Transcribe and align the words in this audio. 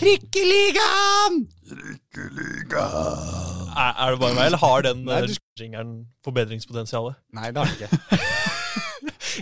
Trikkeligaen! 0.00 1.34
Er, 3.76 3.92
er 3.92 4.14
det 4.14 4.20
bare 4.22 4.34
meg, 4.34 4.46
eller 4.48 4.60
har 4.62 4.84
den 4.86 5.02
Nei, 5.06 5.18
eh, 5.20 5.26
du- 5.28 5.60
jingeren 5.62 5.92
forbedringspotensial? 6.26 7.12
Nei, 7.36 7.50
det 7.52 7.60
har 7.62 7.68
den 7.70 7.76
ikke. 7.78 7.90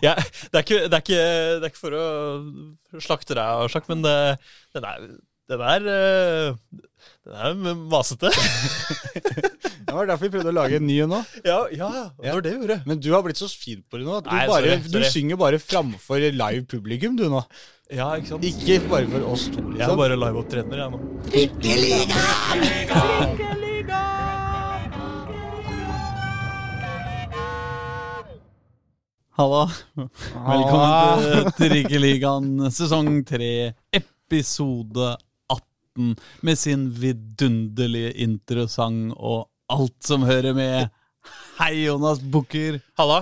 Ja, 0.04 0.12
det, 0.14 0.52
er 0.52 0.62
ikke, 0.62 0.76
det, 0.84 0.94
er 0.94 1.00
ikke, 1.02 1.22
det 1.58 1.64
er 1.64 1.70
ikke 1.72 1.80
for 1.80 1.94
å 1.96 2.02
slakte 3.02 3.34
deg, 3.34 3.62
og 3.64 3.70
slakt, 3.72 3.88
men 3.90 4.02
det, 4.04 4.12
den 4.76 4.84
er, 4.86 5.06
den 5.50 5.62
er 5.64 5.86
eh, 5.94 6.50
Den 7.24 7.64
er 7.72 7.80
masete. 7.88 8.30
Det 9.88 9.94
var 9.96 10.04
derfor 10.10 10.26
vi 10.28 10.32
prøvde 10.34 10.50
å 10.52 10.54
lage 10.58 10.76
en 10.76 10.84
ny 10.84 10.98
en 11.00 11.08
nå. 11.14 11.18
Ja, 11.46 11.62
ja, 11.72 11.88
det 12.20 12.32
var 12.34 12.42
det 12.44 12.50
vi 12.52 12.58
gjorde. 12.60 12.76
Men 12.90 12.98
du 13.00 13.06
har 13.14 13.22
blitt 13.24 13.38
så 13.40 13.48
fin 13.48 13.80
på 13.88 13.96
det 13.96 14.04
nå. 14.04 14.18
at 14.20 14.26
Du, 14.26 14.34
Nei, 14.34 14.42
bare, 14.50 14.74
sorry, 14.84 14.92
du 14.92 15.06
synger 15.08 15.38
bare 15.40 15.60
framfor 15.62 16.20
live 16.28 16.66
publikum, 16.68 17.16
du 17.16 17.24
nå. 17.32 17.40
Ja, 17.88 18.08
ikke 18.18 18.28
sant? 18.34 18.44
Ikke 18.44 18.80
bare 18.90 19.08
for 19.08 19.24
oss 19.32 19.46
to, 19.48 19.62
Jeg 19.62 19.64
er 19.64 19.78
liksom. 19.78 19.96
bare 20.02 20.18
liveopptredener, 20.20 20.82
jeg 20.82 20.90
nå. 20.92 22.08
Hallo. 29.38 29.60
Velkommen 29.94 31.22
til 31.24 31.68
Trikkeligaen 31.70 32.48
sesong 32.74 33.20
3, 33.28 33.50
episode 33.94 35.12
18, 35.54 36.16
med 36.46 36.58
sin 36.58 36.88
vidunderlige 36.98 38.10
introsang 38.26 39.12
og 39.14 39.46
alt 39.70 39.96
som 40.10 40.26
hører 40.26 40.56
med. 40.58 40.90
Hei, 41.60 41.84
Jonas 41.86 42.20
Bukker. 42.22 42.80
Halla. 42.98 43.20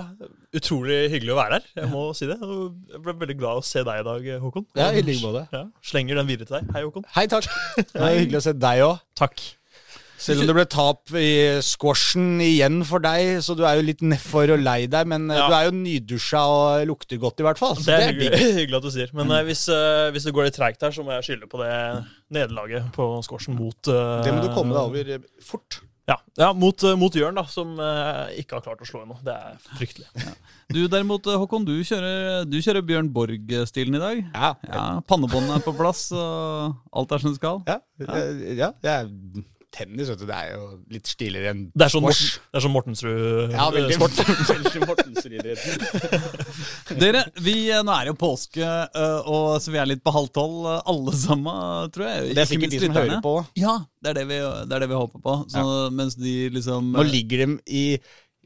Utrolig 0.55 1.09
hyggelig 1.11 1.33
å 1.33 1.37
være 1.41 1.57
her, 1.59 1.65
jeg 1.75 1.89
må 1.91 2.05
si 2.15 2.27
det. 2.29 2.37
Jeg 2.39 3.01
ble 3.03 3.13
veldig 3.19 3.35
glad 3.39 3.59
å 3.59 3.65
se 3.67 3.83
deg 3.83 3.99
i 3.99 4.05
dag, 4.07 4.27
Håkon. 4.45 4.63
Ja, 4.79 4.93
i 4.95 5.03
like 5.03 5.19
måte. 5.25 5.43
Ja, 5.51 5.65
slenger 5.83 6.21
den 6.21 6.29
videre 6.29 6.47
til 6.47 6.59
deg. 6.61 6.69
Hei, 6.71 6.85
Håkon. 6.87 7.07
Hei, 7.17 7.25
takk. 7.31 7.49
Det 7.91 7.99
er 7.99 8.19
hyggelig 8.21 8.39
å 8.39 8.45
se 8.47 8.53
deg 8.55 8.83
òg. 8.85 9.01
Takk. 9.19 9.43
Selv 10.17 10.41
om 10.41 10.47
det 10.49 10.55
ble 10.57 10.63
tap 10.65 11.11
i 11.19 11.27
squashen 11.61 12.39
igjen 12.41 12.79
for 12.89 13.03
deg, 13.03 13.35
så 13.45 13.53
du 13.53 13.61
er 13.69 13.77
jo 13.77 13.83
litt 13.85 13.99
nedfor 14.01 14.49
og 14.55 14.63
lei 14.65 14.87
deg, 14.89 15.05
men 15.11 15.27
eh, 15.29 15.37
Ja. 15.37 15.45
du 15.45 15.53
er 15.59 15.67
jo 15.67 15.75
nydusja 15.77 16.41
og 16.49 16.87
lukter 16.89 17.19
godt, 17.21 17.43
i 17.43 17.45
hvert 17.45 17.61
fall. 17.61 17.75
Det 17.77 17.93
er 17.93 18.07
digg. 18.07 18.23
hyggelig, 18.25 18.53
hyggelig 18.61 18.79
at 18.79 18.87
du 18.87 18.91
sier. 18.95 19.11
Men 19.19 19.35
eh, 19.35 19.43
hvis, 19.45 19.67
uh, 19.69 20.07
hvis 20.15 20.25
det 20.25 20.33
går 20.33 20.49
litt 20.49 20.57
treigt 20.57 20.81
her, 20.81 20.95
så 20.95 21.05
må 21.05 21.13
jeg 21.19 21.27
skylde 21.27 21.51
på 21.51 21.61
det 21.61 21.69
nederlaget 22.33 22.89
på 22.97 23.11
squashen 23.27 23.59
mot 23.59 23.91
uh, 23.93 24.23
Det 24.25 24.33
må 24.33 24.41
du 24.41 24.49
komme 24.57 24.73
deg 24.73 24.89
over 24.89 25.29
fort. 25.45 25.83
Ja, 26.07 26.15
ja 26.39 26.53
mot, 26.55 26.83
eh, 26.87 26.95
mot 26.95 27.15
Jørn, 27.15 27.35
da, 27.35 27.43
som 27.51 27.73
eh, 27.83 28.37
ikke 28.39 28.55
har 28.55 28.63
klart 28.63 28.83
å 28.83 28.87
slå 28.87 29.01
ennå. 29.03 29.17
Det 29.27 29.33
er 29.35 29.57
fryktelig. 29.75 30.07
Du 30.71 30.79
derimot, 30.87 31.27
Håkon, 31.27 31.65
du 31.67 31.75
kjører, 31.83 32.45
du 32.47 32.57
kjører 32.63 32.85
Bjørn 32.87 33.09
Borg-stilen 33.15 33.99
i 33.99 34.01
dag. 34.01 34.21
Ja. 34.31 34.53
Ja, 34.67 34.85
Pannebåndet 35.07 35.57
er 35.57 35.65
på 35.65 35.75
plass, 35.75 36.07
og 36.15 36.77
alt 36.95 37.11
er 37.11 37.23
som 37.23 37.33
det 37.33 37.41
skal. 37.41 37.61
Ja, 37.67 37.77
eh, 38.07 38.41
ja, 38.59 38.71
er 38.87 39.11
tennis, 39.77 40.09
vet 40.11 40.19
du. 40.19 40.25
Det 40.29 40.35
er 40.37 40.49
jo 40.55 40.63
litt 40.93 41.07
stiligere 41.09 41.51
enn 41.53 41.61
Det 41.77 41.85
er 41.87 41.93
sånn. 41.93 42.05
Morten, 42.07 42.43
det 42.51 42.59
er 42.59 42.65
sånn 42.65 42.73
Mortensrud 42.75 43.53
Ja, 43.55 43.67
veldig 43.75 43.97
veldig 44.01 44.83
Mortensrud-idretten. 44.89 46.99
Dere, 47.01 47.23
vi, 47.45 47.55
nå 47.85 47.93
er 47.93 48.07
det 48.07 48.13
jo 48.13 48.17
påske, 48.21 48.65
eh, 48.65 49.29
og 49.29 49.57
så 49.63 49.73
vi 49.73 49.81
er 49.81 49.89
litt 49.93 50.03
på 50.05 50.13
halv 50.15 50.31
tolv, 50.35 50.61
eh, 50.73 50.81
alle 50.93 51.15
sammen, 51.17 51.91
tror 51.95 52.07
jeg. 52.09 52.35
Det 52.37 52.43
er 52.45 52.51
sikkert 52.51 52.73
de 52.75 52.81
som 52.81 52.93
lytterne. 52.93 53.17
hører 53.17 53.25
på. 53.25 53.35
Ja, 53.61 53.75
det 54.03 54.13
er 54.13 54.19
det 54.21 54.27
vi, 54.31 54.39
det 54.67 54.77
er 54.79 54.85
det 54.85 54.91
vi 54.93 55.01
håper 55.01 55.25
på. 55.25 55.37
Så, 55.53 55.65
Mens 55.97 56.17
de 56.19 56.37
liksom 56.55 56.93
Nå 56.95 57.05
ligger 57.07 57.45
de 57.45 57.59
i 57.67 57.85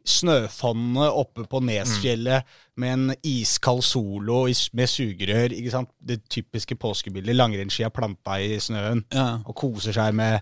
snøfonnene 0.08 1.12
oppe 1.14 1.44
på 1.50 1.60
Nesfjellet 1.62 2.48
med 2.82 2.94
en 2.96 3.12
iskald 3.28 3.84
solo 3.86 4.44
med 4.74 4.90
sugerør. 4.90 5.54
ikke 5.54 5.74
sant? 5.74 5.92
Det 6.02 6.24
typiske 6.32 6.76
påskebildet. 6.82 7.38
Langrennsskia 7.38 7.92
planta 7.94 8.40
i 8.42 8.58
snøen. 8.60 9.04
ja, 9.14 9.38
Og 9.46 9.54
koser 9.56 9.94
seg 9.94 10.16
med 10.18 10.42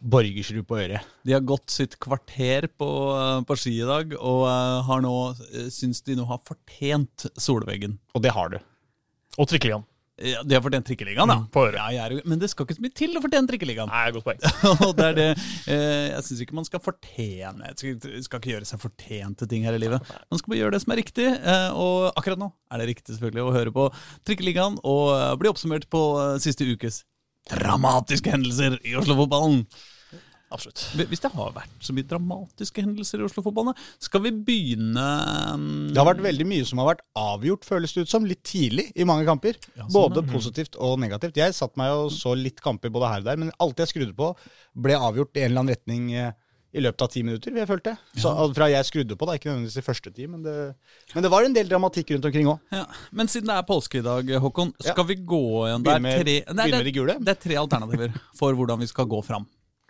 borgersrud 0.00 0.66
på 0.68 0.78
øret. 0.80 1.12
De 1.26 1.34
har 1.34 1.44
gått 1.46 1.70
sitt 1.74 1.98
kvarter 2.02 2.68
på, 2.78 2.88
eh, 3.18 3.42
på 3.48 3.58
ski 3.58 3.74
i 3.80 3.88
dag, 3.88 4.14
og 4.18 4.46
eh, 4.48 4.80
har 4.88 5.04
nå, 5.04 5.14
eh, 5.52 5.68
syns 5.74 6.02
de 6.06 6.18
nå 6.18 6.26
har 6.28 6.42
fortjent 6.46 7.28
solveggen. 7.38 7.98
Og 8.14 8.24
det 8.24 8.34
har 8.36 8.54
du. 8.54 8.58
Og 9.38 9.48
trikkeligaen. 9.50 9.86
Ja, 10.18 10.40
de 10.42 10.56
har 10.56 10.62
fortjent 10.64 10.88
trikkeligaen, 10.88 11.30
da. 11.30 11.36
Mm, 11.38 11.50
på 11.54 11.62
øret. 11.68 11.78
Ja, 11.78 11.90
jeg 11.94 12.18
er, 12.18 12.26
men 12.26 12.40
det 12.42 12.48
skal 12.50 12.66
ikke 12.66 12.74
så 12.74 12.82
mye 12.82 12.94
til 12.98 13.12
å 13.14 13.20
fortjene 13.22 13.50
trikkeligaen. 13.52 13.90
Nei, 13.92 14.06
godt 14.16 14.26
poeng. 14.26 14.40
og 14.88 14.94
det 14.98 15.04
er 15.06 15.14
det 15.14 15.26
eh, 15.30 16.06
Jeg 16.08 16.24
syns 16.26 16.40
ikke 16.42 16.56
man 16.58 16.66
skal 16.66 16.82
fortjene 16.82 17.70
skal, 17.78 18.16
skal 18.26 18.42
ikke 18.42 18.52
gjøre 18.56 18.66
seg 18.66 18.82
fortjente 18.82 19.46
ting 19.50 19.68
her 19.68 19.78
i 19.78 19.82
livet. 19.82 20.10
Man 20.26 20.40
skal 20.40 20.54
bare 20.54 20.62
gjøre 20.64 20.74
det 20.74 20.82
som 20.82 20.94
er 20.94 21.00
riktig, 21.04 21.28
eh, 21.38 21.68
og 21.70 22.08
akkurat 22.18 22.42
nå 22.42 22.50
er 22.50 22.82
det 22.82 22.88
riktig 22.90 23.14
selvfølgelig 23.14 23.44
å 23.44 23.54
høre 23.54 23.74
på 23.78 23.86
Trikkeligaen 24.26 24.80
og 24.82 25.38
bli 25.40 25.52
oppsummert 25.52 25.86
på 25.92 26.02
siste 26.42 26.66
ukes 26.66 27.04
dramatiske 27.50 28.32
hendelser 28.34 28.78
i 28.86 28.96
Oslo-fotballen. 28.98 29.64
Absolutt. 30.48 30.80
Hvis 31.10 31.20
det 31.20 31.28
har 31.34 31.50
vært 31.52 31.82
så 31.84 31.92
mye 31.92 32.06
dramatiske 32.08 32.80
hendelser 32.80 33.20
i 33.20 33.26
Oslo-fotballen, 33.26 33.76
skal 34.00 34.22
vi 34.24 34.32
begynne 34.32 35.04
um, 35.52 35.66
Det 35.92 36.00
har 36.00 36.08
vært 36.08 36.24
veldig 36.24 36.46
mye 36.48 36.68
som 36.68 36.80
har 36.80 36.94
vært 36.94 37.04
avgjort, 37.20 37.68
føles 37.68 37.92
det 37.92 38.06
ut 38.06 38.12
som, 38.14 38.28
litt 38.28 38.40
tidlig 38.48 38.86
i 38.96 39.06
mange 39.08 39.28
kamper. 39.28 39.58
Ja, 39.74 39.84
sånn, 39.84 39.92
både 39.98 40.24
ja. 40.24 40.30
positivt 40.32 40.78
og 40.80 40.96
negativt. 41.02 41.36
Jeg 41.40 41.56
satt 41.56 41.76
meg 41.80 41.92
og 41.92 42.08
så 42.16 42.32
litt 42.38 42.62
kamper 42.64 42.92
både 42.94 43.12
her 43.12 43.24
og 43.24 43.28
der, 43.28 43.40
men 43.44 43.52
alt 43.60 43.84
jeg 43.84 43.92
skrudde 43.92 44.16
på, 44.16 44.32
ble 44.88 44.96
avgjort 44.96 45.36
i 45.36 45.44
en 45.44 45.50
eller 45.50 45.64
annen 45.66 45.76
retning 45.76 46.08
eh, 46.16 46.32
i 46.74 46.82
løpet 46.84 47.00
av 47.04 47.08
ti 47.08 47.22
minutter, 47.24 47.52
vil 47.54 47.62
jeg 47.62 47.68
følte. 47.70 47.94
Så, 48.20 48.32
fra 48.56 48.66
jeg 48.68 48.84
skrudde 48.84 49.16
på, 49.16 49.26
da, 49.28 49.36
ikke 49.38 49.48
nødvendigvis 49.48 49.78
i 49.80 49.84
første 49.86 50.12
ti, 50.12 50.26
men 50.28 50.42
det, 50.44 50.54
men 51.14 51.24
det 51.24 51.30
var 51.32 51.46
en 51.46 51.54
del 51.56 51.70
dramatikk 51.70 52.12
rundt 52.14 52.28
omkring 52.28 52.50
òg. 52.52 52.58
ja. 52.76 52.84
Men 53.10 53.30
siden 53.32 53.48
det 53.48 53.56
er 53.56 53.68
påske 53.68 54.02
i 54.02 54.04
dag, 54.04 54.34
Håkon, 54.44 54.74
Ja. 54.84 54.92
skal 54.92 55.08
vi 55.08 55.16
gå 55.16 55.40
igjen 55.68 55.82
Det 55.86 55.94
er 55.94 55.96
tre, 55.96 56.02
med 56.02 56.26
det, 56.28 57.24
det 57.24 57.32
er 57.32 57.40
tre 57.40 57.56
alternativer 57.56 58.12
for 58.36 58.52
hvordan 58.52 58.78
vi 58.84 58.86
skal 58.90 59.08
gå 59.08 59.22
fram. 59.24 59.46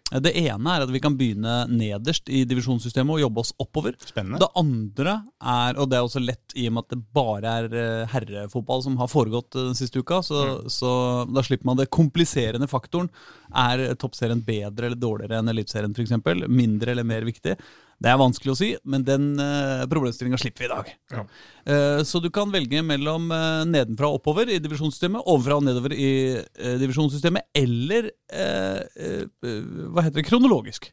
Det 0.09 0.31
ene 0.41 0.73
er 0.73 0.85
at 0.85 0.93
vi 0.93 1.01
kan 1.05 1.17
begynne 1.19 1.55
nederst 1.69 2.31
i 2.33 2.45
divisjonssystemet 2.49 3.13
og 3.13 3.23
jobbe 3.27 3.43
oss 3.43 3.51
oppover. 3.61 3.97
Spennende. 4.01 4.41
Det 4.41 4.49
andre 4.57 5.17
er, 5.37 5.77
og 5.77 5.91
det 5.91 5.99
er 5.99 6.07
også 6.07 6.23
lett 6.25 6.57
i 6.57 6.65
og 6.71 6.77
med 6.77 6.87
at 6.87 6.95
det 6.95 7.01
bare 7.19 7.57
er 7.61 7.77
eh, 7.77 8.07
herrefotball 8.15 8.85
som 8.87 8.97
har 9.01 9.11
foregått 9.13 9.59
eh, 9.59 9.69
den 9.69 9.77
siste 9.77 10.01
uka, 10.01 10.23
så, 10.25 10.45
så 10.73 10.93
da 11.29 11.45
slipper 11.45 11.69
man 11.69 11.81
det. 11.81 11.91
Kompliserende 11.93 12.71
faktoren 12.71 13.11
er 13.53 13.85
toppserien 14.01 14.41
bedre 14.45 14.89
eller 14.89 15.01
dårligere 15.01 15.43
enn 15.43 15.53
eliteserien 15.53 15.93
f.eks. 15.93 16.17
Mindre 16.49 16.95
eller 16.95 17.09
mer 17.09 17.29
viktig. 17.29 17.59
Det 17.99 18.13
er 18.13 18.21
vanskelig 18.21 18.53
å 18.53 18.59
si, 18.59 18.69
men 18.87 19.03
den 19.03 19.33
uh, 19.43 19.83
problemstillinga 19.91 20.39
slipper 20.39 20.63
vi 20.63 20.69
i 20.69 20.71
dag. 20.71 20.91
Ja. 21.11 21.25
Uh, 21.67 22.01
så 22.07 22.21
du 22.23 22.29
kan 22.35 22.53
velge 22.55 22.79
mellom 22.87 23.27
uh, 23.35 23.65
nedenfra 23.67 24.13
og 24.13 24.21
oppover 24.21 24.53
i 24.55 24.61
divisjonssystemet, 24.63 25.27
ovenfra 25.27 25.59
og 25.59 25.67
nedover 25.67 25.97
i 25.97 26.13
uh, 26.39 26.77
divisjonssystemet, 26.79 27.49
eller 27.59 28.11
eh, 28.33 28.81
eh, 28.97 29.27
eh, 29.45 29.61
hva 29.91 30.05
heter 30.07 30.21
det, 30.21 30.29
kronologisk. 30.29 30.91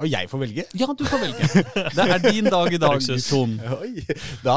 Og 0.00 0.08
jeg 0.08 0.28
får 0.30 0.40
velge. 0.40 0.64
Ja, 0.80 0.86
du 0.96 1.02
får 1.04 1.20
velge. 1.20 1.48
Det 1.96 2.04
er 2.06 2.22
din 2.24 2.48
dag 2.48 2.72
i 2.72 2.80
dag. 2.80 3.02
Ton. 3.28 3.56
Da, 4.44 4.56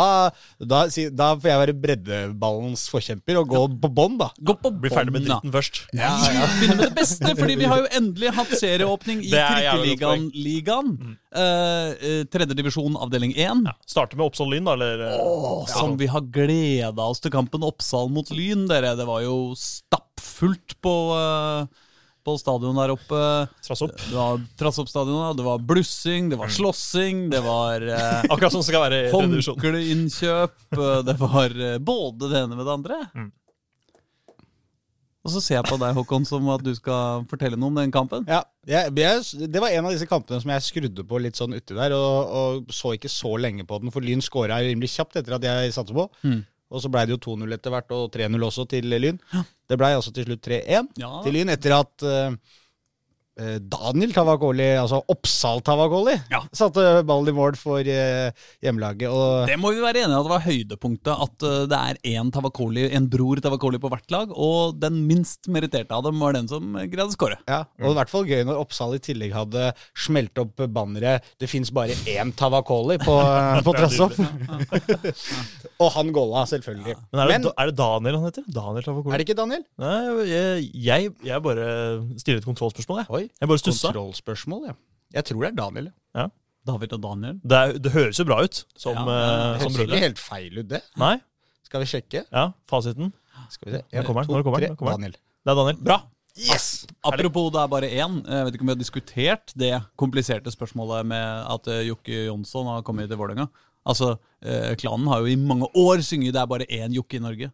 da, 0.60 0.80
da 0.88 1.28
får 1.36 1.50
jeg 1.50 1.62
være 1.64 1.76
breddeballens 1.84 2.86
forkjemper 2.92 3.42
og 3.42 3.52
gå 3.52 3.64
på 3.84 3.92
bånn, 3.98 4.16
da. 4.22 4.30
Gå 4.40 4.56
på 4.62 4.72
Bli 4.84 4.92
ferdig 4.94 5.16
med 5.16 5.28
dritten 5.28 5.52
først. 5.54 5.84
Ja, 5.96 6.14
ja. 6.32 6.48
Begynne 6.60 6.78
med 6.80 6.86
det 6.88 6.96
beste, 7.02 7.34
fordi 7.40 7.58
vi 7.60 7.68
har 7.70 7.84
jo 7.84 7.90
endelig 8.00 8.32
hatt 8.38 8.56
serieåpning 8.60 9.24
i 9.28 9.34
Trikkeligaen. 9.34 10.30
Ligaen. 10.34 10.96
Eh, 11.34 11.92
eh, 11.92 12.24
tredje 12.32 12.56
divisjon, 12.58 12.96
avdeling 13.04 13.36
1. 13.36 13.64
Ja. 13.68 13.76
Starte 13.90 14.20
med 14.20 14.28
Oppsal 14.30 14.52
Lyn, 14.54 14.68
da, 14.70 14.78
eller? 14.78 15.08
oh, 15.20 15.64
som 15.70 15.98
vi 16.00 16.08
har 16.12 16.24
gleda 16.34 17.10
oss 17.10 17.24
til 17.24 17.34
kampen 17.34 17.66
Oppsal 17.68 18.12
mot 18.14 18.32
Lyn, 18.32 18.68
dere. 18.72 18.96
Det 19.00 19.08
var 19.10 19.24
jo 19.26 19.38
stappfullt 19.60 20.78
på, 20.84 20.96
eh, 21.20 21.83
på 22.24 22.36
stadion 22.40 22.80
der 22.80 22.94
oppe. 22.96 23.22
Trass 23.66 23.84
opp. 23.86 23.94
Det 24.00 24.16
var 24.16 24.42
trass 24.60 24.80
opp 24.82 24.90
stadionet, 24.92 25.38
det 25.38 25.46
var 25.46 25.62
blussing, 25.74 26.32
det 26.32 26.40
var 26.40 26.52
slåssing, 26.54 27.28
det 27.34 27.44
var 27.44 27.84
eh, 27.84 28.26
Akkurat 28.32 28.56
som 28.56 28.66
skal 28.66 28.88
være 28.88 29.06
i 29.06 29.14
håndkleinnkjøp, 29.14 30.60
eh, 30.80 31.00
det 31.08 31.18
var 31.22 31.56
eh, 31.56 31.80
både 31.84 32.32
det 32.32 32.44
ene 32.46 32.60
med 32.60 32.68
det 32.68 32.78
andre. 32.80 33.00
Mm. 33.14 33.32
Og 35.24 35.32
så 35.32 35.40
ser 35.40 35.56
jeg 35.56 35.68
på 35.70 35.78
deg, 35.80 35.96
Håkon, 35.96 36.26
som 36.28 36.48
at 36.52 36.64
du 36.66 36.74
skal 36.76 37.24
fortelle 37.32 37.56
noe 37.56 37.72
om 37.72 37.78
den 37.80 37.94
kampen. 37.96 38.26
Ja, 38.28 38.42
jeg, 38.68 38.92
jeg, 39.00 39.48
Det 39.54 39.62
var 39.64 39.72
en 39.72 39.88
av 39.88 39.94
disse 39.96 40.08
kampene 40.10 40.42
som 40.44 40.52
jeg 40.52 40.66
skrudde 40.66 41.06
på 41.08 41.22
litt 41.24 41.40
sånn 41.40 41.56
uti 41.56 41.78
der, 41.78 41.96
og, 41.96 42.34
og 42.40 42.74
så 42.76 42.92
ikke 42.98 43.12
så 43.12 43.32
lenge 43.40 43.64
på 43.68 43.80
den, 43.80 43.94
for 43.96 44.04
Lyn 44.04 44.24
skåra 44.24 44.60
rimelig 44.60 44.92
kjapt 44.98 45.22
etter 45.22 45.38
at 45.38 45.48
jeg 45.48 45.76
satte 45.78 45.96
på. 45.96 46.10
Mm. 46.28 46.42
Og 46.74 46.82
så 46.82 46.90
blei 46.90 47.06
det 47.06 47.14
jo 47.16 47.22
2-0 47.38 47.54
etter 47.54 47.74
hvert, 47.74 47.94
og 47.94 48.10
3-0 48.16 48.46
også 48.50 48.66
til 48.72 48.90
Lyn. 48.90 49.20
Det 49.70 49.78
blei 49.78 49.92
altså 49.94 50.12
til 50.16 50.26
slutt 50.26 50.42
3-1 50.50 50.90
Ja, 51.00 51.12
til 51.24 51.36
Lyn 51.38 51.54
etter 51.54 51.76
at 51.78 52.06
eh, 52.10 52.36
Daniel 53.36 54.12
Tavakoli, 54.14 54.68
altså 54.78 55.00
Oppsal 55.10 55.62
Tavakoli, 55.66 56.14
Ja. 56.30 56.42
satte 56.54 56.84
ballen 57.08 57.32
i 57.32 57.34
mål 57.34 57.56
for 57.58 57.82
hjemmelaget. 57.82 59.10
Og 59.10 59.48
Det 59.50 59.58
må 59.60 59.72
vi 59.74 59.82
være 59.82 60.04
enige 60.04 60.14
i 60.14 60.20
at 60.20 60.28
det 60.28 60.34
var 60.34 60.44
høydepunktet. 60.46 61.14
At 61.26 61.44
eh, 61.50 61.66
det 61.72 61.80
er 61.80 62.00
én 62.20 62.30
Tavakoli, 62.32 62.84
en 62.94 63.08
bror 63.10 63.42
Tavakoli 63.42 63.80
på 63.82 63.90
hvert 63.90 64.12
lag, 64.14 64.30
og 64.38 64.78
den 64.80 65.02
minst 65.10 65.50
meritterte 65.50 65.92
av 65.98 66.04
dem 66.06 66.20
var 66.22 66.34
den 66.38 66.48
som 66.48 66.76
eh, 66.78 66.86
greide 66.86 67.10
å 67.10 67.16
skåre. 67.16 67.40
Ja, 67.50 67.64
og 67.82 67.92
i 67.92 67.98
hvert 67.98 68.14
fall 68.14 68.26
gøy 68.30 68.44
når 68.46 68.62
Oppsal 68.62 68.94
i 68.96 69.02
tillegg 69.04 69.34
hadde 69.34 69.72
smelt 69.98 70.38
opp 70.38 70.62
banneret 70.70 71.24
'Det 71.40 71.50
fins 71.50 71.72
bare 71.74 71.98
én 72.06 72.32
Tavakoli' 72.38 73.00
på, 73.02 73.18
på 73.66 73.74
Trassopp. 73.80 74.14
og 75.82 75.92
han 75.98 76.12
golla, 76.14 76.46
selvfølgelig. 76.50 76.96
Men 77.12 77.20
er 77.24 77.28
det, 77.28 77.42
Men 77.42 77.52
er 77.58 77.66
det 77.72 77.76
Daniel 77.78 78.16
han 78.20 78.26
heter? 78.30 78.44
Daniel 78.48 78.84
Tavakoli? 78.86 79.14
er 79.14 79.18
det 79.18 79.28
ikke 79.28 79.38
Daniel? 79.42 79.64
Nei, 79.82 79.98
jeg, 80.30 80.70
jeg, 80.86 81.12
jeg 81.26 81.42
bare 81.44 81.68
stiller 82.22 82.40
et 82.42 82.48
kontrollspørsmål, 82.48 83.04
jeg. 83.04 83.10
Oi, 83.10 83.23
Jeg 83.30 83.50
bare 83.52 83.62
stussa. 83.62 83.92
kontrollspørsmål, 83.92 84.66
ja. 84.72 84.74
Jeg 85.14 85.26
tror 85.30 85.42
det 85.46 85.52
er 85.52 85.60
Daniel. 85.62 85.92
ja. 86.16 86.30
David 86.64 86.94
og 86.96 87.02
Daniel. 87.04 87.40
Det, 87.44 87.58
er, 87.60 87.74
det 87.84 87.92
høres 87.92 88.20
jo 88.22 88.24
bra 88.24 88.38
ut 88.46 88.62
som, 88.80 88.96
Ja, 88.96 89.02
eh, 89.04 89.60
Det 89.60 89.66
høres 89.66 89.80
ikke 89.84 90.00
helt 90.00 90.22
feil 90.22 90.62
ut, 90.62 90.68
det. 90.70 90.80
Nei? 90.96 91.18
Skal 91.68 91.84
vi 91.84 91.90
sjekke? 91.92 92.22
Ja, 92.32 92.46
fasiten. 92.72 93.12
Skal 93.52 93.68
vi 93.68 93.74
se. 93.76 93.82
Nå 93.92 94.04
kommer 94.08 94.24
den, 94.24 94.32
nå 94.32 94.44
kommer 94.46 94.64
den, 94.64 94.72
nå 94.72 94.80
kommer 94.80 94.96
den. 94.96 95.02
Daniel. 95.02 95.18
Det 95.44 95.52
er 95.52 95.60
Daniel. 95.60 95.82
Bra! 95.84 95.98
Yes! 96.40 96.86
Apropos 97.06 97.52
det 97.54 97.60
er 97.62 97.68
bare 97.70 97.90
én. 97.92 98.16
Jeg 98.26 98.46
vet 98.48 98.56
ikke 98.56 98.64
om 98.66 98.72
vi 98.72 98.74
har 98.74 98.80
diskutert 98.80 99.54
det 99.60 99.74
kompliserte 100.00 100.54
spørsmålet 100.54 101.06
med 101.12 101.52
at 101.52 101.68
eh, 101.70 101.84
Jokke 101.90 102.24
Jonsson 102.30 102.72
har 102.72 102.86
kommet 102.88 103.12
til 103.12 103.20
Vålerenga. 103.20 103.50
Altså, 103.86 104.14
eh, 104.42 104.72
klanen 104.80 105.12
har 105.12 105.20
jo 105.20 105.34
i 105.34 105.36
mange 105.36 105.68
år 105.76 106.00
synget 106.02 106.34
'Det 106.34 106.42
er 106.42 106.48
bare 106.48 106.70
én 106.72 106.96
Jokke 106.96 107.20
i 107.20 107.20
Norge'. 107.20 107.52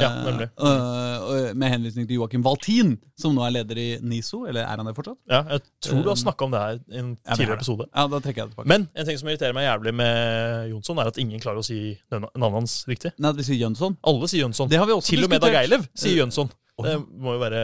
Ja, 0.00 0.10
Eh, 0.10 0.24
nemlig. 0.26 0.48
eh, 0.58 1.54
med 1.54 1.70
henvisning 1.72 2.06
til 2.08 2.16
Joakim 2.18 2.42
Valtin, 2.44 2.98
som 3.18 3.34
nå 3.34 3.44
er 3.46 3.50
leder 3.58 3.78
i 3.78 3.86
NISO. 4.02 4.44
Eller 4.46 4.62
er 4.62 4.76
han 4.76 4.86
det 4.86 4.94
fortsatt? 4.96 5.16
Ja, 5.30 5.42
jeg 5.50 5.60
tror 5.82 6.02
du 6.02 6.08
har 6.08 6.16
snakka 6.20 6.44
om 6.44 6.50
det 6.54 6.60
her 6.60 6.78
i 6.92 6.98
en 6.98 7.16
tidligere 7.34 7.56
episode. 7.60 7.86
Ja, 7.94 8.06
da 8.06 8.18
trekker 8.20 8.42
jeg 8.42 8.48
det 8.50 8.54
tilbake. 8.56 8.68
Men 8.68 8.88
en 8.94 9.06
ting 9.06 9.18
som 9.18 9.28
irriterer 9.28 9.54
meg 9.56 9.66
jævlig 9.68 9.94
med 9.94 10.70
Jonsson, 10.70 10.98
er 10.98 11.06
at 11.12 11.18
ingen 11.18 11.40
klarer 11.40 11.58
å 11.58 11.64
si 11.64 11.98
navnet 12.10 12.52
hans 12.60 12.84
riktig. 12.88 13.12
Nei, 13.18 13.32
vi 13.32 13.42
sier 13.42 13.60
Jønsson. 13.66 13.96
Alle 14.04 14.28
sier 14.28 14.44
Jønsson. 14.46 14.68
Det 14.68 14.78
har 14.78 14.86
vi 14.86 14.92
også 14.92 15.14
Til 15.14 15.24
og 15.24 15.30
med 15.30 15.40
Dag. 15.40 15.54
Eilev 15.64 15.88
sier 15.94 16.16
Jønsson. 16.24 16.50
Det 16.82 16.98
må 17.16 17.32
jo 17.32 17.40
være 17.40 17.62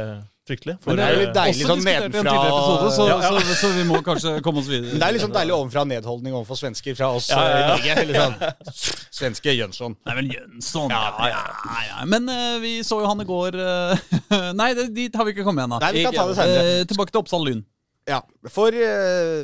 fryktelig. 0.49 0.75
Men 0.85 0.99
det 0.99 1.05
er 1.05 1.15
jo 1.15 1.21
litt 1.21 1.35
deilig 1.37 1.67
sånn 1.69 1.83
nedenfra 1.87 2.35
episode, 2.35 2.91
så, 2.97 3.06
Ja, 3.09 3.17
ja. 3.23 3.43
Så, 3.47 3.56
så 3.61 3.71
vi 3.77 3.85
må 3.89 4.00
kanskje 4.05 4.33
komme 4.44 4.62
oss 4.62 4.69
videre. 4.71 4.91
Men 4.91 5.03
det 5.03 5.09
er 5.09 5.17
litt 5.17 5.25
sånn 5.25 5.35
deilig 5.37 5.55
ovenfra 5.56 5.85
nedholdning 5.89 6.37
overfor 6.37 6.59
svensker 6.59 6.97
fra 6.99 7.11
oss 7.17 7.29
Ja, 7.31 7.43
ja, 7.47 7.53
ja. 7.53 7.59
eh, 7.59 7.62
i 7.62 7.69
Norge. 7.71 7.97
Eller 8.03 8.21
sånn. 8.21 9.11
Svenske 9.21 9.55
Jønsson. 9.55 9.97
Nei, 10.09 10.17
men 10.19 10.31
Jønsson 10.35 10.93
ja, 10.93 11.03
ja, 11.31 11.43
ja. 11.89 12.06
Men 12.11 12.27
uh, 12.31 12.56
vi 12.62 12.75
så 12.87 12.99
jo 13.03 13.11
han 13.11 13.23
i 13.23 13.29
går 13.29 13.59
uh, 13.61 14.15
Nei, 14.61 14.73
det, 14.79 14.89
dit 14.97 15.19
har 15.19 15.29
vi 15.29 15.37
ikke 15.37 15.47
kommet 15.47 15.69
ennå. 15.69 15.79
Nei, 15.83 15.93
vi 15.99 16.06
kan 16.09 16.17
ta 16.17 16.27
det 16.31 16.39
senere. 16.41 16.65
Eh, 16.81 16.87
tilbake 16.91 17.15
til 17.15 17.23
Oppsal 17.23 17.47
Lyn. 17.47 17.62
Ja, 18.11 18.19
for, 18.50 18.75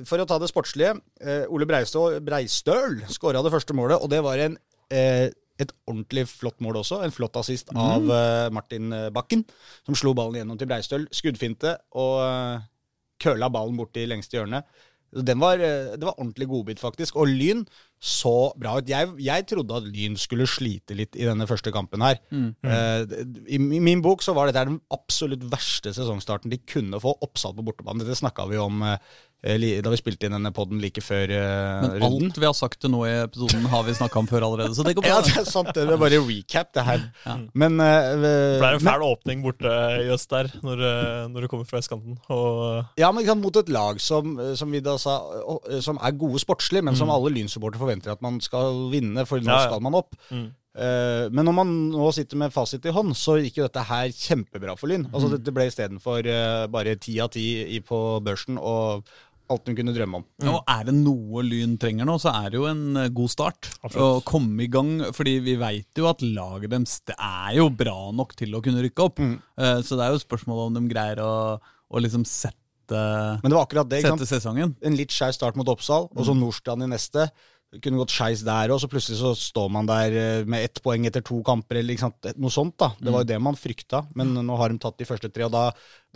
for 0.09 0.19
å 0.19 0.25
ta 0.27 0.41
det 0.43 0.49
sportslige. 0.51 0.97
Ole 1.47 1.67
Breistøl, 1.71 2.17
Breistøl 2.27 3.05
skåra 3.15 3.39
det 3.47 3.53
første 3.55 3.77
målet, 3.79 4.03
og 4.03 4.11
det 4.11 4.19
var 4.27 4.43
en, 4.43 4.57
et 5.63 5.73
ordentlig 5.89 6.27
flott 6.31 6.61
mål 6.65 6.81
også. 6.83 7.01
En 7.05 7.15
flott 7.15 7.37
assist 7.41 7.73
av 7.75 8.07
eh, 8.15 8.49
Martin 8.55 8.93
eh, 8.95 9.09
Bakken, 9.15 9.45
som 9.87 9.97
slo 9.99 10.15
ballen 10.17 10.41
gjennom 10.41 10.59
til 10.61 10.71
Breistøl. 10.71 11.09
Skuddfinte 11.15 11.75
og 11.99 12.21
eh, 12.25 12.69
køla 13.23 13.51
ballen 13.53 13.79
bort 13.79 13.99
i 13.99 14.07
lengste 14.09 14.39
hjørne. 14.39 14.63
Den 15.09 15.41
var, 15.41 15.57
det 15.59 16.05
var 16.05 16.19
ordentlig 16.19 16.47
godbit, 16.51 16.81
faktisk. 16.83 17.17
Og 17.17 17.31
Lyn 17.33 17.63
så 17.99 18.53
bra 18.59 18.77
ut. 18.79 18.89
Jeg, 18.89 19.11
jeg 19.27 19.47
trodde 19.51 19.75
at 19.81 19.87
Lyn 19.91 20.15
skulle 20.19 20.47
slite 20.47 20.95
litt 20.95 21.19
i 21.19 21.27
denne 21.27 21.49
første 21.51 21.73
kampen 21.75 22.05
her. 22.07 22.21
Eh, 22.31 23.17
I, 23.51 23.59
I 23.59 23.81
min 23.83 24.03
bok 24.05 24.23
så 24.23 24.35
var 24.37 24.51
dette 24.51 24.69
den 24.69 24.79
absolutt 24.95 25.43
verste 25.51 25.91
sesongstarten 25.97 26.53
de 26.53 26.61
kunne 26.63 27.01
få. 27.03 27.17
Oppsal 27.27 27.57
på 27.57 27.67
bortebane. 27.67 28.05
Dette 28.05 28.21
snakka 28.21 28.47
vi 28.51 28.61
om 28.63 28.85
uh, 28.87 28.95
da 29.39 29.91
vi 29.93 29.99
spilte 30.01 30.27
inn 30.27 30.35
denne 30.35 30.51
poden 30.55 30.81
like 30.83 31.03
før 31.03 31.31
uh, 31.31 31.85
Men 31.85 31.93
runden. 32.03 32.31
alt 32.31 32.39
vi 32.43 32.47
har 32.47 32.55
sagt 32.59 32.81
til 32.83 32.91
nå 32.91 33.05
i 33.07 33.13
episoden, 33.23 33.67
har 33.71 33.85
vi 33.87 33.95
snakka 33.95 34.19
om 34.19 34.31
før 34.31 34.47
allerede. 34.49 34.75
Så 34.75 34.87
det 34.87 34.97
går 34.99 35.05
bra. 35.07 35.17
Ja, 35.17 35.25
det 35.27 35.35
er 35.43 35.47
sant. 35.51 35.71
Det 35.75 35.85
er 35.87 36.01
bare 36.01 36.19
recap, 36.27 36.73
det 36.75 36.87
her. 36.87 37.05
Men, 37.55 37.79
eh, 37.83 38.09
det 38.19 38.33
er 38.33 38.79
en 38.79 38.83
men 38.83 38.87
fæl 38.89 39.07
åpning 39.07 39.45
borte 39.47 39.75
i 40.03 40.09
øst 40.15 40.31
der, 40.31 40.51
når, 40.63 40.83
når 41.31 41.47
du 41.47 41.51
kommer 41.51 41.69
fra 41.71 41.83
østkanten. 41.83 42.19
Og 42.35 42.99
Ja, 42.99 43.13
men 43.15 43.27
mot 43.39 43.59
et 43.59 43.71
lag 43.71 44.01
som, 44.03 44.35
som 44.59 44.73
vi 44.75 44.81
da 44.83 44.97
sa 44.99 45.19
Som 45.85 46.01
er 46.03 46.17
gode 46.19 46.41
sportslig, 46.43 46.83
men 46.85 46.99
som 46.99 47.11
alle 47.15 47.31
Lyn-supportere 47.35 47.88
forventer 47.89 48.13
at 48.15 48.23
man 48.25 48.39
skal 48.45 48.85
vinne, 48.93 49.25
for 49.27 49.41
nå 49.41 49.49
Mm. 49.49 49.53
Ja, 49.55 49.61
ja. 49.65 49.69
skal 49.73 49.85
man 49.89 49.97
opp. 49.99 50.15
Mm. 50.31 50.49
Uh, 50.79 51.27
men 51.35 51.43
når 51.49 51.55
man 51.57 51.71
nå 51.91 52.11
sitter 52.15 52.39
med 52.39 52.53
fasit 52.55 52.85
i 52.87 52.93
hånd, 52.95 53.11
så 53.19 53.35
gikk 53.43 53.57
jo 53.59 53.65
dette 53.67 53.83
her 53.89 54.13
kjempebra 54.15 54.77
for 54.79 54.87
Lyn. 54.93 55.09
Mm. 55.09 55.15
Altså 55.17 55.31
Dette 55.33 55.55
ble 55.57 55.65
istedenfor 55.67 56.29
uh, 56.29 56.67
bare 56.71 56.95
ti 57.03 57.17
av 57.25 57.33
ti 57.35 57.81
på 57.89 57.99
børsen 58.23 58.61
og 58.61 59.09
alt 59.49 59.65
hun 59.67 59.75
kunne 59.79 59.95
drømme 59.97 60.19
om. 60.21 60.25
Og 60.53 60.59
er 60.69 60.83
det 60.85 60.93
noe 60.93 61.41
Lyn 61.43 61.79
trenger 61.81 62.05
nå, 62.05 62.19
så 62.21 62.29
er 62.37 62.51
det 62.53 62.59
jo 62.61 62.67
en 62.69 62.83
eh, 63.01 63.07
god 63.17 63.31
start. 63.33 63.71
Absolutt. 63.81 64.19
Å 64.21 64.25
komme 64.29 64.61
i 64.67 64.69
gang, 64.69 64.91
fordi 65.17 65.39
vi 65.41 65.55
veit 65.57 65.97
jo 65.97 66.05
at 66.11 66.21
laget 66.21 66.69
deres 66.75 66.99
det 67.09 67.17
er 67.17 67.55
jo 67.57 67.71
bra 67.73 68.11
nok 68.13 68.35
til 68.37 68.53
å 68.53 68.61
kunne 68.61 68.85
rykke 68.85 69.07
opp. 69.07 69.23
Eh, 69.25 69.81
Så 69.89 69.97
det 69.97 70.05
er 70.05 70.13
jo 70.13 70.21
spørsmålet 70.21 70.69
om 70.69 70.77
de 70.77 70.93
greier 70.93 71.23
å, 71.25 71.33
å 71.89 72.03
liksom 72.05 72.29
sette, 72.29 73.01
Men 73.41 73.49
det 73.49 73.57
var 73.57 73.65
akkurat 73.65 73.89
det. 73.89 74.03
sette 74.05 74.29
sesongen. 74.29 74.77
En 74.85 75.01
litt 75.01 75.17
skeiv 75.17 75.33
start 75.33 75.57
mot 75.57 75.73
Oppsal, 75.73 76.11
og 76.13 76.29
så 76.29 76.37
Nordstrand 76.37 76.85
i 76.85 76.93
neste. 76.93 77.31
Det 77.69 77.83
kunne 77.85 77.99
gått 78.01 78.15
skeis 78.15 78.41
der 78.47 78.71
òg, 78.73 78.79
så 78.81 78.89
plutselig 78.89 79.19
så 79.21 79.35
står 79.37 79.67
man 79.75 79.85
der 79.89 80.15
eh, 80.17 80.45
med 80.49 80.65
ett 80.65 80.81
poeng 80.81 81.05
etter 81.05 81.21
to 81.21 81.43
kamper. 81.45 81.77
eller 81.77 81.93
ikke 81.93 82.07
sant? 82.07 82.29
Noe 82.41 82.49
sånt 82.55 82.79
da. 82.81 82.95
Det 82.97 83.13
var 83.13 83.25
jo 83.27 83.29
det 83.29 83.37
man 83.45 83.59
frykta, 83.61 84.07
men 84.17 84.33
nå 84.47 84.57
har 84.57 84.73
de 84.73 84.79
tatt 84.81 84.97
de 84.97 85.05
første 85.05 85.29
tre, 85.29 85.45
og 85.45 85.53
da, 85.53 85.67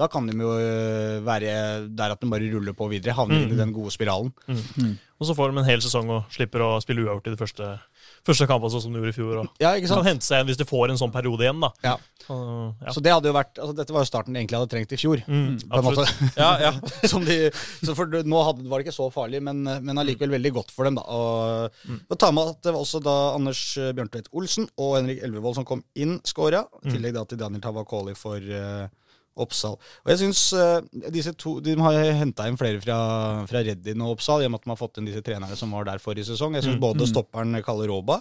da 0.01 0.09
kan 0.09 0.25
de 0.31 0.33
jo 0.41 0.55
eh, 0.57 1.19
være 1.21 1.53
der 1.93 2.15
at 2.17 2.23
de 2.25 2.31
bare 2.33 2.49
ruller 2.55 2.73
på 2.79 2.89
videre. 2.89 3.13
Havner 3.19 3.45
inn 3.45 3.53
i 3.53 3.61
den 3.61 3.75
gode 3.77 3.93
spiralen. 3.93 4.33
Og 5.21 5.29
så 5.29 5.37
får 5.37 5.53
de 5.53 5.61
en 5.61 5.69
hel 5.69 5.85
sesong 5.85 6.09
og 6.11 6.33
slipper 6.33 6.65
å 6.65 6.71
spille 6.81 7.05
uavgjort 7.05 7.29
i 7.29 7.35
det 7.37 7.43
første, 7.45 7.69
første 8.27 8.47
kamp, 8.51 8.65
sånn 8.71 8.85
som 8.85 8.95
du 8.95 9.01
gjorde 9.01 9.13
i 9.13 9.17
fjor. 9.17 9.33
Og 9.43 9.63
Ja, 9.63 9.73
kan 9.81 10.07
hente 10.07 10.27
seg 10.27 10.39
igjen 10.39 10.51
hvis 10.53 10.61
du 10.61 10.65
får 10.69 10.93
en 10.93 11.01
sånn 11.01 11.13
periode 11.15 11.47
igjen, 11.47 11.63
da. 11.63 11.73
Ja. 11.85 11.97
Så, 12.23 12.37
ja. 12.79 12.93
Så 12.95 13.03
det 13.03 13.11
hadde 13.11 13.31
jo 13.31 13.35
vært, 13.35 13.57
altså 13.59 13.75
Dette 13.75 13.95
var 13.97 14.05
jo 14.05 14.11
starten 14.13 14.37
egentlig 14.39 14.61
hadde 14.61 14.71
trengt 14.71 14.93
i 14.95 14.99
fjor. 15.01 15.23
Mm, 15.27 15.57
på 15.67 15.81
en 15.81 15.87
måte. 15.89 16.07
Ja, 16.43 16.51
ja. 16.63 16.73
Som 17.13 17.27
de, 17.27 17.39
så 17.83 17.97
for 17.99 18.07
Nå 18.23 18.45
hadde, 18.47 18.69
var 18.71 18.79
det 18.79 18.87
ikke 18.87 18.97
så 18.97 19.09
farlig, 19.15 19.43
men, 19.43 19.65
men 19.67 20.03
allikevel 20.03 20.37
veldig 20.37 20.55
godt 20.61 20.71
for 20.75 20.87
dem. 20.87 21.01
da. 21.01 21.05
Og, 21.11 21.99
og 22.07 22.19
ta 22.21 22.31
med 22.35 22.55
at 22.55 22.63
Det 22.63 22.75
var 22.75 22.85
også 22.87 23.03
da 23.03 23.17
Anders 23.35 23.63
Bjørntvedt 23.77 24.31
Olsen 24.39 24.69
og 24.79 24.97
Henrik 25.01 25.23
Elvevold 25.27 25.59
som 25.59 25.67
kom 25.69 25.83
inn, 25.99 26.21
skåra. 26.29 26.65
I 26.87 26.95
tillegg 26.95 27.17
da 27.19 27.27
til 27.27 27.41
Daniel 27.43 27.65
Tavakoli 27.65 28.15
for 28.19 28.39
eh, 28.39 28.87
Oppsal. 29.41 29.79
Og 30.05 30.13
jeg 30.13 30.21
synes 30.21 30.41
uh, 30.53 31.09
disse 31.15 31.33
to, 31.41 31.57
De 31.65 31.77
har 31.81 31.99
henta 32.19 32.47
inn 32.49 32.59
flere 32.61 32.83
fra, 32.83 32.99
fra 33.49 33.65
Reddin 33.65 34.05
og 34.05 34.19
Oppsal, 34.19 34.45
i 34.45 34.49
og 34.49 34.53
med 34.53 34.61
at 34.61 34.69
de 34.69 34.75
har 34.75 34.81
fått 34.81 35.01
inn 35.01 35.09
disse 35.09 35.25
trenerne 35.25 35.57
som 35.59 35.73
var 35.73 35.89
der 35.89 36.03
forrige 36.03 36.29
sesong. 36.33 36.57
Jeg 36.59 36.67
syns 36.67 36.83
både 36.83 37.09
stopperen 37.09 37.57
Kalle 37.65 37.89
Råba 37.91 38.21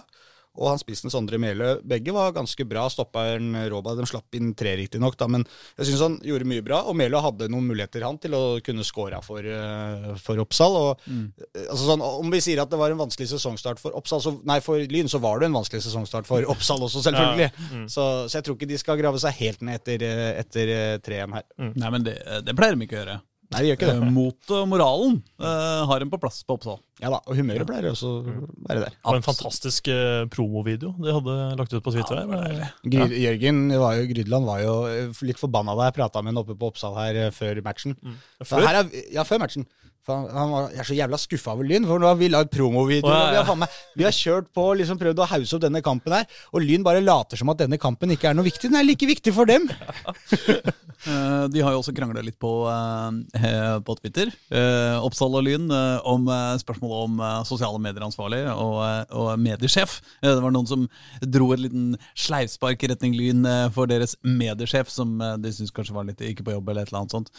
og 0.52 0.68
han 0.68 0.80
spissen 0.80 1.12
Sondre 1.12 1.38
Melø, 1.40 1.78
begge 1.88 2.12
var 2.12 2.34
ganske 2.36 2.64
bra. 2.68 2.84
Stopperen 2.92 3.54
Råba 3.72 3.94
de 3.96 4.04
slapp 4.08 4.36
inn 4.36 4.50
tre, 4.58 4.74
riktignok, 4.76 5.16
men 5.32 5.46
jeg 5.78 5.88
syns 5.88 6.02
han 6.04 6.18
gjorde 6.26 6.48
mye 6.50 6.64
bra. 6.64 6.82
Og 6.90 6.96
Melø 6.98 7.22
hadde 7.24 7.48
noen 7.52 7.70
muligheter 7.70 8.04
han 8.04 8.20
til 8.20 8.36
å 8.36 8.42
kunne 8.64 8.84
scora 8.84 9.22
for, 9.24 9.40
eh, 9.40 10.10
for 10.20 10.42
Oppsal. 10.44 10.76
Og, 10.76 11.06
mm. 11.08 11.24
altså 11.64 11.86
sånn, 11.86 12.04
om 12.04 12.36
vi 12.36 12.42
sier 12.44 12.60
at 12.60 12.72
det 12.72 12.80
var 12.80 12.92
en 12.92 13.00
vanskelig 13.00 13.30
sesongstart 13.32 13.80
for 13.80 13.96
Oppsal, 13.96 14.20
så, 14.24 14.34
nei, 14.48 14.60
for 14.64 14.76
Lyn, 14.92 15.08
så 15.08 15.22
var 15.24 15.40
det 15.40 15.48
en 15.48 15.56
vanskelig 15.56 15.86
sesongstart 15.86 16.28
for 16.28 16.44
Oppsal 16.52 16.84
også, 16.84 17.04
selvfølgelig. 17.08 17.50
Så, 17.88 18.06
så 18.28 18.38
jeg 18.38 18.48
tror 18.48 18.60
ikke 18.60 18.72
de 18.74 18.80
skal 18.84 19.00
grave 19.00 19.24
seg 19.24 19.40
helt 19.40 19.64
ned 19.64 19.80
etter, 19.80 20.04
eh, 20.04 20.30
etter 20.44 20.76
eh, 20.76 20.96
treen 21.00 21.38
her. 21.38 21.48
Nei, 21.72 21.92
men 21.96 22.04
det, 22.04 22.18
det 22.44 22.56
pleier 22.58 22.76
de 22.76 22.84
ikke 22.84 23.00
å 23.00 23.04
gjøre. 23.06 23.20
Nei, 23.52 23.60
de 23.62 23.68
gjør 23.70 23.76
ikke 23.78 23.88
Eh, 23.92 24.00
det. 24.00 24.10
Motet 24.16 24.54
og 24.56 24.68
moralen 24.70 25.18
eh, 25.40 25.82
har 25.90 26.04
en 26.04 26.10
på 26.12 26.18
plass 26.22 26.40
på 26.48 26.56
Oppsal. 26.56 26.78
Ja 27.02 27.10
da, 27.10 27.18
Og 27.26 27.34
humøret 27.38 27.66
pleier 27.66 27.88
også 27.90 28.08
å 28.08 28.34
være 28.68 28.84
der. 28.84 28.96
Og 29.10 29.18
en 29.18 29.24
fantastisk 29.26 29.88
eh, 29.92 30.24
promovideo 30.32 30.92
de 31.02 31.14
hadde 31.16 31.36
lagt 31.58 31.74
ut 31.74 31.82
på 31.82 31.94
Twitter. 31.94 32.22
her. 32.22 32.72
Gry, 32.86 33.08
Jørgen 33.24 33.62
var 33.82 33.96
jo, 33.98 34.08
Grydland 34.12 34.46
var 34.48 34.62
jo 34.64 34.74
eh, 34.90 35.22
litt 35.26 35.40
forbanna 35.40 35.74
da 35.78 35.88
jeg 35.90 35.98
prata 36.00 36.22
med 36.22 36.32
han 36.34 36.42
oppe 36.44 36.54
på 36.58 36.70
Oppsal 36.72 36.94
her 37.00 37.18
eh, 37.26 37.30
før 37.34 37.62
matchen. 37.66 37.96
Så 38.40 38.52
Før? 38.54 38.66
Her 38.68 38.82
er, 38.84 38.92
ja, 39.18 39.24
før 39.28 39.42
matchen. 39.42 39.66
Han, 40.10 40.24
han 40.34 40.48
var, 40.50 40.64
jeg 40.74 40.80
er 40.82 40.86
så 40.88 40.96
jævla 40.96 41.18
skuffa 41.20 41.52
over 41.54 41.66
Lyn, 41.68 41.84
for 41.86 42.02
nå 42.02 42.08
har 42.10 42.16
vi 42.18 42.26
lagd 42.32 42.48
promovideo. 42.50 43.06
Oh, 43.06 43.14
ja, 43.14 43.36
ja. 43.38 43.42
Vi, 43.46 43.52
har 43.62 43.76
vi 44.00 44.06
har 44.08 44.16
kjørt 44.16 44.48
på 44.54 44.64
og 44.72 44.80
liksom 44.80 44.98
prøvd 44.98 45.20
å 45.22 45.28
hause 45.30 45.54
opp 45.54 45.62
denne 45.62 45.82
kampen 45.84 46.16
her, 46.16 46.26
og 46.50 46.64
Lyn 46.64 46.82
bare 46.86 47.04
later 47.04 47.38
som 47.38 47.52
at 47.52 47.60
denne 47.62 47.78
kampen 47.78 48.10
ikke 48.10 48.32
er 48.32 48.34
noe 48.34 48.46
viktig. 48.48 48.66
Den 48.72 48.80
er 48.80 48.88
like 48.88 49.06
viktig 49.06 49.34
for 49.36 49.46
dem! 49.46 49.68
uh, 49.70 51.46
de 51.54 51.62
har 51.62 51.70
jo 51.76 51.78
også 51.84 51.94
krangla 51.94 52.24
litt 52.26 52.38
på, 52.42 52.50
uh, 52.66 53.78
på 53.86 53.98
Twitter, 54.00 54.34
uh, 54.50 54.98
Oppsal 55.06 55.38
og 55.38 55.46
Lyn, 55.46 55.70
om 55.70 56.26
spørsmålet 56.58 57.06
om 57.06 57.22
sosiale 57.46 57.78
medier-ansvarlig 57.86 58.42
og, 58.52 58.80
og 59.14 59.32
mediesjef. 59.38 60.00
Det 60.24 60.34
var 60.42 60.54
noen 60.54 60.66
som 60.68 60.88
dro 61.22 61.52
et 61.54 61.62
liten 61.62 61.92
sleivspark 62.18 62.82
i 62.82 62.90
retning 62.90 63.14
Lyn 63.18 63.46
for 63.74 63.86
deres 63.90 64.16
mediesjef, 64.26 64.90
som 64.90 65.14
de 65.20 65.54
syntes 65.54 65.74
kanskje 65.74 65.94
var 65.94 66.10
litt 66.10 66.22
ikke 66.26 66.46
på 66.46 66.56
jobb, 66.56 66.72
eller 66.72 66.82
et 66.86 66.90
eller 66.90 67.04
annet 67.04 67.14
sånt. 67.20 67.30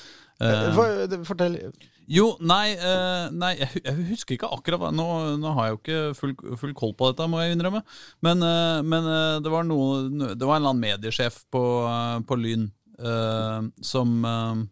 Eh, 0.43 0.73
For, 0.75 1.07
det- 1.07 1.25
fortell. 1.27 1.57
Jo, 2.11 2.25
nei, 2.43 2.73
eh, 2.75 3.25
nei 3.31 3.53
jeg, 3.61 3.95
husker 4.09 4.35
ikke 4.35 4.49
akkurat 4.51 4.91
nå, 4.95 5.05
nå 5.39 5.51
har 5.55 5.67
jeg 5.69 5.73
jo 5.73 5.79
ikke 5.79 5.99
full, 6.19 6.33
full 6.59 6.73
koll 6.77 6.93
på 6.99 7.09
dette, 7.11 7.27
må 7.31 7.41
jeg 7.43 7.55
innrømme. 7.55 7.83
Men, 8.25 8.43
eh, 8.43 8.79
men 8.83 9.07
eh, 9.07 9.35
det, 9.43 9.51
var 9.53 9.67
noe, 9.67 10.05
det 10.33 10.43
var 10.43 10.57
en 10.57 10.63
eller 10.63 10.73
annen 10.73 10.83
mediesjef 10.83 11.43
på, 11.53 11.63
eh, 11.87 12.17
på 12.27 12.39
Lyn 12.39 12.65
eh, 12.99 13.69
som 13.85 14.15
eh, 14.27 14.63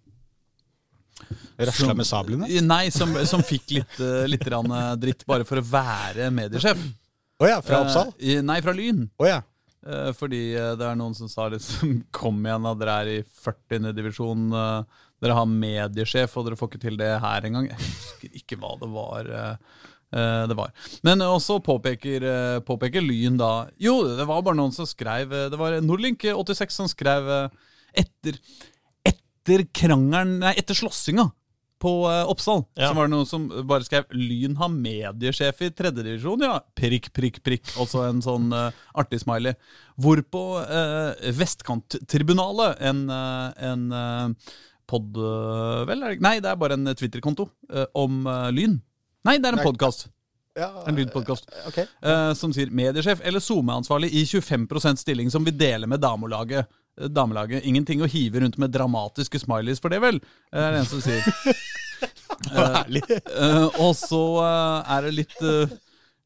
Rasla 1.61 1.95
med 1.95 2.09
sablene? 2.09 2.49
Nei, 2.65 2.83
som, 2.91 3.13
som 3.29 3.43
fikk 3.45 3.77
litt, 3.77 4.01
litt 4.27 4.49
dritt 4.99 5.23
bare 5.29 5.45
for 5.47 5.61
å 5.61 5.65
være 5.65 6.31
mediesjef. 6.33 6.81
Å 7.41 7.47
ja, 7.47 7.61
fra 7.65 7.83
Oppsal? 7.85 8.11
Nei, 8.45 8.59
fra 8.65 8.73
Lyn. 8.75 9.05
Oh 9.21 9.29
ja. 9.29 9.39
Fordi 10.17 10.41
det 10.77 10.85
er 10.85 10.97
noen 10.99 11.15
som 11.17 11.25
sa 11.25 11.47
liksom 11.49 12.03
Kom 12.13 12.43
igjen, 12.45 12.67
da, 12.67 12.75
dere 12.77 12.97
er 13.01 13.07
i 13.15 13.15
40. 13.25 13.87
divisjon. 13.97 14.43
eh, 14.53 15.07
dere 15.21 15.37
har 15.37 15.49
mediesjef, 15.49 16.33
og 16.37 16.47
dere 16.47 16.57
får 16.57 16.71
ikke 16.71 16.85
til 16.87 16.99
det 16.99 17.11
her 17.21 17.47
engang. 17.47 17.69
Jeg 17.69 17.81
husker 17.85 18.37
ikke 18.41 18.59
hva 18.61 18.75
det 18.81 18.89
var. 18.91 19.29
eh, 19.29 19.81
eh, 20.17 20.45
det 20.49 20.57
var. 20.57 20.71
Men 21.07 21.25
også 21.25 21.59
påpeker, 21.63 22.25
eh, 22.25 22.59
påpeker 22.65 23.05
Lyn 23.05 23.37
da 23.37 23.67
Jo, 23.79 24.01
det 24.17 24.25
var 24.27 24.41
bare 24.41 24.57
noen 24.57 24.73
som 24.75 24.85
skrev 24.89 25.29
Det 25.29 25.59
var 25.59 25.77
Nordlink86 25.79 26.79
som 26.81 26.89
skrev 26.89 27.29
etter, 27.93 28.39
etter 29.05 29.67
krangelen 29.71 30.39
Nei, 30.41 30.55
etter 30.57 30.77
slåssinga 30.77 31.29
på 31.81 31.91
Oppsal. 32.29 32.59
Ja. 32.77 32.91
Så 32.91 32.93
var 32.93 33.07
det 33.07 33.13
noen 33.15 33.25
som 33.25 33.47
bare 33.65 33.81
skrev 33.81 34.03
'Lyn 34.13 34.53
har 34.59 34.69
mediesjef 34.69 35.63
i 35.65 35.71
tredjedivisjon', 35.73 36.43
ja. 36.45 36.59
Prikk, 36.77 37.09
prikk, 37.09 37.39
prikk. 37.41 37.71
Altså 37.81 38.03
en 38.05 38.21
sånn 38.21 38.53
uh, 38.53 38.69
artig 38.93 39.23
smiley. 39.23 39.57
Hvorpå 39.97 40.43
uh, 40.61 41.17
Vestkanttribunalet, 41.33 42.77
en, 42.85 43.01
uh, 43.09 43.49
en 43.57 43.87
uh, 43.89 44.53
pod... 44.91 45.17
eh, 45.17 45.83
vel, 45.89 46.07
nei, 46.23 46.37
det 46.43 46.51
er 46.51 46.59
bare 46.59 46.77
en 46.77 46.91
Twitter-konto 46.97 47.47
eh, 47.71 47.87
om 47.97 48.25
eh, 48.27 48.49
Lyn. 48.55 48.79
Nei, 49.27 49.37
det 49.39 49.51
er 49.51 49.57
en 49.57 49.63
podkast. 49.63 50.07
ja 50.57 50.69
En 50.89 50.97
lydpodkast. 50.97 51.45
Okay. 51.69 51.85
Som 52.35 52.53
sier 52.55 52.71
mediesjef 52.73 53.21
eller 53.23 53.43
SoMe-ansvarlig 53.43 54.09
i 54.17 54.23
25% 54.25 55.03
stilling 55.03 55.29
som 55.31 55.45
vi 55.45 55.53
deler 55.53 55.87
med 55.87 56.01
damelaget. 56.01 56.71
Damelaget. 57.13 57.63
Ingenting 57.69 58.01
å 58.01 58.09
hive 58.09 58.41
rundt 58.41 58.57
med 58.59 58.73
dramatiske 58.73 59.39
smileys 59.43 59.79
for 59.83 59.93
det, 59.93 60.01
vel? 60.01 60.17
Eh, 60.49 60.57
er 60.57 60.73
det 60.73 60.81
en 60.81 60.89
som 60.89 61.05
sier. 61.05 61.21
Herlig. 62.57 63.03
Og 63.77 63.93
så 63.99 64.23
er 64.41 65.05
det 65.05 65.13
litt 65.19 65.37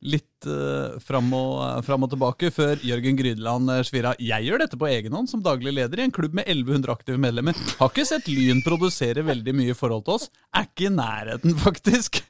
Litt 0.06 0.46
uh, 0.46 1.00
fram, 1.02 1.32
og, 1.34 1.54
eh, 1.64 1.80
fram 1.88 2.04
og 2.06 2.12
tilbake 2.12 2.52
før 2.54 2.82
Jørgen 2.86 3.18
Grydeland 3.18 3.72
svira 3.72 3.86
svir 3.88 4.08
av. 4.12 4.20
Jeg 4.22 4.46
gjør 4.46 4.62
dette 4.62 4.80
på 4.80 4.90
egen 4.92 5.16
hånd 5.16 5.32
som 5.32 5.44
daglig 5.46 5.74
leder 5.74 6.02
i 6.02 6.06
en 6.06 6.14
klubb 6.14 6.36
med 6.38 6.46
1100 6.48 6.94
aktive 6.94 7.22
medlemmer. 7.22 7.58
Har 7.80 7.90
ikke 7.90 8.06
sett 8.06 8.30
Lyn 8.30 8.62
produsere 8.66 9.26
veldig 9.26 9.56
mye 9.58 9.74
i 9.74 9.78
forhold 9.78 10.06
til 10.06 10.20
oss. 10.20 10.30
Er 10.54 10.68
ikke 10.68 10.90
i 10.90 10.94
nærheten, 10.94 11.56
faktisk. 11.66 12.22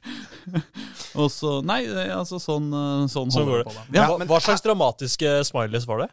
og 1.18 1.30
så 1.34 1.58
Nei, 1.66 1.82
eh, 1.90 2.14
altså 2.14 2.40
sånn, 2.40 2.70
sånn 3.10 3.34
Sånn 3.34 3.44
holder 3.44 3.64
det 3.64 3.68
på. 3.68 3.76
Da. 3.76 3.86
Ja, 3.98 4.08
hva, 4.12 4.30
hva 4.30 4.40
slags 4.44 4.64
dramatiske 4.64 5.40
smileys 5.50 5.88
var 5.90 6.06
det? 6.06 6.12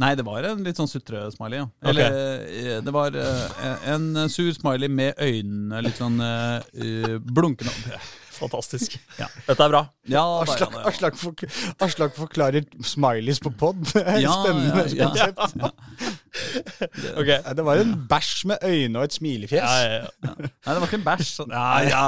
Nei, 0.00 0.14
det 0.16 0.24
var 0.24 0.44
en 0.48 0.62
litt 0.64 0.78
sånn 0.80 0.88
sutre-smiley, 0.88 1.60
ja. 1.60 1.66
Eller 1.84 2.14
okay. 2.14 2.78
det 2.84 2.94
var 2.94 3.16
eh, 3.18 3.88
en 3.92 4.24
sur 4.32 4.48
smiley 4.56 4.88
med 4.88 5.18
øynene 5.20 5.82
litt 5.84 6.00
sånn 6.00 6.16
uh, 6.22 6.64
eh, 6.72 7.18
blunkende 7.20 7.74
Fantastisk. 8.38 8.98
Ja. 9.20 9.28
Dette 9.46 9.62
er 9.66 9.72
bra. 9.72 9.82
Ja, 10.08 10.22
Aslak, 10.42 10.74
Aslak, 10.88 11.16
fork 11.20 11.44
Aslak 11.84 12.16
forklarer 12.16 12.64
smileys 12.82 13.40
på 13.44 13.52
pod. 13.54 13.80
Ja, 14.24 14.32
spennende. 14.42 14.86
ja, 14.96 15.10
ja. 15.14 15.32
konsept. 15.32 16.21
Ok. 16.32 17.20
okay. 17.20 17.38
Det 17.56 17.64
var 17.66 17.80
en 17.82 17.92
bæsj 18.08 18.46
med 18.48 18.62
øyne 18.64 18.98
og 18.98 19.04
et 19.08 19.12
smilefjes. 19.16 19.60
Ja, 19.60 19.78
ja, 19.84 19.98
ja. 20.00 20.32
Nei, 20.40 20.72
det 20.72 20.80
var 20.80 20.86
ikke 20.88 20.98
en 21.00 21.06
bæsj. 21.06 21.28
så- 21.36 21.46
Ja, 21.50 21.66
ja. 21.88 22.04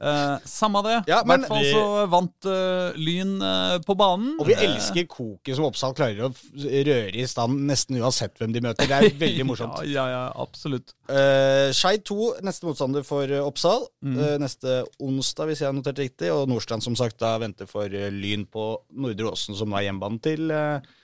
Uh, 0.00 0.38
samme 0.48 0.80
det. 0.86 0.94
I 1.06 1.10
Ja, 1.12 1.18
hvert 1.28 1.44
fall 1.48 1.64
så 1.68 1.82
vant 2.08 2.46
uh, 2.48 2.96
Lyn 2.96 3.34
uh, 3.42 3.76
på 3.84 3.96
banen. 4.00 4.36
Og 4.40 4.46
vi 4.48 4.54
elsker 4.56 5.04
koket 5.12 5.56
som 5.58 5.66
Oppsal 5.68 5.92
klarer 5.98 6.24
å 6.28 6.32
røre 6.32 7.12
i 7.20 7.26
stand 7.28 7.60
nesten 7.68 7.98
uansett 8.00 8.38
hvem 8.40 8.54
de 8.56 8.62
møter. 8.64 8.88
Det 8.88 8.96
er 8.96 9.18
veldig 9.24 9.46
morsomt. 9.50 9.82
Ja, 9.84 10.06
ja, 10.08 10.08
ja, 10.14 10.22
absolutt. 10.40 10.94
Uh, 11.10 11.68
Skeid 11.76 12.04
2, 12.08 12.30
neste 12.46 12.64
motstander 12.68 13.04
for 13.04 13.28
Oppsal. 13.44 13.84
Mm. 14.00 14.16
Neste 14.40 14.80
onsdag, 15.02 15.50
hvis 15.50 15.60
jeg 15.60 15.68
har 15.68 15.76
notert 15.76 16.00
riktig. 16.00 16.30
Og 16.32 16.48
Nordstrand 16.48 16.82
som 16.86 16.96
sagt 16.96 17.18
da 17.20 17.34
venter 17.42 17.68
for 17.68 17.88
Lyn 17.92 18.46
på 18.48 18.70
Nordre 18.96 19.34
Åsen, 19.34 19.54
som 19.58 19.70
var 19.76 19.84
hjemmebanen 19.84 20.20
til, 20.24 20.48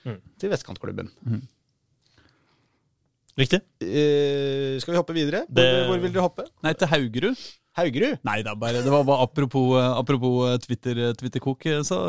Mm. 0.07 0.17
til 0.39 0.49
vestkantklubben. 0.49 1.09
Riktig. 3.37 3.59
Eh, 3.85 4.79
skal 4.81 4.93
vi 4.93 4.97
hoppe 4.97 5.13
videre? 5.13 5.43
Hvor, 5.47 5.61
Det- 5.61 5.85
hvor 5.87 5.97
vil 6.01 6.13
dere 6.13 6.21
hoppe? 6.25 6.43
Nei, 6.63 6.73
til 6.73 6.87
Haugerud. 6.87 7.35
Haugerud? 7.77 8.17
Nei 8.27 8.39
da, 8.45 8.53
bare, 8.57 8.81
det 8.85 8.91
var 8.91 9.03
bare 9.07 9.25
apropos, 9.27 9.75
eh, 9.77 9.89
apropos 10.01 10.37
eh, 10.49 10.57
Twitter, 10.63 10.97
eh, 11.07 11.13
Twitter-kok. 11.19 11.67
Så, 11.87 11.99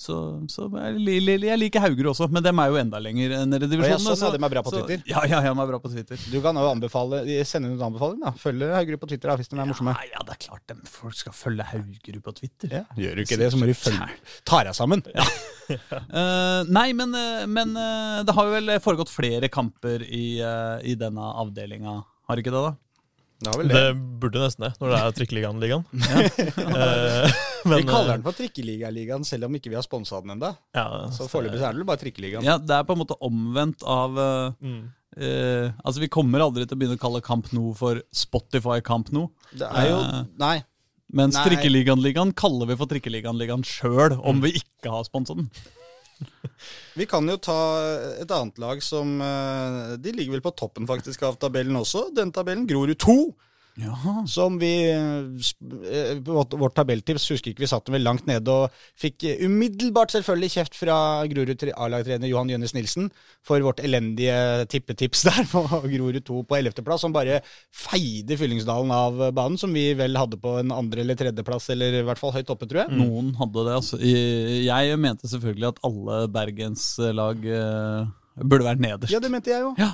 så, 0.00 0.16
så 0.48 0.68
jeg, 0.72 0.94
li- 1.04 1.18
li- 1.24 1.36
jeg 1.50 1.60
liker 1.60 1.84
Haugerud 1.84 2.10
også, 2.14 2.28
men 2.32 2.44
dem 2.46 2.58
er 2.62 2.72
jo 2.72 2.78
enda 2.80 3.00
lenger 3.02 3.34
nede 3.48 3.68
i 3.68 3.72
divisjonen. 3.74 3.94
ja, 3.94 4.16
sånn, 4.16 4.24
ja, 4.26 4.32
dem 4.38 4.46
er 4.48 4.54
bra 4.56 4.62
på 4.66 4.72
så- 4.74 4.82
Twitter. 4.86 5.04
Ja, 5.10 5.24
ja, 5.28 5.42
ja, 5.44 5.52
de 5.52 5.64
er 5.64 5.70
bra 5.72 5.80
på 5.84 5.92
Twitter. 5.92 6.22
Du 6.32 6.38
kan 6.44 6.56
jo 6.56 6.66
anbefale, 6.70 7.22
sende 7.48 7.72
en 7.74 7.84
anbefaling. 7.90 8.20
da 8.24 8.32
Følge 8.40 8.70
Haugerud 8.74 9.02
på 9.04 9.10
Twitter 9.12 9.32
da, 9.32 9.36
hvis 9.40 9.52
de 9.52 9.60
er 9.60 9.68
morsomme. 9.68 9.94
Ja, 9.98 10.10
ja, 10.16 10.24
det 10.28 10.36
er 10.38 10.42
klart 10.48 10.64
dem, 10.72 10.80
folk 10.88 11.14
skal 11.20 11.36
følge 11.36 11.68
Haugerud 11.74 12.22
på 12.24 12.36
Twitter. 12.40 12.72
Ja, 12.80 12.84
gjør 12.96 13.16
du 13.20 13.24
ikke 13.26 13.40
det, 13.44 13.52
så 13.52 13.60
må 13.60 13.68
du 13.68 13.74
følge 13.76 14.08
Ta 14.48 14.64
deg 14.64 14.74
sammen. 14.78 15.04
Eh, 15.68 16.60
nei, 16.72 16.86
men, 16.96 17.12
men 17.52 17.74
uh, 17.76 18.22
det 18.24 18.32
har 18.32 18.46
jo 18.48 18.54
vel 18.54 18.70
foregått 18.80 19.10
flere 19.12 19.50
kamper 19.52 20.00
i, 20.06 20.38
uh, 20.40 20.78
i 20.80 20.94
denne 20.96 21.20
avdelinga, 21.42 21.98
har 22.30 22.40
ikke 22.40 22.54
det? 22.54 22.62
da? 22.70 22.72
Det 23.40 23.52
Det 23.54 23.68
det. 23.70 23.94
burde 24.20 24.40
nesten 24.42 24.64
det, 24.66 24.72
når 24.80 24.88
det 24.90 24.98
er 24.98 25.12
Trikkeligaen-ligaen. 25.18 25.84
Eh, 27.68 27.74
Vi 27.76 27.82
kaller 27.86 28.16
den 28.16 28.22
for 28.24 28.32
Trikkeligaligaen, 28.38 29.24
selv 29.26 29.44
om 29.48 29.54
ikke 29.58 29.70
vi 29.70 29.76
har 29.78 29.82
sponsa 29.86 30.20
den 30.22 30.32
ennå. 30.36 30.50
ja, 30.74 30.86
Så 31.14 31.28
foreløpig 31.30 31.60
er 31.62 31.72
det 31.78 31.86
bare 31.86 32.00
Trikkeligaen. 32.02 32.44
Ja, 32.46 32.56
Det 32.58 32.70
er 32.74 32.82
på 32.88 32.94
en 32.96 33.02
måte 33.04 33.16
omvendt 33.22 33.82
av 33.86 34.18
eh, 34.18 34.52
Mm. 34.62 34.90
eh, 35.16 35.70
Altså, 35.84 36.00
Vi 36.00 36.08
kommer 36.08 36.40
aldri 36.40 36.66
til 36.66 36.76
å 36.76 36.80
begynne 36.80 36.98
å 36.98 37.02
kalle 37.04 37.20
Kamp 37.22 37.52
No 37.52 37.72
for 37.74 38.02
Spotify 38.12 38.80
Kamp 38.80 39.12
No. 39.12 39.30
Det 39.52 39.66
er 39.70 39.88
jo 39.90 39.98
Eh, 40.02 40.24
Nei. 40.38 40.64
Mens. 41.10 41.36
Trikkeligaen-ligaen 41.40 42.34
kaller 42.36 42.66
vi 42.68 42.76
for 42.76 42.86
Trikkeligaen-ligaen 42.86 43.62
sjøl, 43.64 44.18
om 44.22 44.40
vi 44.42 44.50
ikke 44.60 44.90
har 44.92 45.04
sponsa 45.04 45.34
den. 45.34 45.48
Vi 46.98 47.06
kan 47.06 47.28
jo 47.30 47.36
ta 47.38 47.58
et 48.18 48.32
annet 48.34 48.58
lag 48.58 48.80
som 48.82 49.20
eh, 49.22 49.92
De 50.02 50.14
ligger 50.14 50.36
vel 50.36 50.44
på 50.44 50.54
toppen 50.58 50.88
faktisk 50.88 51.22
av 51.28 51.38
tabellen 51.40 51.78
også. 51.78 52.08
Den 52.16 52.32
tabellen, 52.34 52.66
Grorud 52.68 52.98
2. 52.98 53.18
Ja, 53.78 54.24
Som 54.26 54.56
vi 54.58 54.70
eh, 54.90 55.26
eh, 55.86 56.18
på 56.24 56.34
vårt, 56.58 56.74
tabelltips 56.74 57.28
husker 57.30 57.52
ikke 57.52 57.62
vi 57.62 57.70
satt 57.70 57.86
dem 57.86 57.94
vel 57.94 58.02
langt 58.06 58.26
nede 58.26 58.50
og 58.50 58.74
fikk 58.98 59.26
eh, 59.28 59.44
umiddelbart 59.46 60.10
selvfølgelig 60.14 60.50
kjeft 60.56 60.78
fra 60.80 60.96
Grorud 61.30 61.62
A-lagtrener 61.70 62.30
Johan 62.30 62.50
Jønnes 62.50 62.74
Nilsen 62.74 63.06
for 63.46 63.62
vårt 63.62 63.82
elendige 63.86 64.66
tippetips 64.72 65.22
der 65.28 65.46
på 65.52 65.62
Grorud 65.86 66.20
2 66.26 66.42
på 66.48 66.58
11.-plass, 66.58 67.06
som 67.06 67.14
bare 67.14 67.38
feide 67.74 68.38
Fyllingsdalen 68.40 68.90
av 68.94 69.22
banen, 69.36 69.58
som 69.60 69.74
vi 69.74 69.92
vel 69.98 70.18
hadde 70.18 70.40
på 70.42 70.56
en 70.58 70.74
andre- 70.74 71.04
eller 71.04 71.18
tredjeplass, 71.18 71.70
eller 71.74 72.00
i 72.00 72.04
hvert 72.06 72.18
fall 72.18 72.34
høyt 72.34 72.50
oppe, 72.50 72.66
tror 72.66 72.82
jeg. 72.84 72.98
Noen 72.98 73.30
hadde 73.38 73.66
det. 73.68 73.76
altså. 73.78 74.00
Jeg 74.02 74.98
mente 74.98 75.30
selvfølgelig 75.30 75.70
at 75.70 75.82
alle 75.86 76.22
Bergens 76.34 76.90
lag 77.14 77.46
burde 78.38 78.66
vært 78.66 78.82
nederst. 78.82 79.12
Ja, 79.14 79.22
det 79.22 79.30
mente 79.32 79.50
jeg 79.54 79.62
jo. 79.64 79.72
Ja. 79.78 79.92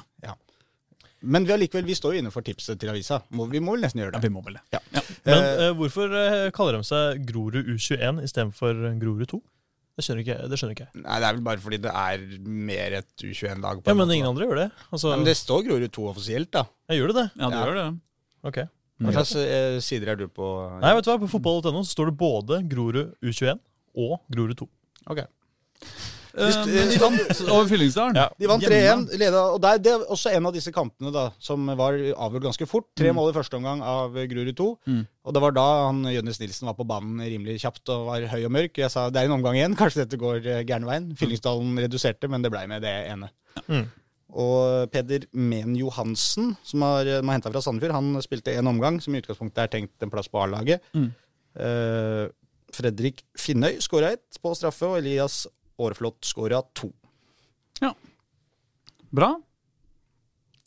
Men 1.25 1.47
vi, 1.49 1.53
allikevel, 1.55 1.87
vi 1.89 1.95
står 1.97 2.15
jo 2.17 2.21
innenfor 2.23 2.45
tipset 2.45 2.79
til 2.81 2.91
avisa. 2.93 3.23
Vi 3.33 3.61
må 3.65 3.75
vel 3.75 3.83
nesten 3.87 4.03
gjøre 4.03 4.13
det. 4.15 4.21
Ja, 4.21 4.27
vi 4.29 4.33
må 4.35 4.43
vel 4.45 4.59
det. 4.59 4.63
Ja. 4.77 4.81
Men 5.25 5.35
Eh, 5.35 5.65
eh, 5.67 5.73
hvorfor 5.79 6.13
eh, 6.21 6.51
kaller 6.53 6.77
de 6.79 6.85
seg 6.85 7.25
Grorud 7.29 7.65
U21 7.73 8.23
istedenfor 8.27 8.83
Grorud 9.01 9.27
2? 9.31 9.41
Det 9.95 10.03
skjønner 10.05 10.25
ikke, 10.25 10.37
det 10.51 10.57
skjønner 10.59 10.75
ikke 10.75 10.85
jeg. 10.89 11.03
Nei, 11.05 11.19
Det 11.23 11.27
er 11.29 11.35
vel 11.37 11.45
bare 11.47 11.63
fordi 11.63 11.79
det 11.85 11.93
er 11.95 12.23
mer 12.45 12.97
et 12.99 13.23
U21-lag. 13.23 13.83
Ja, 13.87 13.95
Men 13.95 14.01
måte, 14.03 14.17
ingen 14.19 14.27
da. 14.27 14.31
andre 14.35 14.49
gjør 14.49 14.59
det. 14.65 14.69
Altså, 14.91 15.11
Nei, 15.13 15.19
men 15.21 15.29
det 15.29 15.37
står 15.39 15.63
Grorud 15.69 15.93
2 15.95 16.07
offisielt, 16.11 16.51
da. 16.57 16.65
jeg 16.91 16.99
gjør 17.01 17.13
det 17.13 17.17
det? 17.21 17.27
Ja, 17.39 17.49
det 17.49 17.61
Ja. 17.61 17.65
gjør 17.69 17.79
det. 17.81 17.87
Ok. 18.51 18.59
Hva 19.05 19.13
slags 19.17 19.35
eh, 19.37 19.79
sider 19.83 20.13
er 20.13 20.17
du 20.21 20.27
på? 20.29 20.49
Nei, 20.83 20.93
vet 20.95 21.05
du 21.07 21.11
hva, 21.11 21.19
På 21.23 21.31
fotball.no 21.31 21.81
står 21.87 22.11
det 22.11 22.17
både 22.19 22.61
Grorud 22.69 23.15
U21 23.23 23.59
og 23.97 24.21
Grorud 24.31 24.57
2. 24.61 24.69
Ok. 25.15 25.25
Eh, 26.35 26.67
men 26.67 26.91
de 26.91 26.99
vant 26.99 27.41
over 27.47 27.69
Fyllingsdalen. 27.71 28.19
Ja. 28.19 28.27
De 28.41 28.49
vant 28.51 28.65
3-1, 28.65 29.07
leda, 29.21 29.43
og 29.55 29.61
det 29.63 29.71
er, 29.71 29.83
det 29.85 29.93
er 29.93 30.07
også 30.17 30.33
en 30.35 30.49
av 30.49 30.55
disse 30.57 30.73
kampene 30.75 31.13
da, 31.15 31.29
som 31.43 31.69
var 31.79 31.95
avgjort 31.95 32.49
ganske 32.49 32.69
fort. 32.71 32.89
Tre 32.99 33.13
mål 33.15 33.31
i 33.31 33.37
første 33.37 33.59
omgang 33.59 33.85
av 33.87 34.17
Grurud 34.31 34.55
2. 34.59 34.69
Mm. 34.91 35.03
Og 35.25 35.37
det 35.37 35.43
var 35.45 35.57
da 35.57 35.67
han 35.87 36.03
Jønnes 36.11 36.41
Nilsen 36.43 36.71
var 36.71 36.79
på 36.79 36.87
banen 36.89 37.23
rimelig 37.23 37.61
kjapt 37.63 37.93
og 37.95 38.09
var 38.11 38.29
høy 38.35 38.41
og 38.43 38.55
mørk. 38.59 38.83
Jeg 38.83 38.93
sa 38.93 39.07
det 39.15 39.23
er 39.23 39.31
en 39.31 39.37
omgang 39.39 39.59
igjen, 39.61 39.79
kanskje 39.79 40.05
dette 40.05 40.21
går 40.21 40.41
eh, 40.43 40.65
gærne 40.67 40.91
veien. 40.91 41.13
Fyllingsdalen 41.19 41.85
reduserte, 41.87 42.31
men 42.31 42.45
det 42.45 42.53
blei 42.55 42.67
med 42.71 42.83
det 42.85 42.95
ene. 43.13 43.31
Mm. 43.69 43.87
Og 44.35 44.91
Peder 44.91 45.29
Men 45.31 45.77
Johansen, 45.79 46.57
som 46.67 46.83
har, 46.83 47.07
de 47.07 47.21
har 47.21 47.37
henta 47.37 47.53
fra 47.55 47.63
Sandefjord, 47.63 47.95
han 47.95 48.25
spilte 48.25 48.57
en 48.59 48.73
omgang, 48.73 48.99
som 49.03 49.15
i 49.15 49.23
utgangspunktet 49.23 49.63
er 49.63 49.77
tenkt 49.77 50.03
en 50.03 50.11
plass 50.11 50.31
på 50.33 50.43
A-laget. 50.43 50.83
Mm. 50.97 51.13
Uh, 51.55 52.25
Fredrik 52.75 53.23
Finnøy 53.39 53.79
skåra 53.85 54.11
ett 54.17 54.41
på 54.43 54.51
straffe, 54.59 54.89
og 54.89 54.99
Elias 54.99 55.45
Aarflot 55.79 56.21
skåra 56.27 56.63
to. 56.75 56.91
Bra. 59.15 59.35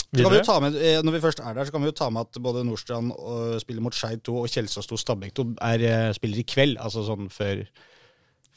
Så 0.08 0.24
kan 0.24 0.32
vi 0.32 0.38
jo 0.40 0.44
ta 0.48 0.60
med, 0.64 0.76
eh, 0.80 1.02
når 1.04 1.18
vi 1.18 1.20
først 1.20 1.42
er 1.44 1.54
der, 1.54 1.66
så 1.68 1.72
kan 1.72 1.84
vi 1.84 1.90
jo 1.90 1.96
ta 1.98 2.10
med 2.10 2.22
at 2.30 2.42
både 2.42 2.64
Nordstrand 2.64 3.12
og 3.12 3.60
spiller 3.62 3.84
mot 3.84 3.96
Skeid 3.96 4.24
2 4.24 4.36
og 4.40 4.48
Kjelsås 4.48 4.88
2 4.88 4.98
Stabæk 4.98 5.34
2 5.36 5.46
er, 5.62 5.84
eh, 5.84 6.14
spiller 6.16 6.40
i 6.40 6.46
kveld. 6.48 6.78
Altså 6.80 7.04
sånn 7.04 7.28
før 7.30 7.66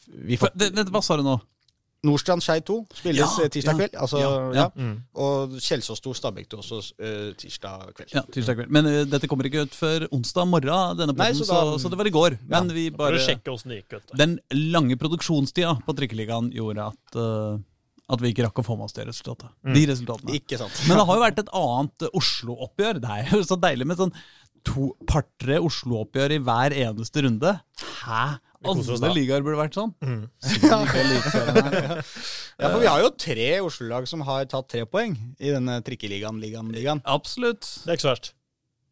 vi 0.06 0.36
får, 0.38 0.54
hva 0.90 1.02
sa 1.02 1.16
du 1.18 1.24
nå? 1.26 1.40
Nordstrand 2.06 2.40
Skei 2.40 2.62
2 2.64 2.76
spilles 2.96 3.20
Ja, 3.20 3.44
eh, 3.44 3.50
tirsdag 3.52 3.76
kveld. 3.76 3.96
Altså, 4.00 4.20
ja, 4.22 4.28
ja, 4.30 4.52
ja. 4.56 4.66
Mm. 4.76 4.94
Og 5.20 5.56
Kjelsås 5.60 6.00
2 6.00 6.14
Stabæk 6.16 6.48
2 6.48 6.60
også 6.62 6.78
eh, 6.96 7.32
tirsdag 7.36 7.90
kveld. 7.98 8.14
Ja, 8.16 8.22
tirsdag 8.32 8.56
kveld. 8.56 8.70
Men 8.72 8.88
uh, 8.88 9.00
dette 9.04 9.28
kommer 9.28 9.44
ikke 9.50 9.66
ut 9.66 9.76
før 9.76 10.06
onsdag 10.08 10.48
morgen, 10.48 10.96
denne 10.96 11.12
Nei, 11.18 11.30
så 11.36 11.44
så, 11.44 11.58
da- 11.60 11.78
så, 11.82 11.90
det 11.92 12.00
var 12.00 12.08
i 12.08 12.14
går. 12.14 12.38
Men 12.48 12.72
vi 12.72 12.86
For 12.88 12.96
å 12.96 13.02
bare 13.04 13.20
sjekke 13.26 13.56
det 13.68 13.82
gikk. 13.82 13.98
ut. 14.00 14.14
Den 14.16 14.38
lange 14.72 14.96
produksjonstida 15.00 15.76
på 15.84 15.96
Trikkeligaen 15.98 16.48
gjorde 16.56 16.88
at, 16.94 17.20
uh, 17.20 17.60
at 18.10 18.24
vi 18.24 18.32
ikke 18.32 18.48
rakk 18.48 18.62
å 18.64 18.66
få 18.66 18.78
med 18.80 18.88
oss 18.88 18.96
det 18.96 19.04
resultatet. 19.10 19.52
De 19.62 19.84
resultatene. 19.92 20.40
Ikke 20.40 20.56
sant? 20.58 20.80
Men 20.88 20.96
det 21.02 21.06
har 21.06 21.20
jo 21.20 21.26
vært 21.28 21.44
et 21.44 21.52
annet 21.60 22.08
Oslo-oppgjør. 22.16 23.04
Det 23.04 23.12
er 23.18 23.34
jo 23.36 23.44
så 23.46 23.60
deilig 23.60 23.86
med 23.92 24.00
sånn 24.00 24.16
to 24.66 24.90
par-tre 25.08 25.58
Oslo-oppgjør 25.62 26.36
i 26.36 26.40
hver 26.44 26.74
eneste 26.86 27.24
runde. 27.26 27.52
Hæ? 28.00 28.24
Alle 28.60 29.12
ligaer 29.16 29.40
burde 29.44 29.56
vært 29.56 29.78
sånn. 29.78 29.94
Mm. 30.04 30.26
Ja, 32.60 32.68
for 32.68 32.82
vi 32.82 32.88
har 32.90 33.00
jo 33.00 33.08
tre 33.16 33.46
Oslo-lag 33.64 34.04
som 34.08 34.20
har 34.28 34.44
tatt 34.50 34.66
tre 34.68 34.82
poeng 34.84 35.14
i 35.40 35.48
denne 35.48 35.78
trikkeligaen, 35.86 36.36
ligaen, 36.42 36.68
ligaen. 36.74 37.00
Absolutt. 37.08 37.64
Det 37.86 37.94
er 37.94 37.96
ikke 37.96 38.04
så 38.04 38.12
verst. 38.12 38.28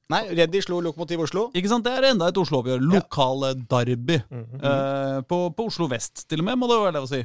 Nei, 0.08 0.22
Reddy 0.32 0.62
slo 0.64 0.78
Lokomotiv 0.80 1.20
Oslo. 1.26 1.42
Ikke 1.52 1.68
sant? 1.68 1.84
Det 1.84 1.92
er 1.92 2.06
enda 2.14 2.30
et 2.32 2.40
Oslo-oppgjør. 2.40 2.80
Lokale 2.94 3.50
derby. 3.68 4.16
Eh, 4.32 5.18
på, 5.28 5.42
på 5.52 5.66
Oslo 5.68 5.88
vest, 5.92 6.24
til 6.30 6.40
og 6.40 6.48
med, 6.48 6.56
må 6.62 6.70
det 6.70 6.78
være 6.80 6.96
lov 6.96 7.10
å 7.10 7.12
si. 7.12 7.20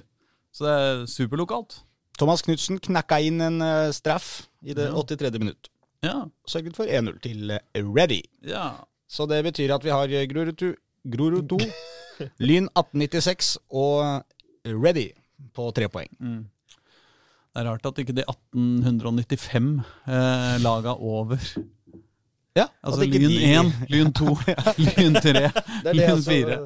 Så 0.54 0.68
det 0.68 0.74
er 0.82 1.06
superlokalt. 1.10 1.80
Thomas 2.20 2.44
Knutsen 2.46 2.82
knakka 2.84 3.22
inn 3.24 3.40
en 3.42 3.64
eh, 3.64 3.94
straff 3.96 4.50
i 4.68 4.76
det 4.76 4.90
83. 4.92 5.32
minutt. 5.40 5.72
Ja. 6.04 6.18
Sørget 6.48 6.76
for 6.76 6.84
1-0 6.90 7.20
til 7.24 7.52
Ready. 7.76 8.22
Ja. 8.48 8.70
Så 9.10 9.26
det 9.30 9.44
betyr 9.46 9.74
at 9.76 9.84
vi 9.86 9.90
har 9.94 10.04
eh, 10.12 10.26
Grorud 10.28 11.48
2, 11.50 11.60
Lyn 12.40 12.68
1896 12.76 13.58
og 13.72 14.24
Ready 14.66 15.10
på 15.56 15.70
tre 15.76 15.88
poeng. 15.92 16.10
Det 17.54 17.62
er 17.62 17.68
rart 17.70 17.86
at 17.86 18.00
ikke 18.02 18.16
de 18.18 18.24
1895 18.26 19.84
eh, 20.08 20.56
laga 20.64 20.96
over 20.98 21.38
Ja, 22.56 22.66
Altså 22.86 23.06
Lyn 23.06 23.30
de- 23.30 23.54
1, 23.58 23.74
Lyn 23.90 24.12
2, 24.14 24.26
Lyn 24.86 25.16
3, 25.16 25.34
Det 25.34 25.90
er 25.90 25.94
Lyn 25.94 26.10
altså. 26.10 26.32
4. 26.32 26.58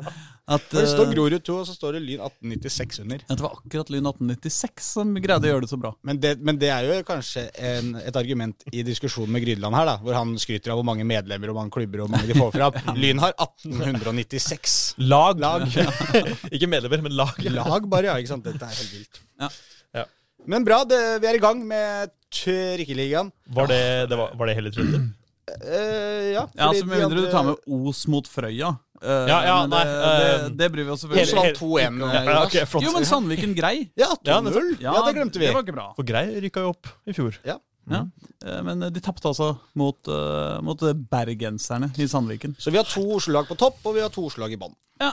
At, 0.47 0.63
For 0.71 0.79
det 0.79 0.87
står 0.87 1.09
eh, 1.09 1.11
Grorud 1.11 1.43
2, 1.43 1.55
og 1.59 1.65
så 1.67 1.73
står 1.75 1.97
det 1.97 2.01
Lyn 2.05 2.21
1896 2.23 3.01
under. 3.03 3.23
det 3.27 3.43
var 3.43 3.57
akkurat 3.57 3.89
Lyn 3.91 4.05
1896 4.07 4.85
som 4.93 5.09
greide 5.19 5.43
å 5.43 5.51
gjøre 5.51 5.65
det 5.65 5.71
så 5.73 5.79
bra. 5.81 5.91
Men 6.07 6.21
det, 6.23 6.31
men 6.39 6.59
det 6.61 6.69
er 6.71 6.87
jo 6.87 7.01
kanskje 7.07 7.43
en, 7.67 7.89
et 7.99 8.19
argument 8.19 8.63
i 8.71 8.85
diskusjonen 8.87 9.35
med 9.35 9.43
Grydeland 9.43 9.75
her, 9.75 9.89
da, 9.91 9.97
hvor 10.05 10.15
han 10.15 10.31
skryter 10.39 10.71
av 10.71 10.79
hvor 10.79 10.87
mange 10.87 11.03
medlemmer 11.07 11.51
og 11.51 11.59
mange 11.59 11.75
klubber 11.75 12.05
og 12.05 12.13
mange 12.15 12.31
de 12.31 12.39
får 12.39 12.55
fra. 12.55 12.71
Lyn 13.01 13.19
har 13.25 13.35
1896 13.35 14.77
Lag. 15.03 15.43
lag. 15.43 15.67
ikke 16.55 16.71
medlemmer, 16.71 17.03
men 17.09 17.19
lag. 17.19 17.43
Lag 17.51 17.91
bare, 17.91 18.13
ja. 18.13 18.15
ikke 18.15 18.31
sant? 18.31 18.47
Dette 18.47 18.71
er 18.71 18.79
helt 18.79 18.95
vilt. 18.95 19.23
Ja. 19.43 19.51
Ja. 19.99 20.07
Men 20.47 20.63
bra, 20.63 20.85
det, 20.87 21.03
vi 21.19 21.27
er 21.27 21.41
i 21.41 21.43
gang 21.43 21.59
med 21.67 22.15
Trikkeligaen. 22.31 23.35
Var 23.51 23.71
det, 23.75 23.85
det 24.11 24.23
var, 24.23 24.31
var 24.39 24.47
det 24.47 24.55
hele 24.61 24.71
trunden? 24.71 25.09
Uh, 25.47 26.35
ja, 26.35 26.43
Ja, 26.43 26.67
så 26.67 26.67
altså 26.67 26.85
Med 26.85 26.99
mindre 26.99 27.21
du 27.23 27.29
tar 27.31 27.45
med 27.47 27.69
Os 27.71 28.01
mot 28.11 28.27
Frøya. 28.27 28.73
Eh, 29.01 29.27
Ja, 29.29 29.37
ja, 29.45 29.55
nei, 29.69 29.83
det, 29.85 29.93
eh, 30.07 30.41
det, 30.47 30.51
det 30.59 30.69
bryr 30.73 30.87
vi 30.87 30.93
oss 30.95 31.03
Os 31.03 31.11
selvfølgelig 31.11 31.43
vant 31.43 31.61
2-1. 31.61 32.01
Ja, 32.01 32.07
eh, 32.07 32.17
ja, 32.17 32.23
Jonas. 32.27 32.47
ok, 32.47 32.57
flott. 32.71 32.85
Jo, 32.87 32.91
men 32.95 33.07
Sandviken 33.09 33.55
grei. 33.57 33.75
Ja, 33.99 34.11
Ja, 34.25 34.41
2-0. 34.41 34.75
Ja, 34.83 34.95
det 35.07 35.15
glemte 35.17 35.41
vi. 35.41 35.47
Det 35.47 35.55
var 35.55 35.65
ikke 35.65 35.77
bra. 35.77 35.87
For 35.97 36.07
Grei 36.07 36.25
rykka 36.47 36.65
jo 36.65 36.75
opp 36.75 36.91
i 37.05 37.15
fjor. 37.17 37.39
Ja. 37.47 37.57
Ja. 37.87 38.01
Eh, 38.45 38.61
Men 38.67 38.81
de 38.91 38.99
tapte 39.03 39.29
altså 39.29 39.53
mot, 39.79 39.99
uh, 40.11 40.57
mot 40.65 40.81
bergenserne 41.11 41.91
i 41.95 42.07
Sandviken. 42.07 42.55
Så 42.59 42.73
vi 42.73 42.81
har 42.81 42.87
to 42.89 43.05
Oslo-lag 43.15 43.47
på 43.47 43.55
topp, 43.55 43.79
og 43.85 43.95
vi 43.95 44.03
har 44.03 44.11
to 44.11 44.25
Oslo-lag 44.27 44.51
i 44.51 44.59
bånn. 44.59 44.75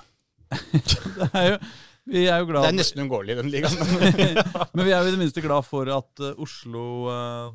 Det 0.55 1.31
er 1.33 1.47
jo, 1.49 1.59
vi 2.11 2.25
er 2.29 2.43
jo 2.43 2.47
glad 2.51 2.67
Det 2.67 2.69
er 2.69 2.77
nesten 2.77 3.01
uunngåelig, 3.03 3.37
den 3.39 3.51
ligaen. 3.51 3.79
Men 4.77 4.85
vi 4.87 4.93
er 4.93 5.01
jo 5.03 5.09
i 5.09 5.15
det 5.15 5.21
minste 5.23 5.43
glad 5.45 5.65
for 5.67 5.89
at 5.91 6.23
eh, 6.23 6.35
Oslo 6.43 6.85
eh, 7.11 7.47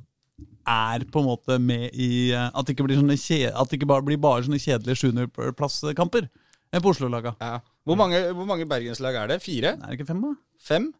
er 0.70 1.06
på 1.10 1.22
en 1.24 1.28
måte 1.30 1.58
med 1.62 1.90
i 1.98 2.30
eh, 2.36 2.50
At 2.54 2.68
det 2.68 2.76
ikke 2.76 2.86
blir, 2.88 3.00
sånne 3.00 3.18
kje, 3.18 3.50
at 3.50 3.70
det 3.72 3.80
ikke 3.80 3.90
bare 3.90 4.06
blir 4.06 4.20
bare 4.22 4.44
sånne 4.46 4.60
kjedelige 4.62 5.00
sjuendeplasskamper 5.02 6.28
eh, 6.30 6.80
på 6.80 6.92
Oslo-laga. 6.94 7.36
ja. 7.42 7.60
hvor, 7.88 7.98
mange, 7.98 8.20
hvor 8.38 8.46
mange 8.50 8.68
bergenslag 8.70 9.16
er 9.18 9.32
det? 9.34 9.40
Fire? 9.46 9.76
Er 9.80 9.88
det 9.88 10.00
ikke 10.00 10.10
fem, 10.12 10.22
da? 10.26 10.34
Fem? 10.62 10.92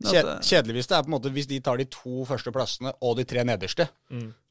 Kjedelig 0.00 0.78
hvis 0.78 0.86
det- 0.88 0.96
er 0.96 1.02
på 1.04 1.10
en 1.10 1.16
måte 1.18 1.32
hvis 1.34 1.48
de 1.50 1.58
tar 1.60 1.76
de 1.80 1.84
to 1.92 2.24
første 2.28 2.52
plassene 2.54 2.92
og 3.04 3.18
de 3.18 3.24
tre 3.28 3.42
nederste. 3.44 3.88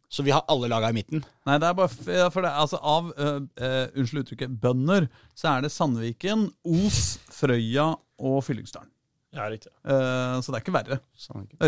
Så 0.10 0.24
vi 0.26 0.32
har 0.34 0.42
alle 0.50 0.68
laga 0.70 0.90
i 0.90 0.96
midten. 0.98 1.24
Nei, 1.46 1.58
det 1.62 1.68
er 1.70 1.74
bare 1.78 1.90
f 1.90 2.08
ja, 2.10 2.30
for 2.34 2.42
det, 2.42 2.50
altså 2.50 2.80
Av 2.82 3.12
uh, 3.14 3.42
uh, 3.62 3.88
unnskyld 3.94 4.24
uttrykket 4.24 4.56
bønder, 4.62 5.06
så 5.38 5.52
er 5.52 5.62
det 5.62 5.70
Sandviken, 5.72 6.48
Os, 6.66 7.20
Frøya 7.30 7.92
og 8.18 8.40
Fyllingsdalen. 8.44 8.90
Ja, 9.38 9.46
riktig. 9.54 9.70
Eh, 9.86 10.40
så 10.42 10.50
det 10.50 10.58
er 10.58 10.64
ikke 10.64 10.74
verre. 10.74 10.98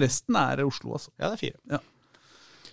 Resten 0.02 0.38
er 0.42 0.64
Oslo, 0.66 0.96
altså. 0.98 1.12
Ja, 1.22 1.30
det 1.30 1.36
er 1.38 1.42
fire. 1.44 1.82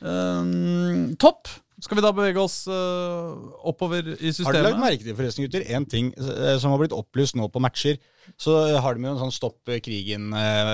Eh, 0.02 1.16
topp! 1.20 1.48
Skal 1.78 1.94
vi 1.94 2.02
da 2.02 2.10
bevege 2.10 2.40
oss 2.42 2.64
uh, 2.66 3.38
oppover 3.70 4.02
i 4.18 4.32
systemet? 4.32 4.48
Har 4.48 4.56
du 4.56 4.66
lagt 4.66 4.80
merke 4.82 5.04
til 5.06 5.14
forresten, 5.14 5.44
gutter, 5.46 5.62
en 5.76 5.84
ting 5.86 6.08
eh, 6.18 6.56
som 6.58 6.72
har 6.74 6.80
blitt 6.82 6.94
opplyst 6.96 7.36
nå 7.38 7.46
på 7.54 7.62
matcher? 7.62 8.00
Så 8.34 8.56
har 8.82 8.98
de 8.98 9.06
jo 9.06 9.12
en 9.12 9.20
sånn 9.20 9.34
Stopp 9.36 9.70
krigen 9.84 10.32
uh, 10.34 10.72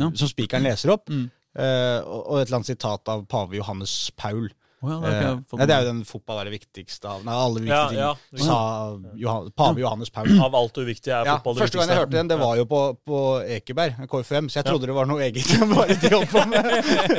Ja. 0.00 0.08
som 0.16 0.30
spikeren 0.30 0.64
leser 0.64 0.94
opp. 0.96 1.12
Mm. 1.12 1.26
eh, 1.60 1.98
og 2.08 2.22
og 2.24 2.38
et 2.40 2.46
eller 2.48 2.62
annet 2.62 2.72
sitat 2.72 3.12
av 3.12 3.26
pave 3.28 3.58
Johannes 3.60 3.92
Paul. 4.16 4.48
Å 4.84 4.92
ja, 4.92 4.98
det 5.00 5.14
Eh, 5.24 5.58
nei, 5.58 5.66
det 5.66 5.74
er 5.74 5.84
jo 5.84 5.88
den 5.90 6.02
fotball 6.08 6.40
er 6.42 6.48
det 6.50 6.54
viktigste 6.58 7.08
av 7.10 7.24
Nei, 7.26 7.34
alle 7.34 7.62
Ja, 7.64 7.80
viktige 7.88 8.00
ja. 8.00 8.12
ting. 8.36 8.44
Sa 8.44 8.58
Johan, 9.20 9.50
pave 9.56 9.80
Johannes 9.82 10.10
Paul. 10.14 10.30
Av 10.44 10.56
alt 10.60 10.80
uviktig 10.82 11.12
er 11.12 11.24
Ja, 11.28 11.36
fotball 11.38 11.56
det 11.56 11.64
Første 11.64 11.80
gang 11.80 11.92
jeg 11.92 12.00
hørte 12.02 12.16
den, 12.18 12.30
det 12.32 12.38
var 12.40 12.56
jo 12.60 12.66
på, 12.70 12.82
på 13.08 13.20
Ekeberg, 13.56 14.06
KFM, 14.10 14.50
så 14.52 14.60
jeg 14.60 14.68
trodde 14.68 14.90
det 14.90 14.96
var 14.96 15.08
noe 15.10 15.24
eget. 15.26 15.54
bare 15.74 15.98
de 16.00 16.12
holdt 16.14 16.32
på 16.34 16.44
med. 16.50 16.70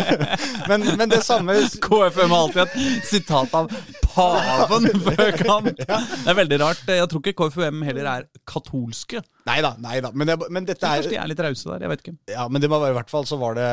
men, 0.70 0.90
men 1.00 1.10
det 1.12 1.24
samme 1.26 1.58
KFM 1.82 2.36
har 2.36 2.46
alltid 2.46 2.66
et 2.66 3.08
sitat 3.10 3.56
av 3.58 3.72
paven 4.16 4.88
før 5.06 5.38
kamp. 5.42 5.70
Det 5.76 6.32
er 6.32 6.38
veldig 6.40 6.60
rart. 6.64 6.82
Jeg 6.88 7.10
tror 7.12 7.22
ikke 7.24 7.36
KFUM 7.44 7.84
heller 7.86 8.10
er 8.12 8.28
katolske. 8.48 9.22
Nei 9.46 9.60
da, 9.62 9.76
nei 9.84 10.00
da. 10.02 10.12
Men, 10.16 10.32
det, 10.32 10.38
men 10.50 10.68
dette 10.68 10.82
Kanskje 10.82 11.12
de 11.12 11.20
er 11.20 11.26
er 11.26 11.32
litt 11.34 11.44
rause 11.46 11.70
der. 11.70 11.86
Jeg 11.86 11.94
vet 11.94 12.04
ikke. 12.06 12.16
Ja, 12.34 12.48
men 12.50 12.64
det 12.64 12.72
var 12.72 12.88
i 12.90 12.96
hvert 12.98 13.12
fall 13.12 13.28
så 13.30 13.38
var 13.42 13.58
det 13.60 13.70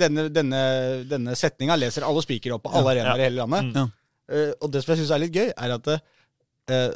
Denne, 0.00 0.28
denne, 0.34 0.62
denne 1.08 1.36
setninga 1.38 1.78
leser 1.80 2.06
alle 2.06 2.24
spikere 2.24 2.58
opp 2.58 2.66
på 2.66 2.74
alle 2.76 2.96
arenaer 2.96 3.22
i 3.22 3.28
hele 3.30 3.44
landet. 3.44 3.72
Mm. 3.72 3.92
Eh, 4.32 4.50
og 4.60 4.72
det 4.72 4.82
som 4.82 4.94
jeg 4.94 5.02
syns 5.02 5.14
er 5.14 5.22
litt 5.24 5.36
gøy, 5.36 5.48
er 5.50 5.76
at 5.76 5.88
eh, 5.92 6.02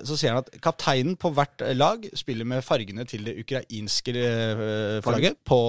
så 0.07 0.17
sier 0.19 0.35
han 0.35 0.43
at 0.43 0.51
kapteinen 0.63 1.17
på 1.21 1.31
hvert 1.37 1.63
lag 1.77 2.05
spiller 2.19 2.49
med 2.49 2.65
fargene 2.67 3.07
til 3.09 3.27
det 3.29 3.37
ukrainske 3.43 4.15
eh, 4.17 4.99
flagget 5.05 5.39
på, 5.47 5.61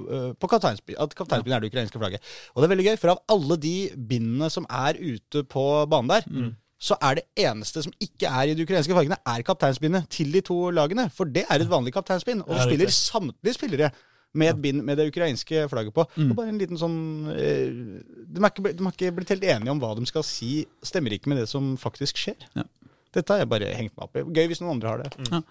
uh, 0.00 0.30
på 0.36 0.50
kapteinspillet. 0.52 1.00
At 1.02 1.16
kapteinspillet 1.18 1.56
er 1.56 1.64
det 1.64 1.72
ukrainske 1.72 2.00
flagget. 2.02 2.30
Og 2.54 2.62
det 2.62 2.68
er 2.68 2.74
veldig 2.74 2.88
gøy, 2.90 2.96
for 3.02 3.14
av 3.14 3.22
alle 3.36 3.58
de 3.62 3.76
bindene 4.12 4.50
som 4.52 4.68
er 4.70 5.00
ute 5.00 5.44
på 5.50 5.66
banen 5.90 6.14
der, 6.16 6.30
så 6.76 6.96
er 7.00 7.18
det 7.18 7.24
eneste 7.40 7.82
som 7.84 7.94
ikke 8.04 8.28
er 8.28 8.50
i 8.50 8.56
de 8.56 8.66
ukrainske 8.66 8.96
fargene, 8.96 9.16
er 9.24 9.44
kapteinsbindet 9.46 10.10
til 10.12 10.32
de 10.34 10.42
to 10.44 10.58
lagene. 10.76 11.08
For 11.14 11.24
det 11.24 11.46
er 11.48 11.62
et 11.62 11.70
vanlig 11.70 11.94
kapteinsbind. 11.96 12.44
Og 12.44 12.52
så 12.52 12.68
spiller 12.68 12.92
samtlige 12.92 13.56
spillere 13.56 13.90
med 14.36 14.52
et 14.52 14.62
bind 14.62 14.82
med 14.84 14.98
det 15.00 15.08
ukrainske 15.08 15.68
flagget 15.70 15.94
på. 15.96 16.04
Det 16.16 16.30
er 16.30 16.36
bare 16.36 16.52
en 16.52 16.60
liten 16.60 16.80
sånn 16.80 16.98
eh, 17.32 17.70
de, 17.72 18.42
har 18.42 18.52
ikke, 18.52 18.72
de 18.76 18.84
har 18.84 18.92
ikke 18.92 19.14
blitt 19.16 19.32
helt 19.32 19.46
enige 19.48 19.72
om 19.72 19.80
hva 19.80 19.94
de 19.96 20.04
skal 20.08 20.26
si. 20.26 20.66
Stemmer 20.84 21.16
ikke 21.16 21.32
med 21.32 21.40
det 21.40 21.48
som 21.48 21.74
faktisk 21.80 22.20
skjer. 22.20 22.48
Ja. 22.58 22.66
Dette 23.14 23.32
har 23.32 23.42
jeg 23.42 23.48
bare 23.50 23.70
hengt 23.76 23.94
meg 23.96 24.04
opp 24.08 24.18
i. 24.18 24.24
Gøy 24.36 24.50
hvis 24.50 24.60
noen 24.62 24.76
andre 24.76 24.92
har 24.92 25.04
det. 25.04 25.42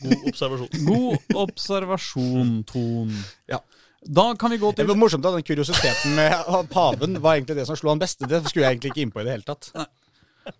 God 0.00 0.28
observasjon. 0.30 0.70
God 0.90 1.36
observasjon, 1.44 2.52
Ton. 2.70 3.14
Ja. 3.50 3.60
Da 4.00 4.30
kan 4.40 4.54
vi 4.54 4.60
gå 4.60 4.70
til... 4.72 4.86
Det 4.86 4.94
var 4.94 5.00
morsomt 5.00 5.26
at 5.28 5.36
den 5.36 5.44
kuriositeten 5.44 6.14
med 6.16 6.32
paven 6.76 7.18
var 7.20 7.36
egentlig 7.36 7.58
det 7.58 7.66
som 7.68 7.76
slo 7.76 7.92
han 7.92 8.00
beste. 8.00 8.28
Det 8.30 8.40
skulle 8.46 8.64
jeg 8.64 8.78
egentlig 8.78 8.94
ikke 8.94 9.04
inn 9.04 9.12
på 9.12 9.20
i 9.20 9.26
det 9.28 9.34
hele 9.36 9.48
tatt. 9.48 9.72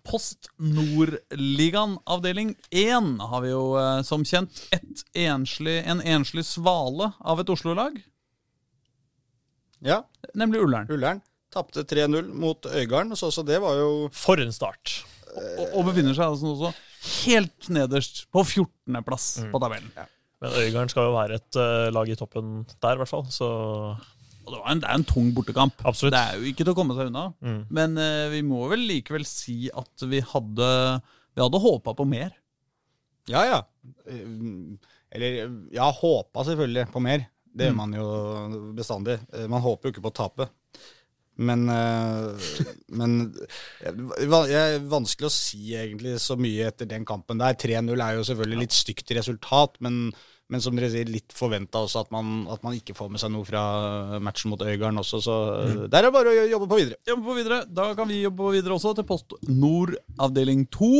Post 0.05 0.51
Nordligaen 0.61 1.97
avdeling 2.05 2.53
1. 2.69 3.15
Har 3.31 3.41
vi 3.43 3.49
jo 3.49 3.63
eh, 3.81 4.03
som 4.05 4.23
kjent 4.27 4.61
et 4.75 5.03
enslig, 5.25 5.79
en 5.89 6.03
enslig 6.05 6.45
svale 6.47 7.11
av 7.19 7.41
et 7.41 7.49
Oslo-lag, 7.51 7.97
Ja, 9.81 10.03
nemlig 10.37 10.61
Ullern. 10.61 10.85
Ullern 10.93 11.23
tapte 11.51 11.83
3-0 11.83 12.29
mot 12.37 12.65
Øygarden, 12.65 13.15
så 13.17 13.31
så 13.31 13.43
det 13.43 13.57
var 13.61 13.75
jo 13.75 14.09
For 14.13 14.39
en 14.39 14.53
start. 14.53 15.01
Og, 15.31 15.67
og 15.79 15.85
befinner 15.87 16.15
seg 16.17 16.27
altså 16.27 16.51
også 16.55 16.71
helt 17.25 17.69
nederst, 17.73 18.25
på 18.33 18.43
14.-plass 18.43 19.27
på 19.51 19.61
tabellen. 19.61 19.91
Men 20.41 20.57
Øygarden 20.57 20.89
skal 20.89 21.07
jo 21.07 21.15
være 21.15 21.37
et 21.37 21.57
uh, 21.59 21.87
lag 21.93 22.09
i 22.09 22.17
toppen 22.17 22.63
der, 22.81 22.97
i 22.97 23.01
hvert 23.01 23.11
fall. 23.11 23.25
Så 23.29 23.47
Og 23.47 24.49
det, 24.49 24.57
var 24.57 24.71
en, 24.73 24.81
det 24.81 24.89
er 24.89 24.99
en 24.99 25.07
tung 25.07 25.31
bortekamp. 25.37 25.83
Absolutt. 25.85 26.15
Det 26.15 26.21
er 26.21 26.39
jo 26.39 26.49
ikke 26.49 26.65
til 26.65 26.73
å 26.73 26.77
komme 26.77 26.97
seg 26.97 27.11
unna. 27.11 27.27
Mm. 27.45 27.59
Men 27.77 27.97
uh, 28.01 28.27
vi 28.33 28.41
må 28.45 28.63
vel 28.71 28.87
likevel 28.89 29.25
si 29.29 29.69
at 29.69 30.07
vi 30.09 30.23
hadde 30.33 30.69
Vi 31.37 31.43
hadde 31.43 31.61
håpa 31.61 31.93
på 31.97 32.07
mer. 32.09 32.33
Ja, 33.29 33.43
ja. 33.45 33.59
Eh, 34.09 34.25
Eller 35.13 35.43
ja, 35.71 35.85
håpa 35.93 36.43
selvfølgelig 36.47 36.87
på 36.91 37.03
mer. 37.05 37.27
Det 37.51 37.67
gjør 37.67 37.77
man 37.77 37.93
jo 37.93 38.07
bestandig. 38.73 39.19
Man 39.51 39.61
håper 39.61 39.87
jo 39.89 39.93
ikke 39.93 40.03
på 40.05 40.11
å 40.13 40.17
tape. 40.23 40.47
Men, 41.41 41.65
eh, 41.73 42.65
men 43.01 43.15
det 43.33 44.57
er 44.59 44.83
vanskelig 44.91 45.29
å 45.29 45.33
si 45.33 45.73
egentlig 45.77 46.19
så 46.21 46.37
mye 46.39 46.69
etter 46.69 46.89
den 46.89 47.07
kampen 47.07 47.41
der. 47.41 47.57
3-0 47.57 47.95
er 47.97 48.19
jo 48.19 48.27
selvfølgelig 48.29 48.61
litt 48.65 48.77
stygt 48.77 49.15
resultat, 49.17 49.79
men, 49.81 50.11
Men 50.51 50.59
som 50.59 50.75
dere 50.75 50.89
sier, 50.91 51.07
litt 51.07 51.31
forventa 51.31 51.79
også 51.79 52.01
at 52.03 52.09
man, 52.11 52.45
at 52.51 52.61
man 52.65 52.75
ikke 52.75 52.91
får 52.97 53.09
med 53.13 53.21
seg 53.23 53.31
noe 53.31 53.47
fra 53.47 53.61
matchen 54.19 54.51
mot 54.51 54.59
Øygarden 54.61 54.99
også. 54.99 55.21
Så 55.23 55.35
Mm. 55.61 55.89
der 55.89 55.97
er 55.97 56.09
det 56.09 56.13
bare 56.13 56.33
å 56.35 56.49
jobbe 56.51 56.67
på 56.67 56.77
videre. 56.81 56.97
Jobbe 57.07 57.23
på 57.23 57.35
videre. 57.37 57.59
Da 57.71 57.93
kan 57.95 58.07
vi 58.11 58.21
jobbe 58.25 58.37
på 58.43 58.51
videre 58.51 58.75
også 58.75 58.91
til 58.95 59.07
Post 59.07 59.33
Nord 59.47 59.95
avdeling 60.19 60.67
2, 60.69 60.91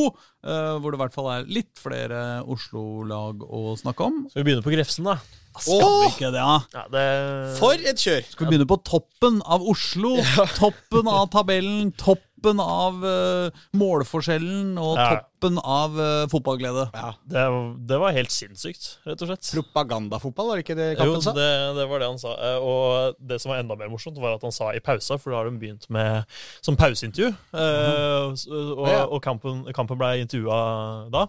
eh, 0.47 0.79
hvor 0.79 0.91
det 0.91 0.97
i 0.99 1.03
hvert 1.03 1.13
fall 1.13 1.29
er 1.35 1.43
litt 1.51 1.75
flere 1.77 2.41
Oslo-lag 2.47 3.43
å 3.43 3.75
snakke 3.77 4.07
om. 4.07 4.25
Skal 4.31 4.43
vi 4.43 4.47
begynne 4.51 4.63
på 4.63 4.71
Grefsen, 4.73 5.03
da? 5.05 5.17
Skal 5.59 5.81
vi 5.83 6.07
ikke 6.13 6.29
det, 6.31 6.39
ja? 6.39 6.59
Ja, 6.71 6.83
det, 6.87 7.57
For 7.59 7.73
et 7.75 7.99
kjør! 7.99 8.23
Skal 8.31 8.45
vi 8.47 8.53
begynne 8.55 8.69
på 8.71 8.77
toppen 8.87 9.41
av 9.43 9.61
Oslo? 9.67 10.15
Toppen 10.55 11.09
av 11.11 11.27
tabellen, 11.33 11.91
toppen 11.99 12.29
av 12.59 13.03
uh, 13.05 13.49
målforskjellen 13.77 14.77
og 14.81 14.97
Ja. 14.97 15.09
toppen 15.21 15.57
av 15.61 15.93
uh, 15.97 16.25
fotballglede. 16.31 16.87
Ja. 16.93 17.11
det, 17.29 17.43
det 17.89 17.99
var 18.01 18.11
helt 18.15 18.31
sinnssykt, 18.31 18.97
rett 19.05 19.21
og 19.21 19.27
slett. 19.29 19.51
Propagandafotball, 19.53 20.47
var 20.49 20.57
det 20.59 20.65
ikke 20.65 20.75
det 20.77 20.89
Jo, 20.95 20.99
kampen 21.03 21.21
sa? 21.21 21.33
det, 21.37 21.47
det 21.77 21.85
var 21.89 21.99
det 22.03 22.09
han 22.11 22.19
sa. 22.21 22.33
Eh, 22.37 22.57
Og 22.61 23.15
det 23.19 23.39
som 23.41 23.51
var 23.53 23.59
enda 23.61 23.75
mer 23.77 23.89
morsomt, 23.89 24.17
var 24.21 24.35
at 24.35 24.41
han 24.45 24.51
sa 24.51 24.71
i 24.73 24.79
pausa, 24.79 25.17
for 25.21 25.31
da 25.31 25.37
har 25.41 25.49
de 25.49 25.57
begynt 25.61 25.87
med 25.89 26.25
som 26.61 26.75
pauseintervju. 26.79 27.31
Mm. 27.53 27.61
Uh, 27.61 28.33
Og, 28.81 28.87
Ja. 28.89 29.05
og 29.05 29.21
kampen, 29.21 29.63
kampen 29.73 29.97
ble 30.01 30.13
intervjua 30.21 31.09
da. 31.13 31.27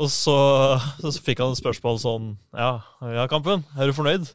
Og 0.00 0.08
så, 0.10 0.36
så 1.00 1.12
fikk 1.22 1.40
han 1.42 1.52
et 1.54 1.60
spørsmål 1.60 1.98
sånn 2.00 2.30
Ja, 2.56 2.80
ja 3.02 3.26
kampen, 3.30 3.64
er 3.78 3.86
du 3.90 3.92
fornøyd? 3.96 4.30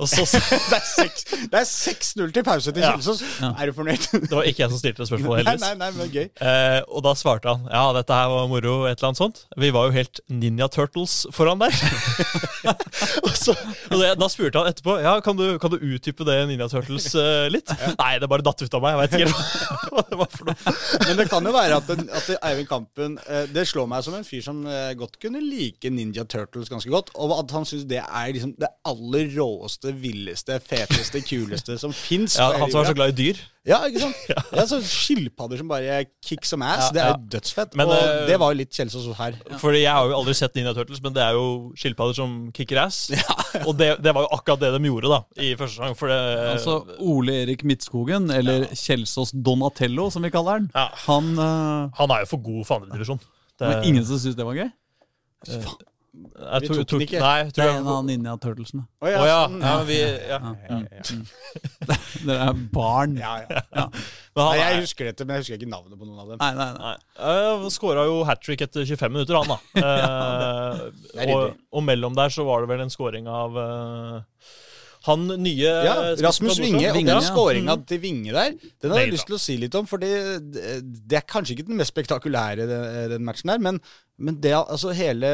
Og 0.00 0.08
så, 0.08 0.22
Det 0.72 0.76
er 0.78 0.86
seks- 0.88 1.26
det 1.52 1.58
er 1.58 1.66
6-0 1.68 2.30
til 2.32 2.44
pause 2.46 2.72
til 2.72 2.80
Ja. 2.82 2.92
Kjelsås. 2.96 3.20
Er 3.44 3.66
du 3.68 3.72
fornøyd? 3.76 4.06
Det 4.30 4.32
var 4.32 4.46
ikke 4.48 4.62
jeg 4.64 4.70
som 4.72 4.80
stilte 4.80 5.02
det 5.02 5.08
spørsmålet, 5.10 5.44
Nei, 5.44 5.52
heldigvis. 5.52 5.66
nei, 5.68 5.74
nei, 5.82 5.90
men 5.98 6.12
gøy. 6.14 6.26
Eh, 6.48 6.78
og 6.88 7.02
da 7.04 7.12
svarte 7.18 7.52
han 7.52 7.66
ja, 7.70 7.82
dette 7.96 8.16
her 8.16 8.30
var 8.32 8.48
moro, 8.50 8.74
et 8.88 8.96
eller 8.96 9.10
annet 9.10 9.20
sånt. 9.20 9.42
Vi 9.60 9.70
var 9.74 9.88
jo 9.90 9.94
helt 9.98 10.22
Ninja 10.32 10.68
Turtles 10.72 11.18
foran 11.36 11.60
der. 11.60 11.76
og 13.26 13.32
så, 13.36 13.54
og 13.90 13.96
det, 14.00 14.10
da 14.20 14.28
spurte 14.32 14.62
han 14.62 14.70
etterpå 14.72 14.96
ja, 15.02 15.14
kan 15.24 15.36
du, 15.38 15.44
kan 15.62 15.72
du 15.72 15.78
utdype 15.78 16.26
det 16.28 16.36
Ninja 16.50 16.68
Turtles 16.72 17.08
eh, 17.18 17.46
litt. 17.52 17.72
Nei, 17.98 18.10
det 18.22 18.28
bare 18.32 18.44
datt 18.46 18.62
ut 18.64 18.76
av 18.78 18.84
meg. 18.84 18.94
Jeg 18.96 19.00
veit 19.02 19.16
ikke 19.16 19.28
helt 19.28 19.92
hva 19.92 20.04
det 20.08 20.18
var 20.22 20.32
for 20.32 20.48
noe. 20.50 20.74
Men 21.06 21.20
det 21.20 21.28
kan 21.32 21.48
jo 21.48 21.54
være 21.54 21.78
at, 21.82 21.90
den, 21.92 22.06
at 22.16 22.30
Eivind 22.48 22.68
Kampen 22.70 23.18
eh, 23.26 23.44
Det 23.52 23.64
slår 23.68 23.88
meg 23.90 24.04
som 24.06 24.16
en 24.18 24.26
fyr 24.26 24.42
som 24.44 24.62
eh, 24.68 24.92
godt 24.98 25.18
kunne 25.22 25.42
like 25.44 25.90
Ninja 25.92 26.24
Turtles 26.30 26.70
ganske 26.72 26.90
godt. 26.92 27.12
Og 27.20 27.34
at 27.38 27.52
han 27.56 27.66
syns 27.68 27.84
det 27.90 28.00
er 28.02 28.32
liksom 28.34 28.54
det 28.60 28.70
aller 28.88 29.28
råeste, 29.36 29.81
villeste, 29.90 30.60
feteste, 30.62 31.22
kuleste 31.26 31.74
som 31.80 31.94
fins. 31.96 32.36
Ja, 32.38 32.52
han 32.60 32.70
som 32.70 32.82
er 32.84 32.92
så 32.92 32.94
glad 32.94 33.14
i 33.14 33.16
dyr. 33.18 33.40
Ja, 33.66 33.78
ikke 33.86 34.02
sant? 34.02 34.18
Ja, 34.56 34.64
så 34.66 34.78
Skilpadder 34.82 35.60
som 35.60 35.68
bare 35.70 36.04
kick 36.24 36.46
some 36.46 36.66
ass. 36.66 36.88
Ja, 36.88 36.94
det 36.94 37.02
er 37.02 37.10
ja. 37.10 37.16
jo 37.16 37.28
dødsfett. 37.34 37.76
Men, 37.78 37.90
og 37.90 37.98
uh, 37.98 38.22
det 38.28 38.38
var 38.42 38.54
jo 38.54 38.58
litt 38.58 38.74
Kjelsås 38.74 39.10
her. 39.18 39.36
Fordi 39.60 39.82
jeg 39.84 39.90
har 39.90 40.10
jo 40.10 40.16
aldri 40.18 40.34
sett 40.38 40.58
Ninja 40.58 40.74
Turtles, 40.76 41.02
men 41.04 41.14
det 41.16 41.22
er 41.24 41.38
jo 41.38 41.46
skilpadder 41.78 42.18
som 42.18 42.38
kicker 42.54 42.82
ass. 42.84 43.04
Og 43.68 43.74
det, 43.78 43.94
det 44.02 44.14
var 44.14 44.26
jo 44.26 44.32
akkurat 44.38 44.62
det 44.62 44.72
de 44.74 44.90
gjorde 44.90 45.12
da 45.12 45.20
i 45.42 45.52
første 45.58 45.78
sesong. 45.78 45.98
For 45.98 46.12
det, 46.12 46.18
Altså 46.54 46.78
Ole 47.02 47.42
Erik 47.44 47.66
Midtskogen, 47.68 48.30
eller 48.34 48.66
Kjelsås 48.72 49.34
Donatello, 49.34 50.08
som 50.14 50.26
vi 50.26 50.32
kaller 50.34 50.62
han. 50.62 50.70
Ja. 50.74 50.88
Han 51.06 51.32
uh, 51.38 51.90
han 51.98 52.14
er 52.14 52.24
jo 52.24 52.32
for 52.34 52.44
god 52.44 52.66
for 52.68 52.82
andredivisjon. 52.82 53.22
Det 53.58 53.68
var 53.68 53.86
ingen 53.86 54.04
som 54.06 54.18
syns 54.18 54.38
det 54.38 54.46
var 54.46 54.58
gøy? 54.58 54.70
Jeg 56.12 56.60
Vi 56.60 56.68
tok, 56.68 56.80
tok 56.84 56.90
den 56.90 57.02
ikke. 57.06 57.20
Nei, 57.22 57.36
jeg 57.40 57.52
Det 57.56 57.62
er 57.64 57.78
en 57.78 57.86
av 57.88 58.00
Ninja 58.04 58.32
Turtlesene. 58.40 58.82
Å 59.00 59.06
oh, 59.06 59.08
ja. 59.08 59.36
sånn, 59.46 59.62
ja, 59.64 59.76
vi, 59.88 59.96
ja. 60.28 60.40
ja. 60.68 60.80
Dere 62.26 62.48
er 62.50 62.58
barn. 62.74 63.14
Ja, 63.16 63.30
ja. 63.46 63.62
Men 64.34 64.42
han 64.42 64.50
Nei, 64.50 64.58
jeg 64.58 64.74
er- 64.74 64.84
husker 64.84 65.08
dette, 65.08 65.26
men 65.28 65.36
jeg 65.36 65.44
husker 65.44 65.58
ikke 65.58 65.70
navnet 65.72 65.96
på 66.00 66.08
noen 66.08 66.20
av 66.20 66.28
dem. 66.32 66.38
Nei, 66.40 66.52
nei, 66.56 66.68
nei. 66.80 66.92
Uh, 67.20 67.64
Skåra 67.72 68.04
jo 68.08 68.22
hat 68.28 68.40
trick 68.44 68.64
etter 68.64 68.84
25 68.88 69.12
minutter, 69.12 69.40
han 69.40 69.52
da. 69.52 69.58
Eh, 69.82 70.84
ryddig. 71.20 71.34
og, 71.36 71.58
og 71.76 71.84
mellom 71.84 72.16
der 72.16 72.32
så 72.32 72.44
var 72.48 72.64
det 72.64 72.70
vel 72.72 72.84
en 72.84 72.92
scoring 72.92 73.28
av 73.28 73.58
uh, 73.60 74.52
han 75.08 75.26
nye 75.42 75.70
Ja, 75.84 75.94
Rasmus 76.22 76.54
fra 76.54 76.62
Winge, 76.62 76.84
og 76.86 76.96
Vinge, 76.96 77.10
den 77.10 77.18
ja. 77.18 77.26
skåringa 77.26 77.76
til 77.88 78.00
Vinge 78.02 78.34
der, 78.34 78.54
den 78.82 78.94
har 78.94 79.02
jeg 79.02 79.14
lyst 79.16 79.26
til 79.28 79.36
å 79.36 79.42
si 79.42 79.56
litt 79.58 79.74
om. 79.78 79.88
For 79.90 80.02
det, 80.02 80.12
det 80.54 81.18
er 81.18 81.26
kanskje 81.26 81.56
ikke 81.56 81.66
den 81.70 81.80
mest 81.80 81.94
spektakulære, 81.94 82.68
den, 82.70 82.84
den 83.16 83.26
matchen 83.26 83.50
der, 83.50 83.62
men, 83.62 83.80
men 84.22 84.36
det, 84.40 84.52
altså 84.54 84.92
hele, 84.94 85.28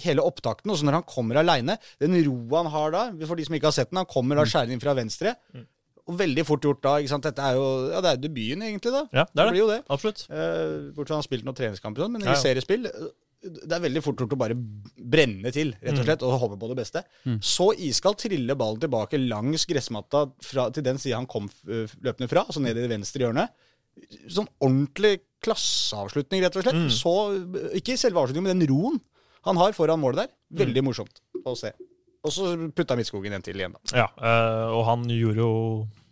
hele 0.00 0.24
opptakten, 0.24 0.72
også 0.72 0.86
når 0.88 0.96
han 1.00 1.06
kommer 1.10 1.40
aleine, 1.40 1.76
den 2.00 2.16
roa 2.26 2.62
han 2.64 2.70
har 2.72 2.94
da, 2.94 3.02
for 3.28 3.36
de 3.38 3.44
som 3.46 3.56
ikke 3.58 3.68
har 3.68 3.76
sett 3.76 3.90
den, 3.92 4.00
han 4.00 4.08
kommer 4.10 4.40
da 4.40 4.46
skjærende 4.48 4.76
inn 4.78 4.82
fra 4.82 4.94
venstre. 4.96 5.34
Og 6.10 6.16
veldig 6.18 6.42
fort 6.48 6.64
gjort 6.64 6.80
da. 6.82 6.94
ikke 6.98 7.12
sant? 7.12 7.26
Dette 7.28 7.44
er 7.44 7.54
jo 7.60 7.66
ja, 7.92 8.00
det 8.02 8.10
er 8.16 8.22
debuten, 8.24 8.62
egentlig. 8.66 8.90
da. 8.96 9.02
Ja, 9.14 9.24
det 9.28 9.42
er 9.42 9.44
det. 9.46 9.52
blir 9.52 9.60
jo 9.62 9.68
det. 9.70 9.80
Absolutt. 9.94 10.22
Eh, 10.32 10.90
Bortsett 10.96 11.12
fra 11.12 11.14
han 11.14 11.20
har 11.22 11.28
spilt 11.28 11.44
noen 11.46 11.58
treningskamper, 11.60 12.02
sånn, 12.06 12.14
men 12.16 12.24
Ja, 12.24 12.32
i 12.32 12.38
ja. 12.38 12.40
seriespill 12.40 12.88
eh, 12.90 13.10
det 13.46 13.72
er 13.72 13.80
veldig 13.84 14.02
fort 14.04 14.18
gjort 14.20 14.34
å 14.34 14.40
bare 14.40 14.56
brenne 14.56 15.52
til, 15.54 15.70
rett 15.80 15.94
Mm. 15.94 16.00
og 16.02 16.04
slett, 16.08 16.22
og 16.26 16.34
håpe 16.42 16.58
på 16.60 16.68
det 16.72 16.76
beste. 16.80 17.02
Så 17.40 17.70
iskaldt 17.78 18.24
triller 18.26 18.58
ballen 18.58 18.80
tilbake 18.82 19.16
langs 19.22 19.64
gressmatta 19.70 20.26
fra, 20.44 20.66
til 20.74 20.84
den 20.84 20.98
sida 21.00 21.16
han 21.16 21.28
kom 21.30 21.46
eh, 21.68 21.86
løpende 22.04 22.28
fra, 22.28 22.42
altså 22.48 22.60
ned 22.60 22.76
i 22.76 22.82
det 22.84 22.90
venstre 22.92 23.24
hjørnet. 23.24 23.54
Sånn 24.28 24.48
ordentlig 24.60 25.20
klasseavslutning, 25.44 26.44
rett 26.44 26.58
og 26.58 26.66
slett. 26.66 26.80
Mm. 26.86 26.90
Så, 26.94 27.14
ikke 27.78 27.98
selve 28.00 28.22
avslutningen, 28.22 28.48
men 28.50 28.62
den 28.62 28.70
roen 28.72 29.00
han 29.48 29.60
har 29.60 29.72
foran 29.76 30.00
målet 30.02 30.26
der. 30.26 30.32
Mm. 30.52 30.58
Veldig 30.64 30.84
morsomt 30.84 31.22
å 31.48 31.54
se. 31.56 31.72
Og 32.20 32.34
så 32.34 32.50
putta 32.76 32.96
Midtskogen 32.98 33.32
en 33.32 33.44
til 33.44 33.60
igjen, 33.60 33.76
da. 33.76 34.02
Ja, 34.02 34.08
øh, 34.20 34.74
og 34.76 34.82
han 34.90 35.06
gjorde 35.08 35.40
jo 35.40 35.52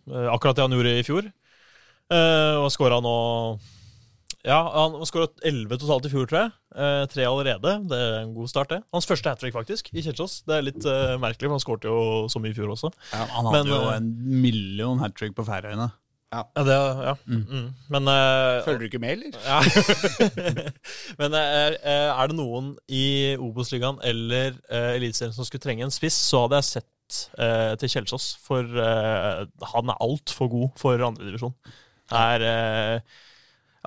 øh, 0.09 0.29
akkurat 0.33 0.57
det 0.57 0.65
han 0.65 0.73
gjorde 0.73 0.95
i 0.97 1.05
fjor. 1.05 1.27
Uh, 2.09 2.63
og 2.63 2.71
skåra 2.73 2.97
nå 3.05 3.11
Ja, 4.41 4.57
han 4.73 4.95
skåra 5.05 5.27
11 5.45 5.77
totalt 5.77 6.07
i 6.07 6.09
fjor, 6.09 6.25
tror 6.25 6.39
jeg. 6.39 6.51
Eh, 6.73 7.03
tre 7.11 7.25
allerede. 7.27 7.73
Det 7.91 7.97
er 7.99 8.13
en 8.21 8.31
god 8.33 8.49
start, 8.49 8.69
det. 8.71 8.79
Hans 8.95 9.05
første 9.05 9.29
hat 9.29 9.41
trick, 9.43 9.53
faktisk, 9.53 9.91
i 9.91 10.01
Kjelsås. 10.01 10.39
Det 10.47 10.55
er 10.55 10.63
litt 10.63 10.85
uh, 10.87 11.19
merkelig, 11.21 11.49
for 11.49 11.57
han 11.57 11.61
skårte 11.61 11.91
jo 11.91 11.99
så 12.31 12.41
mye 12.41 12.55
i 12.55 12.57
fjor 12.57 12.71
også. 12.71 12.89
Ja, 13.11 13.25
Han 13.35 13.49
hadde 13.49 13.59
Men, 13.67 13.73
jo 13.75 13.91
en 13.91 14.07
million 14.41 15.03
hat 15.03 15.17
trick 15.19 15.35
på 15.37 15.45
Færøyene. 15.45 15.89
Ja, 16.29 16.43
det, 16.61 16.75
ja. 16.77 17.15
Mm. 17.25 17.71
Men 17.89 18.05
uh, 18.05 18.59
Følger 18.65 18.83
du 18.83 18.85
ikke 18.85 19.01
med, 19.01 19.15
eller? 19.17 19.39
Ja. 19.41 19.59
Men 21.21 21.33
er, 21.33 21.79
er 21.81 22.29
det 22.29 22.37
noen 22.37 22.75
i 22.85 23.33
Obos-ligaen 23.41 23.97
eller 24.05 24.53
uh, 24.69 24.93
Eliteserien 24.93 25.33
som 25.33 25.47
skulle 25.47 25.63
trenge 25.63 25.87
en 25.87 25.93
spiss, 25.93 26.19
så 26.29 26.43
hadde 26.45 26.61
jeg 26.61 26.69
sett 26.69 27.21
uh, 27.41 27.73
til 27.81 27.93
Kjelsås. 27.95 28.31
For 28.45 28.61
uh, 28.61 29.47
han 29.73 29.89
er 29.89 30.03
altfor 30.05 30.51
god 30.53 30.69
for 30.77 31.07
andredivisjon. 31.09 31.55
Er 32.09 32.43
eh, 32.45 33.17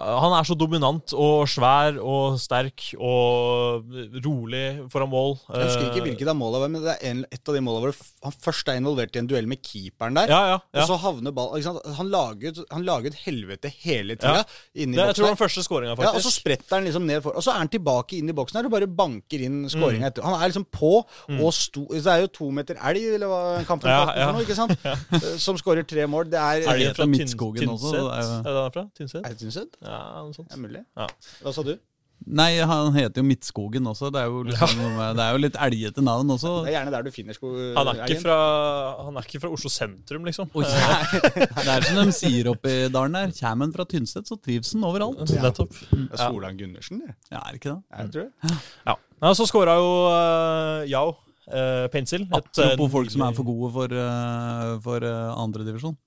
Han 0.00 0.32
er 0.38 0.46
så 0.48 0.54
dominant 0.56 1.12
og 1.12 1.44
svær 1.52 1.98
og 2.00 2.38
sterk 2.40 2.94
og 2.96 3.84
rolig 4.24 4.62
foran 4.92 5.10
mål. 5.12 5.34
Jeg 5.52 5.66
husker 5.68 5.84
ikke 5.90 6.00
Eh, 6.02 6.06
hvilket 6.08 6.30
av 6.32 6.36
målene 6.38 6.60
var, 6.62 6.70
men 6.72 6.82
det 6.82 6.94
er 6.96 7.10
en, 7.10 7.20
et 7.30 7.48
av 7.48 7.54
de 7.54 7.60
målene 7.60 7.90
hvor 7.92 7.98
han 8.24 8.32
først 8.42 8.70
er 8.72 8.78
involvert 8.80 9.14
i 9.14 9.20
en 9.20 9.28
duell 9.28 9.46
med 9.50 9.60
keeperen 9.62 10.16
der. 10.16 10.32
Ja, 10.32 10.40
ja. 10.48 10.56
ja. 10.72 10.80
Og 10.82 10.88
så 10.88 10.96
havner 11.02 11.34
ball 11.36 11.52
ikke 11.58 11.66
sant? 11.68 11.84
Han 11.98 12.08
lager 12.10 12.50
ut- 12.56 12.72
han 12.72 12.86
lager 12.88 13.12
ut 13.12 13.18
helvete 13.26 13.70
hele 13.84 14.16
tida 14.16 14.32
Ja. 14.32 14.42
er, 14.42 14.86
det, 14.86 14.96
jeg 14.96 15.14
tror 15.18 15.26
den 15.28 15.36
første 15.42 15.62
skåringa, 15.66 15.96
Ja, 16.02 16.10
og 16.16 16.22
så 16.24 16.32
spretter 16.32 16.78
han 16.78 16.84
liksom 16.88 17.04
ned 17.06 17.20
for 17.22 17.36
Og 17.36 17.42
så 17.44 17.52
er 17.52 17.58
han 17.60 17.68
tilbake 17.68 18.16
inn 18.18 18.28
i 18.32 18.32
boksen 18.32 18.56
her 18.62 18.64
og 18.70 18.72
bare 18.72 18.86
banker 18.88 19.44
inn 19.44 19.68
skåringa 19.68 20.08
etter. 20.08 20.22
Han 20.24 20.40
er 20.40 20.48
liksom 20.48 20.66
på 20.72 21.04
og 21.04 21.52
sto 21.54 21.86
Det 21.92 22.06
er 22.06 22.20
jo 22.24 22.32
to 22.32 22.50
meter 22.50 22.74
elg, 22.80 23.04
eller 23.14 23.28
hva 23.28 23.64
kampen 23.68 23.90
Mm. 23.92 23.92
Ja, 23.92 24.14
ja. 24.16 24.26
for 24.26 24.32
noe, 24.32 24.42
ikke 24.46 24.56
sant? 24.56 24.72
Eh, 25.12 25.36
Som 25.38 25.56
skårer 25.60 25.84
tre 25.86 26.06
mål. 26.06 26.30
Det 26.32 26.38
er 26.40 26.64
Elgen 26.72 26.94
fra 26.96 27.04
Midtskogen 27.06 27.68
også? 27.68 27.92
Tynset? 27.92 28.42
Det 28.42 28.52
er 28.52 28.52
Er 28.52 28.52
det 28.52 29.08
den 29.12 29.24
er? 29.24 29.34
Tynset? 29.42 29.66
Ja, 29.82 30.02
noe 30.22 30.36
sånt. 30.36 30.50
Det 30.50 30.58
er 30.58 30.62
mulig. 30.62 30.84
Ja. 30.98 31.08
Hva 31.42 31.54
sa 31.54 31.64
du? 31.66 31.74
Nei, 32.22 32.52
han 32.62 32.92
heter 32.94 33.18
jo 33.18 33.24
Midtskogen 33.26 33.86
også. 33.90 34.10
Det 34.14 34.20
er 34.20 34.28
jo, 34.30 34.42
liksom, 34.46 34.82
det 35.16 35.24
er 35.24 35.34
jo 35.34 35.40
litt 35.42 35.56
elgete 35.58 36.04
navn 36.04 36.30
også. 36.30 36.52
Det 36.62 36.70
er 36.70 36.76
gjerne 36.76 36.92
der 36.94 37.06
du 37.06 37.10
finner 37.14 37.36
sko... 37.36 37.50
Han 37.74 37.90
er, 37.90 38.02
ikke 38.04 38.20
fra, 38.22 38.36
han 39.08 39.18
er 39.18 39.26
ikke 39.26 39.40
fra 39.42 39.50
Oslo 39.56 39.72
sentrum, 39.72 40.28
liksom. 40.28 40.52
Oi, 40.54 40.66
det 40.68 41.74
er 41.74 41.88
som 41.88 41.98
de 41.98 42.14
sier 42.14 42.52
oppe 42.52 42.76
i 42.84 42.86
dalen 42.94 43.18
der. 43.18 43.34
Kommer 43.40 43.66
han 43.66 43.74
fra 43.74 43.88
Tynset, 43.90 44.30
så 44.30 44.38
trives 44.38 44.70
han 44.76 44.86
overalt. 44.86 45.24
Nettopp. 45.34 45.74
Det 45.90 46.04
er 46.06 46.22
Solan 46.22 46.60
Gundersen, 46.60 47.02
det. 47.02 47.16
Ja, 47.32 47.42
er 47.42 47.50
det 47.50 47.62
ikke 47.62 47.74
det? 47.74 47.82
Jeg 47.98 48.14
tror 48.14 48.28
det. 48.28 48.62
Ja. 48.86 48.96
ja 49.26 49.34
så 49.40 49.48
skåra 49.50 49.76
jo 49.80 49.90
uh, 50.06 50.86
Yao 50.92 51.16
uh, 51.16 51.90
Pencil. 51.94 52.28
et, 52.30 52.62
uh, 52.62 52.86
folk 52.92 53.10
som 53.10 53.26
er 53.26 53.34
for 53.34 53.50
gode 53.50 53.74
for, 53.74 53.98
uh, 53.98 54.78
for 54.86 55.02
uh, 55.02 55.34
andredivisjon. 55.42 55.98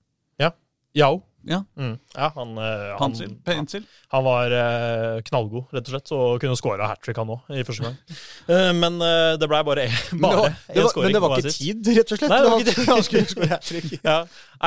Yao. 0.95 1.23
Ja. 1.47 1.63
Mm. 1.77 1.97
Ja, 2.15 2.31
han, 2.35 2.57
eh, 2.57 2.63
han, 2.99 3.11
Pencil. 3.11 3.35
Pencil. 3.45 3.83
han 4.07 4.23
var 4.23 4.51
eh, 4.51 5.21
knallgod, 5.27 5.67
rett 5.75 5.85
og 5.85 5.93
slett, 5.93 6.11
og 6.15 6.39
kunne 6.41 6.57
skåra 6.57 6.87
hat 6.89 7.03
trick, 7.05 7.19
han 7.21 7.29
òg, 7.35 7.43
i 7.53 7.65
første 7.67 7.85
gang. 7.85 7.99
Eh, 8.55 8.71
men 8.77 8.97
eh, 9.01 9.35
det 9.41 9.49
blei 9.49 9.61
bare, 9.65 9.85
én 9.89 10.21
var, 10.21 10.49
skåring. 10.89 11.07
men 11.07 11.15
det 11.15 11.21
var 11.21 11.37
ikke 11.37 11.53
tid, 11.53 11.91
rett 11.97 12.15
og 12.15 12.19
slett. 12.19 12.33
Nei, 12.33 12.41
det 12.41 12.49
var 12.51 12.63
ikke 12.63 12.87
han 12.89 13.05
skulle 13.05 13.29
skåre 13.29 13.51
hat 13.53 13.69
trick. 13.69 13.93
Ja, 14.09 14.17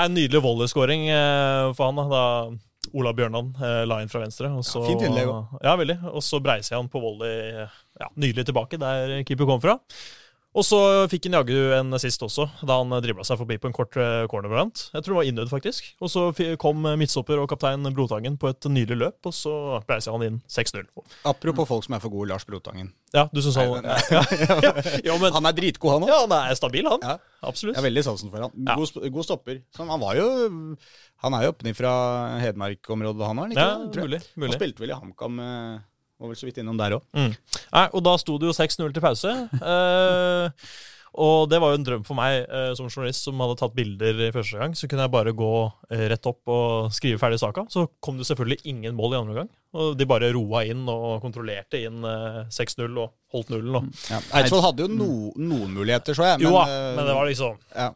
En 0.05 0.15
nydelig 0.15 0.43
volleyskåring 0.45 1.09
eh, 1.15 1.73
for 1.79 1.91
han, 1.91 2.11
da, 2.13 2.25
Ola 2.95 3.13
Bjørnan 3.15 3.51
eh, 3.59 3.83
la 3.91 4.01
inn 4.03 4.11
fra 4.13 4.23
venstre. 4.23 4.51
Og 4.55 4.67
så, 4.67 4.85
Ja, 4.85 4.93
fint 4.93 5.07
innlegg 5.09 5.31
også. 5.31 5.63
Ja, 5.67 5.75
veldig. 5.81 5.99
Og 6.13 6.25
så 6.27 6.43
breiser 6.43 6.79
han 6.79 6.91
på 6.93 7.03
volley 7.03 7.59
ja, 7.59 8.11
nydelig 8.15 8.47
tilbake, 8.49 8.79
der 8.81 9.19
keeper 9.27 9.51
kom 9.51 9.63
fra. 9.63 9.79
Og 10.57 10.65
så 10.65 10.79
fikk 11.13 11.27
han 11.29 11.37
jaggu 11.37 11.57
en 11.77 11.93
assist 11.95 12.23
også, 12.25 12.47
da 12.67 12.79
han 12.81 12.93
dribla 13.05 13.25
seg 13.27 13.37
forbi 13.41 13.59
på 13.61 13.69
en 13.69 13.75
kort 13.77 13.99
eh, 14.01 14.25
cornervariant. 14.33 14.87
Jeg 14.95 15.05
tror 15.05 15.13
det 15.15 15.19
var 15.19 15.29
innødd, 15.29 15.51
faktisk. 15.53 15.91
Og 16.01 16.11
så 16.13 16.23
kom 16.61 16.87
midtstopper 16.99 17.43
og 17.43 17.51
kaptein 17.53 17.85
Brotangen 17.95 18.39
på 18.41 18.49
et 18.51 18.69
nylig 18.73 18.97
løp, 18.97 19.29
og 19.29 19.37
så 19.37 19.53
pleisa 19.87 20.15
han 20.15 20.25
inn 20.25 20.39
6-0. 20.49 20.89
Apropos 21.29 21.69
folk 21.69 21.85
som 21.85 21.99
er 21.99 22.03
for 22.03 22.15
gode, 22.15 22.31
Lars 22.33 22.49
Brotangen. 22.49 22.95
Ja, 23.15 23.27
du 23.33 23.43
syns 23.45 23.59
han 23.61 23.87
ja, 24.15 24.23
ja, 25.05 25.15
men, 25.21 25.33
Han 25.37 25.49
er 25.49 25.57
dritgod, 25.57 25.95
han 25.95 26.07
òg. 26.07 26.11
ja, 26.13 26.23
han 26.25 26.35
er 26.39 26.57
stabil, 26.59 26.89
han. 26.89 27.05
Ja. 27.05 27.19
Absolutt. 27.49 27.77
Jeg 27.77 27.83
er 27.85 27.89
veldig 27.91 28.05
sansen 28.09 28.33
for 28.33 28.49
han. 28.49 28.57
Ja. 28.67 28.75
God, 28.81 29.13
god 29.15 29.29
stopper. 29.29 29.61
Så 29.77 29.85
han 29.85 30.03
var 30.03 30.19
jo 30.19 30.27
Han 31.23 31.37
er 31.37 31.45
jo 31.47 31.53
oppe 31.53 31.75
fra 31.77 31.93
Hedmark-området, 32.43 33.29
han 33.29 33.45
ikke? 33.53 33.61
Ja, 33.69 33.79
mulig, 33.85 34.21
mulig. 34.35 34.51
Han 34.53 34.59
spilte 34.59 34.85
vel 34.85 34.93
i 34.95 34.99
HamKam. 34.99 35.39
eh, 35.45 35.79
Var 36.19 36.31
vel 36.33 36.39
så 36.39 36.49
vidt 36.49 36.61
innom 36.63 36.79
der 36.79 36.97
òg. 36.99 37.05
Mm. 37.15 37.35
Og 37.95 38.01
da 38.03 38.15
sto 38.19 38.39
det 38.41 38.49
jo 38.51 38.57
6-0 38.57 38.95
til 38.95 39.05
pause. 39.05 39.35
Eh, 39.59 40.71
og 41.19 41.49
det 41.51 41.59
var 41.63 41.73
jo 41.73 41.79
en 41.79 41.87
drøm 41.87 42.03
for 42.07 42.19
meg 42.19 42.45
eh, 42.45 42.73
som 42.79 42.89
journalist 42.91 43.27
som 43.27 43.41
hadde 43.43 43.57
tatt 43.59 43.75
bilder 43.77 44.21
i 44.29 44.33
første 44.35 44.59
gang. 44.61 44.75
Så 44.77 44.89
kunne 44.91 45.07
jeg 45.07 45.15
bare 45.15 45.35
gå 45.37 45.53
eh, 45.91 46.05
rett 46.13 46.29
opp 46.31 46.53
og 46.53 46.93
skrive 46.95 47.21
ferdig 47.21 47.41
saka. 47.43 47.65
Så 47.73 47.87
kom 48.05 48.21
det 48.21 48.29
selvfølgelig 48.29 48.61
ingen 48.71 48.99
mål 48.99 49.15
i 49.15 49.21
andre 49.23 49.39
gang. 49.41 49.51
Og 49.79 49.97
de 49.99 50.09
bare 50.09 50.31
roa 50.35 50.63
inn 50.69 50.85
og 50.91 51.23
kontrollerte 51.25 51.81
inn 51.89 52.05
eh, 52.07 52.43
6-0 52.55 52.87
og 52.91 53.15
holdt 53.35 53.55
nullen. 53.55 53.81
Og. 53.81 54.05
Ja. 54.13 54.21
Eidsvoll 54.41 54.65
hadde 54.65 54.87
jo 54.87 54.93
no, 54.93 55.11
noen 55.39 55.73
muligheter, 55.75 56.17
så 56.19 56.33
jeg. 56.33 56.43
Men, 56.43 56.49
jo 56.51 56.55
da, 56.59 56.67
eh, 56.67 56.93
men 56.99 57.11
det 57.11 57.17
var 57.19 57.31
liksom 57.31 57.59
ja. 57.73 57.91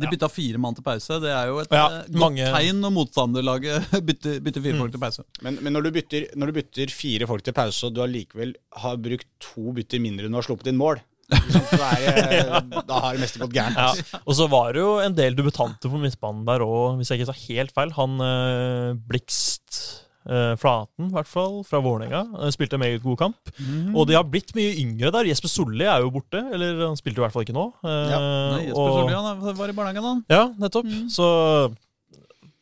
De 0.00 0.08
bytta 0.10 0.28
fire 0.32 0.58
mann 0.58 0.74
til 0.74 0.82
pause. 0.82 1.20
Det 1.22 1.30
er 1.30 1.46
jo 1.52 1.60
et 1.62 1.70
Ja, 1.70 1.84
eh, 1.86 2.08
godt 2.10 2.20
mange- 2.24 2.48
tegn 2.50 2.80
når 2.82 2.94
motstanderlaget 2.96 3.90
bytter, 4.08 4.40
bytter 4.42 4.62
fire 4.64 4.78
folk 4.82 4.92
til 4.96 5.02
pause. 5.04 5.24
men, 5.46 5.58
men 5.62 5.72
når, 5.76 5.82
du 5.86 5.90
bytter, 5.98 6.26
når 6.36 6.50
du 6.50 6.56
bytter 6.60 6.90
fire 6.90 7.26
folk 7.30 7.44
til 7.46 7.54
pause, 7.54 7.86
og 7.86 7.94
du 7.94 8.02
allikevel 8.02 8.54
har 8.82 8.96
brukt 8.96 9.28
to 9.40 9.72
bytter 9.76 10.00
mindre 10.02 10.26
enn 10.26 10.34
du 10.34 10.40
har 10.40 10.46
sluppet 10.48 10.72
inn 10.72 10.80
mål, 10.80 10.98
er, 11.32 12.60
da 12.88 12.98
har 13.00 13.14
det 13.16 13.22
meste 13.22 13.40
gått 13.40 13.54
gærent. 13.56 13.78
Ja. 13.78 13.90
altså. 13.94 14.20
Og 14.26 14.36
så 14.38 14.48
var 14.52 14.72
det 14.76 14.82
jo 14.82 14.90
en 15.00 15.14
del 15.16 15.36
dubutanter 15.38 15.88
på 15.92 16.00
midtbanen 16.02 16.44
der 16.48 16.64
òg, 16.66 16.98
hvis 17.00 17.10
jeg 17.12 17.22
ikke 17.22 17.30
sa 17.32 17.38
helt 17.46 17.72
feil. 17.76 17.94
Han 17.96 18.18
øh, 18.20 18.94
Blikst 19.08 19.78
eh, 19.80 20.03
Flaten, 20.24 21.10
i 21.10 21.12
hvert 21.12 21.28
fall, 21.28 21.58
fra 21.68 21.80
Vålerenga, 21.84 22.22
eh, 22.40 22.50
spilte 22.54 22.74
en 22.78 22.80
meget 22.80 23.02
god 23.02 23.16
kamp. 23.20 23.36
Og 23.94 24.06
de 24.08 24.14
har 24.16 24.24
blitt 24.24 24.54
mye 24.56 24.72
yngre 24.80 25.10
der. 25.12 25.28
Jesper 25.28 25.48
Solli 25.52 25.84
er 25.84 26.00
jo 26.00 26.10
borte, 26.14 26.40
eller 26.54 26.86
han 26.86 26.96
spilte 26.96 27.20
i 27.20 27.24
hvert 27.26 27.32
fall 27.34 27.44
ikke 27.44 27.56
nå. 27.56 27.66
Eh, 27.84 28.10
Ja. 28.10 28.18
Nei, 28.56 28.62
Jesper 28.66 28.80
og- 28.80 29.00
Solli 29.02 29.14
han 29.14 29.56
var 29.56 29.68
i 29.68 29.72
barnehagen, 29.76 30.02
han. 30.02 30.24
Ja, 30.30 30.48
nettopp. 30.58 30.86
Så 31.12 31.74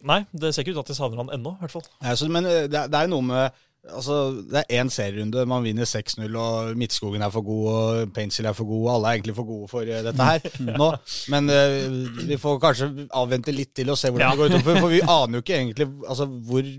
Nei, 0.05 0.25
det 0.35 0.51
ser 0.53 0.65
ikke 0.65 0.73
ut 0.75 0.81
til 0.81 0.83
at 0.83 0.91
de 0.91 0.95
savner 0.99 1.17
han 1.23 1.29
ennå, 1.39 1.53
i 1.55 1.61
hvert 1.63 1.71
fall. 1.77 1.85
Ja, 2.03 2.15
så, 2.19 2.27
men 2.29 2.45
eh, 2.45 2.67
det, 2.67 2.75
er- 2.75 2.89
det 2.91 2.95
er 2.99 3.07
jo 3.07 3.13
noe 3.15 3.23
med 3.23 3.53
Altså, 3.91 4.17
Det 4.47 4.61
er 4.63 4.79
én 4.83 4.91
serierunde, 4.95 5.43
man 5.51 5.65
vinner 5.65 5.83
6-0, 5.89 6.37
og 6.39 6.77
Midtskogen 6.79 7.23
er 7.27 7.33
for 7.35 7.43
god, 7.43 7.65
og 7.73 8.13
Pencil 8.15 8.47
er 8.47 8.55
for 8.55 8.65
god, 8.69 8.85
og 8.87 8.91
alle 8.95 9.09
er 9.09 9.17
egentlig 9.19 9.35
for 9.35 9.49
gode 9.49 9.67
for 9.73 9.81
eh, 9.83 10.05
dette 10.07 10.23
her 10.29 10.39
nå. 10.79 10.87
Men 11.35 11.51
uh, 11.51 12.21
vi 12.29 12.39
får 12.39 12.61
kanskje 12.63 12.89
avvente 13.19 13.51
litt 13.55 13.73
til 13.75 13.91
og 13.91 13.99
se 13.99 14.13
hvordan 14.13 14.23
Ja. 14.23 14.31
det 14.31 14.39
går 14.39 14.55
utover, 14.55 14.79
for 14.85 14.95
vi 14.95 15.01
aner 15.19 15.41
jo 15.41 15.43
ikke 15.43 15.57
egentlig 15.59 15.89
altså, 16.07 16.29
hvor, 16.31 16.71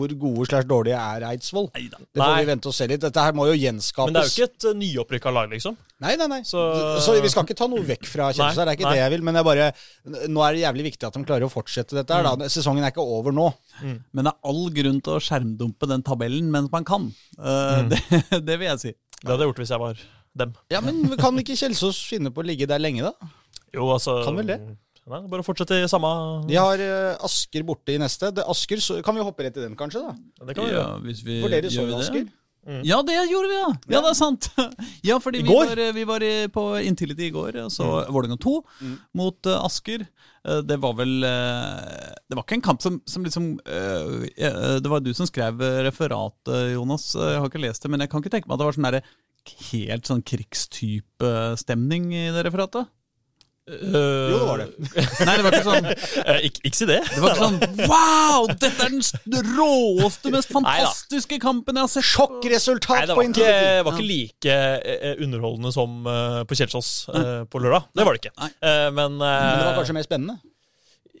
hvor 0.00 0.16
gode 0.26 0.48
slash 0.50 0.66
dårlige 0.68 0.98
er 0.98 1.28
Eidsvoll. 1.30 1.70
Det 1.76 2.18
får 2.18 2.24
Nei. 2.26 2.40
vi 2.42 2.50
vente 2.50 2.72
og 2.72 2.74
se 2.74 2.90
litt. 2.90 3.04
Dette 3.06 3.28
her 3.28 3.38
må 3.38 3.46
jo 3.52 3.54
gjenskapes. 3.54 4.10
Men 4.10 4.18
det 4.18 4.24
er 4.24 4.32
jo 4.32 4.34
ikke 4.34 4.50
et 4.50 4.68
uh, 4.72 4.78
nyopprykka 4.82 5.34
lag, 5.38 5.54
liksom. 5.54 5.78
Nei, 6.00 6.12
nei, 6.14 6.26
nei. 6.30 6.40
Så, 6.46 6.60
Så- 7.02 7.16
vi 7.20 7.28
skal 7.32 7.42
ikke 7.44 7.56
ta 7.58 7.66
noe 7.66 7.82
vekk 7.82 8.04
fra 8.06 8.28
Kjelsås, 8.30 8.54
her, 8.60 8.64
det 8.68 8.72
er 8.72 8.76
ikke 8.78 8.86
nei. 8.86 8.92
det 8.94 9.00
jeg 9.02 9.10
vil. 9.16 9.22
Men 9.26 9.34
jeg 9.40 9.44
bare, 9.48 9.64
nå 10.30 10.44
er 10.46 10.52
det 10.54 10.60
jævlig 10.62 10.84
viktig 10.92 11.08
at 11.08 11.16
de 11.18 11.24
klarer 11.26 11.46
å 11.48 11.50
fortsette 11.50 11.96
dette. 11.98 12.14
her 12.14 12.22
da. 12.22 12.46
Sesongen 12.48 12.84
er 12.86 12.92
ikke 12.92 13.02
over 13.02 13.32
nå. 13.34 13.48
Men 13.82 14.24
det 14.28 14.32
er 14.32 14.38
all 14.52 14.70
grunn 14.70 15.00
til 15.02 15.16
å 15.16 15.18
skjermdumpe 15.18 15.88
den 15.90 16.02
tabellen 16.06 16.50
mens 16.54 16.70
man 16.70 16.84
kan. 16.86 17.08
Eh, 17.38 17.82
det, 17.90 18.44
det 18.46 18.58
vil 18.60 18.68
jeg 18.70 18.78
si. 18.84 18.92
Det 19.18 19.26
hadde 19.32 19.42
jeg 19.42 19.50
gjort 19.50 19.62
hvis 19.64 19.74
jeg 19.74 19.82
var 19.82 19.98
dem. 20.38 20.52
Ja, 20.70 20.80
Men 20.86 21.16
kan 21.18 21.34
ikke 21.42 21.56
Kjelsås 21.58 21.98
finne 22.06 22.30
på 22.30 22.44
å 22.44 22.46
ligge 22.46 22.68
der 22.70 22.78
lenge, 22.78 23.02
da? 23.10 23.32
Jo, 23.74 23.88
altså 23.90 24.20
Kan 24.24 24.36
vel 24.38 24.46
det? 24.46 24.60
Nei, 25.08 25.22
bare 25.26 25.42
fortsette 25.42 25.72
i 25.82 25.86
samme 25.88 26.08
De 26.46 26.54
har 26.60 26.78
eh, 26.84 27.16
Asker 27.24 27.64
borte 27.66 27.94
i 27.94 27.98
neste. 27.98 28.28
Det, 28.36 28.44
Asker, 28.46 28.76
så, 28.84 29.00
Kan 29.02 29.16
vi 29.16 29.24
hoppe 29.24 29.42
rett 29.46 29.56
i 29.56 29.64
den, 29.64 29.74
kanskje? 29.74 30.02
da? 30.04 30.14
Det 30.46 30.54
kan 30.54 30.66
vi 30.68 30.70
Ja, 30.76 30.84
gjøre. 30.84 31.02
hvis 31.08 31.22
vi 31.26 31.40
For 31.42 31.48
dere 31.52 31.70
så 31.72 31.86
jo 31.88 31.96
Asker. 31.98 32.22
det? 32.28 32.32
Asker. 32.68 32.84
Ja, 32.84 32.98
det 33.02 33.14
gjorde 33.30 33.48
vi, 33.48 33.56
ja! 33.56 33.68
Ja, 33.94 34.00
det 34.04 34.10
er 34.10 34.16
sant. 34.18 34.48
Ja, 35.08 35.16
fordi 35.22 35.40
vi 35.42 35.48
var, 35.48 35.80
vi 35.96 36.04
var 36.04 36.24
på 36.52 36.64
Intility 36.84 37.28
i 37.28 37.32
går, 37.32 37.56
og 37.64 37.72
så 37.72 37.86
Vålerenga 38.12 38.36
2 38.44 38.54
mot 39.16 39.48
uh, 39.48 39.64
Asker. 39.64 40.04
Uh, 40.46 40.60
det 40.68 40.76
var 40.82 40.94
vel 40.98 41.16
uh, 41.24 42.12
Det 42.28 42.36
var 42.36 42.44
ikke 42.44 42.58
en 42.58 42.66
kamp 42.68 42.84
som, 42.84 43.00
som 43.08 43.24
liksom 43.26 43.48
eh, 43.66 44.28
eh, 44.38 44.76
Det 44.84 44.90
var 44.92 45.00
du 45.02 45.10
som 45.16 45.26
skrev 45.26 45.58
eh, 45.64 45.80
referatet, 45.88 46.74
Jonas. 46.76 47.08
Eh, 47.16 47.32
Jeg 47.34 47.40
har 47.42 47.48
ikke 47.50 47.64
lest 47.64 47.82
det, 47.82 47.90
men 47.90 48.04
jeg 48.04 48.12
kan 48.12 48.22
ikke 48.22 48.34
tenke 48.36 48.50
meg 48.50 48.58
at 48.58 48.62
det 48.62 48.68
var 48.68 48.78
sånn 48.78 49.00
helt 49.72 50.08
sånn 50.10 50.22
krigstype 50.28 51.32
stemning 51.56 52.10
i 52.12 52.26
det 52.34 52.44
referatet. 52.44 52.90
Uh, 53.68 54.30
Jo, 54.32 54.38
det 54.38 54.46
var 54.48 54.60
det. 54.62 54.68
Nei, 55.28 55.34
det 55.36 55.44
var 55.44 55.56
ikke 55.56 55.66
sånn 55.68 55.88
Ik 56.48 56.60
ikke, 56.62 56.74
si 56.78 56.88
det. 56.88 56.98
Det 57.12 57.20
var 57.22 57.34
ikke 57.34 57.44
sånn 57.44 57.88
Wow! 57.90 58.48
Dette 58.54 58.86
er 58.88 58.94
den 58.94 59.52
råeste, 59.58 60.32
mest 60.32 60.48
Neida. 60.50 60.56
fantastiske 60.56 61.38
kampen 61.42 61.76
jeg 61.78 61.84
har 61.84 61.92
sett! 61.92 62.02
Nei, 62.02 62.10
Sjokkresultat 62.12 63.06
det 63.10 63.14
på 63.16 63.20
var 63.20 63.28
ikke, 63.28 63.54
var 63.86 63.96
ikke 63.98 64.08
like 64.08 64.58
eh, 64.58 65.16
underholdende 65.24 65.72
som 65.74 65.98
eh, 66.08 66.40
på 66.48 66.58
Kjelsås 66.58 66.90
eh, 67.12 67.42
på 67.50 67.60
lørdag. 67.62 67.90
Det 67.98 68.06
var 68.08 68.16
det 68.16 68.24
ikke. 68.24 68.34
Eh, 68.48 68.86
men, 68.96 69.18
eh, 69.20 69.34
Men 69.42 69.58
det 69.60 69.66
var 69.68 69.76
kanskje 69.82 69.98
mer 69.98 70.06
spennende. 70.08 70.38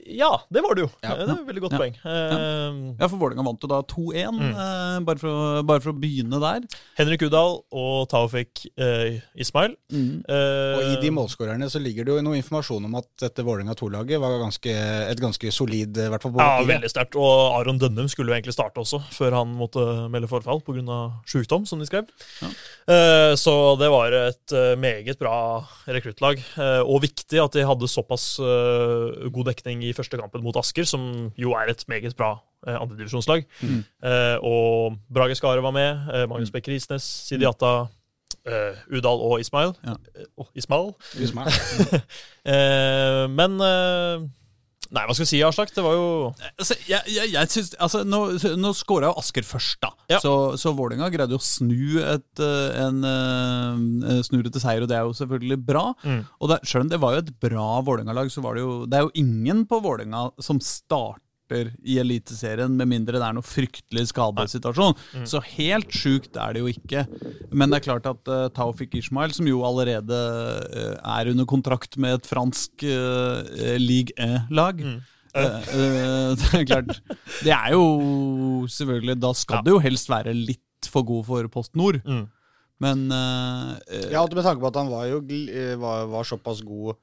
Ja, 0.08 0.30
det 0.50 0.62
var 0.64 0.74
det 0.74 0.82
jo. 0.86 0.90
Ja. 1.04 1.12
Eh, 1.12 1.26
Det 1.26 1.28
er 1.28 1.40
et 1.42 1.46
veldig 1.48 1.62
godt 1.66 1.72
Ja. 1.72 1.78
poeng. 1.78 1.94
Eh, 2.04 2.94
Ja, 3.00 3.08
for 3.08 3.18
Vålerenga 3.18 3.44
vant 3.44 3.60
jo 3.62 3.68
da 3.68 3.82
2-1, 3.82 4.38
Mm. 4.38 4.50
eh, 4.56 5.00
bare, 5.04 5.62
bare 5.62 5.80
for 5.80 5.92
å 5.92 6.00
begynne 6.00 6.40
der. 6.40 6.60
Henrik 6.96 7.22
Udal 7.22 7.62
og 7.72 8.08
Taufik 8.08 8.66
eh, 8.78 9.20
Ismail. 9.36 9.74
Mm. 9.92 10.24
Eh, 10.28 10.78
Og 10.78 10.82
i 10.96 11.00
de 11.02 11.10
målskårerne 11.10 11.68
så 11.68 11.80
ligger 11.82 12.04
det 12.04 12.14
jo 12.16 12.22
noe 12.22 12.36
informasjon 12.40 12.84
om 12.84 12.94
at 12.96 13.06
dette 13.20 13.44
Vålerenga 13.44 13.74
2-laget 13.76 14.18
var 14.20 14.38
ganske, 14.40 14.66
et 15.10 15.18
ganske 15.20 15.52
solid, 15.52 15.96
i 15.96 16.08
hvert 16.08 16.22
fall 16.22 16.32
på 16.32 16.38
Ja, 16.40 16.62
veldig 16.64 16.90
sterkt. 16.90 17.16
Og 17.16 17.58
Aron 17.60 17.78
Dønnum 17.78 18.08
skulle 18.08 18.28
jo 18.32 18.34
egentlig 18.40 18.54
starte 18.56 18.80
også, 18.80 19.02
før 19.12 19.32
han 19.32 19.54
måtte 19.56 20.08
melde 20.10 20.28
forfall 20.28 20.60
pga. 20.62 21.12
sjukdom, 21.26 21.66
som 21.66 21.78
de 21.78 21.86
skrev. 21.86 22.06
Ja. 22.42 22.48
Eh, 22.88 23.34
Så 23.36 23.76
det 23.78 23.90
var 23.90 24.10
et 24.12 24.52
eh, 24.52 24.74
meget 24.76 25.18
bra 25.18 25.66
rekruttlag. 25.86 26.38
Eh, 26.56 26.80
Og 26.88 27.02
viktig 27.02 27.38
at 27.42 27.52
de 27.52 27.60
hadde 27.64 27.86
såpass 27.88 28.38
eh, 28.40 29.28
god 29.30 29.46
dekning 29.46 29.82
i 29.84 29.92
første 29.98 30.18
kampen 30.20 30.42
mot 30.46 30.56
Asker, 30.60 30.86
som 30.88 31.04
jo 31.38 31.52
er 31.58 31.70
et 31.74 31.84
meget 31.90 32.16
bra 32.18 32.32
eh, 32.66 32.78
andredivisjonslag. 32.78 33.44
Mm. 33.62 33.84
Eh, 34.04 34.36
Og 34.42 34.96
Brage 35.14 35.34
Skare 35.38 35.62
var 35.62 35.74
med. 35.74 36.08
eh, 36.14 36.26
Magnus 36.30 36.50
Bekker 36.54 36.72
Isnes, 36.78 37.02
Sidi 37.28 37.44
Atta, 37.48 37.74
eh, 38.46 38.78
Udal 38.94 39.20
og 39.28 39.40
Ismail. 39.40 39.74
Ja. 39.86 39.94
Eh, 40.16 40.50
Ismail. 40.54 40.92
Ismail. 41.20 41.52
Eh, 42.48 43.24
Men 43.28 43.58
Nei, 44.94 45.04
hva 45.04 45.14
skal 45.14 45.26
vi 45.26 45.30
si, 45.30 45.40
Aslak? 45.44 45.72
Det 45.74 45.84
var 45.84 45.96
jo 45.96 46.08
Altså, 46.56 46.76
jeg, 46.88 47.02
jeg, 47.12 47.32
jeg 47.34 47.52
synes, 47.52 47.74
altså, 47.84 48.02
nå, 48.08 48.20
nå 48.56 48.72
skåra 48.76 49.10
jo 49.10 49.18
Asker 49.20 49.46
først, 49.46 49.78
da. 49.84 49.92
Ja. 50.08 50.20
Så, 50.24 50.32
så 50.60 50.72
Vålerenga 50.76 51.10
greide 51.12 51.36
å 51.36 51.42
snu 51.42 52.00
et, 52.02 52.42
en, 52.42 53.02
en 53.04 53.86
uh, 54.06 54.18
snurre 54.26 54.52
til 54.52 54.64
seier, 54.64 54.84
og 54.84 54.90
det 54.90 54.96
er 54.98 55.06
jo 55.06 55.16
selvfølgelig 55.18 55.60
bra. 55.68 55.86
Mm. 56.04 56.22
Og 56.40 56.56
selv 56.62 56.86
om 56.86 56.92
det 56.92 57.00
var 57.02 57.16
jo 57.16 57.24
et 57.26 57.32
bra 57.44 57.68
Vålerenga-lag, 57.84 58.32
så 58.32 58.44
var 58.44 58.56
det 58.56 58.64
jo 58.64 58.74
Det 58.88 58.98
er 58.98 59.06
jo 59.06 59.16
ingen 59.20 59.64
på 59.68 59.82
Vålerenga 59.84 60.28
som 60.44 60.62
starter 60.64 61.27
i 61.84 61.98
Eliteserien 62.02 62.74
med 62.76 62.90
mindre 62.90 63.18
det 63.18 63.24
er 63.26 63.36
noe 63.36 63.46
fryktelig 63.46 64.08
skadesituasjon. 64.12 64.96
Mm. 65.16 65.26
Så 65.28 65.42
helt 65.56 65.92
sjukt 65.94 66.36
er 66.36 66.56
det 66.56 66.64
jo 66.64 66.72
ikke. 66.72 67.04
Men 67.52 67.70
det 67.70 67.80
er 67.80 67.86
klart 67.88 68.08
at 68.10 68.32
uh, 68.32 68.48
Taufik 68.54 68.96
Ishmael, 68.98 69.32
som 69.36 69.48
jo 69.48 69.62
allerede 69.66 70.18
uh, 70.18 70.96
er 71.18 71.32
under 71.32 71.48
kontrakt 71.48 71.96
med 72.00 72.18
et 72.20 72.28
fransk 72.28 72.84
uh, 72.84 73.44
league 73.80 74.12
1-lag 74.18 74.84
Mm. 74.88 74.98
Eh, 75.36 75.44
eh, 75.44 76.30
det 76.40 76.48
er 76.56 76.64
klart 76.66 77.00
Det 77.44 77.52
er 77.52 77.74
jo 77.74 78.64
selvfølgelig 78.70 79.18
Da 79.20 79.32
skal 79.36 79.60
Ja. 79.60 79.62
det 79.66 79.74
jo 79.74 79.82
helst 79.84 80.08
være 80.08 80.32
litt 80.34 80.88
for 80.88 81.02
god 81.02 81.24
for 81.26 81.48
Post 81.52 81.74
Nord. 81.76 81.98
Mm. 82.06 82.28
Men 82.80 83.10
eh, 83.12 83.72
eh, 83.90 84.10
Ja, 84.14 84.22
med 84.24 84.44
tanke 84.46 84.62
på 84.62 84.70
at 84.70 84.78
han 84.78 84.90
var 84.90 85.06
jo 85.10 85.20
eh, 85.20 85.74
var, 85.78 86.06
var 86.06 86.24
såpass 86.24 86.62
god 86.62 86.94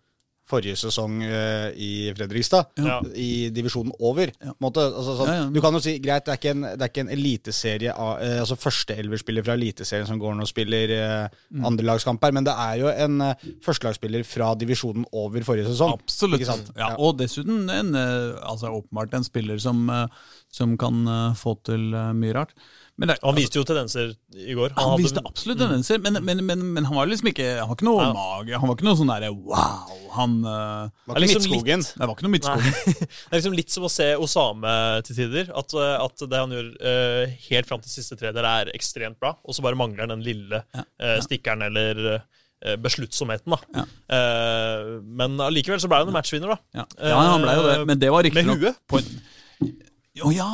forrige 0.45 0.75
sesong 0.77 1.23
uh, 1.25 1.71
i 1.73 2.11
Fredrikstad, 2.13 2.67
Ja. 2.77 2.99
i 3.17 3.49
divisjonen 3.49 3.91
over. 3.99 4.29
Ja. 4.45 4.53
Måte, 4.61 4.83
altså, 4.93 5.15
sånn, 5.17 5.27
Ja, 5.31 5.37
ja. 5.39 5.47
Du 5.49 5.59
kan 5.63 5.73
jo 5.73 5.79
si, 5.81 5.95
greit, 5.99 6.25
det 6.27 6.35
er 6.35 6.37
ikke 6.37 6.51
en, 6.53 6.61
det 6.61 6.81
er 6.85 6.91
ikke 6.91 7.01
en 7.07 7.09
eliteserie 7.15 7.93
av 7.95 8.19
uh, 8.21 8.35
Altså 8.43 8.57
førsteelverspiller 8.61 9.43
fra 9.47 9.55
eliteserien 9.57 10.05
som 10.05 10.19
går 10.21 10.35
nå 10.37 10.45
og 10.45 10.51
spiller 10.51 10.93
uh, 10.93 11.27
Mm. 11.55 11.65
andrelagskamper, 11.71 12.31
men 12.35 12.43
det 12.45 12.53
er 12.53 12.77
jo 12.83 12.87
en 12.93 13.21
uh, 13.21 13.33
førstelagsspiller 13.65 14.25
fra 14.27 14.53
divisjonen 14.59 15.05
over 15.13 15.41
forrige 15.47 15.69
sesong. 15.71 15.93
absolutt. 15.97 16.39
Ikke 16.41 16.51
sant? 16.51 16.69
Ja, 16.75 16.89
Ja. 16.91 16.95
og 16.99 17.17
dessuten 17.17 17.69
en, 17.69 17.93
altså, 17.95 18.69
åpenbart 18.69 19.13
en 19.17 19.23
spiller 19.23 19.57
som, 19.59 19.87
som 20.51 20.77
kan 20.77 21.05
få 21.39 21.55
til 21.65 21.89
mye 22.13 22.33
rart. 22.35 22.53
Men 22.97 23.09
det, 23.11 23.17
Han 23.23 23.35
viste 23.35 23.57
jo 23.59 23.63
tendenser 23.67 24.13
i 24.35 24.53
går. 24.55 24.71
han 24.77 24.89
han 24.93 24.99
viste 25.01 25.19
absolutt 25.25 25.59
tendenser, 25.59 25.99
men, 25.99 26.19
men, 26.23 26.45
men, 26.45 26.61
men 26.75 26.85
han 26.87 26.95
var 26.95 27.07
liksom 27.11 27.27
ikke 27.33 27.47
Han 27.59 27.67
var 27.67 27.75
ikke 27.75 27.87
noe 27.89 28.03
Ja. 28.05 28.13
mage. 28.15 28.59
Han 28.59 28.69
var 28.69 28.75
ikke 28.77 28.87
noe 28.87 28.95
sånn 29.01 29.11
derre 29.11 29.31
wow. 29.35 29.94
Han 30.15 30.37
uh, 30.45 30.87
Var 31.07 31.15
Det 31.15 31.15
er 31.15 31.15
ikke 31.15 31.21
liksom 31.25 31.43
Midtskogen. 31.45 31.85
Det 31.87 32.07
var 32.07 32.13
ikke 32.15 32.25
noe 32.25 32.33
Midtskogen. 32.35 32.71
Nei. 32.75 32.93
Det 33.25 33.31
er 33.31 33.39
liksom 33.39 33.57
litt 33.57 33.73
som 33.73 33.87
å 33.87 33.91
se 33.91 34.07
Osame 34.21 34.75
til 35.07 35.19
tider. 35.19 35.51
At, 35.61 35.75
eh, 35.75 35.95
at 36.05 36.25
det 36.31 36.41
han 36.41 36.55
gjør 36.55 36.71
uh, 36.79 37.35
helt 37.49 37.69
fram 37.69 37.83
til 37.83 37.93
siste 37.93 38.17
tredjedel, 38.19 38.47
er 38.47 38.73
ekstremt 38.75 39.19
bra. 39.21 39.35
Og 39.45 39.57
så 39.57 39.65
bare 39.65 39.79
mangler 39.79 40.05
han 40.05 40.15
den 40.17 40.25
lille 40.25 40.63
Ja. 40.75 40.85
uh, 40.85 41.19
stikkeren 41.25 41.65
eller 41.67 42.23
besluttsomheten, 42.81 43.51
da. 43.51 43.57
Ja. 43.75 43.83
Eh, 44.15 44.87
men 45.19 45.35
allikevel 45.43 45.77
så 45.83 45.89
ble 45.91 45.99
han 46.01 46.09
en 46.09 46.15
matchvinner, 46.15 46.55
da. 46.55 46.79
Ja, 46.79 46.85
ja 47.11 47.19
han 47.19 47.43
ble 47.43 47.53
jo 47.59 47.65
det, 47.67 47.75
men 47.91 47.99
det 48.01 48.09
var 48.09 48.25
Med 48.25 48.31
riktignok 48.31 48.63
huet. 48.63 49.83
På 50.15 50.27
oh, 50.27 50.31
Å 50.31 50.35
ja! 50.35 50.51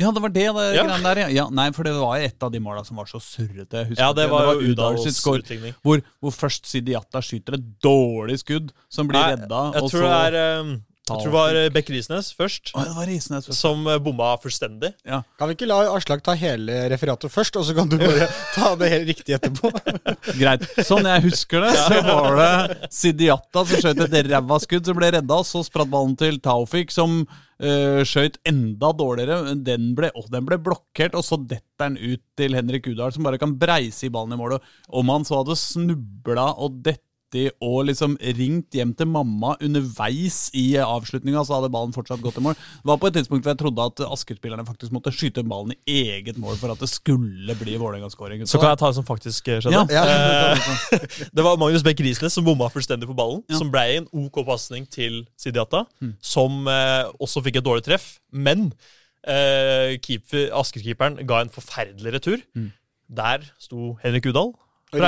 Ja, 0.00 0.10
det 0.14 0.22
var 0.24 0.32
det, 0.32 0.46
det 0.56 0.66
Ja. 0.76 0.84
greiene 0.86 1.02
der, 1.04 1.20
ja. 1.24 1.28
ja. 1.36 1.44
Nei, 1.52 1.66
for 1.76 1.84
det 1.84 1.92
var 1.96 2.16
et 2.24 2.42
av 2.42 2.52
de 2.52 2.60
måla 2.64 2.84
som 2.86 2.96
var 2.96 3.10
så 3.10 3.20
surrete. 3.20 3.84
Ja, 3.98 4.12
det 4.16 4.28
var 4.32 4.54
jo 4.54 4.72
Udal 4.72 4.96
Udals 4.96 5.04
sitt 5.04 5.26
utligning. 5.28 5.74
Hvor, 5.84 6.00
hvor 6.22 6.32
først 6.32 6.70
Sidiata 6.70 7.20
skyter 7.24 7.58
et 7.58 7.66
dårlig 7.84 8.38
skudd, 8.40 8.72
som 8.88 9.10
blir 9.10 9.20
Nei, 9.20 9.34
redda, 9.36 9.60
Jeg 9.76 9.92
tror 9.92 10.00
så 10.00 10.06
det 10.08 10.22
er 10.30 10.38
eh, 10.40 10.72
Jeg 11.02 11.18
tror 11.18 11.26
det 11.26 11.34
var 11.34 11.56
eh, 11.58 11.70
Beck 11.74 11.88
Risnes 11.90 12.28
først, 12.38 12.70
Å, 12.78 12.82
det 12.86 12.92
var 12.94 13.08
Risnes. 13.10 13.48
vet 13.48 13.56
du. 13.56 13.58
som 13.58 13.80
eh, 13.90 13.98
bomma 13.98 14.36
fullstendig. 14.38 14.92
Ja. 15.02 15.18
Kan 15.34 15.50
vi 15.50 15.56
ikke 15.56 15.66
la 15.66 15.80
Aslak 15.96 16.22
ta 16.22 16.36
hele 16.38 16.76
referatet 16.92 17.32
først, 17.34 17.58
og 17.58 17.66
så 17.66 17.74
kan 17.74 17.90
du 17.90 17.96
bare 17.98 18.28
ta 18.54 18.70
det 18.78 18.90
helt 18.92 19.10
riktig 19.10 19.34
etterpå? 19.34 19.72
Greit. 20.40 20.62
Sånn 20.86 21.08
jeg 21.10 21.24
husker 21.26 21.66
det, 21.66 21.72
så 21.74 21.98
var 22.06 22.38
det 22.38 22.90
Sidiata 22.94 23.64
som 23.66 23.82
skjøt 23.82 24.04
et 24.06 24.30
ræva 24.30 24.60
skudd 24.62 24.86
som 24.92 25.00
ble 25.00 25.10
redda. 25.16 25.40
Så 25.48 25.64
spratt 25.66 25.90
ballen 25.90 26.14
til 26.22 26.38
Taufik, 26.44 26.94
som 26.94 27.24
uh, 27.26 28.00
skjøt 28.06 28.38
enda 28.46 28.92
dårligere. 28.94 29.42
men 29.48 29.66
Den 29.66 29.92
ble, 29.98 30.12
og 30.14 30.30
den 30.30 30.46
ble 30.46 30.60
blokkert, 30.62 31.18
og 31.18 31.26
så 31.26 31.40
detter 31.42 31.88
den 31.90 31.98
ut 31.98 32.22
til 32.38 32.54
Henrik 32.54 32.86
Udahl, 32.92 33.10
som 33.10 33.26
bare 33.26 33.42
kan 33.42 33.58
breise 33.58 34.06
i 34.06 34.12
ballen 34.14 34.36
i 34.36 34.38
målet. 34.38 34.62
Om 34.86 35.10
han 35.16 35.26
så 35.26 35.42
hadde 35.42 35.58
snubla 35.58 36.52
og 36.62 36.78
dette 37.32 37.52
og 37.64 37.86
liksom 37.88 38.14
ringt 38.36 38.74
hjem 38.76 38.92
til 38.96 39.08
mamma 39.10 39.54
underveis 39.64 40.46
i 40.58 40.74
avslutninga, 40.80 41.42
så 41.46 41.58
hadde 41.58 41.70
ballen 41.72 41.94
fortsatt 41.94 42.22
gått 42.24 42.38
i 42.38 42.44
mål. 42.44 42.56
Det 42.56 42.90
var 42.90 43.00
på 43.00 43.08
et 43.10 43.16
tidspunkt 43.18 43.46
hvor 43.46 43.54
jeg 43.54 43.60
trodde 43.62 43.86
at 43.90 44.02
Asker-spillerne 44.06 44.66
faktisk 44.68 44.94
måtte 44.94 45.12
skyte 45.14 45.44
ballen 45.48 45.74
i 45.88 45.98
eget 46.16 46.38
mål 46.40 46.58
for 46.60 46.74
at 46.74 46.82
det 46.82 46.90
skulle 46.92 47.56
bli 47.58 47.76
Vålerenga-skåring. 47.80 48.44
Så 48.48 48.60
kan 48.60 48.72
jeg 48.74 48.82
ta 48.82 48.90
det 48.92 48.98
som 49.00 49.08
faktisk 49.08 49.48
eh, 49.48 49.60
skjedde. 49.64 49.84
Ja. 49.92 50.04
Eh, 50.04 50.68
det 51.36 51.46
var 51.46 51.60
Magnus 51.60 51.84
Beck 51.86 52.00
Risnes 52.04 52.36
som 52.36 52.46
bomma 52.46 52.70
fullstendig 52.72 53.08
på 53.10 53.16
ballen. 53.18 53.42
Ja. 53.50 53.60
Som 53.60 53.72
ble 53.74 53.84
en 53.98 54.08
OK 54.12 54.42
pasning 54.48 54.88
til 54.92 55.22
Sidiata, 55.40 55.84
som 56.20 56.66
eh, 56.70 57.08
også 57.22 57.44
fikk 57.46 57.60
et 57.62 57.68
dårlig 57.68 57.86
treff. 57.88 58.16
Men 58.32 58.70
eh, 59.26 59.98
keeper- 60.04 60.50
Asker-keeperen 60.60 61.22
ga 61.28 61.42
en 61.44 61.52
forferdelig 61.52 62.16
retur. 62.18 62.44
Der 63.12 63.44
sto 63.60 63.96
Henrik 64.04 64.26
Udal. 64.30 64.54
Han 64.92 65.00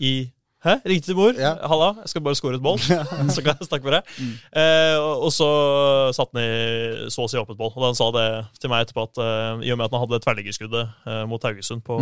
i 0.00 0.30
Hæ? 0.60 0.74
Ringte 0.84 1.08
til 1.08 1.16
mor. 1.16 1.32
Ja. 1.40 1.54
Halla, 1.70 1.86
jeg 2.02 2.10
skal 2.12 2.22
bare 2.26 2.36
score 2.36 2.58
et 2.58 2.64
mål. 2.64 2.78
så 3.34 3.40
kan 3.44 3.54
jeg 3.56 3.68
snakke 3.68 3.86
med 3.86 3.96
deg. 3.96 4.10
Eh, 4.52 4.96
og 5.00 5.24
og 5.28 5.32
så 5.32 5.48
satte 6.16 6.36
han 6.36 6.42
i 6.44 7.08
så 7.12 7.24
å 7.24 7.30
si 7.32 7.40
åpent 7.40 7.60
mål. 7.60 7.72
Og 7.78 7.86
han 7.88 7.96
sa 7.96 8.10
det 8.16 8.26
til 8.60 8.72
meg 8.72 8.84
etterpå 8.84 9.06
at 9.08 9.22
eh, 9.24 9.64
i 9.68 9.72
og 9.72 9.80
med 9.80 9.88
at 9.88 9.96
han 9.96 10.04
hadde 10.04 10.20
tverrliggerskuddet 10.26 10.84
eh, 11.08 11.22
mot 11.30 11.48
Haugesund 11.48 11.84
på, 11.86 11.96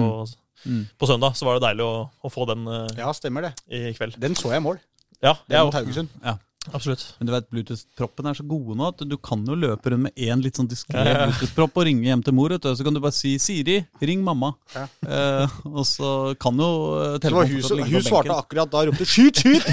på 0.99 1.11
søndag, 1.11 1.39
så 1.39 1.47
var 1.47 1.59
det 1.61 1.69
deilig 1.69 1.87
å, 1.87 1.95
å 2.11 2.33
få 2.35 2.49
den 2.51 2.67
eh, 2.67 2.99
Ja, 3.05 3.13
stemmer 3.15 3.47
det. 3.47 3.55
i 3.71 3.95
kveld. 3.95 4.19
Den 4.19 4.35
så 4.39 4.51
jeg 4.55 4.65
i 4.65 4.67
mål. 4.67 4.83
Ja, 5.23 5.37
Den 5.47 5.59
jeg 5.59 5.71
mot. 5.71 5.79
Haugesund. 5.79 6.11
Ja. 6.25 6.35
Absolutt. 6.73 7.05
Men 7.19 7.29
du 7.29 7.33
vet, 7.35 7.49
Bluetooth-proppene 7.53 8.33
er 8.33 8.39
så 8.39 8.47
gode 8.49 8.77
nå 8.79 8.89
at 8.93 9.05
du 9.09 9.17
kan 9.21 9.45
jo 9.47 9.57
løpe 9.59 9.93
rundt 9.93 10.09
med 10.09 10.21
én 10.29 10.43
litt 10.45 10.59
sånn 10.59 10.69
diskré 10.71 11.01
Ja, 11.01 11.15
ja. 11.15 11.27
Bluetooth-propp 11.29 11.81
og 11.81 11.89
ringe 11.89 12.09
hjem 12.09 12.25
til 12.27 12.37
mor. 12.37 12.53
Vet 12.55 12.67
du. 12.67 12.71
Så 12.77 12.87
kan 12.87 12.97
du 12.97 13.01
bare 13.05 13.17
si 13.17 13.37
'Siri, 13.39 13.79
ring 14.03 14.23
mamma'. 14.25 14.53
Ja. 14.75 14.85
Eh, 15.09 15.59
og 15.69 15.85
så 15.89 16.35
kan 16.41 16.59
jo 16.59 16.71
eh, 16.99 17.19
Det 17.19 17.33
var 17.33 17.49
telefonen 17.49 17.63
hun, 17.63 17.83
hun, 17.85 17.93
hun 17.97 18.07
svarte 18.09 18.37
akkurat 18.37 18.73
da 18.73 18.85
og 18.85 18.93
ropte 18.93 19.09
'skyt, 19.09 19.43
skyt'! 19.43 19.69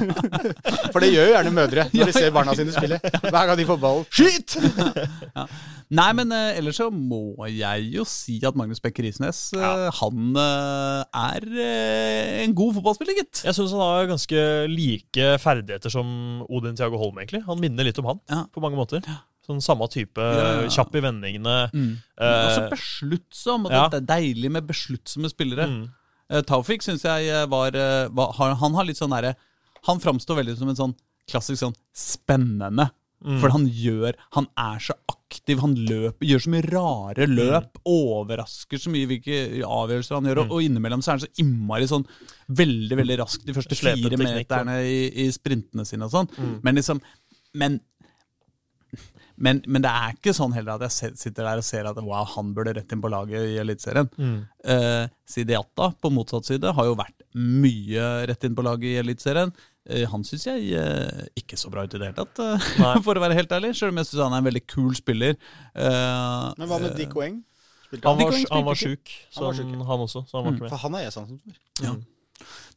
For 0.92 1.00
det 1.00 1.12
gjør 1.14 1.28
jo 1.30 1.34
gjerne 1.36 1.56
mødre 1.56 1.88
når 1.92 2.12
de 2.12 2.16
ser 2.16 2.32
barna 2.34 2.54
sine 2.58 2.74
spille. 2.74 3.00
Hver 3.00 3.44
gang 3.46 3.58
de 3.58 3.68
får 3.68 3.84
ballen. 3.84 4.08
Skyt! 4.10 4.58
Nei, 5.90 6.10
men 6.14 6.30
eh, 6.30 6.58
ellers 6.60 6.78
så 6.78 6.86
må 6.94 7.48
jeg 7.50 7.88
jo 7.96 8.04
si 8.06 8.36
at 8.46 8.54
Magnus 8.54 8.78
Bekke 8.82 9.02
Risnes 9.02 9.40
eh, 9.58 9.88
han 9.98 10.36
eh, 10.38 11.00
er 11.18 11.46
eh, 11.50 12.44
en 12.44 12.54
god 12.54 12.76
fotballspiller, 12.76 13.16
gitt. 13.18 13.40
Jeg 13.42 13.56
syns 13.56 13.74
han 13.74 13.82
har 13.82 14.10
ganske 14.12 14.44
like 14.70 15.32
ferdigheter 15.42 15.90
som 15.90 16.09
Odin 16.48 16.76
Thiago 16.78 16.98
Holm, 17.00 17.18
egentlig. 17.22 17.42
Han 17.46 17.60
minner 17.60 17.84
litt 17.86 17.98
om 18.02 18.06
han 18.10 18.20
Ja. 18.30 18.44
på 18.52 18.60
mange 18.62 18.76
måter. 18.78 19.02
Sånn 19.46 19.60
samme 19.64 19.88
type, 19.90 20.20
Ja, 20.20 20.60
ja. 20.62 20.68
kjapp 20.68 20.94
i 20.94 21.00
vendingene. 21.00 21.70
Mm. 21.72 21.96
Eh, 22.20 22.46
Også 22.46 22.68
besluttsom. 22.70 23.66
og. 23.66 23.90
Det 23.90 24.02
er 24.02 24.06
deilig 24.20 24.50
med 24.50 24.66
besluttsomme 24.68 25.30
spillere. 25.32 25.66
mm. 25.66 25.88
Uh, 26.30 26.42
Taufik 26.46 26.80
syns 26.82 27.02
jeg 27.02 27.26
eh, 27.26 27.46
var, 27.50 27.74
eh, 27.74 28.06
var 28.14 28.30
Han 28.54 28.74
har 28.74 28.84
litt 28.84 28.96
sånn 29.00 29.10
derre 29.10 29.34
Han 29.88 29.98
framstår 29.98 30.36
veldig 30.38 30.56
som 30.60 30.68
en 30.68 30.76
sånn 30.76 30.94
klassisk 31.28 31.58
sånn 31.64 31.74
spennende. 31.92 32.90
For 33.20 33.52
han 33.52 33.66
gjør 33.68 34.16
Han 34.32 34.46
er 34.56 34.78
så 34.80 34.94
aktiv, 35.12 35.58
han 35.60 35.74
løper, 35.76 36.26
gjør 36.26 36.40
så 36.42 36.52
mye 36.54 36.64
rare 36.70 37.26
løp. 37.28 37.76
Overrasker 37.86 38.80
så 38.80 38.90
mye 38.90 39.06
hvilke 39.10 39.42
avgjørelser 39.66 40.16
han 40.16 40.30
gjør. 40.30 40.40
Og, 40.44 40.54
og 40.56 40.64
innimellom 40.64 41.04
så 41.04 41.12
er 41.12 41.18
han 41.18 41.24
så 41.26 41.44
innmari 41.44 41.86
sånn 41.90 42.06
veldig 42.48 42.98
veldig 43.02 43.18
rask 43.20 43.44
de 43.46 43.54
første 43.54 43.76
fire 43.78 44.16
meterne 44.18 44.80
i, 44.88 45.04
i 45.26 45.28
sprintene 45.34 45.84
sine 45.86 46.08
og 46.08 46.16
sånn. 46.16 46.32
Men 46.64 46.80
liksom 46.80 47.02
Men 47.60 47.80
men, 49.40 49.62
men 49.72 49.80
det 49.80 49.88
er 49.88 50.12
ikke 50.18 50.34
sånn 50.36 50.52
heller 50.52 50.76
at 50.76 50.82
jeg 50.84 51.14
sitter 51.16 51.46
der 51.46 51.60
og 51.62 51.64
ser 51.64 51.86
at 51.88 51.96
wow, 52.04 52.26
han 52.28 52.50
burde 52.52 52.74
rett 52.76 52.92
inn 52.92 53.00
på 53.00 53.08
laget 53.08 53.46
i 53.48 53.56
Eliteserien. 53.62 54.10
Eh, 54.68 55.06
Sidiata 55.24 55.86
på 55.96 56.10
motsatt 56.12 56.44
side 56.44 56.74
har 56.76 56.88
jo 56.90 56.98
vært 56.98 57.24
mye 57.40 58.26
rett 58.28 58.44
inn 58.44 58.56
på 58.58 58.66
laget 58.66 58.90
i 58.90 58.98
Eliteserien. 59.00 59.54
Eh, 59.90 60.06
han 60.10 60.22
syns 60.26 60.46
jeg 60.46 60.70
eh, 60.78 61.24
ikke 61.40 61.58
så 61.60 61.70
bra 61.72 61.82
ut 61.84 61.94
i 61.94 61.98
det 62.00 62.08
hele 62.10 62.18
tatt, 62.22 62.40
eh, 62.44 62.68
Nei. 62.82 62.94
for 63.06 63.18
å 63.18 63.22
være 63.24 63.36
helt 63.38 63.52
ærlig. 63.56 63.72
Selv 63.78 63.94
om 63.94 64.00
jeg 64.00 64.08
syns 64.10 64.22
han 64.24 64.36
er 64.36 64.42
en 64.44 64.48
veldig 64.50 64.62
kul 64.70 64.94
spiller. 64.98 65.36
Eh, 65.74 66.46
Men 66.60 66.70
hva 66.70 66.78
med 66.82 66.96
Dick 66.98 67.16
Weng? 67.18 67.40
Han 67.90 68.00
han? 68.06 68.20
var, 68.22 68.36
han 68.54 68.64
var 68.68 68.78
sjuk, 68.78 69.10
Han 69.34 69.48
var 69.48 69.56
ja. 69.58 69.84
han 69.90 70.02
også. 70.06 70.22
Så 70.30 70.36
han 70.38 70.44
var 70.46 70.54
ikke 70.54 70.62
med. 70.68 70.70
For 70.70 70.82
han 70.84 70.94
er 71.00 71.06
jeg 71.08 71.14
sansen 71.16 71.40
for. 71.42 71.60
Ja. 71.82 71.94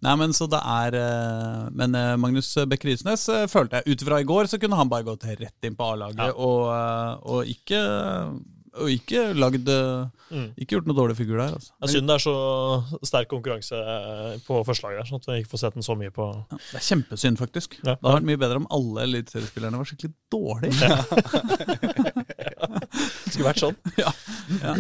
Nei, 0.03 0.13
men 0.19 0.33
så 0.35 0.43
det 0.51 0.59
er 0.59 0.95
Men 1.71 1.93
Magnus 2.19 2.49
Bekke 2.67 2.89
Risnes 2.89 3.21
eh, 3.31 3.45
følte 3.47 3.79
jeg 3.79 3.93
ut 3.93 4.03
fra 4.09 4.17
i 4.19 4.25
går, 4.27 4.49
så 4.51 4.57
kunne 4.59 4.75
han 4.75 4.89
bare 4.91 5.05
gått 5.07 5.23
rett 5.29 5.69
inn 5.69 5.77
på 5.79 5.85
A-laget 5.93 6.19
Ja. 6.19 6.33
og, 6.33 6.65
og 7.29 7.47
ikke 7.53 7.79
og 8.79 8.89
ikke 8.89 9.33
lagd 9.37 9.69
eh, 9.69 10.23
Mm. 10.33 10.47
Ikke 10.57 10.73
gjort 10.73 10.87
noe 10.89 10.97
dårlig 10.97 11.13
figur 11.19 11.37
der. 11.37 11.51
altså. 11.53 11.69
Det 11.77 11.85
er 11.85 11.91
synd 11.93 12.07
det 12.09 12.13
er 12.15 12.21
så 12.23 12.31
sterk 13.05 13.27
konkurranse 13.29 13.77
på 14.47 14.61
forslaget 14.65 14.97
der, 14.97 15.05
sånn 15.11 15.21
at 15.21 15.27
vi 15.29 15.35
ikke 15.43 15.51
får 15.51 15.61
sett 15.61 15.75
den 15.77 15.85
så 15.85 15.93
mye 15.99 16.09
på 16.15 16.25
Ja, 16.33 16.57
det 16.57 16.79
er 16.79 16.85
kjempesynd, 16.87 17.37
faktisk. 17.37 17.77
Ja. 17.83 17.93
Det 17.93 17.99
hadde 18.01 18.15
vært 18.17 18.29
mye 18.31 18.41
bedre 18.41 18.61
om 18.63 18.65
alle 18.73 19.05
eliteseriespillerne 19.05 19.77
var 19.77 19.91
skikkelig 19.91 20.13
dårlige. 20.33 20.73
Det 20.73 20.89
skulle 23.33 23.51
vært 23.51 23.63
sånn. 23.65 23.79
Ja 24.03 24.73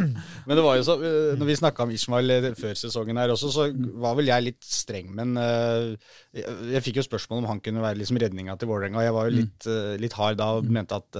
Men 0.43 0.57
det 0.57 0.63
var 0.65 0.77
jo 0.77 0.85
så, 0.85 0.95
øh, 0.99 1.33
når 1.39 1.47
vi 1.47 1.55
snakka 1.55 1.85
om 1.85 1.91
Ishmael 1.93 2.31
øh, 2.35 2.47
før 2.57 2.75
sesongen 2.77 3.19
her 3.19 3.31
også, 3.31 3.51
så 3.53 3.67
var 4.03 4.17
vel 4.17 4.27
jeg 4.27 4.45
litt 4.47 4.65
streng. 4.67 5.11
Men 5.15 5.37
øh, 5.39 5.93
jeg, 6.35 6.83
fikk 6.83 6.99
jo 6.99 7.05
spørsmål 7.05 7.43
om 7.43 7.49
han 7.51 7.61
kunne 7.63 7.83
være 7.83 7.99
liksom 8.01 8.19
redninga 8.21 8.57
til 8.59 8.69
Vålerenga. 8.71 9.05
Jeg 9.05 9.15
var 9.15 9.29
jo 9.29 9.35
litt, 9.37 9.67
øh, 9.71 9.93
litt 10.01 10.17
hard 10.17 10.39
da 10.41 10.49
og 10.57 10.67
mente 10.67 10.99
at 10.99 11.19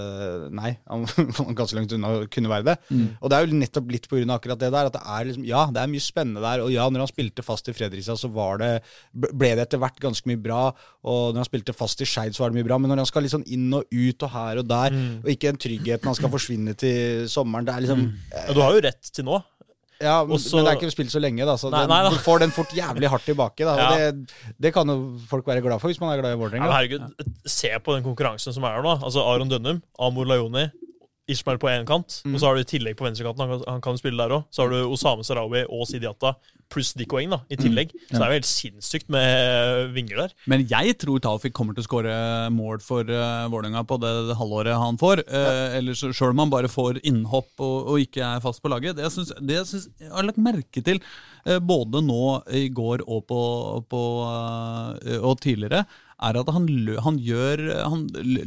nei, 0.54 0.74
han 0.90 1.06
var 1.38 1.56
ganske 1.56 1.78
langt 1.78 1.94
unna 1.96 2.12
å 2.18 2.26
kunne 2.30 2.52
være 2.52 2.68
det. 2.72 2.76
Og 3.20 3.30
det 3.30 3.38
er 3.38 3.46
jo 3.46 3.60
nettopp 3.62 3.94
litt 3.94 4.08
pga. 4.10 4.24
akkurat 4.36 4.60
det 4.60 4.72
der. 4.74 4.90
At 4.90 4.98
det 4.98 5.04
er 5.16 5.28
liksom, 5.30 5.48
ja, 5.48 5.64
det 5.72 5.82
er 5.82 5.92
mye 5.94 6.04
spennende 6.04 6.44
der. 6.44 6.64
Og 6.66 6.72
ja, 6.74 6.88
når 6.92 7.06
han 7.06 7.12
spilte 7.12 7.46
fast 7.46 7.70
i 7.70 7.76
Fredrikstad, 7.76 8.20
så 8.20 8.30
var 8.34 8.60
det, 8.60 8.72
ble 9.14 9.54
det 9.54 9.68
etter 9.68 9.80
hvert 9.82 10.00
ganske 10.02 10.28
mye 10.30 10.40
bra. 10.40 10.66
Og 11.04 11.32
når 11.32 11.42
han 11.44 11.50
spilte 11.50 11.76
fast 11.76 12.04
i 12.04 12.08
Skeid, 12.08 12.36
så 12.36 12.44
var 12.44 12.52
det 12.52 12.60
mye 12.60 12.68
bra. 12.68 12.80
Men 12.80 12.92
når 12.92 13.04
han 13.04 13.10
skal 13.10 13.24
litt 13.24 13.34
sånn 13.34 13.48
inn 13.48 13.70
og 13.72 13.88
ut 13.88 14.28
og 14.28 14.34
her 14.34 14.60
og 14.60 14.68
der, 14.68 15.00
og 15.22 15.32
ikke 15.32 15.52
den 15.52 15.62
tryggheten 15.64 16.10
han 16.10 16.18
skal 16.18 16.32
forsvinne 16.32 16.76
til 16.78 17.23
sommeren, 17.32 17.64
det 17.66 17.74
er 17.74 17.80
liksom 17.86 18.04
Ja, 18.32 18.52
du 18.54 18.60
har 18.60 18.72
jo 18.76 18.80
rett 18.86 19.10
til 19.12 19.24
nå. 19.24 19.42
ja, 20.00 20.24
men- 20.24 20.34
Også- 20.36 20.54
men 20.56 20.64
det 20.64 20.72
er 20.74 20.80
ikke 20.80 20.90
spilt 20.92 21.10
så 21.14 21.20
lenge, 21.22 21.44
da. 21.46 21.54
Så 21.56 21.70
Nei, 21.70 21.80
den, 21.86 21.88
nei 21.88 22.10
du 22.10 22.16
får 22.18 22.40
den 22.40 22.50
fort 22.50 22.68
jævlig 22.74 23.08
hardt 23.08 23.24
tilbake. 23.24 23.60
Ja. 23.60 23.90
Det, 24.12 24.30
det 24.60 24.72
kan 24.74 24.86
jo 24.86 25.18
folk 25.28 25.46
være 25.46 25.62
glad 25.62 25.80
for, 25.80 25.88
hvis 25.88 26.00
man 26.00 26.10
er 26.16 26.20
glad 26.22 26.34
i 26.34 26.36
Ja, 26.36 26.42
Vålerenga. 26.42 26.72
herregud, 26.72 27.24
se 27.46 27.68
på 27.78 27.94
den 27.94 28.04
konkurransen 28.04 28.52
som 28.52 28.64
er 28.64 28.74
her 28.76 28.82
nå. 28.82 28.96
Altså 29.02 29.20
Aron 29.24 29.48
Dønnum, 29.48 29.82
Amor 29.98 30.24
Lajoni, 30.26 30.70
Ishmael 31.30 31.56
på 31.56 31.70
én 31.72 31.86
kant. 31.88 32.18
Og 32.28 32.34
så 32.36 32.48
har 32.50 32.58
du 32.58 32.60
i 32.60 32.68
tillegg 32.68 32.98
på 32.98 33.06
venstrekanten, 33.06 33.48
han, 33.48 33.62
han 33.64 33.80
kan 33.84 33.96
spille 33.96 34.20
der 34.20 34.34
òg. 34.36 34.42
Så 34.52 34.64
har 34.64 34.74
du 34.74 34.90
Osame 34.92 35.24
Sarawi 35.24 35.62
og 35.72 35.86
Sidiata 35.88 36.34
pluss 36.72 36.94
Dikoeng 36.96 37.30
da, 37.32 37.38
i 37.52 37.56
tillegg. 37.60 37.92
Så 38.08 38.16
det 38.16 38.24
er 38.24 38.32
jo 38.32 38.38
helt 38.38 38.48
sinnssykt 38.48 39.10
med 39.12 39.92
vinger 39.94 40.20
der. 40.24 40.34
Men 40.50 40.64
jeg 40.68 40.96
tror 41.00 41.20
Taufik 41.22 41.54
kommer 41.56 41.76
til 41.76 41.84
å 41.84 41.86
skåre 41.86 42.14
mål 42.52 42.80
for 42.84 43.08
uh, 43.08 43.44
Vålerenga 43.52 43.84
på 43.88 43.98
det, 44.02 44.10
det 44.30 44.36
halvåret 44.40 44.76
han 44.80 44.98
får. 45.00 45.22
Uh, 45.28 45.76
eller 45.78 45.96
sjøl 45.96 46.32
om 46.34 46.42
han 46.44 46.52
bare 46.52 46.70
får 46.72 47.00
innhopp 47.06 47.52
og, 47.62 47.92
og 47.94 48.02
ikke 48.04 48.24
er 48.26 48.42
fast 48.44 48.60
på 48.64 48.72
laget. 48.72 48.96
Det 48.98 49.06
jeg, 49.06 49.14
synes, 49.16 49.32
det 49.40 49.58
jeg, 49.60 49.68
synes, 49.70 49.86
jeg 50.02 50.12
har 50.12 50.26
lagt 50.28 50.40
merke 50.44 50.82
til 50.84 51.00
uh, 51.04 51.60
både 51.64 52.02
nå 52.04 52.20
i 52.56 52.66
går 52.74 53.04
og, 53.06 53.22
på, 53.30 53.40
på, 53.92 54.02
uh, 54.28 55.20
og 55.20 55.38
tidligere, 55.44 55.84
er 56.24 56.40
at 56.40 56.52
han, 56.56 56.68
lø, 56.68 56.98
han 57.04 57.16
gjør 57.20 57.64
Han 57.90 58.04
l- 58.20 58.44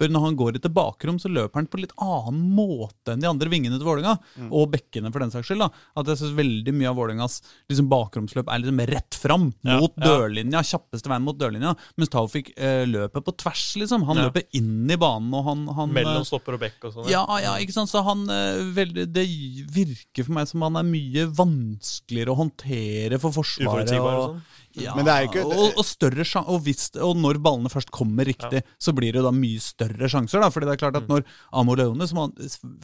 løper 0.00 0.12
når 0.12 0.22
han 0.24 0.36
går 0.38 0.56
i 0.56 0.60
tilbakerom, 0.64 1.18
så 1.20 1.28
løper 1.30 1.60
han 1.60 1.66
på 1.70 1.80
litt 1.80 1.92
annen 2.00 2.40
måte 2.56 3.12
enn 3.12 3.20
de 3.20 3.28
andre 3.28 3.48
vingene 3.52 3.76
til 3.78 3.84
Vålerenga. 3.86 4.14
Og 4.50 4.70
bekkene, 4.72 5.10
for 5.12 5.20
den 5.20 5.30
saks 5.30 5.48
skyld. 5.50 5.60
da 5.60 5.68
At 6.00 6.06
jeg 6.08 6.16
syns 6.22 6.36
veldig 6.38 6.72
mye 6.74 6.88
av 6.90 6.96
Vålerengas 6.96 7.40
liksom, 7.68 7.88
bakromsløp 7.90 8.48
er 8.48 8.62
liksom 8.62 8.80
rett 8.90 9.14
fram 9.20 9.52
Ja, 9.62 9.78
mot 9.80 9.92
ja. 9.96 10.04
dørlinja. 10.06 10.62
Kjappeste 10.64 11.08
veien 11.10 11.22
mot 11.26 11.36
dørlinja. 11.38 11.74
Mens 11.96 12.08
Taufik 12.12 12.52
eh, 12.56 12.86
løper 12.86 13.20
på 13.26 13.36
tvers, 13.36 13.76
liksom. 13.76 14.04
Han 14.08 14.16
Ja. 14.16 14.28
løper 14.30 14.44
inn 14.56 14.90
i 14.90 14.96
banen, 14.96 15.32
og 15.34 15.44
han, 15.44 15.66
han 15.76 15.92
Mellom 15.92 16.22
eh, 16.22 16.28
stopper 16.28 16.54
og 16.56 16.60
bekk 16.60 16.84
og 16.88 16.94
sånn. 16.94 17.10
ja, 17.10 17.24
ja, 17.40 17.56
ikke 17.60 17.72
sant? 17.76 17.90
Så 17.90 18.02
han 18.04 18.24
eh, 18.30 18.64
veldig, 18.76 19.12
Det 19.12 19.26
virker 19.70 20.24
for 20.24 20.32
meg 20.32 20.48
som 20.48 20.62
han 20.62 20.76
er 20.80 20.82
mye 20.88 21.26
vanskeligere 21.36 22.32
å 22.32 22.40
håndtere 22.40 23.20
for 23.20 23.30
Forsvaret. 23.36 23.86
Uforutsigbar 23.90 24.16
og- 24.16 24.30
sånn. 24.30 24.42
Ja, 24.82 24.94
Men 24.96 25.06
det 25.06 25.12
er 25.14 25.24
jo 25.24 25.28
ikke 25.30 25.44
og, 25.46 25.78
og, 25.78 25.84
større 25.86 26.24
og, 26.42 26.60
hvis, 26.64 26.88
og 27.00 27.16
når 27.20 27.40
ballene 27.42 27.70
først 27.72 27.90
kommer 27.94 28.28
riktig, 28.28 28.62
så 28.80 28.94
blir 28.96 29.12
det 29.12 29.20
jo 29.20 29.26
da 29.26 29.32
mye 29.34 29.60
større 29.62 30.08
sjanser. 30.10 30.40
da, 30.40 30.50
fordi 30.52 30.68
det 30.68 30.74
er 30.76 30.82
klart 30.84 30.96
at 30.96 31.06
Mm. 31.10 31.12
når 31.14 31.24
Amo 31.60 31.74
Leone, 31.74 32.06
som 32.06 32.18
han, 32.18 32.32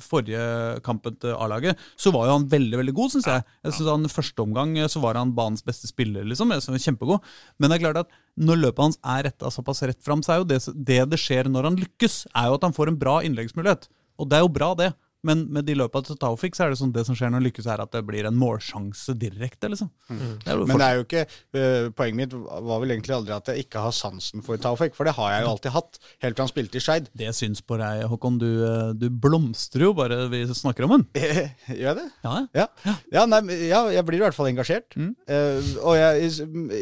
forrige 0.03 0.81
kampen 0.87 1.17
til 1.21 1.35
A-laget, 1.37 1.79
så 1.97 2.13
var 2.15 2.27
jo 2.27 2.37
han 2.39 2.49
veldig 2.49 2.79
veldig 2.81 2.95
god, 2.97 3.13
syns 3.15 3.27
jeg. 3.31 3.45
Jeg 3.65 3.73
synes 3.77 3.91
han 3.93 4.09
Første 4.17 4.43
omgang 4.43 4.77
eh, 4.79 4.89
så 4.89 5.01
var 5.03 5.19
han 5.21 5.35
banens 5.37 5.63
beste 5.67 5.87
spiller, 5.91 6.25
liksom. 6.25 6.51
Jeg 6.55 6.63
synes 6.63 6.67
han 6.73 6.79
var 6.79 6.85
Kjempegod. 6.87 7.21
Men 7.59 7.71
det 7.71 7.77
er 7.77 7.85
klart 7.85 8.01
at 8.05 8.11
når 8.37 8.61
løpet 8.63 8.85
hans 8.85 8.99
er 9.05 9.25
retta 9.29 9.51
såpass 9.53 9.83
rett 9.83 10.03
fram, 10.05 10.23
så 10.23 10.35
er 10.35 10.43
jo 10.43 10.49
det, 10.49 10.61
det 10.75 11.01
det 11.11 11.19
skjer 11.21 11.49
når 11.53 11.71
han 11.71 11.77
lykkes, 11.81 12.27
er 12.35 12.49
jo 12.51 12.59
at 12.59 12.67
han 12.69 12.77
får 12.77 12.93
en 12.93 12.99
bra 13.01 13.21
innleggsmulighet. 13.27 13.89
Og 14.21 14.29
det 14.31 14.39
er 14.39 14.45
jo 14.47 14.53
bra, 14.53 14.75
det. 14.79 14.93
Men 15.25 15.47
med 15.51 15.65
de 15.67 15.75
løpa 15.75 16.03
til 16.05 16.19
Taufik 16.21 16.55
så 16.55 16.67
er 16.67 16.71
det 16.71 16.79
sånn 16.79 16.93
det 16.95 17.07
som 17.09 17.17
skjer 17.17 17.31
når 17.33 17.41
han 17.41 17.47
lykkes, 17.49 17.67
er 17.73 17.81
at 17.83 17.91
det 17.97 18.03
blir 18.07 18.27
en 18.29 18.37
målsjanse 18.39 19.15
direkte. 19.19 19.71
liksom. 19.73 19.89
Det 20.11 20.53
er 20.53 20.59
jo 20.61 20.67
Men 20.69 20.79
det 20.79 20.87
er 20.87 20.95
jo 20.99 21.05
ikke 21.07 21.23
øh, 21.57 21.89
Poenget 21.97 22.17
mitt 22.21 22.35
var 22.37 22.81
vel 22.83 22.93
egentlig 22.95 23.15
aldri 23.17 23.35
at 23.35 23.49
jeg 23.51 23.65
ikke 23.65 23.83
har 23.83 23.95
sansen 23.97 24.45
for 24.47 24.61
Taufik, 24.61 24.95
for 24.95 25.09
det 25.09 25.15
har 25.17 25.33
jeg 25.33 25.43
jo 25.47 25.51
alltid 25.55 25.75
hatt. 25.75 25.99
Helt 26.23 26.37
fra 26.37 26.47
han 26.47 26.53
spilte 26.53 26.79
i 26.79 26.85
Skeid. 26.85 27.09
Det 27.17 27.33
syns 27.35 27.63
på 27.65 27.79
deg, 27.81 28.05
Håkon. 28.13 28.39
Du, 28.39 28.47
eh, 28.69 28.93
du 28.95 29.09
blomstrer 29.11 29.87
jo 29.89 29.93
bare 29.99 30.29
vi 30.31 30.45
snakker 30.47 30.87
om 30.87 30.95
den. 30.99 31.07
Gjør 31.73 31.91
jeg 31.91 31.97
det? 32.03 32.07
Ja, 32.27 32.37
Ja. 32.55 32.69
Ja, 33.13 33.27
nei, 33.27 33.41
ja, 33.71 33.83
jeg 33.95 34.05
blir 34.07 34.21
i 34.21 34.25
hvert 34.27 34.37
fall 34.37 34.51
engasjert. 34.53 34.95
Eh, 34.97 35.73
og 35.83 35.97
jeg, 35.99 36.31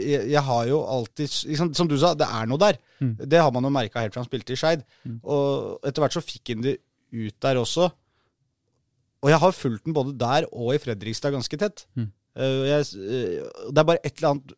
jeg, 0.04 0.28
jeg 0.34 0.42
har 0.50 0.66
jo 0.68 0.82
alltid 0.84 1.30
liksom, 1.48 1.72
Som 1.74 1.88
du 1.88 1.96
sa, 2.00 2.12
det 2.18 2.26
er 2.28 2.46
noe 2.50 2.60
der. 2.60 2.78
Det 3.00 3.40
har 3.40 3.50
man 3.54 3.64
jo 3.66 3.72
merka 3.72 4.00
helt 4.04 4.14
fra 4.14 4.22
han 4.24 4.28
spilte 4.28 4.52
i 4.54 4.58
Skeid. 4.60 4.84
Og 5.22 5.80
etter 5.86 6.04
hvert 6.04 6.16
så 6.16 6.22
fikk 6.24 6.54
han 6.54 6.64
det 6.66 6.78
ut 7.14 7.36
der 7.44 7.60
også. 7.60 7.92
Og 9.24 9.30
jeg 9.32 9.40
har 9.40 9.56
fulgt 9.56 9.86
den 9.88 9.96
både 9.96 10.12
der 10.20 10.44
og 10.52 10.74
i 10.74 10.80
Fredrikstad 10.82 11.32
ganske 11.32 11.58
tett. 11.60 11.86
Mm. 11.96 12.10
Eh, 12.36 12.60
jeg, 12.68 12.86
eh, 13.00 13.48
det 13.72 13.80
er 13.80 13.88
bare 13.88 14.02
et 14.04 14.18
eller 14.18 14.34
annet 14.34 14.54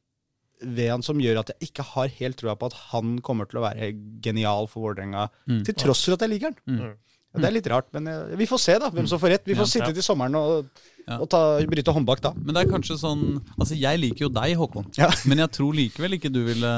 ved 0.77 0.89
han 0.89 1.03
som 1.05 1.19
gjør 1.21 1.43
at 1.43 1.51
jeg 1.53 1.69
ikke 1.71 1.85
har 1.85 2.09
helt 2.19 2.39
trua 2.41 2.55
på 2.57 2.71
at 2.71 2.77
han 2.91 3.19
kommer 3.25 3.45
til 3.49 3.61
å 3.61 3.67
være 3.67 3.91
genial 4.25 4.67
for 4.73 4.87
Vålerenga, 4.89 5.27
til 5.69 5.77
tross 5.77 6.07
for 6.07 6.17
at 6.17 6.25
jeg 6.25 6.33
liker 6.33 6.55
han. 6.55 6.57
Mm. 6.65 6.95
Ja, 7.37 7.41
Det 7.43 7.45
er 7.51 7.53
litt 7.59 7.67
rart, 7.69 7.89
men 7.93 8.07
jeg, 8.09 8.39
vi 8.41 8.47
får 8.49 8.61
se 8.63 8.77
da, 8.81 8.89
hvem 8.89 9.07
som 9.11 9.21
får 9.21 9.35
rett. 9.35 9.45
Vi 9.45 9.53
får 9.59 9.67
Ja. 9.69 9.73
sitte 9.75 9.93
til 9.93 10.03
sommeren 10.07 10.35
og, 10.41 10.71
Ja. 11.07 11.19
og 11.21 11.29
ta, 11.29 11.61
bryte 11.69 11.93
håndbak 11.93 12.23
da. 12.25 12.33
Men 12.33 12.55
det 12.57 12.63
er 12.65 12.73
kanskje 12.73 12.97
sånn 12.99 13.45
Altså, 13.61 13.77
jeg 13.79 14.01
liker 14.01 14.25
jo 14.25 14.29
deg, 14.31 14.57
Håkon. 14.57 14.89
Ja. 14.97 15.11
Men 15.27 15.39
jeg 15.45 15.53
tror 15.53 15.75
likevel 15.77 16.17
ikke 16.17 16.33
du 16.33 16.43
ville 16.49 16.73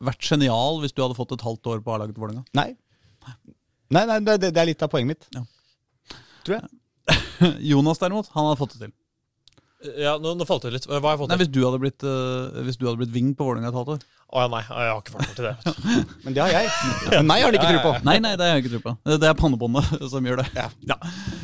vært 0.00 0.24
genial 0.24 0.80
hvis 0.80 0.94
du 0.96 1.02
hadde 1.04 1.14
fått 1.14 1.32
et 1.36 1.44
halvt 1.44 1.62
år 1.68 1.84
på 1.84 1.92
A-laget 1.94 2.14
til 2.16 2.24
Vålerenga. 2.24 2.44
Nei. 2.54 2.74
Nei, 3.90 4.06
nei 4.06 4.18
det, 4.20 4.54
det 4.54 4.56
er 4.56 4.66
litt 4.72 4.82
av 4.82 4.88
poenget 4.88 5.12
mitt. 5.12 5.28
Ja. 5.36 5.44
Tror 6.44 6.56
jeg. 6.62 6.68
Jonas 7.72 8.00
derimot, 8.02 8.30
han 8.34 8.48
hadde 8.48 8.60
fått 8.60 8.76
det 8.76 8.86
til. 8.86 8.96
Ja, 9.78 10.16
nå, 10.18 10.32
nå 10.34 10.42
falt 10.46 10.64
det 10.66 10.72
litt. 10.74 10.86
Hva 10.90 10.98
har 10.98 11.12
jeg 11.12 11.20
fått 11.20 11.30
Nei, 11.30 11.36
til? 11.36 11.44
Hvis 11.44 11.50
du 11.54 11.58
hadde 11.62 11.78
blitt, 11.78 12.02
eh, 12.02 12.62
hvis 12.66 12.78
du 12.80 12.88
hadde 12.88 12.98
blitt 12.98 13.12
wing 13.14 13.28
på 13.38 13.46
Vålerenga 13.46 13.70
et 13.70 13.76
halvt 13.78 13.92
år. 13.94 14.00
Å 14.28 14.42
ja, 14.42 14.48
nei, 14.50 14.60
jeg 14.66 14.88
har 14.90 14.98
ikke 14.98 15.12
fått 15.14 15.36
til 15.38 15.46
det. 15.46 15.52
Men 16.24 16.34
det 16.34 16.42
har 16.42 16.50
jeg. 16.52 16.72
Men 17.12 17.28
nei 17.30 17.36
har 17.40 17.54
du 17.54 17.58
ikke 17.60 17.70
tro 17.70 17.84
på. 17.84 17.92
Nei, 18.08 18.16
nei, 18.24 18.32
det 18.36 18.48
har 18.48 18.58
jeg 18.58 18.64
ikke 18.64 18.72
tro 18.74 18.80
på. 18.88 18.94
Det 19.22 19.28
er 19.30 19.38
pannebåndet 19.38 19.94
som 20.12 20.26
gjør 20.26 20.42
det. 20.42 20.48
Ja. 20.58 20.98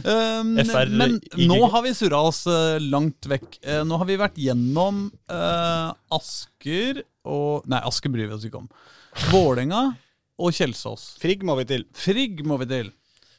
Um, 0.04 0.50
men 0.98 1.16
nå 1.46 1.60
har 1.72 1.86
vi 1.86 1.94
surra 1.96 2.24
oss 2.26 2.42
uh, 2.50 2.74
langt 2.82 3.30
vekk. 3.30 3.46
Uh, 3.62 3.80
nå 3.86 4.02
har 4.02 4.10
vi 4.10 4.18
vært 4.20 4.36
gjennom 4.42 5.06
eh, 5.30 5.94
Asker 6.18 7.00
og 7.24 7.64
Nei, 7.70 7.80
Asker 7.86 8.12
bryr 8.12 8.28
vi 8.28 8.36
oss 8.36 8.44
ikke 8.44 8.60
om. 8.60 8.68
Vålerenga 9.30 9.86
og 10.42 10.52
Kjelsås. 10.52 11.14
Frigg 11.22 11.46
må 11.46 11.56
vi 11.62 11.70
til. 11.70 11.88
Frigg 11.96 12.42
må 12.44 12.58
vi 12.60 12.68
til. 12.74 12.92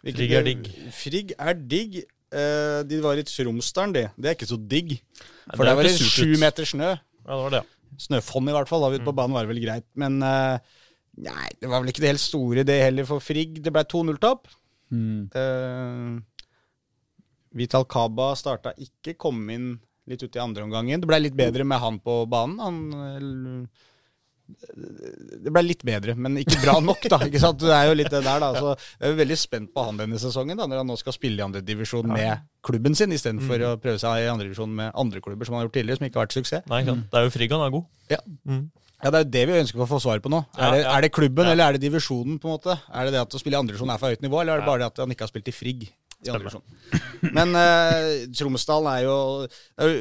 Frigg 0.05 0.37
er 0.39 0.45
digg. 0.47 0.67
Frigg 0.95 1.37
er 1.37 1.57
digg. 1.59 2.01
Eh, 2.33 2.79
de 2.87 2.99
var 3.03 3.19
i 3.19 3.25
Tromsdalen, 3.27 3.93
de. 3.95 4.05
Det 4.17 4.31
er 4.31 4.37
ikke 4.37 4.49
så 4.49 4.57
digg. 4.57 4.97
For 5.51 5.61
det 5.61 5.69
der 5.69 5.79
var 5.79 5.87
det 5.87 5.95
sju 5.99 6.35
meter 6.41 6.67
snø. 6.67 6.91
Ja, 6.95 7.29
det 7.29 7.43
var 7.43 7.55
det. 7.59 7.63
Snøfonn 8.01 8.49
i 8.51 8.55
hvert 8.55 8.69
fall. 8.71 8.83
Da 8.83 8.97
ute 8.97 9.07
på 9.07 9.15
banen 9.15 9.35
var 9.37 9.45
det 9.45 9.53
vel 9.53 9.63
greit. 9.63 9.87
Men 9.99 10.19
eh, 10.25 10.77
nei, 11.25 11.49
det 11.61 11.71
var 11.71 11.83
vel 11.83 11.93
ikke 11.93 12.03
det 12.03 12.13
helt 12.15 12.23
store, 12.23 12.65
det 12.67 12.79
heller, 12.81 13.07
for 13.09 13.23
Frigg. 13.23 13.61
Det 13.63 13.73
ble 13.73 13.85
2-0-tap. 13.93 14.49
Mm. 14.93 15.27
Eh, 15.33 16.45
Vital 17.55 17.87
Kaba 17.89 18.33
starta 18.37 18.75
ikke, 18.81 19.15
kom 19.19 19.45
inn 19.53 19.75
litt 20.09 20.21
ut 20.25 20.35
i 20.35 20.43
andre 20.43 20.65
omgangen. 20.67 21.01
Det 21.01 21.09
ble 21.09 21.21
litt 21.23 21.37
bedre 21.37 21.65
med 21.67 21.81
han 21.81 22.01
på 22.03 22.23
banen. 22.29 22.59
Han 22.61 22.81
eh, 22.99 23.85
Det 24.45 25.51
ble 25.53 25.61
litt 25.65 25.81
bedre, 25.87 26.13
men 26.17 26.37
ikke 26.41 26.59
bra 26.61 26.75
nok, 26.83 27.01
da. 27.09 27.17
ikke 27.25 27.39
sant? 27.41 27.59
Det 27.63 27.71
er 27.73 27.87
jo 27.89 27.95
litt 27.97 28.11
det 28.13 28.21
der, 28.25 28.39
da. 28.43 28.49
Så 28.53 28.73
jeg 28.77 29.11
er 29.11 29.17
veldig 29.17 29.37
spent 29.41 29.71
på 29.73 29.85
han 29.87 29.97
denne 29.97 30.19
sesongen, 30.21 30.57
da, 30.59 30.67
når 30.69 30.83
han 30.83 30.89
nå 30.91 30.97
skal 31.01 31.15
spille 31.15 31.41
i 31.41 31.45
andredivisjon 31.45 32.07
med 32.11 32.43
klubben 32.65 32.95
sin, 32.97 33.11
istedenfor 33.15 33.57
Mm. 33.59 33.67
å 33.71 33.75
prøve 33.81 33.99
seg 34.01 34.23
i 34.25 34.29
andredivisjon 34.31 34.69
med 34.75 34.91
andre 34.95 35.21
klubber, 35.21 35.45
som 35.45 35.55
han 35.55 35.63
har 35.63 35.69
gjort 35.69 35.77
tidligere, 35.79 35.97
som 36.01 36.07
ikke 36.09 36.19
har 36.21 36.27
vært 36.27 36.37
suksess. 36.39 36.65
Nei, 36.69 36.83
sant. 36.85 37.05
Det 37.11 37.17
er 37.21 37.23
jo 37.29 37.33
Frigg 37.35 37.51
han 37.57 37.61
er 37.65 37.73
god. 37.77 37.85
Ja. 38.09 38.21
Mm. 38.47 38.63
Ja, 39.03 39.11
Det 39.11 39.17
er 39.19 39.23
jo 39.25 39.31
det 39.35 39.43
vi 39.47 39.59
ønsker 39.61 39.81
å 39.83 39.87
få 39.89 39.99
svar 40.01 40.19
på 40.23 40.29
nå. 40.31 40.39
Er 40.57 40.71
det, 40.71 40.85
er 40.85 41.01
det 41.01 41.11
klubben 41.13 41.45
Ja. 41.45 41.51
eller 41.51 41.63
er 41.69 41.71
det 41.77 41.81
divisjonen? 41.89 42.39
på 42.39 42.47
en 42.49 42.55
måte? 42.57 42.79
Er 42.93 43.05
det 43.05 43.13
det 43.13 43.21
at 43.21 43.29
å 43.35 43.39
spille 43.41 43.53
i 43.57 43.59
andredivisjon 43.61 43.91
er 43.93 43.97
for 44.01 44.09
høyt 44.09 44.21
nivå, 44.23 44.41
eller 44.41 44.53
er 44.55 44.59
det 44.63 44.65
bare 44.69 44.79
det 44.79 44.87
at 44.87 44.97
han 45.03 45.09
ikke 45.11 45.25
har 45.27 45.33
spilt 45.33 45.47
i 45.49 45.51
Frigg? 45.51 45.89
I 46.23 46.31
andre 46.31 46.45
divisjon. 46.45 46.63
Men 47.35 47.53
uh, 47.57 48.25
Tromsdalen 48.35 48.89
er 48.91 49.01
jo 49.05 49.15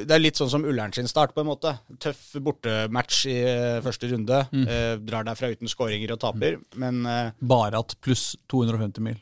Det 0.04 0.12
er 0.14 0.22
litt 0.22 0.38
sånn 0.38 0.50
som 0.52 0.64
Ullern 0.66 0.94
sin 0.94 1.08
start, 1.10 1.34
på 1.34 1.42
en 1.42 1.50
måte. 1.50 1.74
Tøff 2.02 2.36
bortematch 2.44 3.24
i 3.32 3.38
uh, 3.42 3.82
første 3.84 4.10
runde. 4.12 4.44
Mm. 4.54 4.64
Uh, 4.68 4.94
drar 5.04 5.26
derfra 5.26 5.52
uten 5.54 5.70
skåringer 5.70 6.14
og 6.14 6.22
taper. 6.24 6.58
Men 6.80 7.04
eh, 7.08 7.32
Bare 7.44 7.80
at 7.80 7.96
pluss 8.04 8.34
250 8.52 9.04
mil. 9.04 9.18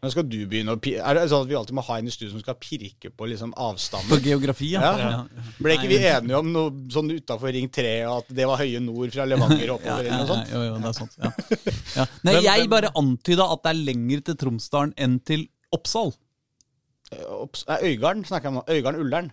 Nå 0.00 0.10
skal 0.12 0.24
du 0.28 0.38
begynne 0.48 0.72
å 0.72 0.80
Er 0.80 1.18
det 1.18 1.26
sånn 1.28 1.42
at 1.44 1.50
vi 1.50 1.56
alltid 1.58 1.76
må 1.76 1.84
ha 1.84 1.98
en 2.00 2.08
i 2.08 2.12
studio 2.14 2.32
som 2.32 2.40
skal 2.40 2.56
pirke 2.60 3.10
på 3.12 3.28
liksom 3.28 3.52
På 3.52 4.18
geografi, 4.24 4.70
ja. 4.72 4.80
Ja. 4.96 5.10
ja. 5.10 5.44
Ble 5.60 5.76
ikke 5.76 5.90
vi 5.90 5.98
enige 6.08 6.38
om 6.40 6.48
noe 6.54 6.72
sånn 6.92 7.10
utafor 7.12 7.52
Ring 7.52 7.68
3, 7.68 7.92
og 8.08 8.22
at 8.22 8.32
det 8.40 8.48
var 8.48 8.62
høye 8.62 8.80
nord 8.84 9.12
fra 9.12 9.26
Levanger 9.28 9.74
oppover? 9.76 10.08
Ja, 10.08 10.22
ja, 10.22 10.24
ja, 10.24 10.46
jo, 10.54 10.62
jo, 10.70 10.78
det 10.80 10.90
er 10.92 10.96
sant. 10.96 11.18
Ja. 11.20 12.06
Nei, 12.26 12.38
jeg 12.46 12.70
bare 12.72 12.94
antyda 12.96 13.50
at 13.52 13.64
det 13.66 13.74
er 13.74 13.84
lenger 13.90 14.24
til 14.30 14.40
Tromsdalen 14.40 14.96
enn 14.96 15.20
til 15.20 15.44
Oppsal. 15.76 16.14
Opps- 17.10 17.66
Øygarden 17.82 18.24
snakker 18.24 18.50
jeg 18.50 18.56
om. 18.56 18.64
Øygarden-Ullern. 18.70 19.30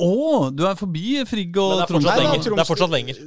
Å, 0.00 0.48
du 0.56 0.62
er 0.64 0.76
forbi 0.80 1.20
Frigg 1.28 1.56
og 1.60 1.82
Tromsø? 1.88 2.08
det 2.08 2.16
fortsatt 2.16 2.22
lenger. 2.22 2.38
Nei, 2.40 2.54
Det 2.56 2.62
er 2.62 2.68
fortsatt 2.68 2.92
lenger. 2.94 3.18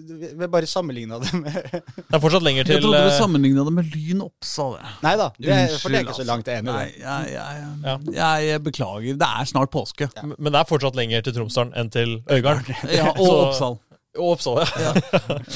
Vi 0.41 0.47
bare 0.55 0.69
sammenligna 0.69 1.19
det 1.21 1.33
med 1.37 1.57
Det 1.75 2.17
er 2.17 2.21
fortsatt 2.23 2.45
lenger 2.47 2.65
Jeg 2.71 2.81
trodde 2.81 3.01
du 3.03 3.09
eh, 3.11 3.17
sammenligna 3.19 3.65
det 3.67 3.73
med 3.75 3.91
Lyn 3.93 4.23
Oppsal. 4.25 4.77
Nei 5.03 5.13
da, 5.19 5.27
det 5.37 5.51
er, 5.53 5.75
for 5.77 5.93
det 5.93 5.99
er 5.99 6.07
ikke 6.07 6.15
så 6.17 6.25
langt 6.29 6.49
er 6.49 6.61
enig 6.63 6.71
Nei, 6.73 6.87
jeg, 6.97 7.33
jeg, 7.35 7.61
jeg, 7.61 7.75
Ja. 7.85 7.95
jeg, 8.17 8.47
jeg 8.49 8.63
beklager. 8.69 9.19
Det 9.21 9.29
er 9.41 9.49
snart 9.53 9.73
påske. 9.75 10.09
Men 10.33 10.49
det 10.49 10.61
er 10.63 10.69
fortsatt 10.71 10.97
lenger 10.97 11.25
til 11.27 11.37
Tromsdalen 11.37 11.75
enn 11.77 11.93
til 11.93 12.15
Øygarden. 12.31 12.73
Ja, 12.89 13.11
og 13.13 13.25
Så- 13.27 13.37
Oppsal. 13.45 13.77
Og 14.13 14.33
Oppsal, 14.35 14.59
ja. 14.77 14.91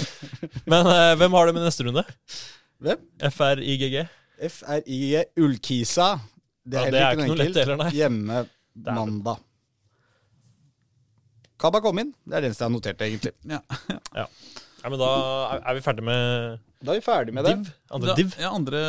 Men 0.71 0.87
uh, 0.89 1.11
hvem 1.19 1.35
har 1.37 1.49
det 1.49 1.53
med 1.57 1.65
neste 1.67 1.85
runde? 1.85 2.03
Hvem? 2.81 3.03
FRIGG? 3.33 3.99
FRI 4.53 5.01
Ullkisa. 5.41 6.11
Det 6.67 6.77
Ja, 6.77 6.85
er 6.87 6.91
det 6.93 7.01
er 7.01 7.11
ikke 7.11 7.21
noe 7.21 7.27
enkelt. 7.31 7.43
lett 7.45 7.59
heller, 7.63 7.77
nei. 7.83 7.91
Hjemme 7.95 8.41
mandag. 8.97 9.43
Kaba 11.57 11.81
kom 11.83 11.99
inn. 12.01 12.13
Det 12.25 12.37
er 12.37 12.43
det 12.45 12.49
eneste 12.51 12.63
jeg 12.63 12.69
har 12.69 12.75
notert, 12.75 13.03
egentlig. 13.07 13.33
Ja. 13.49 13.61
Ja, 14.83 14.91
men 14.93 14.99
da 15.01 15.07
er- 15.57 15.75
vi 15.75 15.81
ferdig 15.83 16.03
med 16.05 16.59
Da 16.85 16.93
er 16.93 16.99
vi 16.99 17.03
ferdig 17.03 17.33
med 17.35 17.43
det. 17.43 17.55
div. 17.57 17.71
Andre 17.97 18.13
div. 18.15 18.35
ja, 18.39 18.51
andre 18.53 18.81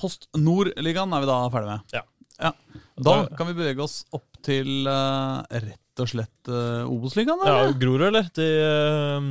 Post 0.00 0.24
Nord-ligaen 0.34 1.12
er 1.14 1.20
vi 1.22 1.28
da 1.28 1.36
ferdig 1.52 1.68
med. 1.68 1.92
Ja. 1.94 2.00
Ja. 2.40 2.50
Da 2.98 3.14
kan 3.36 3.46
vi 3.50 3.54
bevege 3.60 3.84
oss 3.84 4.00
opp 4.16 4.40
til 4.42 4.88
uh, 4.88 5.44
rett 5.52 6.02
og 6.02 6.08
slett 6.10 6.50
uh, 6.50 6.88
Obos-ligaen, 6.90 7.44
Ja, 7.46 7.60
eller? 7.68 7.76
Grorud, 7.78 8.06
eller? 8.08 8.26
De, 8.34 8.48
eh, 8.64 9.28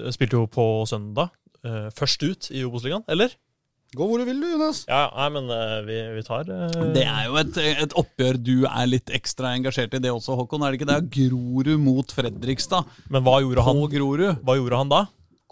de 0.00 0.12
spilte 0.16 0.40
jo 0.40 0.48
på 0.50 0.66
søndag. 0.90 1.30
Uh, 1.62 1.86
først 1.94 2.24
ut 2.26 2.48
i 2.50 2.64
Obos-ligaen, 2.66 3.04
eller? 3.12 3.36
Gå 3.92 4.06
hvor 4.08 4.22
du 4.22 4.24
vil, 4.24 4.38
du, 4.40 4.46
Jonas. 4.54 4.86
Ja, 4.88 5.02
nei, 5.12 5.26
men 5.34 5.50
uh, 5.52 5.82
vi, 5.84 5.96
vi 6.16 6.22
tar 6.24 6.48
uh... 6.48 6.76
Det 6.94 7.02
er 7.04 7.26
jo 7.26 7.34
et, 7.42 7.58
et 7.84 7.96
oppgjør 8.00 8.38
du 8.40 8.54
er 8.64 8.86
litt 8.88 9.12
ekstra 9.12 9.50
engasjert 9.52 9.92
i, 9.98 10.00
det 10.00 10.08
også, 10.08 10.32
Håkon. 10.38 10.64
Er 10.64 10.72
det 10.72 10.80
ikke 10.80 10.88
det? 10.88 10.96
Grorud 11.12 11.74
mot 11.82 12.14
Fredrikstad. 12.16 12.88
Men 13.12 13.26
hva 13.26 13.36
gjorde 13.44 13.66
han, 13.66 13.82
hva 14.40 14.56
gjorde 14.56 14.80
han 14.80 14.94
da? 14.94 15.02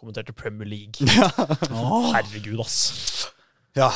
Kommenterte 0.00 0.32
Premier 0.32 0.70
League. 0.70 1.04
Åh. 1.04 2.08
Herregud, 2.16 2.64
ass. 2.64 3.28
Ja. 3.76 3.92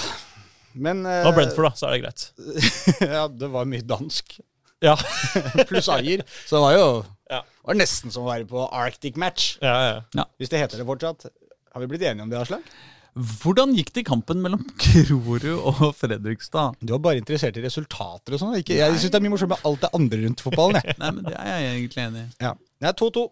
Men 0.76 1.06
Det 1.06 1.16
eh, 1.22 1.24
var 1.24 1.38
Brentford, 1.40 1.70
da, 1.70 1.74
så 1.80 1.88
er 1.88 1.96
det 1.96 2.04
greit. 2.04 2.28
ja, 3.16 3.26
det 3.32 3.52
var 3.56 3.72
mye 3.72 3.88
dansk. 3.96 4.36
Ja, 4.84 4.98
Pluss 5.70 5.88
Ajer. 5.88 6.28
Så 6.44 6.58
det 6.58 6.64
var 6.68 6.76
jo 6.76 6.88
Ja. 7.32 7.40
var 7.64 7.80
nesten 7.80 8.12
som 8.12 8.26
å 8.26 8.34
være 8.34 8.44
på 8.50 8.68
Arctic 8.68 9.16
Match. 9.16 9.54
ja, 9.64 10.02
ja. 10.12 10.26
Hvis 10.36 10.52
det 10.52 10.60
heter 10.60 10.84
det 10.84 10.92
fortsatt. 10.92 11.30
Har 11.72 11.80
vi 11.80 11.88
blitt 11.88 12.04
enige 12.04 12.28
om 12.28 12.28
det, 12.28 12.44
Aslak? 12.44 12.68
Hvordan 13.14 13.74
gikk 13.78 13.92
det 13.94 14.02
i 14.02 14.06
kampen 14.08 14.40
mellom 14.42 14.62
Grorud 14.82 15.44
og 15.54 15.82
Fredrikstad? 15.94 16.74
Du 16.82 16.96
var 16.96 17.02
bare 17.04 17.20
interessert 17.22 17.56
i 17.60 17.62
resultater 17.62 18.34
og 18.34 18.40
sånn. 18.42 18.56
Jeg 18.58 18.96
syns 18.98 19.06
det 19.12 19.20
er 19.20 19.22
mye 19.22 19.34
morsomt 19.36 19.52
med 19.54 19.62
alt 19.70 19.84
det 19.84 19.92
andre 19.94 20.18
rundt 20.24 20.42
fotballen. 20.42 20.80
Jeg. 20.82 20.96
Nei, 21.04 21.12
men 21.14 21.28
Det 21.28 21.36
er 21.38 21.52
jeg 21.52 21.68
egentlig 21.76 22.02
enig 22.08 22.24
i. 22.24 22.26
Ja. 22.48 22.50
Det 22.82 22.90
er 22.90 22.98
2-2. 22.98 23.24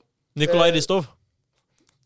Nikolai 0.42 0.70
Ristov. 0.76 1.08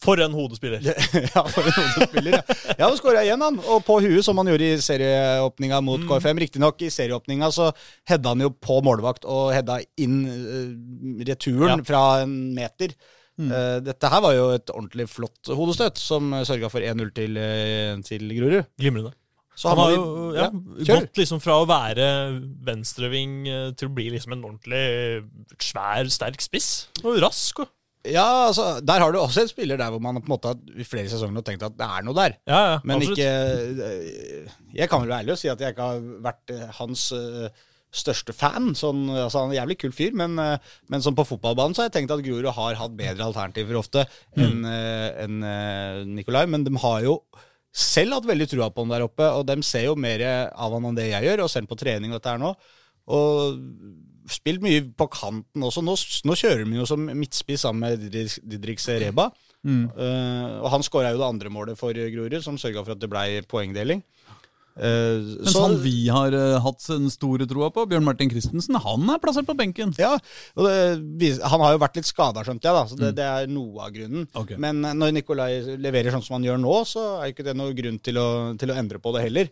For 0.05 0.20
en 0.20 0.35
hodespiller. 0.37 0.83
ja, 1.35 1.43
for 1.49 1.64
en 1.64 1.72
hodespiller, 1.77 2.35
ja. 2.37 2.57
Ja, 2.77 2.89
han 2.91 2.97
skåra 2.99 3.22
igjen, 3.24 3.41
han. 3.41 3.57
Og 3.64 3.79
på 3.87 3.95
huet, 4.05 4.20
som 4.27 4.37
han 4.41 4.51
gjorde 4.51 4.66
i 4.74 4.81
serieåpninga 4.85 5.79
mot 5.85 6.03
Mm. 6.03 6.09
KFM. 6.11 6.41
Riktignok 6.45 6.83
i 6.85 6.91
serieåpninga 6.93 7.49
så 7.55 7.70
hedda 8.11 8.35
han 8.35 8.45
jo 8.45 8.51
på 8.53 8.77
målvakt 8.85 9.24
og 9.24 9.55
hedda 9.57 9.79
inn 10.05 10.18
uh, 10.29 11.22
returen 11.29 11.79
Ja. 11.81 11.87
fra 11.89 12.03
en 12.27 12.35
meter. 12.57 12.93
Eh, 13.37 13.76
dette 13.84 14.09
her 14.12 14.24
var 14.24 14.32
jo 14.37 14.49
et 14.55 14.70
ordentlig 14.72 15.09
flott 15.12 15.53
hodestøt, 15.53 16.01
som 16.01 16.32
uh, 16.32 16.41
sørga 16.49 16.70
for 16.72 16.80
1-0 16.80 17.12
til, 17.16 17.37
uh, 17.37 18.01
til 18.07 18.28
Grorud. 18.32 18.68
Glimrende. 18.80 19.12
Så 19.57 19.70
Han 19.72 19.78
han 19.78 19.87
har 19.87 19.95
jo 19.95 20.09
ja, 20.37 20.47
ja, 20.84 20.99
gått 21.01 21.16
liksom 21.16 21.41
fra 21.41 21.55
å 21.62 21.68
være 21.68 22.07
venstreving 22.66 23.37
eh, 23.49 23.68
til 23.72 23.89
å 23.89 23.95
bli 23.97 24.11
liksom 24.12 24.34
en 24.37 24.43
ordentlig 24.45 24.82
eh, 24.82 25.22
svær, 25.64 26.11
sterk 26.12 26.45
spiss. 26.45 26.91
Og 27.01 27.16
rask. 27.24 27.62
Og. 27.64 27.70
Ja, 28.05 28.26
altså, 28.51 28.66
Der 28.84 29.01
har 29.01 29.14
du 29.14 29.18
også 29.18 29.47
en 29.47 29.49
spiller 29.49 29.80
der 29.80 29.95
hvor 29.95 30.03
man 30.05 30.20
på 30.20 30.28
en 30.28 30.34
måte 30.34 30.53
i 30.76 30.84
flere 30.84 31.09
sesonger 31.09 31.41
har 31.41 31.47
tenkt 31.49 31.64
at 31.64 31.78
det 31.78 31.89
er 31.89 32.05
noe 32.05 32.18
der. 32.18 32.37
Ja, 32.45 32.61
ja, 32.74 32.76
Men 32.84 33.01
absolutt. 33.01 33.16
ikke 33.16 33.87
eh, 33.89 34.53
Jeg 34.76 34.91
kan 34.93 35.03
vel 35.03 35.14
være 35.14 35.24
ærlig 35.24 35.37
og 35.39 35.41
si 35.41 35.51
at 35.55 35.64
jeg 35.64 35.72
ikke 35.72 35.89
har 35.89 36.05
vært 36.28 36.55
eh, 36.55 36.68
hans 36.76 37.07
eh, 37.16 37.64
største 37.97 38.34
fan. 38.36 38.70
Sånn, 38.78 39.07
altså 39.11 39.42
Han 39.42 39.51
er 39.51 39.57
en 39.57 39.61
jævlig 39.62 39.78
kul 39.82 39.94
fyr, 39.97 40.14
men, 40.18 40.38
eh, 40.42 40.72
men 40.92 41.05
sånn 41.05 41.16
på 41.18 41.26
fotballbanen 41.28 41.76
så 41.76 41.84
har 41.84 41.90
jeg 41.90 41.99
tenkt 41.99 42.14
at 42.14 42.24
Grorud 42.26 42.53
har 42.59 42.80
hatt 42.80 42.97
bedre 42.99 43.28
alternativer 43.28 43.80
ofte 43.80 44.07
enn 44.36 44.62
mm. 44.62 44.70
en, 45.26 45.36
en 45.42 46.16
Nikolai. 46.16 46.47
Men 46.51 46.66
de 46.66 46.74
har 46.82 47.05
jo 47.07 47.20
selv 47.76 48.16
hatt 48.16 48.28
veldig 48.28 48.49
trua 48.49 48.70
på 48.72 48.84
han 48.84 48.94
der 48.94 49.05
oppe, 49.05 49.28
og 49.36 49.47
de 49.49 49.61
ser 49.66 49.88
jo 49.90 49.97
mer 50.01 50.24
av 50.49 50.76
han 50.76 50.90
enn 50.90 50.97
det 50.99 51.11
jeg 51.11 51.28
gjør, 51.28 51.44
og 51.44 51.53
selv 51.53 51.72
på 51.72 51.80
trening 51.80 52.12
og 52.12 52.20
dette 52.20 52.32
her 52.32 52.40
nå. 52.40 52.53
Og 53.16 53.59
spilt 54.30 54.62
mye 54.64 54.82
på 54.97 55.09
kanten 55.12 55.64
også. 55.66 55.82
Nå, 55.84 55.94
nå 56.26 56.36
kjører 56.38 56.64
de 56.66 56.80
jo 56.80 56.86
som 56.88 57.05
midtspiss 57.07 57.66
sammen 57.66 57.84
med 57.84 58.07
Didrik- 58.11 58.82
Sereba. 58.82 59.28
Mm. 59.66 59.86
Uh, 59.97 60.62
og 60.62 60.70
han 60.74 60.84
skåra 60.86 61.12
jo 61.14 61.20
det 61.20 61.28
andre 61.28 61.51
målet 61.53 61.78
for 61.78 61.94
Grorud, 61.94 62.38
som 62.44 62.59
sørga 62.61 62.84
for 62.84 62.97
at 62.97 63.03
det 63.03 63.11
blei 63.11 63.28
poengdeling. 63.49 64.03
Eh, 64.77 65.22
Mens 65.24 65.55
så- 65.55 65.62
han 65.62 65.77
vi 65.81 66.09
har 66.12 66.35
uh, 66.37 66.59
hatt 66.61 66.85
den 66.91 67.09
store 67.09 67.47
troa 67.49 67.70
på, 67.72 67.87
Bjørn 67.89 68.05
Martin 68.05 68.29
Christensen, 68.29 68.77
han 68.77 69.09
er 69.09 69.20
plassert 69.22 69.47
på 69.49 69.55
benken. 69.57 69.95
Ja, 69.97 70.18
og 70.57 70.66
det, 70.68 71.31
Han 71.41 71.61
har 71.64 71.72
jo 71.72 71.81
vært 71.81 71.97
litt 71.97 72.09
skada, 72.09 72.43
skjønte 72.45 72.68
jeg, 72.68 72.77
da, 72.77 72.83
så 72.91 72.99
det, 73.01 73.14
det 73.16 73.24
er 73.24 73.47
noe 73.49 73.87
av 73.87 73.95
grunnen. 73.95 74.27
Okay. 74.37 74.59
Men 74.61 74.85
eh, 74.85 74.93
når 74.93 75.14
Nikolai 75.16 75.49
leverer 75.81 76.12
sånn 76.12 76.24
som 76.27 76.37
han 76.37 76.45
gjør 76.45 76.61
nå, 76.61 76.74
så 76.85 77.05
er 77.22 77.33
ikke 77.33 77.47
det 77.47 77.57
noe 77.57 77.72
grunn 77.79 77.97
til 78.05 78.20
å, 78.20 78.27
til 78.61 78.72
å 78.74 78.77
endre 78.77 79.01
på 79.01 79.14
det 79.16 79.22
heller. 79.24 79.49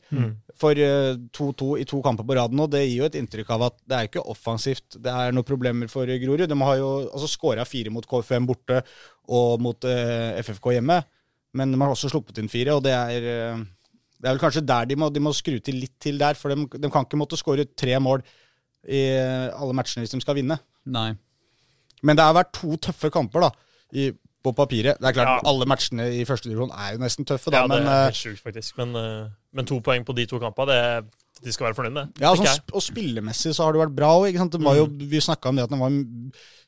For 0.60 0.76
eh, 0.76 1.14
2-2 1.32 1.70
i 1.80 1.86
to 1.88 2.02
kamper 2.04 2.28
på 2.28 2.36
rad 2.36 2.52
nå, 2.52 2.68
det 2.68 2.84
gir 2.84 2.98
jo 3.00 3.08
et 3.08 3.16
inntrykk 3.22 3.54
av 3.56 3.68
at 3.70 3.78
det 3.88 3.96
er 3.96 4.10
ikke 4.10 4.26
offensivt. 4.28 4.98
Det 5.00 5.10
er 5.12 5.32
noen 5.32 5.48
problemer 5.48 5.88
for 5.88 6.04
Grorud. 6.04 6.44
De 6.50 6.60
har 6.68 6.76
jo 6.82 6.90
altså 7.08 7.30
skåra 7.32 7.64
fire 7.64 7.92
mot 7.94 8.04
KFM 8.04 8.44
borte 8.50 8.82
og 9.32 9.56
mot 9.64 9.88
FFK 10.44 10.74
hjemme, 10.76 11.00
men 11.56 11.72
de 11.72 11.80
har 11.80 11.94
også 11.96 12.12
sluppet 12.12 12.42
inn 12.42 12.52
fire, 12.52 12.76
og 12.76 12.84
det 12.84 12.92
er 12.92 13.64
det 14.24 14.30
er 14.30 14.38
vel 14.38 14.40
kanskje 14.40 14.64
der 14.64 14.86
de 14.88 14.96
må, 14.96 15.10
de 15.12 15.20
må 15.20 15.34
skru 15.36 15.58
til 15.60 15.76
litt 15.84 15.94
til 16.00 16.16
der, 16.22 16.32
for 16.40 16.48
de, 16.54 16.64
de 16.80 16.88
kan 16.90 17.04
ikke 17.04 17.18
måtte 17.20 17.36
skåre 17.36 17.66
tre 17.76 17.98
mål 18.00 18.24
i 18.88 19.02
alle 19.52 19.76
matchene 19.76 20.02
hvis 20.04 20.14
de 20.16 20.20
skal 20.24 20.38
vinne. 20.40 20.56
Nei. 20.88 21.10
Men 22.04 22.16
det 22.18 22.24
har 22.24 22.34
vært 22.36 22.54
to 22.56 22.74
tøffe 22.88 23.08
kamper 23.12 23.46
da, 23.46 23.50
i, 23.96 24.10
på 24.44 24.52
papiret. 24.56 24.98
Det 25.00 25.08
er 25.10 25.16
klart, 25.16 25.30
Ja. 25.38 25.48
Alle 25.48 25.64
matchene 25.68 26.08
i 26.18 26.24
første 26.28 26.50
divisjon 26.50 26.72
er 26.76 26.96
jo 26.96 27.02
nesten 27.04 27.24
tøffe, 27.28 27.52
da, 27.52 27.62
Ja, 27.62 27.68
det 27.68 27.78
men 27.78 27.88
er 27.88 28.00
eh, 28.00 28.08
helt 28.10 28.18
sjukt, 28.20 28.42
faktisk. 28.44 28.76
Men, 28.80 28.96
eh, 29.00 29.30
men 29.56 29.68
to 29.70 29.78
poeng 29.84 30.04
på 30.04 30.16
de 30.16 30.26
to 30.28 30.40
kampene, 30.42 30.74
det, 30.74 31.40
de 31.44 31.52
skal 31.54 31.70
være 31.70 31.78
fornøyd 31.78 31.96
med. 31.96 32.12
ja, 32.20 32.34
sånn, 32.36 32.48
sp- 32.52 32.74
og 32.76 32.84
spillemessig 32.84 33.54
så 33.56 33.64
har 33.68 33.72
det 33.76 33.84
vært 33.86 33.96
bra 33.96 34.10
òg. 34.20 34.36
Vi 35.08 35.20
snakka 35.24 35.48
om 35.52 35.56
det 35.60 35.64
at 35.68 35.72
den 35.72 35.80
var, 35.80 35.96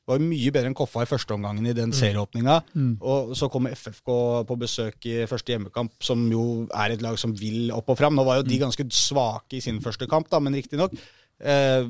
var 0.07 0.23
mye 0.23 0.53
bedre 0.55 0.71
enn 0.71 0.77
Koffa 0.79 1.03
i 1.03 1.09
første 1.11 1.35
omgangen 1.35 1.67
i 1.67 1.75
den 1.75 1.93
serieåpninga. 1.95 2.61
Og 3.03 3.33
så 3.39 3.49
kommer 3.51 3.75
FFK 3.75 4.11
på 4.47 4.57
besøk 4.61 5.09
i 5.11 5.17
første 5.27 5.53
hjemmekamp, 5.55 5.93
som 6.03 6.23
jo 6.31 6.45
er 6.71 6.95
et 6.95 7.03
lag 7.03 7.19
som 7.19 7.35
vil 7.37 7.73
opp 7.75 7.91
og 7.91 7.99
fram. 7.99 8.15
Nå 8.15 8.25
var 8.27 8.39
jo 8.41 8.47
de 8.47 8.61
ganske 8.63 8.87
svake 8.95 9.59
i 9.59 9.65
sin 9.65 9.81
første 9.83 10.07
kamp, 10.11 10.31
da, 10.31 10.39
men 10.39 10.55
riktignok. 10.55 10.95
Eh, 11.43 11.89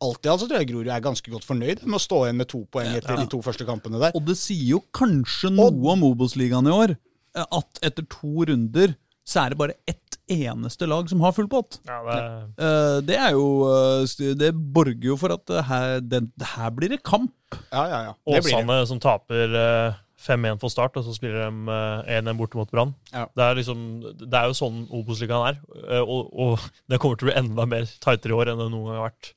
alt 0.00 0.24
i 0.24 0.30
alt 0.32 0.40
så 0.40 0.48
tror 0.48 0.62
jeg 0.62 0.70
Grorud 0.70 0.88
er 0.88 1.02
ganske 1.04 1.30
godt 1.32 1.44
fornøyd 1.44 1.82
med 1.84 1.98
å 1.98 2.00
stå 2.00 2.22
igjen 2.24 2.38
med 2.40 2.48
to 2.48 2.62
poeng 2.72 2.94
etter 2.96 3.18
de 3.20 3.26
to 3.34 3.42
første 3.44 3.66
kampene 3.68 4.00
der. 4.00 4.14
Og 4.16 4.24
det 4.24 4.38
sier 4.40 4.76
jo 4.78 4.84
kanskje 4.96 5.50
noe 5.52 5.92
om 5.92 6.06
Obos-ligaen 6.08 6.70
i 6.70 6.76
år, 6.76 6.94
eh, 7.36 7.44
at 7.44 7.82
etter 7.90 8.06
to 8.08 8.46
runder 8.48 8.94
så 9.30 9.44
er 9.44 9.52
det 9.52 9.60
bare 9.60 9.76
ett 9.90 9.99
eneste 10.30 10.86
lag 10.88 11.08
som 11.10 11.20
har 11.24 11.32
full 11.36 11.48
pott. 11.50 11.80
Ja, 11.88 12.00
det, 12.06 12.18
Eh, 12.64 13.00
Det 13.08 13.16
er 13.18 13.32
jo 13.32 13.46
eh, 13.70 14.34
Det 14.38 14.52
borger 14.54 15.10
jo 15.12 15.16
for 15.20 15.32
at 15.34 15.48
her, 15.68 16.00
den, 16.00 16.30
det 16.38 16.46
her 16.56 16.70
blir 16.70 16.88
det 16.94 17.02
kamp. 17.02 17.32
Ja, 17.72 17.86
ja, 17.90 18.00
ja. 18.10 18.14
Det 18.26 18.44
blir 18.44 18.54
det. 18.56 18.62
Åsane 18.64 18.86
som 18.86 19.00
taper 19.02 19.56
eh, 19.58 19.98
5-1 20.20 20.58
for 20.60 20.68
start, 20.68 20.96
og 21.00 21.04
så 21.06 21.14
spiller 21.16 21.46
de 21.48 21.72
eh, 21.72 22.20
1-1 22.20 22.36
borte 22.36 22.58
mot 22.58 22.70
Brann. 22.70 22.94
Ja. 23.12 23.26
Det, 23.34 23.42
er 23.46 23.54
liksom, 23.56 23.84
det 24.20 24.36
er 24.36 24.50
jo 24.50 24.56
sånn 24.58 24.82
Obos-ligaen 24.92 25.46
er. 25.54 25.60
eh, 25.88 26.02
Og, 26.04 26.28
og 26.32 26.66
det 26.92 27.00
kommer 27.00 27.16
til 27.16 27.28
å 27.28 27.30
bli 27.32 27.38
enda 27.40 27.66
mer 27.66 27.88
tightere 28.04 28.34
i 28.34 28.36
år 28.36 28.52
enn 28.52 28.60
det 28.60 28.68
noen 28.70 28.90
gang 28.90 28.98
har 29.00 29.06
vært. 29.10 29.32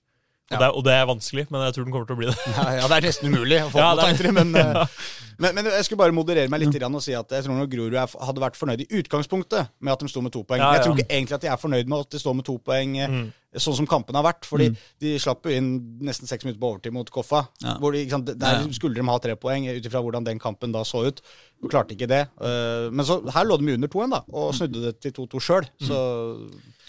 Og, 0.54 0.60
det, 0.62 0.68
er, 0.70 0.78
og 0.80 0.84
det 0.88 0.94
er 1.00 1.06
vanskelig, 1.10 1.46
men 1.52 1.66
jeg 1.68 1.76
tror 1.76 1.88
den 1.88 1.94
kommer 1.96 2.08
til 2.10 2.16
å 2.16 2.22
bli 2.22 2.30
det. 2.32 2.38
Ja, 2.54 2.66
ja, 2.80 2.88
det 2.92 2.98
er 3.02 3.08
nesten 3.10 3.34
umulig 3.34 3.60
å 3.66 3.70
få 3.74 3.80
Ja, 3.84 3.92
på 3.96 4.02
det 4.02 4.28
er- 4.30 4.36
men, 4.40 4.56
eh, 4.62 4.98
men, 5.44 5.56
men 5.58 5.66
jeg 5.74 5.86
skulle 5.88 6.02
bare 6.04 6.14
moderere 6.16 6.50
meg 6.54 6.62
litt 6.62 6.76
grann 6.78 6.94
og 6.96 7.02
si 7.04 7.14
at 7.18 7.32
jeg 7.34 7.46
tror 7.48 7.66
Grorud 7.72 7.96
hadde 7.98 8.44
vært 8.44 8.58
fornøyd 8.60 8.84
i 8.86 8.90
utgangspunktet 9.02 9.72
med 9.82 9.94
at 9.96 10.04
de 10.06 10.12
sto 10.12 10.22
med 10.22 10.32
to 10.36 10.44
poeng. 10.46 10.62
Ja, 10.62 10.68
ja. 10.72 10.78
Jeg 10.78 10.86
tror 10.86 11.00
ikke 11.02 11.10
egentlig 11.10 11.38
at 11.40 11.46
de 11.48 11.50
er 11.54 11.62
fornøyd 11.62 11.90
med 11.90 12.06
at 12.06 12.12
de 12.14 12.22
står 12.22 12.36
med 12.42 12.46
to 12.50 12.58
poeng 12.62 12.98
eh, 13.02 13.10
Mm. 13.14 13.32
sånn 13.62 13.76
som 13.78 13.86
kampen 13.90 14.16
har 14.18 14.24
vært. 14.26 14.46
Fordi 14.50 14.72
de 15.02 15.12
slapp 15.22 15.46
jo 15.46 15.52
inn 15.54 15.68
nesten 16.02 16.26
seks 16.30 16.42
minutter 16.46 16.58
på 16.62 16.70
overtid 16.72 16.94
mot 16.96 17.10
Koffa. 17.14 17.44
Ja. 17.62 17.76
Hvor 17.82 17.94
de, 17.94 18.02
sant, 18.10 18.26
der 18.42 18.64
skulle 18.74 18.98
de 18.98 19.06
ha 19.06 19.18
tre 19.22 19.36
poeng 19.38 19.68
ut 19.70 19.86
ifra 19.90 20.02
hvordan 20.02 20.26
den 20.26 20.40
kampen 20.42 20.74
da 20.74 20.82
så 20.90 21.04
ut. 21.06 21.22
De 21.62 21.70
klarte 21.70 21.94
ikke 21.94 22.08
det. 22.10 22.24
Uh, 22.42 22.90
Men 22.90 23.06
så, 23.06 23.20
her 23.36 23.46
lå 23.46 23.60
de 23.62 23.76
under 23.76 23.92
2-1 23.94 24.10
da, 24.16 24.24
og 24.34 24.56
snudde 24.58 24.82
det 24.88 24.96
til 25.06 25.14
2-2 25.20 25.44
sjøl. 25.46 25.70
Så 25.86 26.00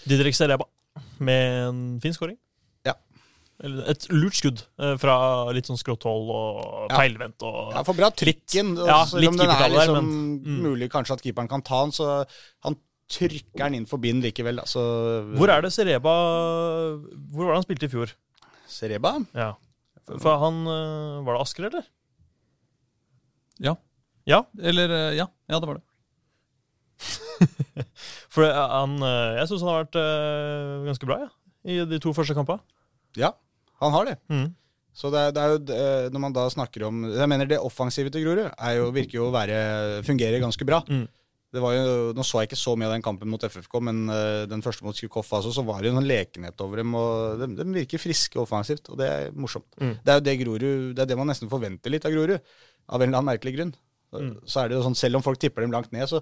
Didrik 0.09 0.33
Sereba 0.37 0.65
med 1.19 1.67
en 1.69 1.83
fin 2.01 2.13
skåring. 2.17 2.37
Eller 3.63 3.87
et 3.87 4.05
lurt 4.11 4.35
skudd 4.35 4.63
eh, 4.83 4.97
fra 4.99 5.13
litt 5.55 5.67
sånn 5.69 5.79
skrått 5.79 6.03
hold 6.03 6.27
og 6.29 6.89
Ja. 6.91 6.97
feilvendt. 6.99 7.39
Og, 7.47 7.71
Ja, 7.73 7.83
for 7.87 7.93
bra 7.95 8.09
trikken. 8.11 8.73
Litt, 8.75 8.85
Ja, 8.85 9.05
litt 9.15 9.29
om 9.29 9.37
den 9.37 9.49
er 9.49 9.69
liksom 9.69 9.95
der, 9.95 10.01
men- 10.01 10.39
mm. 10.43 10.61
mulig 10.65 10.89
kanskje 10.91 11.13
at 11.15 11.21
keeperen 11.23 11.47
kan 11.47 11.61
ta 11.61 11.81
den, 11.85 11.91
så 11.95 12.25
han 12.63 12.75
trykker 13.07 13.63
den 13.63 13.75
inn 13.75 13.85
forbi 13.85 14.11
den 14.11 14.21
likevel. 14.21 14.59
Altså, 14.59 14.81
Hvor 15.37 15.47
er 15.49 15.61
det 15.61 15.71
Sereba 15.71 16.09
Hvor 17.31 17.45
var 17.45 17.53
det 17.53 17.59
han 17.63 17.63
spilte 17.63 17.85
i 17.85 17.93
fjor? 17.93 18.11
Sereba? 18.67 19.25
Ja. 19.33 19.53
For, 20.19 20.37
han 20.37 20.67
eh, 20.67 21.23
Var 21.23 21.33
det 21.37 21.41
Asker, 21.41 21.65
eller? 21.69 21.85
Ja. 23.59 23.75
Ja, 24.27 24.43
Eller 24.59 24.89
eh, 24.89 25.15
Ja, 25.15 25.27
ja 25.47 25.59
det 25.59 25.67
var 25.67 25.75
det. 25.79 25.83
for 28.29 28.43
han 28.51 28.97
Jeg 28.99 29.47
syns 29.49 29.61
han 29.63 29.69
har 29.71 29.85
vært 29.85 29.97
ganske 30.91 31.05
bra, 31.07 31.17
ja. 31.25 31.29
I 31.65 31.85
de 31.85 31.99
to 31.99 32.11
første 32.13 32.35
kampene. 32.37 32.59
Ja, 33.17 33.31
han 33.81 33.91
har 33.91 34.05
det. 34.05 34.17
Mm. 34.31 34.47
Så 34.95 35.09
det 35.11 35.19
er, 35.19 35.31
det 35.35 35.41
er 35.43 35.49
jo 35.51 35.57
eh, 35.75 36.05
Når 36.13 36.21
man 36.23 36.31
da 36.31 36.45
snakker 36.47 36.85
om 36.87 37.01
Jeg 37.11 37.27
mener 37.27 37.45
det 37.49 37.57
offensive 37.59 38.07
til 38.09 38.23
Grorud 38.23 38.45
er 38.47 38.75
jo, 38.77 38.85
virker 38.95 39.17
jo 39.17 39.25
å 39.27 39.33
være 39.35 39.57
Fungerer 40.07 40.39
ganske 40.39 40.63
bra. 40.63 40.77
Mm. 40.87 41.01
Det 41.51 41.63
var 41.63 41.73
jo, 41.75 42.13
Nå 42.15 42.23
så 42.23 42.39
jeg 42.39 42.47
ikke 42.47 42.59
så 42.61 42.77
mye 42.79 42.87
av 42.87 42.93
den 42.95 43.03
kampen 43.03 43.27
mot 43.27 43.43
FFK, 43.43 43.75
men 43.83 44.05
eh, 44.11 44.45
den 44.47 44.63
første 44.63 44.83
mot 44.87 44.95
Skukoff 44.95 45.33
altså, 45.35 45.51
så 45.51 45.65
var 45.67 45.81
det 45.83 45.91
jo 45.91 45.97
en 45.99 46.07
lekenhet 46.07 46.63
over 46.63 46.79
dem. 46.79 46.95
og 46.95 47.43
de, 47.43 47.49
de 47.59 47.67
virker 47.81 47.99
friske 47.99 48.39
offensivt, 48.39 48.87
og 48.91 48.99
det 49.03 49.09
er 49.11 49.35
morsomt. 49.35 49.67
Mm. 49.83 49.93
Det 50.03 50.13
er 50.15 50.21
jo 50.21 50.25
det 50.29 50.37
Grorud, 50.45 50.95
det 50.95 51.03
er 51.03 51.11
det 51.11 51.17
man 51.19 51.27
nesten 51.31 51.51
forventer 51.51 51.91
litt 51.91 52.07
av 52.07 52.15
Grorud, 52.15 52.39
av 52.39 53.01
en 53.01 53.07
eller 53.09 53.19
annen 53.19 53.31
merkelig 53.33 53.55
grunn. 53.59 53.75
Så- 53.75 54.21
Mm. 54.21 54.33
Så 54.47 54.61
er 54.63 54.69
det 54.69 54.75
jo 54.77 54.83
sånn, 54.85 54.95
Selv 54.95 55.15
om 55.17 55.23
folk 55.25 55.39
tipper 55.43 55.61
dem 55.65 55.71
langt 55.75 55.91
ned, 55.91 56.07
så 56.07 56.21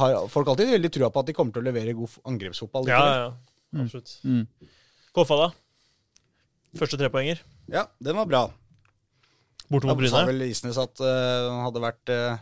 har 0.00 0.26
folk 0.32 0.48
alltid 0.48 0.70
veldig 0.72 0.90
trua 0.94 1.10
på 1.12 1.20
at 1.20 1.26
de 1.26 1.32
kommer 1.36 1.52
til 1.52 1.60
å 1.60 1.66
levere 1.68 1.92
god 1.98 2.08
angrepsfotball. 2.24 2.86
Ja, 2.88 3.00
ja, 3.04 3.16
ja. 3.26 3.82
Absolutt. 3.84 4.12
Mm. 4.24 4.46
Koffa, 5.12 5.36
da? 5.36 5.48
Første 6.78 6.98
trepoenger. 7.00 7.40
ja, 7.72 7.86
den 7.98 8.18
var 8.18 8.28
bra. 8.30 8.44
Borte 9.70 9.86
Da 9.86 9.94
mot 9.94 10.10
sa 10.10 10.22
vel 10.26 10.46
Isnes 10.48 10.78
at 10.82 11.02
eh, 11.02 11.46
han 11.46 11.62
hadde 11.62 11.82
vært 11.82 12.10
uh, 12.10 12.38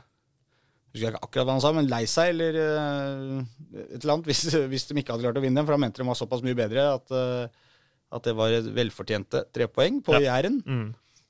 Husker 0.89 1.05
jeg 1.05 1.13
ikke 1.13 1.27
akkurat 1.27 1.45
hva 1.45 1.57
han 1.59 1.65
sa, 1.65 1.73
men 1.77 1.91
lei 1.91 2.03
seg 2.09 2.31
eller 2.33 2.57
uh, 2.57 3.41
et 3.77 3.99
eller 3.99 4.15
annet 4.15 4.29
hvis, 4.31 4.47
hvis 4.73 4.89
de 4.89 4.97
ikke 4.97 5.13
hadde 5.13 5.27
klart 5.27 5.41
å 5.41 5.45
vinne. 5.45 5.61
den, 5.61 5.69
For 5.69 5.77
han 5.77 5.85
mente 5.85 6.01
de 6.01 6.09
var 6.09 6.17
såpass 6.17 6.45
mye 6.45 6.57
bedre 6.57 6.87
at, 6.95 7.13
uh, 7.13 7.75
at 8.17 8.25
det 8.25 8.37
var 8.39 8.57
et 8.57 8.71
velfortjente 8.79 9.45
tre 9.53 9.69
poeng 9.69 10.01
på 10.05 10.17
Ja. 10.17 10.25
Jæren. 10.31 10.63
Mm. 10.65 10.89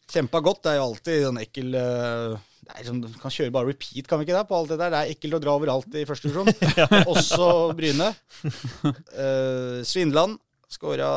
Kjempa 0.09 0.43
godt. 0.47 0.63
Det 0.65 0.73
er 0.73 0.79
jo 0.79 0.87
alltid 0.87 1.25
sånn 1.27 1.43
ekkel 1.43 1.75
det 1.75 2.77
er 2.77 2.83
liksom, 2.85 3.01
Du 3.03 3.19
kan 3.21 3.33
kjøre 3.35 3.53
bare 3.53 3.73
repeat, 3.73 4.07
kan 4.09 4.21
vi 4.21 4.29
ikke 4.29 4.39
det? 4.39 4.47
På 4.49 4.61
alt 4.61 4.71
det 4.73 4.79
der. 4.81 4.93
Det 4.95 5.01
er 5.01 5.13
ekkelt 5.17 5.37
å 5.37 5.43
dra 5.43 5.57
overalt 5.59 5.99
i 5.99 6.07
første 6.09 6.31
divisjon. 6.31 6.49
Også 7.13 7.51
Bryne. 7.77 8.13
Uh, 8.47 9.83
Svindland 9.89 10.39
skåra 10.69 11.11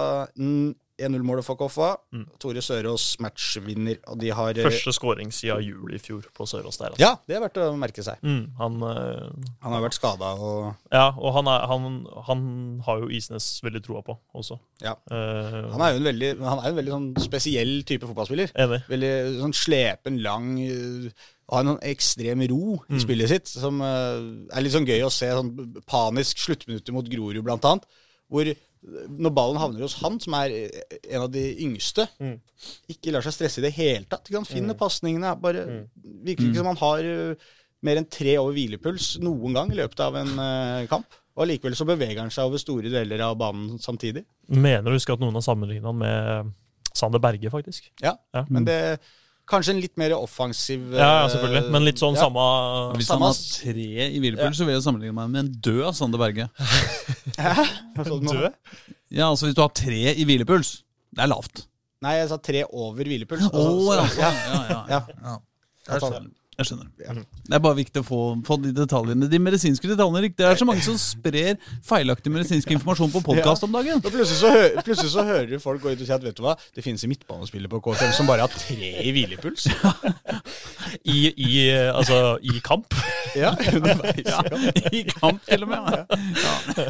1-0-målet 1.08 1.46
for 1.46 1.60
Koffa. 1.60 1.92
Mm. 2.16 2.26
Tore 2.42 2.64
Sørås 2.64 3.06
matchvinner, 3.24 4.00
og 4.12 4.20
de 4.22 4.32
har 4.36 4.56
eh, 4.56 4.68
Første 4.68 4.94
skåring 4.96 5.34
siden 5.36 5.64
jul 5.66 5.96
i 5.96 6.00
fjor 6.02 6.28
på 6.36 6.48
Sørås 6.50 6.80
der. 6.80 6.94
Altså. 6.94 7.02
Ja, 7.04 7.12
det 7.28 7.38
er 7.38 7.44
verdt 7.44 7.60
å 7.62 7.70
merke 7.80 8.06
seg. 8.06 8.22
Mm, 8.26 8.44
han, 8.60 8.78
øh, 8.88 9.52
Han 9.64 9.76
har 9.76 9.84
vært 9.86 9.98
skada 9.98 10.34
og 10.38 10.72
ja, 10.92 11.10
og 11.18 11.36
han, 11.38 11.50
er, 11.52 11.68
han, 11.72 11.90
han 12.28 12.46
har 12.86 13.04
jo 13.04 13.12
Isnes 13.14 13.50
veldig 13.66 13.84
troa 13.86 14.04
på 14.06 14.18
også. 14.38 14.58
Ja. 14.84 14.96
Uh, 15.12 15.72
Han 15.74 15.84
er 15.84 15.94
jo 15.94 16.02
en 16.02 16.10
veldig, 16.10 16.32
han 16.42 16.64
er 16.64 16.72
en 16.72 16.80
veldig 16.80 16.96
sånn 16.96 17.12
spesiell 17.22 17.76
type 17.88 18.08
fotballspiller. 18.10 18.54
Enig. 18.60 18.82
Veldig 18.92 19.14
sånn 19.42 19.56
slepen, 19.58 20.20
lang, 20.26 20.56
har 21.52 21.68
en 21.68 21.80
ekstrem 21.84 22.44
ro 22.52 22.78
i 22.92 23.00
spillet 23.04 23.32
sitt, 23.32 23.52
som 23.52 23.82
uh, 23.84 24.20
er 24.52 24.64
litt 24.64 24.76
sånn 24.76 24.88
gøy 24.88 25.04
å 25.04 25.12
se. 25.14 25.30
Sånn 25.36 25.52
panisk 25.90 26.40
sluttminutter 26.40 26.96
mot 26.96 27.08
Grorud, 27.12 27.44
blant 27.46 27.68
annet. 27.68 27.88
Hvor 28.32 28.48
når 28.82 29.34
ballen 29.36 29.60
havner 29.62 29.84
hos 29.86 30.00
han, 30.02 30.18
som 30.24 30.36
er 30.40 30.54
eh, 30.56 31.00
en 31.14 31.26
av 31.28 31.32
de 31.34 31.44
yngste, 31.66 32.08
ikke 32.90 33.14
lar 33.14 33.26
seg 33.26 33.36
stresse 33.36 33.62
i 33.62 33.66
det 33.68 33.74
hele 33.76 34.08
tatt. 34.10 34.26
Ikke 34.26 34.40
sant? 34.40 34.52
Finner 34.52 34.78
pasningene. 34.80 35.36
Bare 35.42 35.66
Virker 36.26 36.48
ikke 36.48 36.62
som 36.62 36.72
han 36.72 36.82
har 36.82 37.10
eh, 37.12 37.50
mer 37.86 38.02
enn 38.02 38.10
tre 38.10 38.36
over 38.42 38.58
hvilepuls 38.58 39.16
noen 39.22 39.58
gang 39.58 39.74
i 39.74 39.78
løpet 39.80 40.02
av 40.06 40.18
en 40.20 40.36
uh, 40.38 40.84
kamp. 40.90 41.18
Og 41.34 41.46
allikevel 41.46 41.74
så 41.78 41.88
beveger 41.90 42.20
han 42.22 42.34
seg 42.34 42.50
over 42.50 42.62
store 42.62 42.92
deler 42.94 43.24
av 43.26 43.38
banen 43.40 43.80
samtidig. 43.82 44.22
Mener 44.52 44.86
du 44.86 44.98
husker 44.98 45.16
at 45.16 45.24
noen 45.24 45.38
har 45.40 45.46
sammenlignet 45.46 45.88
han 45.90 45.98
med 45.98 46.52
Sander 46.94 47.24
Berge, 47.24 47.50
faktisk? 47.54 47.88
Ja, 48.04 48.18
Ja. 48.36 48.46
Men 48.50 48.68
det 48.68 48.78
kanskje 49.52 49.76
en 49.76 49.82
litt 49.84 49.94
mer 50.00 50.14
offensiv 50.18 50.94
Ja, 50.96 51.10
ja, 51.22 51.28
selvfølgelig. 51.34 51.72
Men 51.76 51.86
litt 51.88 52.00
sånn 52.02 52.16
ja. 52.18 52.24
samme 52.26 52.46
Hvis 52.98 53.10
Samme 53.12 53.28
han 53.30 53.36
har 53.36 53.42
tre 53.60 54.08
i 54.08 54.22
hvilepuls, 54.24 54.58
så 54.58 54.68
vil 54.68 54.78
jeg 54.78 54.86
sammenligne 54.88 55.16
meg 55.18 55.30
med 55.36 55.44
en 55.46 55.52
død 55.68 55.98
Sander 56.00 56.22
Berge. 56.22 56.48
Sånn. 58.08 58.26
Død? 58.26 58.50
Ja, 59.12 59.28
altså 59.28 59.50
Hvis 59.50 59.58
du 59.58 59.62
har 59.64 59.72
tre 59.76 60.16
i 60.16 60.26
hvilepuls, 60.28 60.74
det 61.12 61.26
er 61.26 61.32
lavt. 61.34 61.66
Nei, 62.02 62.16
jeg 62.18 62.30
sa 62.32 62.38
tre 62.42 62.64
over 62.72 63.06
hvilepuls. 63.06 63.44
Altså, 63.52 63.96
ja, 64.00 64.06
så- 64.10 64.22
ja, 64.24 64.32
ja, 64.32 64.62
ja, 64.72 64.84
Ja. 64.90 65.02
ja. 65.22 66.22
Jeg 66.62 66.68
det. 66.68 66.70
skjønner. 66.72 66.90
Ja. 67.02 67.26
Det 67.52 67.58
er 67.58 67.64
bare 67.66 67.78
viktig 67.80 68.04
å 68.04 68.08
få, 68.08 68.20
få 68.48 68.58
de 68.64 68.72
detaljene, 68.78 69.30
de 69.32 69.40
medisinske 69.42 69.90
detaljene 69.92 70.24
riktig. 70.28 70.40
Det 70.44 70.50
er 70.50 70.62
så 70.62 70.68
mange 70.70 70.86
som 70.86 70.98
sprer 71.02 71.60
feilaktig 71.88 72.34
medisinsk 72.34 72.72
informasjon 72.78 73.12
på 73.14 73.24
podkast 73.32 73.66
om 73.68 73.76
dagen. 73.76 74.02
Og 74.02 74.08
plutselig 74.08 74.40
så, 74.40 74.52
hø 74.56 74.84
plutselig 74.86 75.14
så 75.14 75.26
hører 75.28 75.50
du 75.52 75.58
folk 75.64 75.84
gå 75.84 75.94
ut 75.94 76.02
og 76.02 76.08
si 76.08 76.16
at 76.16 76.26
vet 76.26 76.38
du 76.38 76.44
hva, 76.46 76.56
det 76.76 76.86
finnes 76.86 77.04
en 77.06 77.12
midtbanespiller 77.12 77.72
på 77.72 77.82
KTM 77.90 78.16
som 78.18 78.30
bare 78.30 78.46
har 78.48 78.54
tre 78.54 78.94
i 79.02 79.14
hvilepuls. 79.16 79.68
I, 81.04 81.20
i, 81.32 81.52
eh, 81.70 81.90
altså, 81.92 82.38
i 82.42 82.62
kamp? 82.66 82.96
Ja, 83.38 83.54
underveis. 83.76 84.26
Ja, 84.28 84.42
I 84.92 85.04
kamp, 85.08 85.44
til 85.48 85.66
og 85.66 85.72
med. 85.72 86.02
Ja, 86.42 86.88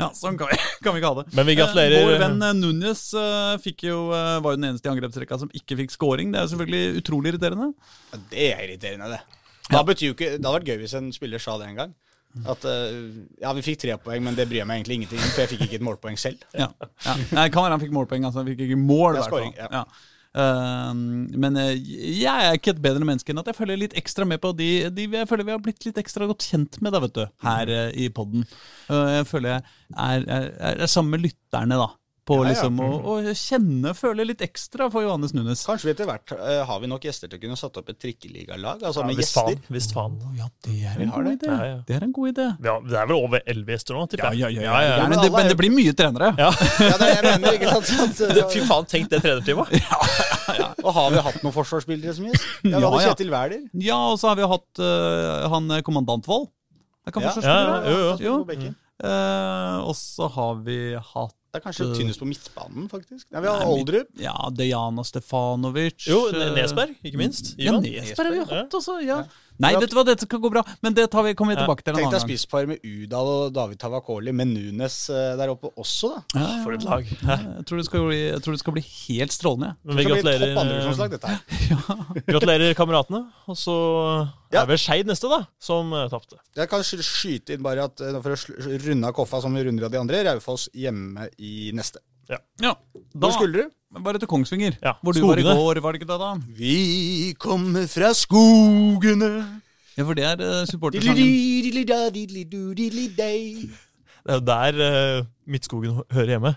ja 0.00 0.10
sånn 0.16 0.36
kan 0.40 0.50
vi, 0.50 0.58
kan 0.84 0.94
vi 0.94 1.02
ikke 1.02 1.12
ha 1.14 1.22
det. 1.22 1.28
Men 1.36 1.48
vi 1.48 1.56
gratulerer. 1.58 1.96
Eh, 2.00 2.08
Vår 2.08 2.20
venn 2.24 2.38
Nunes 2.60 2.80
Núñez 2.80 3.02
eh, 3.16 3.58
fikk 3.62 3.84
jo, 3.88 4.10
eh, 4.14 4.38
var 4.42 4.54
jo 4.54 4.60
den 4.60 4.70
eneste 4.70 4.88
i 4.88 4.92
angrepsrekka 4.92 5.38
som 5.40 5.50
ikke 5.56 5.78
fikk 5.82 5.94
scoring. 5.94 6.32
Det 6.32 6.40
er 6.40 6.46
jo 6.46 6.52
selvfølgelig 6.54 7.02
utrolig 7.02 7.32
irriterende. 7.34 7.70
Ja, 8.10 8.20
Det 8.30 8.46
er 8.50 8.62
irriterende, 8.66 8.99
det. 9.08 9.22
Da 9.70 9.82
betyr 9.86 10.10
jo 10.10 10.14
ikke, 10.16 10.30
det 10.36 10.44
hadde 10.44 10.56
vært 10.58 10.70
gøy 10.70 10.80
hvis 10.82 10.94
en 10.98 11.12
spiller 11.14 11.42
sa 11.42 11.56
det 11.60 11.70
en 11.70 11.82
gang. 11.84 11.96
At 12.46 12.64
eh, 12.68 12.98
ja, 13.42 13.50
vi 13.56 13.64
fikk 13.66 13.80
tre 13.82 13.96
poeng, 13.98 14.22
men 14.22 14.36
det 14.38 14.46
bryr 14.50 14.60
jeg 14.60 14.68
meg 14.70 14.80
egentlig 14.80 15.00
ingenting 15.00 15.18
om, 15.18 15.32
for 15.32 15.42
jeg 15.42 15.50
fikk 15.54 15.66
ikke 15.66 15.80
et 15.80 15.86
målpoeng 15.86 16.18
selv. 16.20 16.44
Ja. 16.54 16.68
Ja. 17.06 17.16
Nei, 17.34 17.48
kan 17.50 17.64
være 17.64 17.74
han 17.74 17.82
fikk 17.82 17.94
målpoeng. 17.96 18.26
Altså, 18.28 18.44
han 18.44 18.50
fikk 18.52 18.66
ikke 18.68 18.78
mål. 18.78 19.16
I 19.16 19.22
hvert 19.22 19.34
fall. 19.34 19.52
ja. 19.58 19.84
Eh, 20.30 20.90
men 21.42 21.58
uh, 21.58 21.72
jeg 21.74 22.30
er 22.30 22.54
ikke 22.54 22.70
et 22.76 22.82
bedre 22.82 23.06
menneske 23.06 23.32
enn 23.32 23.42
at 23.42 23.48
jeg 23.50 23.58
følger 23.58 23.80
litt 23.80 23.96
ekstra 23.98 24.26
med 24.28 24.38
på 24.42 24.52
de, 24.54 24.68
de 24.94 25.08
jeg 25.10 25.26
føler 25.26 25.48
vi 25.48 25.54
har 25.56 25.62
blitt 25.64 25.86
litt 25.88 25.98
ekstra 25.98 26.28
godt 26.30 26.46
kjent 26.46 26.78
med 26.84 26.94
da, 26.94 27.00
vet 27.02 27.16
du, 27.16 27.24
her 27.42 27.72
uh, 27.74 27.88
i 27.98 28.06
podden. 28.14 28.46
Eh, 28.86 29.08
jeg 29.18 29.26
føler 29.30 29.56
jeg 29.56 29.64
er, 29.96 30.22
er, 30.22 30.46
er, 30.54 30.84
er 30.86 30.92
sammen 30.92 31.16
med 31.16 31.26
lytterne, 31.26 31.80
da. 31.80 31.90
På 32.30 32.36
Ja, 32.38 32.42
ja. 32.44 32.50
liksom 32.52 32.78
å, 32.86 32.88
å 33.10 33.34
kjenne, 33.34 33.90
føle 33.98 34.24
litt 34.28 34.42
ekstra 34.46 34.86
for 34.94 35.02
Johannes 35.02 35.32
Nunes. 35.34 35.64
Kanskje 35.66 35.88
vi 35.88 35.94
etter 35.96 36.06
hvert 36.06 36.30
eh, 36.36 36.60
har 36.68 36.78
vi 36.84 36.86
nok 36.92 37.02
gjester 37.08 37.26
til 37.32 37.40
å 37.40 37.42
kunne 37.42 37.56
satt 37.58 37.80
opp 37.80 37.88
et 37.90 37.98
trikkeligalag, 37.98 38.84
altså 38.86 39.02
Ja, 39.02 39.06
med 39.10 39.18
visst 39.18 39.34
gjester. 39.34 39.58
faen. 39.58 39.74
Visst 39.74 39.94
faen. 39.96 40.14
ja, 40.38 40.46
det 40.68 40.76
er 40.92 41.02
en 41.02 41.10
god 41.16 41.30
idé. 41.32 41.50
Ja, 41.50 41.64
ja. 41.72 41.78
Det 41.88 41.96
er 41.98 42.06
en 42.06 42.12
god 42.14 42.30
idé. 42.30 42.46
Ja, 42.70 42.76
det 42.86 42.98
er 43.02 43.10
vel 43.10 43.18
over 43.18 43.42
elleve 43.50 43.74
gjester 43.74 43.98
nå, 43.98 44.06
tipper 44.12 44.36
jeg. 44.38 44.54
Gjerne, 44.60 44.70
Men 44.70 45.16
det, 45.16 45.18
alle 45.18 45.26
er 45.26 45.36
men 45.40 45.50
det 45.50 45.58
blir 45.58 45.74
mye 45.74 45.96
trenere. 45.98 46.30
Ja. 46.38 46.50
Ja, 46.90 46.96
det 47.00 47.08
er 47.10 47.16
jeg 47.18 47.24
mener, 47.26 47.56
ikke 47.58 47.72
sant? 47.74 47.90
sant? 47.90 48.22
Det- 48.38 48.46
Fy 48.54 48.62
faen, 48.70 48.86
tenk 48.90 49.10
det 49.12 49.20
trenerteamet. 49.24 49.74
Og 50.86 50.92
har 50.96 51.10
vi 51.12 51.20
hatt 51.26 51.42
noen 51.44 51.54
forsvarsspillere 51.54 52.14
som 52.16 52.26
gjest? 52.30 52.46
Ja, 52.64 52.70
vi 52.70 52.70
Ja, 52.72 52.80
hadde 52.86 53.02
ja. 53.02 53.10
Kjetil 53.12 53.30
Wæler. 53.34 53.66
Ja, 53.84 53.98
og 54.12 54.16
så 54.22 54.30
har 54.30 54.38
vi 54.40 54.46
hatt 54.50 54.80
uh, 54.82 55.48
han 55.52 55.68
eh, 55.76 55.82
kommandant 55.86 56.26
Wold. 56.30 56.48
Er 57.04 57.12
ikke 57.12 57.20
han 57.22 57.26
Ja. 57.28 57.34
forsvarsspiller? 57.34 57.90
Ja, 57.90 57.90
jo, 57.90 58.14
jo. 58.26 58.34
Bekken. 58.48 58.74
Eh, 59.00 59.76
og 59.88 59.94
så 59.96 60.26
har 60.34 60.58
vi 60.66 60.78
hatt 60.94 61.36
Det 61.50 61.58
er 61.58 61.64
kanskje 61.64 61.86
Eh, 61.90 61.94
tynnest 61.98 62.20
på 62.22 62.26
midtbanen, 62.30 62.88
faktisk. 62.88 63.26
Nei, 63.34 63.40
vi 63.42 63.48
har 63.50 63.66
Oldrup. 63.66 64.06
ja, 64.22 64.34
Dejana 64.54 65.02
Stefanovic. 65.02 66.06
Jo, 66.06 66.28
eh, 66.28 66.52
Nesberg, 66.54 66.94
ikke 67.02 67.18
minst. 67.18 67.56
Ja, 67.58 67.72
Nesberg 67.72 68.26
har 68.26 68.32
vi 68.36 68.54
hatt 68.54 68.70
også, 68.78 69.00
ja. 69.04 69.24
Nei, 69.60 69.72
vet 69.76 69.92
du 69.92 69.96
hva, 69.98 70.04
dette 70.08 70.26
kan 70.30 70.40
gå 70.42 70.50
bra. 70.52 70.62
Men 70.84 70.96
det 70.96 71.04
tar 71.12 71.24
vi, 71.26 71.34
kommer 71.38 71.54
vi 71.54 71.60
tilbake 71.60 71.84
til 71.84 71.92
en 71.92 71.98
annen 71.98 72.06
gang. 72.08 72.14
Tenk 72.16 72.28
deg 72.30 72.38
spisspar 72.38 72.68
med 72.70 72.84
Udal 72.86 73.30
og 73.34 73.54
David 73.56 73.80
Tavakoli, 73.82 74.32
med 74.36 74.50
Nunes 74.54 74.96
eh, 75.12 75.34
der 75.40 75.52
oppe 75.52 75.70
også, 75.80 76.14
da. 76.14 76.22
Ja, 76.34 76.46
ja, 76.46 76.58
For 76.64 76.76
et 76.76 76.86
lag. 76.88 77.10
Jeg 77.60 77.66
tror, 77.68 77.80
det 77.80 77.86
skal 77.86 78.06
bli, 78.08 78.20
jeg 78.30 78.42
tror 78.44 78.56
det 78.56 78.62
skal 78.62 78.74
bli 78.76 78.82
helt 78.88 79.34
strålende. 79.34 79.72
Men 79.84 79.96
Det 79.96 80.04
vi 80.04 80.06
skal 80.08 80.24
bli 80.24 80.34
et 80.34 80.56
topp 80.56 80.70
gratulerer, 80.70 81.12
dette 81.14 81.32
her. 81.34 82.20
gratulerer 82.30 82.78
kameratene. 82.78 83.22
Og 83.50 83.58
så 83.60 83.76
Ja. 84.50 84.62
er 84.64 84.66
vel 84.72 84.80
Skeid 84.82 85.06
neste, 85.06 85.28
da, 85.30 85.44
som 85.62 85.92
uh, 85.94 86.06
tapte. 86.10 86.40
Jeg 86.58 86.70
kan 86.72 86.82
skyte 86.84 87.54
inn 87.54 87.62
bare 87.62 87.84
at 87.90 88.00
eh, 88.02 88.16
for 88.24 88.34
å 88.34 88.78
runde 88.86 89.06
av 89.10 89.14
Koffa 89.16 89.42
som 89.44 89.54
vi 89.54 89.62
runder 89.68 89.86
av 89.86 89.92
de 89.94 90.00
andre, 90.00 90.24
Raufoss 90.26 90.68
hjemme 90.74 91.28
i 91.38 91.70
neste. 91.76 92.02
Ja, 92.30 92.38
da, 92.62 92.74
Hvor 93.18 93.34
skulle 93.34 93.64
du? 93.64 93.70
Bare 94.04 94.20
til 94.22 94.28
Kongsvinger, 94.30 94.76
Ja, 94.78 94.92
hvor 95.02 95.12
du 95.12 95.24
var 95.26 95.40
i 95.40 95.42
går, 95.42 95.80
var 95.82 95.92
det 95.92 96.00
ikke 96.00 96.12
det 96.12 96.20
da? 96.22 96.30
Vi 96.54 97.34
kommer 97.42 97.88
fra 97.90 98.12
skogene 98.14 99.30
Ja, 99.96 100.04
for 100.04 100.14
det 100.14 100.24
er 100.24 100.38
uh, 100.38 100.62
supportersangen. 100.70 101.16
Det 104.20 104.30
er 104.30 104.38
jo 104.38 104.44
der 104.46 104.72
uh, 104.78 105.26
Midtskogen 105.50 106.02
hører 106.14 106.36
hjemme. 106.36 106.54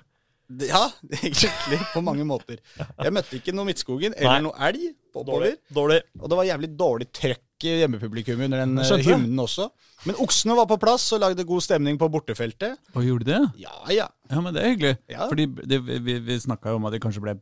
Ja, 0.62 0.84
egentlig, 1.24 1.80
på 1.94 2.02
mange 2.06 2.26
måter. 2.28 2.60
Jeg 2.78 3.14
møtte 3.16 3.40
ikke 3.40 3.54
noe 3.56 3.66
Midtskogen 3.66 4.14
eller 4.14 4.38
Nei. 4.38 4.44
noe 4.46 4.70
elg 4.70 4.84
på 5.14 5.24
oppover. 5.24 5.56
Dårlig. 5.74 6.00
Og 6.20 6.30
det 6.30 6.38
var 6.38 6.50
jævlig 6.52 6.70
dårlig 6.80 7.08
trøkk 7.16 7.53
i 7.70 7.78
hjemmepublikummet 7.82 8.48
under 8.50 8.64
den 8.64 8.78
eh, 8.82 8.88
skjønte 8.88 9.08
hymnen 9.10 9.40
også. 9.44 9.70
Men 10.08 10.18
oksene 10.24 10.56
var 10.58 10.68
på 10.68 10.78
plass 10.82 11.06
og 11.16 11.22
lagde 11.24 11.46
god 11.48 11.64
stemning 11.64 11.98
på 12.02 12.10
bortefeltet. 12.12 12.76
Og 12.94 13.06
gjorde 13.08 13.30
det? 13.30 13.40
Ja, 13.62 13.76
ja. 13.94 14.08
Ja, 14.32 14.42
men 14.44 14.54
det 14.56 14.64
er 14.64 14.74
hyggelig. 14.74 14.94
Ja. 15.12 15.28
Fordi 15.32 15.48
det, 15.64 15.80
vi, 15.88 16.18
vi 16.28 16.40
snakka 16.44 16.74
jo 16.74 16.82
om 16.82 16.90
at 16.90 16.96
det 16.98 17.02
kanskje 17.04 17.24
ble 17.24 17.38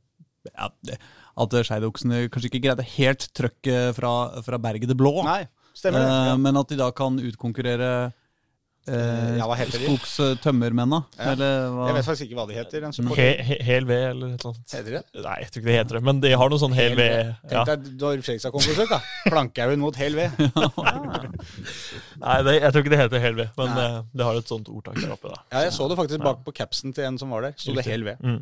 ja, 0.50 0.68
det, 0.86 0.96
At 1.42 1.54
Skeidoksene 1.68 2.24
kanskje 2.34 2.50
ikke 2.50 2.64
greide 2.68 2.86
helt 2.96 3.28
trøkket 3.38 3.96
fra, 3.98 4.14
fra 4.46 4.58
Berget 4.62 4.90
det 4.90 4.98
blå. 4.98 5.16
Nei, 5.26 5.44
stemmer 5.78 6.02
det. 6.02 6.08
Eh, 6.10 6.30
Ja. 6.32 6.38
Men 6.42 6.58
at 6.62 6.70
de 6.74 6.80
da 6.80 6.90
kan 6.98 7.20
utkonkurrere 7.22 7.92
eh, 8.88 9.38
Ja, 9.38 9.46
hva 9.50 9.56
heter 9.60 9.78
de? 9.82 9.86
skogstømmermennene. 9.92 11.00
Ja. 11.18 11.32
Eller 11.34 11.68
hva? 11.76 11.88
Jeg 11.92 11.98
vet 12.00 12.08
faktisk 12.08 12.26
ikke 12.28 12.40
hva 12.40 12.46
de 12.50 12.58
heter. 12.58 12.86
En 12.88 13.12
He, 13.18 13.28
he, 13.50 13.58
hel 13.68 13.86
ved, 13.90 14.04
eller 14.12 14.34
et 14.34 14.42
eller 14.46 14.54
annet. 14.56 14.76
Heter 14.78 14.96
det? 14.98 15.04
Nei, 15.26 15.36
jeg 15.44 15.52
tror 15.52 15.62
ikke 15.62 15.70
det 15.72 15.78
heter 15.80 16.00
det. 16.00 16.04
Men 16.10 16.22
de 16.24 16.32
har 16.42 16.54
noe 16.54 16.62
sånn 16.64 16.78
hel 16.78 16.96
ved. 17.00 17.12
Ja. 17.52 17.66
Tenk 17.66 17.72
deg 17.72 17.92
når 18.02 18.24
Fredrikstad 18.26 18.56
kom 18.56 18.66
på 18.66 18.74
besøk, 18.74 18.90
da. 18.96 19.02
Plankhaugen 19.28 19.84
mot 19.84 20.00
hel 20.02 20.18
ved. 20.18 20.30
Nei, 22.22 22.38
det, 22.48 22.56
jeg 22.62 22.72
tror 22.74 22.84
ikke 22.84 22.94
det 22.96 23.02
heter 23.04 23.24
hel 23.24 23.38
ved, 23.40 23.54
men 23.60 23.72
Nei. 23.76 23.86
eh, 23.86 24.00
det 24.18 24.28
har 24.28 24.40
et 24.42 24.52
sånt 24.52 24.72
ordtak 24.72 24.98
der 25.02 25.14
oppe. 25.16 25.32
da. 25.34 25.44
Ja, 25.54 25.64
jeg 25.68 25.76
så 25.78 25.88
det 25.92 25.98
faktisk 26.00 26.26
bak 26.26 26.42
på 26.48 26.54
capsen 26.62 26.94
til 26.96 27.08
en 27.08 27.20
som 27.22 27.32
var 27.34 27.48
der. 27.48 27.56
Sto 27.60 27.76
det 27.78 27.86
hel 27.88 28.06
ved. 28.08 28.22
Mm. 28.24 28.42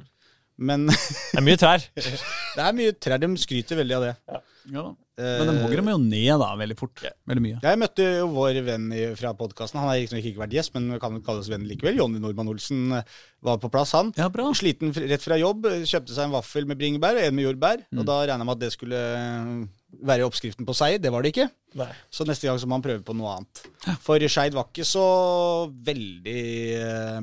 Men 0.69 0.87
Det 0.91 1.39
er 1.39 1.45
mye 1.45 1.59
trær. 1.59 1.85
det 1.95 2.63
er 2.65 2.73
mye 2.75 2.95
trær. 2.99 3.21
De 3.23 3.29
skryter 3.39 3.79
veldig 3.79 3.95
av 3.95 4.07
det. 4.09 4.15
Ja, 4.27 4.41
da. 4.67 4.83
Eh, 5.19 5.39
Men 5.39 5.49
de 5.49 5.61
hogger 5.63 5.79
dem 5.81 5.89
jo 5.91 5.97
ned 6.01 6.39
da, 6.41 6.49
veldig 6.59 6.77
fort. 6.79 7.01
Veldig 7.27 7.43
mye. 7.43 7.59
Jeg 7.63 7.79
møtte 7.81 8.05
jo 8.19 8.27
vår 8.35 8.59
venn 8.67 8.85
fra 9.19 9.33
podkasten. 9.35 9.79
Han 9.81 9.89
har 9.91 9.97
liksom 9.99 10.19
ikke 10.21 10.39
vært 10.43 10.55
gjest, 10.55 10.73
men 10.75 10.99
kan 11.01 11.17
kalles 11.25 11.49
venn 11.51 11.65
likevel. 11.67 11.97
Jonny 11.99 12.19
Normann 12.23 12.51
Olsen 12.51 12.91
eh, 12.99 13.03
var 13.45 13.57
på 13.59 13.71
plass, 13.71 13.91
han. 13.97 14.13
Ja, 14.19 14.29
bra. 14.33 14.47
Sliten 14.55 14.93
rett 14.95 15.25
fra 15.25 15.37
jobb, 15.39 15.67
kjøpte 15.83 16.15
seg 16.15 16.27
en 16.27 16.35
vaffel 16.37 16.65
med 16.69 16.79
bringebær 16.79 17.19
og 17.19 17.27
en 17.27 17.35
med 17.35 17.47
jordbær. 17.49 17.83
Mm. 17.91 17.99
Og 18.03 18.09
da 18.11 18.19
regna 18.23 18.39
jeg 18.43 18.49
med 18.51 18.55
at 18.57 18.63
det 18.63 18.71
skulle 18.75 19.03
eh, 19.19 19.53
være 20.05 20.27
oppskriften 20.29 20.67
på 20.67 20.75
seier. 20.77 20.99
Det 21.03 21.11
var 21.11 21.25
det 21.25 21.33
ikke. 21.33 21.49
Nei. 21.79 21.89
Så 22.13 22.25
neste 22.27 22.47
gang 22.49 22.59
så 22.61 22.67
må 22.69 22.77
han 22.79 22.85
prøve 22.85 23.03
på 23.05 23.15
noe 23.17 23.37
annet. 23.37 23.63
For 24.05 24.21
Skeid 24.29 24.55
var 24.57 24.69
ikke 24.71 24.87
så 24.87 25.05
veldig 25.85 26.41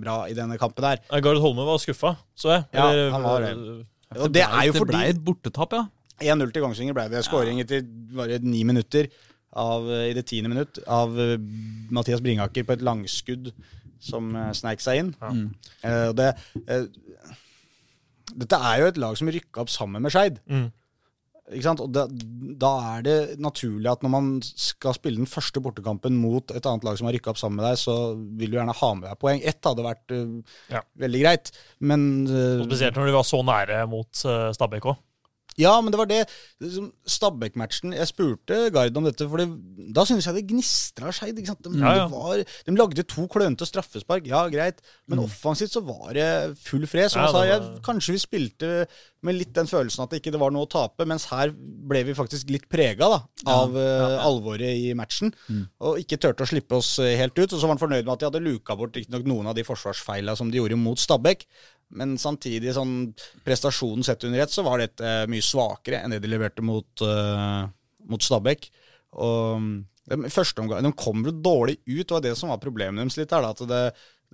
bra 0.02 0.20
i 0.30 0.36
denne 0.36 0.58
kampen 0.60 0.84
her. 0.86 1.02
Gard 1.22 1.40
Holme 1.42 1.66
var 1.66 1.80
skuffa, 1.82 2.16
så 2.36 2.56
jeg. 2.56 2.66
Ja, 2.76 2.88
Eller- 2.90 3.10
han 3.14 3.22
var 3.22 3.40
det. 3.46 3.86
Og 4.16 4.30
det 4.32 4.42
er 4.46 4.66
jo 4.68 4.72
det 4.76 4.86
ble 4.86 5.00
et 5.10 5.18
bortetap, 5.24 5.72
ja. 5.74 5.84
1-0 6.22 6.52
til 6.52 6.64
Kongsvinger 6.64 6.96
ble 6.96 7.08
det. 7.12 7.24
Skåring 7.26 7.60
etter 7.62 7.82
bare 8.16 8.38
ni 8.44 8.62
minutter 8.68 9.10
av, 9.56 9.88
i 9.88 10.14
det 10.16 10.26
tiende 10.28 10.52
minutt 10.52 10.78
av 10.84 11.16
eh, 11.20 11.36
Mathias 11.94 12.20
Bringaker 12.24 12.66
på 12.66 12.74
et 12.76 12.84
langskudd 12.84 13.52
som 14.02 14.32
uh, 14.36 14.50
sneik 14.56 14.82
seg 14.84 15.02
inn. 15.02 15.12
Ja. 15.20 15.32
Mm. 15.32 15.46
Eh, 15.82 16.08
det, 16.16 16.32
eh, 16.66 16.88
dette 18.36 18.64
er 18.70 18.82
jo 18.82 18.90
et 18.90 18.98
lag 19.00 19.18
som 19.18 19.30
rykka 19.32 19.64
opp 19.64 19.72
sammen 19.72 20.04
med 20.04 20.14
Skeid. 20.14 20.42
Mm. 20.50 20.68
Og 21.46 21.90
da, 21.94 22.02
da 22.58 22.70
er 22.96 23.02
det 23.06 23.16
naturlig 23.38 23.86
at 23.86 24.02
når 24.02 24.10
man 24.10 24.30
skal 24.42 24.96
spille 24.96 25.20
den 25.20 25.30
første 25.30 25.60
bortekampen 25.62 26.16
mot 26.18 26.50
et 26.50 26.66
annet 26.66 26.82
lag 26.82 26.98
som 26.98 27.06
har 27.06 27.14
rykka 27.14 27.30
opp 27.30 27.38
sammen 27.38 27.60
med 27.60 27.68
deg, 27.68 27.78
så 27.78 27.94
vil 28.18 28.50
du 28.50 28.56
gjerne 28.58 28.74
ha 28.74 28.88
med 28.98 29.06
deg 29.06 29.20
poeng. 29.22 29.38
Ett 29.46 29.68
hadde 29.68 29.84
vært 29.86 30.14
uh, 30.16 30.56
Ja. 30.74 30.82
veldig 30.98 31.20
greit, 31.22 31.52
men 31.78 32.26
uh, 32.26 32.64
spesielt 32.66 32.98
når 32.98 33.12
de 33.12 33.14
var 33.14 33.28
så 33.30 33.44
nære 33.46 33.84
mot 33.92 34.24
uh, 34.26 34.50
Stabæk 34.58 34.90
òg. 34.90 34.98
Ja, 35.58 35.80
men 35.80 35.90
det 35.94 35.98
var 35.98 36.06
det. 36.10 36.22
Liksom, 36.60 36.90
Stabæk-matchen 37.08 37.94
Jeg 37.96 38.08
spurte 38.10 38.58
Gard 38.74 38.96
om 38.96 39.04
dette, 39.08 39.24
for 39.28 39.40
det, 39.40 39.46
da 39.96 40.04
synes 40.04 40.26
jeg 40.28 40.34
det 40.36 40.46
gnistra 40.50 41.12
Skeid. 41.16 41.36
De, 41.36 41.44
Ja, 41.80 41.94
ja. 42.02 42.06
var- 42.12 42.44
de 42.44 42.76
lagde 42.76 43.02
to 43.08 43.26
klønete 43.28 43.66
straffespark, 43.66 44.26
ja 44.26 44.44
greit, 44.52 44.80
men 45.08 45.18
offensivt 45.24 45.72
så 45.72 45.82
var 45.84 46.12
det 46.14 46.58
full 46.58 46.86
fres. 46.86 47.16
Og 47.16 47.22
Mm. 47.22 47.26
Ja, 47.26 47.32
sa 47.32 47.44
jeg, 47.44 47.82
kanskje 47.82 48.12
vi 48.12 48.18
spilte 48.18 48.86
med 49.22 49.34
litt 49.34 49.52
den 49.52 49.66
følelsen 49.66 50.02
at 50.04 50.10
det 50.10 50.22
ikke 50.22 50.38
var 50.38 50.50
noe 50.52 50.66
å 50.66 50.70
tape, 50.70 51.04
mens 51.06 51.24
her 51.32 51.50
ble 51.50 52.04
vi 52.04 52.12
faktisk 52.14 52.50
litt 52.50 52.68
prega 52.68 53.08
da, 53.08 53.22
av 53.46 53.74
eh, 53.76 54.18
alvoret 54.22 54.60
i 54.76 54.92
matchen. 54.94 55.32
Mm. 55.50 55.68
Og 55.80 55.98
ikke 55.98 56.18
turte 56.20 56.44
å 56.44 56.46
slippe 56.46 56.76
oss 56.76 56.98
eh, 57.00 57.16
helt 57.16 57.36
ut. 57.38 57.52
Og 57.52 57.58
så 57.58 57.62
var 57.66 57.74
han 57.76 57.82
fornøyd 57.82 58.04
med 58.04 58.12
at 58.12 58.20
de 58.20 58.26
hadde 58.30 58.44
luka 58.44 58.76
bort 58.76 58.92
riktignok 58.94 59.24
noen 59.26 59.46
av 59.48 59.54
de 59.56 59.64
forsvarsfeila 59.64 60.36
som 60.36 60.50
de 60.50 60.58
gjorde 60.60 60.76
mot 60.78 60.98
Stabæk. 60.98 61.46
Men 61.94 62.16
samtidig, 62.18 62.72
sånn 62.74 63.12
prestasjonen 63.46 64.04
sett 64.06 64.24
under 64.26 64.42
ett, 64.42 64.52
så 64.52 64.64
var 64.66 64.82
dette 64.82 65.06
eh, 65.06 65.28
mye 65.30 65.44
svakere 65.44 66.02
enn 66.02 66.16
det 66.16 66.22
de 66.24 66.30
leverte 66.32 66.64
mot, 66.66 66.88
uh, 67.06 67.62
mot 68.10 68.22
Stabæk. 68.22 68.66
Og 69.22 69.62
mm, 69.62 69.70
de, 70.10 70.18
første 70.32 70.62
omgang, 70.62 70.82
de 70.82 70.92
kom 70.98 71.22
jo 71.26 71.34
dårlig 71.34 71.78
ut, 71.86 72.02
og 72.02 72.10
det 72.10 72.16
var 72.16 72.26
det 72.26 72.34
som 72.40 72.50
var 72.52 72.62
problemet 72.62 73.02
deres 73.02 73.18
litt. 73.20 73.32
her 73.32 73.46
da, 73.46 73.54
at 73.54 73.62
det, 73.70 73.82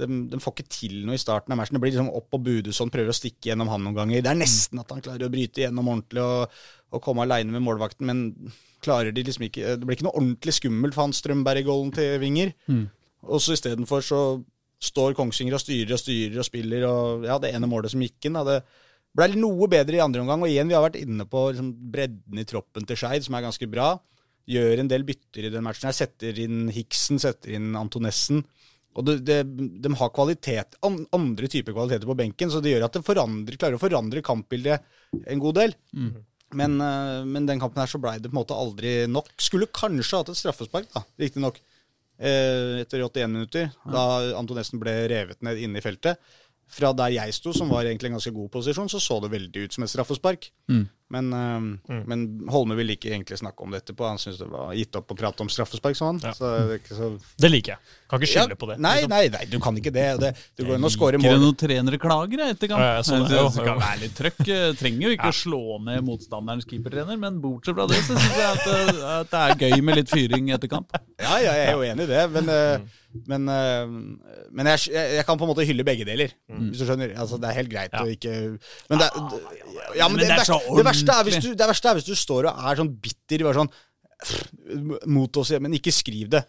de, 0.01 0.09
de 0.33 0.41
får 0.41 0.57
ikke 0.57 0.73
til 0.73 0.97
noe 1.05 1.19
i 1.19 1.21
starten 1.21 1.53
av 1.53 1.61
matchen. 1.61 1.77
Det 1.77 1.85
blir 1.85 1.93
liksom 1.93 2.13
opp 2.17 2.31
på 2.33 2.41
Budusson 2.43 2.93
prøver 2.93 3.13
å 3.13 3.17
stikke 3.17 3.53
gjennom 3.53 3.71
han 3.73 3.85
noen 3.85 3.99
ganger. 4.01 4.25
Det 4.25 4.33
er 4.33 4.41
nesten 4.41 4.81
at 4.81 4.95
han 4.95 5.05
klarer 5.05 5.29
å 5.29 5.33
bryte 5.33 5.63
igjennom 5.63 5.93
ordentlig 5.93 6.25
og, 6.25 6.63
og 6.93 7.05
komme 7.05 7.27
aleine 7.27 7.53
med 7.53 7.65
målvakten, 7.67 8.09
men 8.09 8.55
klarer 8.83 9.15
de 9.15 9.23
liksom 9.23 9.45
ikke 9.47 9.77
Det 9.79 9.87
blir 9.87 9.95
ikke 9.95 10.09
noe 10.09 10.19
ordentlig 10.19 10.57
skummelt 10.57 10.97
for 10.97 11.07
han 11.07 11.15
Strømberg-golden 11.17 11.93
til 12.01 12.17
Vinger. 12.23 12.57
Og 13.29 13.45
så 13.45 13.55
istedenfor 13.55 14.03
så 14.03 14.23
står 14.83 15.17
Kongsvinger 15.19 15.57
og 15.57 15.63
styrer 15.63 15.95
og 15.95 16.01
styrer 16.01 16.41
og 16.43 16.49
spiller, 16.49 16.87
og 16.89 17.27
ja, 17.29 17.37
det 17.43 17.53
ene 17.55 17.71
målet 17.71 17.93
som 17.93 18.03
gikk 18.03 18.29
inn, 18.29 18.39
da, 18.39 18.43
det 18.49 18.63
ble 19.17 19.29
noe 19.37 19.69
bedre 19.71 19.99
i 19.99 20.03
andre 20.03 20.25
omgang. 20.25 20.43
Og 20.43 20.51
igjen, 20.51 20.71
vi 20.71 20.77
har 20.77 20.85
vært 20.85 20.99
inne 21.03 21.27
på 21.29 21.45
liksom, 21.53 21.71
bredden 21.93 22.41
i 22.41 22.47
troppen 22.49 22.89
til 22.89 22.99
Skeid, 22.99 23.27
som 23.27 23.37
er 23.39 23.47
ganske 23.47 23.69
bra. 23.71 23.93
Gjør 24.51 24.83
en 24.83 24.91
del 24.91 25.05
bytter 25.07 25.47
i 25.47 25.53
den 25.53 25.65
matchen. 25.65 25.87
her, 25.91 25.97
Setter 25.97 26.41
inn 26.43 26.67
Hiksen, 26.75 27.21
setter 27.23 27.55
inn 27.59 27.77
Antonessen. 27.79 28.43
Og 28.99 29.07
det, 29.07 29.21
det, 29.25 29.39
de 29.85 29.93
har 29.97 30.11
kvalitet, 30.13 30.77
an, 30.85 30.99
andre 31.17 31.49
typer 31.49 31.73
kvaliteter 31.73 32.09
på 32.09 32.17
benken, 32.19 32.51
så 32.53 32.61
det 32.61 32.75
gjør 32.75 32.89
at 32.89 32.99
det 32.99 33.07
forandrer, 33.07 33.57
klarer 33.61 33.79
å 33.79 33.81
forandre 33.81 34.25
kampbildet 34.25 34.85
en 35.23 35.41
god 35.41 35.61
del. 35.63 35.77
Men, 36.53 36.75
eh, 36.85 37.23
men 37.25 37.47
den 37.49 37.63
kampen 37.63 37.81
her 37.81 37.89
så 37.89 38.01
blei 38.03 38.19
det 38.21 38.29
på 38.29 38.37
en 38.37 38.43
måte 38.43 38.57
aldri 38.57 39.07
nok. 39.09 39.31
Skulle 39.41 39.71
kanskje 39.73 40.21
hatt 40.21 40.33
et 40.33 40.41
straffespark, 40.41 40.91
da, 40.93 41.05
riktignok. 41.23 41.63
Eh, 42.19 42.81
etter 42.83 43.03
81 43.03 43.33
minutter, 43.33 43.71
da 43.89 44.33
Antonessen 44.39 44.81
ble 44.83 44.93
revet 45.11 45.43
ned 45.43 45.59
inne 45.59 45.81
i 45.81 45.85
feltet. 45.85 46.21
Fra 46.73 46.93
der 46.97 47.13
jeg 47.13 47.35
sto, 47.35 47.53
som 47.53 47.69
var 47.69 47.85
egentlig 47.85 48.09
en 48.09 48.17
ganske 48.17 48.33
god 48.33 48.49
posisjon, 48.51 48.89
så 48.89 49.01
så 49.01 49.21
det 49.21 49.33
veldig 49.33 49.65
ut 49.67 49.75
som 49.75 49.85
et 49.85 49.91
straffespark. 49.93 50.51
Men, 51.13 51.27
mm. 51.29 51.99
men 52.09 52.21
Holme 52.49 52.77
ville 52.79 52.95
ikke 52.97 53.11
egentlig 53.13 53.37
snakke 53.37 53.61
om 53.67 53.75
det 53.75 53.83
etterpå. 53.83 54.07
Han 54.09 54.21
syntes 54.21 54.39
det 54.41 54.47
var 54.49 54.71
gitt 54.73 54.97
opp 54.97 55.13
å 55.13 55.17
prate 55.19 55.45
om 55.45 55.51
straffespark, 55.53 55.99
sånn. 55.99 56.21
Ja. 56.25 56.33
Så 56.37 56.49
det 56.71 56.79
ikke 56.81 56.97
så 56.97 57.11
Det 57.37 57.51
liker 57.53 57.75
jeg. 57.75 57.97
Kan 58.09 58.21
ikke 58.23 58.31
skylde 58.33 58.57
Ja, 58.57 58.61
på 58.61 58.69
det. 58.71 58.77
Nei, 58.81 58.95
liksom. 59.03 59.13
nei, 59.13 59.21
nei, 59.35 59.43
du 59.53 59.59
kan 59.61 59.77
ikke 59.81 59.93
det. 59.93 60.07
det 60.23 60.31
du 60.57 60.65
går 60.65 60.79
inn 60.79 60.89
og 60.89 60.93
scorer 60.95 61.19
Ikke 61.19 61.29
det 61.29 61.35
mål. 61.37 61.45
noen 61.45 61.59
trenere 61.61 62.01
klager 62.01 62.45
etter 62.47 62.73
kamp? 62.73 62.85
Ja, 62.85 63.05
sånn, 63.05 63.27
det, 63.29 63.43
det 63.57 63.67
kan 63.69 63.81
være 63.83 64.01
litt 64.07 64.17
trøkk. 64.19 64.41
eh, 64.49 64.65
Trenger 64.81 65.05
jo 65.07 65.13
ikke 65.19 65.31
å 65.33 65.37
slå 65.43 65.63
ned 65.85 66.05
motstanderens 66.09 66.69
keepertrener, 66.69 67.21
men 67.21 67.39
bortsett 67.45 67.77
fra 67.77 67.87
det 67.93 68.01
så 68.07 68.17
syns 68.17 68.41
jeg 68.41 68.49
at, 68.49 68.67
eh, 68.73 69.05
at 69.21 69.33
det 69.33 69.45
er 69.45 69.77
gøy 69.77 69.85
med 69.85 70.01
litt 70.01 70.13
fyring 70.13 70.49
etter 70.57 70.73
kamp. 70.73 70.93
Ja, 71.21 71.37
ja, 71.45 71.53
jeg 71.61 71.69
er 71.69 71.77
jo 71.77 71.87
enig 71.93 72.09
i 72.09 72.13
det, 72.13 72.25
men, 72.35 72.49
eh, 72.53 73.01
men, 73.29 73.45
men 74.57 74.69
jeg, 74.73 74.89
jeg, 74.93 75.25
kan 75.29 75.37
på 75.37 75.45
en 75.45 75.51
måte 75.53 75.65
hylle 75.69 75.85
begge 75.85 76.05
deler. 76.09 76.33
Hvis 76.49 76.81
du 76.81 76.87
skjønner. 76.89 77.13
Altså, 77.21 77.37
det 77.41 77.51
er 77.51 77.59
helt 77.61 77.69
greit 77.73 77.93
Ja. 77.93 78.01
å 78.01 78.09
ikke 78.09 78.33
Men 78.89 78.99
det, 79.03 79.09
er- 79.09 79.97
ja, 79.99 80.09
men 80.09 80.17
Men 80.17 80.21
det, 80.23 80.29
det 80.29 80.39
verste, 80.41 80.59
det, 80.77 80.85
verste 80.87 81.02
er 81.11 81.27
hvis 81.27 81.43
du, 81.43 81.51
det 81.59 81.69
verste 81.73 81.91
er 81.91 81.99
hvis 81.99 82.09
du 82.09 82.15
står 82.19 82.51
og 82.51 82.67
er 82.71 82.81
sånn 82.81 82.93
bitter 83.03 83.47
bare 83.49 83.63
sånn 83.63 83.73
mot 85.11 85.41
oss, 85.43 85.51
men 85.59 85.75
ikke 85.79 85.95
skriv 85.95 86.31
det. 86.31 86.43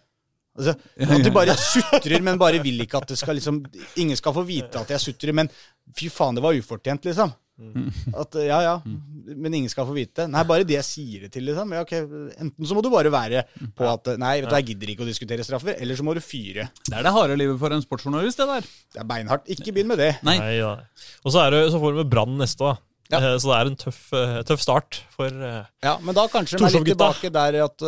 Altså, 0.54 0.76
at 1.02 1.24
du 1.24 1.32
bare 1.34 1.56
sutrer, 1.58 2.20
men 2.22 2.38
bare 2.38 2.60
vil 2.62 2.84
ikke 2.84 3.00
at 3.00 3.10
det 3.10 3.16
skal 3.18 3.34
liksom 3.34 3.56
Ingen 3.98 4.14
skal 4.14 4.36
få 4.36 4.44
vite 4.46 4.78
at 4.78 4.92
jeg 4.94 5.02
sutrer, 5.02 5.34
men 5.34 5.50
fy 5.98 6.06
faen, 6.14 6.36
det 6.36 6.44
var 6.44 6.54
ufortjent, 6.54 7.08
liksom. 7.10 7.32
At, 7.54 8.34
ja, 8.42 8.56
ja, 8.64 8.72
men 8.84 9.54
ingen 9.54 9.70
skal 9.70 9.86
få 9.86 9.94
vite 9.94 10.24
det. 10.24 10.30
Nei, 10.32 10.42
bare 10.46 10.66
det 10.66 10.74
jeg 10.74 10.86
sier 10.86 11.26
det 11.26 11.32
til, 11.34 11.46
liksom. 11.46 11.74
Ja, 11.74 11.82
okay. 11.86 12.06
Enten 12.42 12.66
så 12.66 12.74
må 12.74 12.82
du 12.82 12.90
bare 12.90 13.12
være 13.14 13.44
på 13.78 13.86
at 13.86 14.14
Nei, 14.18 14.32
vet 14.42 14.50
du, 14.50 14.56
jeg 14.58 14.68
gidder 14.72 14.94
ikke 14.94 15.06
å 15.06 15.10
diskutere 15.10 15.46
straffer, 15.46 15.76
eller 15.78 15.98
så 15.98 16.06
må 16.06 16.14
du 16.14 16.22
fyre. 16.24 16.68
Det 16.86 16.98
er 16.98 17.06
det 17.06 17.14
harde 17.14 17.38
livet 17.38 17.60
for 17.60 17.74
en 17.74 17.84
sportsjournalist, 17.84 18.42
det 18.42 18.48
der. 18.50 18.72
Det 18.94 19.02
er 19.02 19.10
beinhardt. 19.10 19.46
Ikke 19.54 19.74
begynn 19.74 19.90
med 19.90 20.02
det. 20.02 20.12
Nei. 20.26 20.38
Nei, 20.42 20.56
ja. 20.58 20.74
Og 21.22 21.34
så, 21.34 21.44
er 21.44 21.54
det, 21.54 21.62
så 21.74 21.82
får 21.82 21.94
du 21.94 22.02
med 22.02 22.10
Brann 22.14 22.34
neste, 22.38 22.74
da. 22.74 22.78
Ja. 23.12 23.18
Eh, 23.20 23.36
Så 23.38 23.50
det 23.50 23.56
er 23.60 23.66
en 23.70 23.76
tøff, 23.76 24.00
eh, 24.16 24.42
tøff 24.48 24.60
start 24.64 25.02
for 25.12 25.26
eh, 25.28 25.64
Ja, 25.84 25.98
Men 26.00 26.14
da 26.16 26.26
kanskje 26.32 26.56
de 26.58 26.64
er 26.64 26.70
litt 26.80 26.94
tilbake 26.96 27.30
der 27.32 27.58
at 27.64 27.78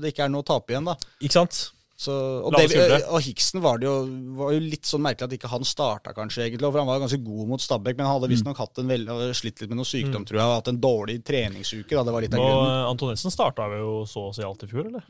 det 0.00 0.12
ikke 0.14 0.24
er 0.24 0.28
noe 0.32 0.42
å 0.42 0.46
tape 0.48 0.72
igjen, 0.72 0.84
da. 0.88 0.94
Ikke 1.20 1.32
sant? 1.42 1.70
Så, 2.02 2.10
og, 2.42 2.50
David, 2.56 3.04
og 3.14 3.20
Hiksen 3.22 3.60
var 3.62 3.78
det 3.78 3.86
jo, 3.86 3.92
var 4.34 4.50
jo 4.56 4.58
litt 4.64 4.88
sånn 4.88 5.04
merkelig 5.04 5.28
at 5.28 5.34
ikke 5.36 5.50
han 5.52 5.62
starta, 5.62 6.10
kanskje, 6.16 6.48
egentlig. 6.48 6.66
For 6.72 6.80
han 6.82 6.88
var 6.88 6.98
ganske 6.98 7.20
god 7.22 7.46
mot 7.52 7.62
Stabæk, 7.62 7.94
men 7.94 8.06
han 8.08 8.16
hadde 8.16 8.30
visstnok 8.32 8.58
veldig, 8.74 9.28
slitt 9.38 9.60
litt 9.62 9.70
med 9.70 9.78
noe 9.78 9.86
sykdom, 9.86 10.24
tror 10.26 10.40
jeg. 10.40 10.48
Hatt 10.56 10.70
en 10.72 10.80
dårlig 10.82 11.20
treningsuke. 11.22 11.94
da, 11.94 12.02
Det 12.02 12.12
var 12.16 12.24
litt 12.24 12.34
av 12.34 12.40
grunnen. 12.42 12.72
Og 12.88 12.90
Antonessen 12.96 13.30
starta 13.30 13.68
jo 13.78 14.02
så 14.10 14.30
å 14.32 14.34
si 14.34 14.42
alt 14.42 14.64
i 14.64 14.66
fjor, 14.72 14.88
eller? 14.90 15.04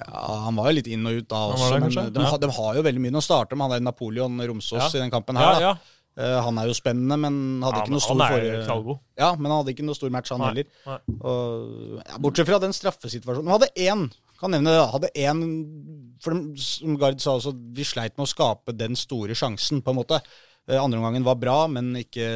Ja, 0.00 0.40
Han 0.46 0.56
var 0.56 0.70
jo 0.70 0.76
litt 0.78 0.88
inn 0.88 1.04
og 1.06 1.12
ut 1.20 1.28
da 1.28 1.36
også, 1.52 1.68
det, 1.74 1.80
men 1.80 2.12
de, 2.14 2.20
Ja. 2.22 2.30
har- 2.30 2.38
de 2.38 2.48
har 2.50 2.74
jo 2.76 2.82
veldig 2.82 3.00
mye. 3.04 3.10
Nå 3.12 3.20
starter 3.22 3.56
med 3.56 3.68
han 3.68 3.70
der 3.76 3.84
Napoleon 3.92 4.40
Romsås 4.40 4.80
Ja. 4.80 4.88
i 4.88 5.02
den 5.04 5.10
kampen 5.10 5.36
her. 5.36 5.52
da. 5.52 5.60
ja. 5.60 5.74
Eh, 6.20 6.38
han 6.44 6.58
er 6.60 6.68
jo 6.68 6.74
spennende, 6.76 7.16
men 7.16 7.36
hadde 7.64 7.78
Ja, 7.80 7.84
ikke 7.86 7.94
noe 7.94 8.04
stor 8.04 8.18
forrige- 8.20 8.98
Ja, 9.16 9.34
men 9.36 9.50
han 9.50 9.64
hadde 9.64 9.72
ikke 9.72 9.86
noe 9.86 9.96
stor 9.96 10.10
match, 10.12 10.28
han 10.30 10.40
Nei, 10.40 10.48
heller. 10.48 10.64
nei. 10.86 10.98
Og, 11.20 12.02
ja, 12.04 12.18
bortsett 12.18 12.46
fra 12.50 12.58
den 12.60 12.72
straffesituasjonen. 12.76 13.48
Han 13.48 13.58
hadde 13.60 13.72
én, 13.76 14.10
kan 14.38 14.50
nevne 14.50 14.70
det. 14.74 14.92
Hadde 14.92 15.10
én 15.16 15.40
For 16.20 16.34
de, 16.34 16.54
som 16.60 16.98
Gard 16.98 17.18
sa 17.18 17.38
også, 17.38 17.54
vi 17.72 17.82
sleit 17.82 18.18
med 18.18 18.26
å 18.26 18.28
skape 18.28 18.76
den 18.76 18.94
store 18.94 19.32
sjansen, 19.32 19.80
på 19.80 19.88
en 19.88 19.96
måte. 19.96 20.20
Andreomgangen 20.68 20.84
Andre 20.84 20.98
omgangen 21.00 21.24
var 21.24 21.34
bra, 21.36 21.66
men 21.66 21.94
ikke, 21.96 22.26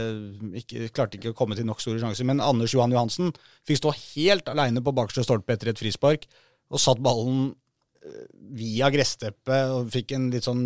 ikke, 0.57 0.89
klarte 0.91 1.19
ikke 1.19 1.35
å 1.35 1.37
komme 1.37 1.55
til 1.55 1.67
nok 1.67 1.81
store 1.81 2.01
sjanser. 2.01 2.25
Men 2.25 2.41
Anders 2.41 2.73
Johan 2.73 2.91
Johansen 2.91 3.33
fikk 3.67 3.77
stå 3.79 3.93
helt 4.17 4.49
aleine 4.49 4.81
på 4.83 4.95
bakerste 4.95 5.23
stolpe 5.23 5.53
etter 5.53 5.69
et 5.69 5.79
frispark, 5.79 6.25
og 6.73 6.81
satt 6.81 6.99
ballen 7.05 7.51
eh, 7.51 7.55
via 8.55 8.91
gressteppet 8.93 9.73
og 9.73 9.91
fikk 9.95 10.15
en 10.17 10.31
litt 10.35 10.47
sånn 10.47 10.65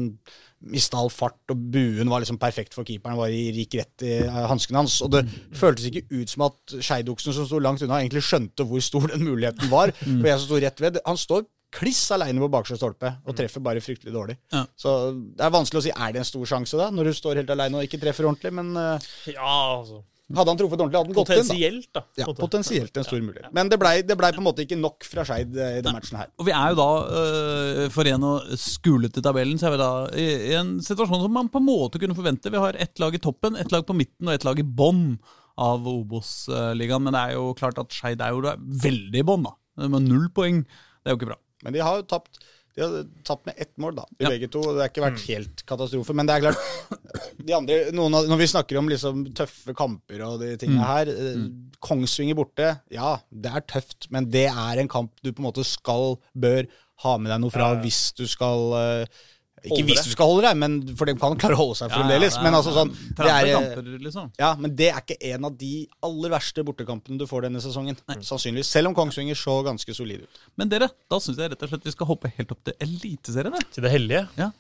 Mista 0.59 0.99
all 0.99 1.07
fart, 1.07 1.37
og 1.53 1.61
buen 1.71 2.09
var 2.11 2.19
liksom 2.19 2.35
perfekt 2.43 2.75
for 2.75 2.83
keeperen. 2.83 3.15
Var 3.15 3.31
i 3.31 3.45
rik 3.55 3.77
rett 3.79 4.03
i 4.03 4.17
eh, 4.25 4.39
hanskene 4.51 4.81
hans. 4.81 4.97
Og 5.07 5.13
det 5.15 5.21
føltes 5.55 5.87
ikke 5.87 6.03
ut 6.11 6.33
som 6.33 6.43
at 6.49 6.75
Skeidoksen, 6.83 7.31
som 7.37 7.47
sto 7.47 7.61
langt 7.63 7.85
unna, 7.87 8.01
egentlig 8.03 8.25
skjønte 8.27 8.67
hvor 8.67 8.83
stor 8.83 9.07
den 9.13 9.23
muligheten 9.23 9.71
var. 9.71 9.93
For 10.01 10.27
jeg 10.27 10.41
som 10.41 10.49
sto 10.49 10.59
rett 10.59 10.83
ved, 10.83 10.99
Han 11.07 11.21
står 11.21 11.47
kliss 11.79 12.03
aleine 12.11 12.43
på 12.43 12.51
bakerste 12.51 12.81
stolpe 12.81 13.13
og 13.23 13.37
treffer 13.39 13.63
bare 13.63 13.85
fryktelig 13.85 14.11
dårlig. 14.11 14.39
Ja. 14.51 14.65
Så 14.75 14.99
det 15.15 15.47
er 15.47 15.55
vanskelig 15.55 15.83
å 15.83 15.87
si 15.87 15.95
er 15.95 16.15
det 16.17 16.25
en 16.25 16.31
stor 16.33 16.51
sjanse 16.57 16.81
da, 16.81 16.91
når 16.91 17.13
du 17.13 17.19
står 17.21 17.43
helt 17.45 17.55
aleine 17.55 17.79
og 17.79 17.87
ikke 17.87 18.01
treffer 18.03 18.27
ordentlig. 18.27 18.55
Men 18.59 18.75
eh, 18.75 19.11
Ja, 19.37 19.79
altså 19.79 20.03
hadde 20.37 20.53
han 20.53 20.59
truffet 20.61 20.77
ordentlig, 20.77 20.99
hadde 20.99 21.09
han 21.09 21.17
gått 21.17 21.31
inn. 21.33 21.41
Potensielt, 21.41 21.89
da. 21.97 22.03
Ja, 22.21 22.27
potensielt 22.37 23.01
en 23.01 23.07
stor 23.07 23.23
mulighet. 23.25 23.53
Men 23.57 23.71
det 23.73 23.79
blei 23.81 23.95
ble 24.05 24.31
på 24.37 24.43
en 24.43 24.45
måte 24.45 24.65
ikke 24.67 24.77
nok 24.77 25.07
fra 25.09 25.25
Skeid 25.25 25.57
eh, 25.57 25.79
i 25.79 25.85
den 25.85 25.97
matchen 25.97 26.21
her. 26.21 26.29
Og 26.37 26.49
vi 26.49 26.53
er 26.53 26.75
jo 26.75 26.79
da, 26.81 26.89
øh, 27.21 27.81
for 27.95 28.11
en 28.13 28.27
å 28.29 28.35
skule 28.61 29.09
til 29.13 29.25
tabellen, 29.25 29.61
så 29.61 29.71
er 29.71 29.77
vi 29.77 29.81
da 29.81 29.91
i, 30.13 30.27
i 30.51 30.55
en 30.59 30.75
situasjon 30.85 31.25
som 31.25 31.33
man 31.39 31.49
på 31.53 31.63
en 31.63 31.69
måte 31.69 32.03
kunne 32.03 32.17
forvente. 32.19 32.53
Vi 32.53 32.61
har 32.61 32.77
ett 32.77 33.01
lag 33.01 33.17
i 33.17 33.23
toppen, 33.25 33.57
ett 33.57 33.73
lag 33.73 33.87
på 33.89 33.97
midten 33.97 34.29
og 34.29 34.37
ett 34.37 34.45
lag 34.49 34.61
i 34.61 34.67
bånn 34.67 35.17
av 35.59 35.89
Obos-ligaen. 35.89 37.09
Men 37.09 37.17
det 37.17 37.25
er 37.25 37.39
jo 37.39 37.49
klart 37.59 37.81
at 37.81 37.97
Skeid 37.97 38.21
er 38.21 38.37
jo 38.37 38.45
veldig 38.85 39.25
i 39.25 39.27
bånn, 39.27 39.49
da. 39.49 39.57
Med 39.89 40.11
null 40.11 40.29
poeng. 40.35 40.61
Det 41.01 41.09
er 41.09 41.17
jo 41.17 41.23
ikke 41.23 41.33
bra. 41.33 41.41
Men 41.65 41.75
de 41.75 41.83
har 41.83 41.99
jo 41.99 42.07
tapt 42.11 42.39
de 42.79 42.85
har 42.87 43.07
tapt 43.27 43.49
med 43.49 43.59
ett 43.59 43.73
mål, 43.83 43.97
da, 43.99 44.05
de 44.19 44.25
Ja. 44.27 44.31
begge 44.33 44.49
to. 44.55 44.63
Det 44.63 44.83
har 44.85 44.91
ikke 44.93 45.05
vært 45.05 45.25
helt 45.27 45.63
katastrofe. 45.67 46.15
Men 46.17 46.29
det 46.29 46.37
er 46.37 46.45
klart 46.47 46.63
de 47.49 47.57
andre, 47.57 47.79
av, 47.91 48.29
Når 48.31 48.39
vi 48.41 48.51
snakker 48.55 48.79
om 48.81 48.89
liksom 48.91 49.25
tøffe 49.35 49.75
kamper 49.77 50.23
og 50.27 50.41
de 50.45 50.53
tingene 50.61 50.87
her 50.87 51.11
mm. 51.11 51.49
Kongsvinger 51.85 52.39
borte, 52.39 52.73
ja, 52.95 53.17
det 53.31 53.51
er 53.55 53.67
tøft. 53.75 54.09
Men 54.15 54.31
det 54.31 54.47
er 54.51 54.79
en 54.83 54.91
kamp 54.91 55.13
du 55.23 55.33
på 55.33 55.43
en 55.43 55.49
måte 55.51 55.67
skal, 55.67 56.17
bør 56.35 56.67
ha 57.05 57.17
med 57.19 57.31
deg 57.31 57.43
noe 57.45 57.55
fra 57.55 57.73
Ja, 57.73 57.75
ja. 57.77 57.83
hvis 57.85 58.01
du 58.19 58.25
skal 58.31 58.73
eh, 58.79 59.21
Ikke 59.65 59.85
hvis 59.89 60.05
du 60.07 60.13
skal 60.13 60.31
holde 60.31 60.45
deg, 60.47 60.59
men 60.61 60.77
for 60.99 61.11
de 61.11 61.15
kan 61.19 61.37
klare 61.41 61.57
å 61.57 61.61
holde 61.63 61.79
seg 61.81 61.93
fremdeles. 61.93 62.37
Ja, 62.37 62.41
ja, 62.41 62.45
men 62.47 62.59
altså 62.59 62.75
sånn 62.77 62.93
det 62.93 63.33
er, 63.33 63.51
kamper, 63.55 63.91
liksom. 64.05 64.31
ja, 64.39 64.53
men 64.61 64.77
det 64.79 64.91
er 64.93 65.03
ikke 65.03 65.19
en 65.33 65.49
av 65.49 65.59
de 65.59 65.73
aller 66.09 66.35
verste 66.37 66.65
bortekampene 66.67 67.21
du 67.21 67.27
får 67.31 67.49
denne 67.49 67.63
sesongen. 67.65 67.99
Nei. 68.11 68.21
Sannsynligvis. 68.29 68.71
Selv 68.77 68.93
om 68.93 68.97
Kongsvinger 68.99 69.39
så 69.39 69.59
ganske 69.67 69.97
solid 69.97 70.25
ut. 70.27 70.41
Men 70.61 70.71
dere, 70.73 70.91
da 71.11 71.21
syns 71.23 71.41
jeg 71.41 71.55
rett 71.55 71.67
og 71.67 71.73
slett 71.75 71.91
vi 71.91 71.97
skal 71.97 72.11
hoppe 72.13 72.33
helt 72.39 72.55
opp 72.55 72.63
til 72.69 72.79
Eliteserien. 72.87 73.59
Til 73.75 73.87
det 73.87 73.95
hellige. 73.95 74.27
Ja. 74.39 74.53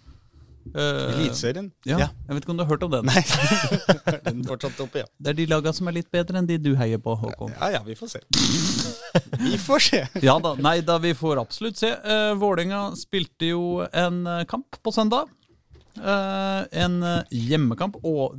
Eh, 0.74 1.14
Eliteserien? 1.14 1.70
ja. 1.88 1.98
Jeg 1.98 2.36
vet 2.36 2.44
ikke 2.44 2.52
om 2.52 2.58
du 2.58 2.64
har 2.64 2.70
hørt 2.72 2.84
om 2.84 2.92
den? 2.92 3.08
Nei, 3.08 3.22
den 4.28 4.42
fortsatte 4.46 4.84
oppe, 4.84 5.02
ja. 5.02 5.08
Det 5.18 5.32
er 5.32 5.38
de 5.38 5.46
laga 5.50 5.72
som 5.76 5.88
er 5.90 5.96
litt 5.98 6.10
bedre 6.14 6.40
enn 6.40 6.48
de 6.48 6.58
du 6.60 6.72
heier 6.78 7.00
på, 7.02 7.14
Håkon. 7.18 7.54
Ja, 7.56 7.70
ja, 7.78 7.80
vi 7.86 7.96
får 7.98 8.12
se. 8.16 8.22
Vi 9.40 9.56
får 9.62 9.84
se. 9.88 10.02
Ja 10.28 10.36
da, 10.42 10.54
nei 10.60 10.78
da, 10.84 10.98
vi 11.02 11.14
får 11.16 11.40
absolutt 11.40 11.80
se. 11.80 11.90
Uh, 12.04 12.34
Vålerenga 12.38 12.92
spilte 12.98 13.52
jo 13.52 13.64
en 13.86 14.24
eh, 14.28 14.44
kamp 14.50 14.80
på 14.84 14.92
søndag. 14.94 15.30
Uh, 15.98 16.62
en 16.78 17.00
hjemmekamp 17.34 17.96
og 18.06 18.38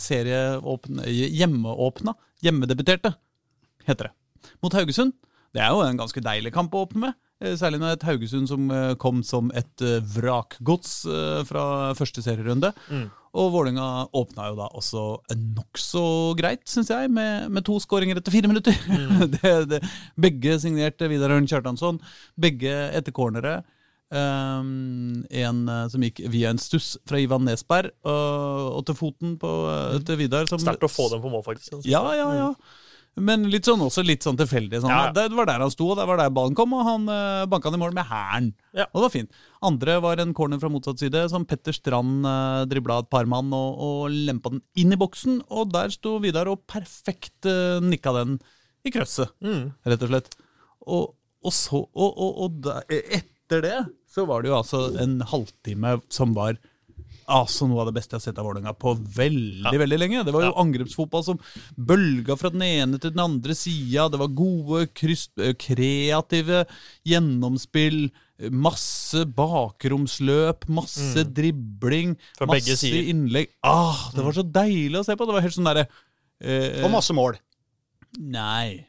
serieåpne 0.00 1.06
Hjemmeåpna. 1.06 2.16
Hjemmedebuterte 2.42 3.12
heter 3.86 4.08
det. 4.08 4.14
Mot 4.64 4.74
Haugesund. 4.74 5.14
Det 5.54 5.62
er 5.64 5.72
jo 5.72 5.84
en 5.84 5.98
ganske 6.00 6.22
deilig 6.24 6.52
kamp 6.54 6.74
å 6.74 6.84
åpne 6.86 7.08
med. 7.08 7.18
Eh, 7.38 7.54
Særlig 7.58 7.78
med 7.82 7.94
et 7.94 8.06
Haugesund 8.08 8.48
som 8.50 8.66
eh, 8.74 8.96
kom 8.98 9.22
som 9.26 9.52
et 9.56 9.84
eh, 9.84 10.02
vrakgods 10.16 11.00
fra 11.48 11.64
første 11.98 12.24
serierunde. 12.24 12.72
Og 13.38 13.52
Vålerenga 13.52 14.08
åpna 14.16 14.48
jo 14.48 14.56
da 14.58 14.66
også 14.74 15.02
nokså 15.36 16.04
greit, 16.38 16.64
syns 16.66 16.90
jeg, 16.90 17.10
med, 17.12 17.50
med 17.52 17.66
to 17.66 17.76
skåringer 17.82 18.18
etter 18.18 18.34
fire 18.34 18.50
minutter. 18.50 18.74
det, 19.36 19.52
det, 19.70 19.82
begge 20.18 20.56
signerte 20.62 21.10
Vidar 21.12 21.36
Ørn 21.36 21.46
Kjartansson. 21.46 22.00
Begge 22.40 22.72
etter 22.96 23.14
cornere. 23.14 23.60
Um, 24.08 25.26
en 25.28 25.66
som 25.92 26.00
gikk 26.00 26.22
via 26.32 26.48
en 26.48 26.58
stuss 26.58 26.94
fra 27.04 27.18
Ivan 27.20 27.44
Nesberg 27.44 27.90
og, 28.08 28.78
og 28.78 28.86
til 28.88 28.96
foten 28.96 29.34
på, 29.40 29.50
eh, 29.68 29.98
til 30.08 30.18
Vidar. 30.24 30.48
Sterkt 30.48 30.88
å 30.88 30.90
få 30.90 31.10
dem 31.12 31.20
på 31.22 31.32
mål, 31.32 31.44
faktisk. 31.46 31.76
ja, 31.84 32.02
ja, 32.16 32.30
ja. 32.40 32.52
Men 33.16 33.48
litt 33.50 33.66
sånn, 33.66 33.80
også 33.82 34.04
litt 34.06 34.22
sånn 34.22 34.36
tilfeldig. 34.38 34.80
Sånn. 34.84 34.92
Ja. 34.92 35.08
Det 35.14 35.24
var 35.34 35.48
der 35.48 35.62
han 35.64 35.72
sto, 35.72 35.88
og 35.90 35.96
det 35.98 36.04
var 36.06 36.20
der 36.20 36.30
ballen 36.30 36.54
kom, 36.58 36.74
og 36.76 36.84
han 36.86 37.08
uh, 37.10 37.46
banka 37.50 37.72
den 37.72 37.80
i 37.80 37.82
mål 37.82 37.96
med 37.96 38.06
hæren. 38.06 38.52
Ja. 38.76 38.84
Og 38.92 39.00
det 39.00 39.04
var 39.06 39.14
fint. 39.16 39.40
Andre 39.66 39.96
var 40.04 40.22
en 40.22 40.34
corner 40.38 40.60
fra 40.62 40.70
motsatt 40.70 41.02
side, 41.02 41.24
som 41.32 41.46
Petter 41.48 41.74
Strand 41.74 42.28
uh, 42.28 42.62
dribla 42.70 43.00
et 43.02 43.10
par 43.10 43.26
mann 43.26 43.50
og, 43.56 43.80
og 43.82 44.14
lempa 44.14 44.52
den 44.54 44.62
inn 44.78 44.94
i 44.94 45.00
boksen. 45.00 45.40
Og 45.50 45.72
der 45.74 45.90
sto 45.94 46.18
Vidar 46.22 46.50
og 46.52 46.62
perfekt 46.70 47.48
uh, 47.50 47.80
nikka 47.82 48.14
den 48.20 48.38
i 48.86 48.92
krøsset, 48.94 49.32
Mm. 49.42 49.72
rett 49.90 50.02
og 50.06 50.12
slett. 50.12 50.28
Og, 50.86 51.08
og 51.44 51.52
så 51.52 51.80
Og, 51.90 52.14
og, 52.22 52.60
da, 52.62 52.78
etter 52.88 53.60
det 53.64 53.76
så 54.08 54.24
var 54.28 54.42
det 54.42 54.52
jo 54.52 54.58
altså 54.60 54.84
en 55.02 55.18
halvtime 55.26 55.96
som 56.14 56.32
var 56.38 56.56
Altså 57.28 57.66
Noe 57.68 57.82
av 57.82 57.90
det 57.90 57.94
beste 57.98 58.14
jeg 58.16 58.20
har 58.22 58.24
sett 58.24 58.38
av 58.40 58.46
Vålerenga 58.48 58.72
på 58.80 58.94
veldig 58.96 59.78
veldig 59.82 59.98
lenge. 60.00 60.24
Det 60.24 60.32
var 60.32 60.46
jo 60.46 60.52
Ja. 60.54 60.62
angrepsfotball 60.62 61.24
som 61.26 61.38
bølga 61.76 62.36
fra 62.40 62.48
den 62.50 62.62
ene 62.62 62.98
til 62.98 63.10
den 63.12 63.20
andre 63.20 63.52
sida. 63.54 64.08
Det 64.10 64.18
var 64.18 64.28
gode, 64.28 64.86
kryss, 64.94 65.28
eh, 65.38 65.52
kreative 65.52 66.64
gjennomspill. 67.04 68.10
Masse 68.50 69.24
bakromsløp, 69.26 70.68
masse 70.70 71.24
dribling, 71.34 72.16
Fra 72.38 72.46
masse 72.46 72.80
begge 72.80 73.08
innlegg. 73.10 73.48
Ah, 73.66 74.10
det 74.14 74.24
var 74.24 74.32
så 74.32 74.44
deilig 74.46 75.00
å 75.00 75.04
se 75.04 75.16
på! 75.18 75.26
Det 75.26 75.34
var 75.34 75.42
helt 75.44 75.56
sånn 75.56 75.68
derre 75.68 75.86
eh, 76.40 76.84
Og 76.84 76.90
masse 76.92 77.10
mål. 77.12 77.36
Nei. 78.18 78.86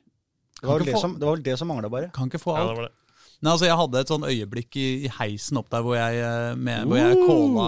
Det 0.61 0.67
var 0.67 0.77
vel 0.79 0.85
det 0.85 0.93
få- 0.95 1.01
som, 1.01 1.13
det 1.19 1.25
var 1.25 1.35
vel 1.35 1.43
det 1.43 1.57
som 1.57 1.67
mangla, 1.67 1.89
bare. 1.89 2.11
Kan 2.13 2.29
ikke 2.29 2.39
få 2.43 2.55
alt. 2.55 2.77
Ja, 2.77 2.85
det. 2.87 2.91
Nei, 3.39 3.51
altså 3.53 3.67
Jeg 3.69 3.77
hadde 3.79 3.99
et 4.03 4.09
sånn 4.11 4.25
øyeblikk 4.27 4.75
i, 4.81 4.87
i 5.07 5.11
heisen 5.19 5.59
opp 5.61 5.69
der 5.71 5.83
hvor 5.85 5.95
jeg, 5.95 6.17
eh, 6.25 6.55
med, 6.59 6.89
hvor 6.89 6.99
jeg 6.99 7.19
calla 7.23 7.67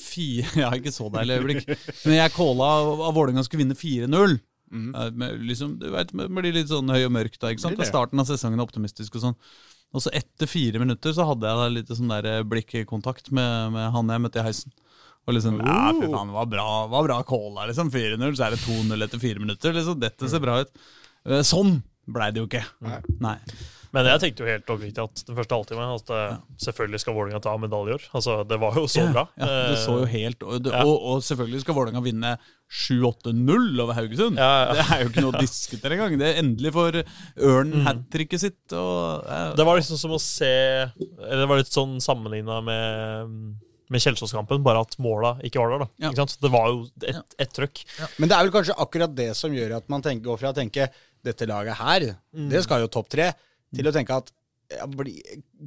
fire 0.00 0.48
Ja, 0.64 0.72
ikke 0.74 0.92
så 0.94 1.06
deilig 1.14 1.36
øyeblikk, 1.38 1.68
men 2.06 2.16
jeg 2.16 2.32
calla 2.34 2.70
at 2.90 3.14
Vålerenga 3.14 3.44
skulle 3.46 3.62
vinne 3.62 3.78
4-0. 3.78 4.34
Mm. 4.74 4.88
Liksom, 5.46 5.76
du 5.78 5.86
vet, 5.94 6.10
det 6.10 6.26
blir 6.34 6.56
litt 6.56 6.72
sånn 6.72 6.90
høy 6.90 7.04
og 7.06 7.12
mørk 7.14 7.36
da, 7.38 7.52
ikke 7.54 7.62
sant? 7.62 7.78
Det 7.78 7.86
er 7.86 7.92
starten 7.92 8.18
av 8.18 8.26
sesongen 8.26 8.62
optimistisk 8.64 9.14
og 9.20 9.22
sånn. 9.28 9.36
Og 9.94 10.02
så 10.02 10.10
etter 10.18 10.50
fire 10.50 10.80
minutter 10.82 11.14
så 11.14 11.28
hadde 11.28 11.46
jeg 11.46 11.74
litt 11.76 11.92
sånn 11.94 12.10
der 12.10 12.26
eh, 12.26 12.40
blikkontakt 12.50 13.30
med, 13.30 13.70
med 13.76 13.92
han 13.94 14.10
jeg 14.10 14.24
møtte 14.24 14.42
i 14.42 14.46
heisen. 14.48 14.74
Og 15.24 15.36
liksom, 15.38 15.60
ja, 15.62 15.78
fy 15.94 16.08
faen, 16.10 16.32
det 16.32 16.36
var 16.36 16.48
bra, 16.50 16.66
var 16.90 17.06
bra 17.06 17.20
kåla, 17.24 17.68
liksom. 17.70 17.92
4-0, 17.94 18.34
så 18.36 18.48
er 18.48 18.56
det 18.56 18.64
2-0 18.66 19.06
etter 19.06 19.22
fire 19.22 19.40
minutter. 19.40 19.72
liksom, 19.78 19.96
Dette 20.02 20.28
ser 20.28 20.42
bra 20.42 20.58
ut. 20.64 20.74
Eh, 21.30 21.40
Sånn 21.46 21.78
blei 22.10 22.32
det 22.34 22.42
jo 22.42 22.48
ikke. 22.50 22.64
Nei. 23.24 23.38
Men 23.94 24.08
jeg 24.10 24.22
tenkte 24.22 24.42
jo 24.42 24.48
helt 24.50 24.70
oppriktig 24.74 25.02
at 25.04 25.22
den 25.28 25.36
første 25.38 25.54
halvtimen 25.54 25.92
at 25.94 26.08
ja. 26.10 26.22
selvfølgelig 26.66 27.00
skal 27.02 27.14
Vålerenga 27.14 27.40
ta 27.44 27.52
medaljer. 27.62 28.06
Altså, 28.16 28.40
det 28.48 28.58
var 28.62 28.78
jo 28.80 28.88
så 28.90 29.04
bra. 29.14 29.26
Ja, 29.38 29.50
det 29.70 29.78
så 29.84 29.98
jo 30.00 30.04
Eh, 30.04 30.10
helt 30.14 30.42
Og, 30.42 30.62
det, 30.64 30.72
ja. 30.74 30.82
og, 30.82 30.96
og 31.12 31.22
selvfølgelig 31.24 31.62
skal 31.62 31.76
Vålerenga 31.76 32.02
vinne 32.04 32.32
7-8-0 32.74 33.82
over 33.84 33.94
Haugesund. 33.94 34.40
Ja, 34.40 34.50
ja. 34.66 34.72
Det 34.74 34.86
er 34.88 35.04
jo 35.04 35.12
ikke 35.12 35.24
noe 35.24 35.34
å 35.36 35.42
diskutere 35.46 35.98
engang. 35.98 36.16
Det 36.20 36.30
er 36.30 36.40
endelig 36.42 36.72
for 36.74 36.98
Ørn 37.50 37.76
hat 37.86 38.02
tricket 38.12 38.42
sitt. 38.42 38.62
Og, 38.72 39.28
eh, 39.28 39.52
Det 39.60 39.68
var 39.68 39.78
liksom 39.78 40.00
som 40.00 40.16
å 40.16 40.20
se 40.22 40.50
Eller 40.50 41.44
det 41.44 41.50
var 41.50 41.62
litt 41.62 41.72
sånn 41.74 42.00
sammenligna 42.02 42.58
med 42.64 43.38
med 43.92 44.00
Kjelsås-kampen, 44.00 44.62
bare 44.64 44.80
at 44.80 44.94
måla 45.02 45.34
ikke 45.44 45.60
var 45.60 45.74
der. 45.74 45.82
da 45.84 46.06
Ja. 46.06 46.10
Ikke 46.10 46.22
sant? 46.22 46.38
Det 46.40 46.50
var 46.50 46.70
jo 46.72 46.86
ett 47.04 47.34
et 47.38 47.50
trøkk. 47.52 47.82
Men 48.18 48.30
det 48.30 48.36
er 48.36 48.46
vel 48.46 48.54
kanskje 48.54 48.76
akkurat 48.80 49.12
det 49.14 49.28
som 49.36 49.52
gjør 49.52 49.76
at 49.76 49.90
man 49.92 50.02
tenker, 50.02 50.24
går 50.24 50.40
fra 50.40 50.54
å 50.54 50.56
tenke 50.56 50.88
dette 51.22 51.46
laget 51.46 51.76
her, 51.78 52.06
det 52.32 52.62
skal 52.64 52.80
jo 52.80 52.88
topp 52.88 53.10
tre, 53.12 53.28
til 53.76 53.90
å 53.90 53.94
tenke 53.94 54.22
at 54.22 54.32
ja, 54.72 54.86
bli, 54.88 55.18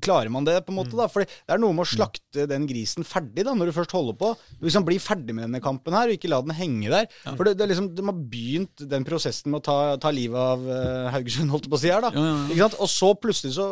Klarer 0.01 0.31
man 0.33 0.45
det, 0.45 0.55
på 0.65 0.73
en 0.73 0.79
måte? 0.79 0.97
da? 0.97 1.05
For 1.11 1.23
det 1.23 1.53
er 1.53 1.61
noe 1.61 1.75
med 1.75 1.85
å 1.85 1.89
slakte 1.89 2.47
den 2.49 2.65
grisen 2.69 3.05
ferdig, 3.07 3.45
da, 3.45 3.53
når 3.57 3.69
du 3.69 3.75
først 3.77 3.93
holder 3.95 4.17
på. 4.19 4.31
Du 4.57 4.67
liksom 4.67 4.85
Bli 4.87 4.97
ferdig 5.01 5.35
med 5.37 5.47
denne 5.47 5.61
kampen 5.63 5.95
her, 5.95 6.09
og 6.09 6.17
ikke 6.17 6.31
la 6.31 6.41
den 6.45 6.55
henge 6.57 6.91
der. 6.93 7.09
For 7.29 7.45
det, 7.47 7.57
det 7.59 7.67
er 7.67 7.73
liksom, 7.73 7.91
De 7.97 8.05
har 8.09 8.21
begynt 8.33 8.85
den 8.89 9.07
prosessen 9.07 9.53
med 9.53 9.61
å 9.61 9.67
ta, 9.67 9.79
ta 10.01 10.13
livet 10.13 10.37
av 10.37 10.65
uh, 10.65 11.09
Haugesund, 11.13 11.53
holdt 11.53 11.67
jeg 11.67 11.73
på 11.73 11.79
å 11.79 11.83
si 11.83 11.93
her, 11.93 12.05
da. 12.05 12.13
Ja, 12.15 12.23
ja, 12.25 12.37
ja. 12.37 12.47
Ikke 12.53 12.63
sant? 12.65 12.79
Og 12.83 12.91
så 12.93 13.11
plutselig 13.21 13.57
så 13.57 13.67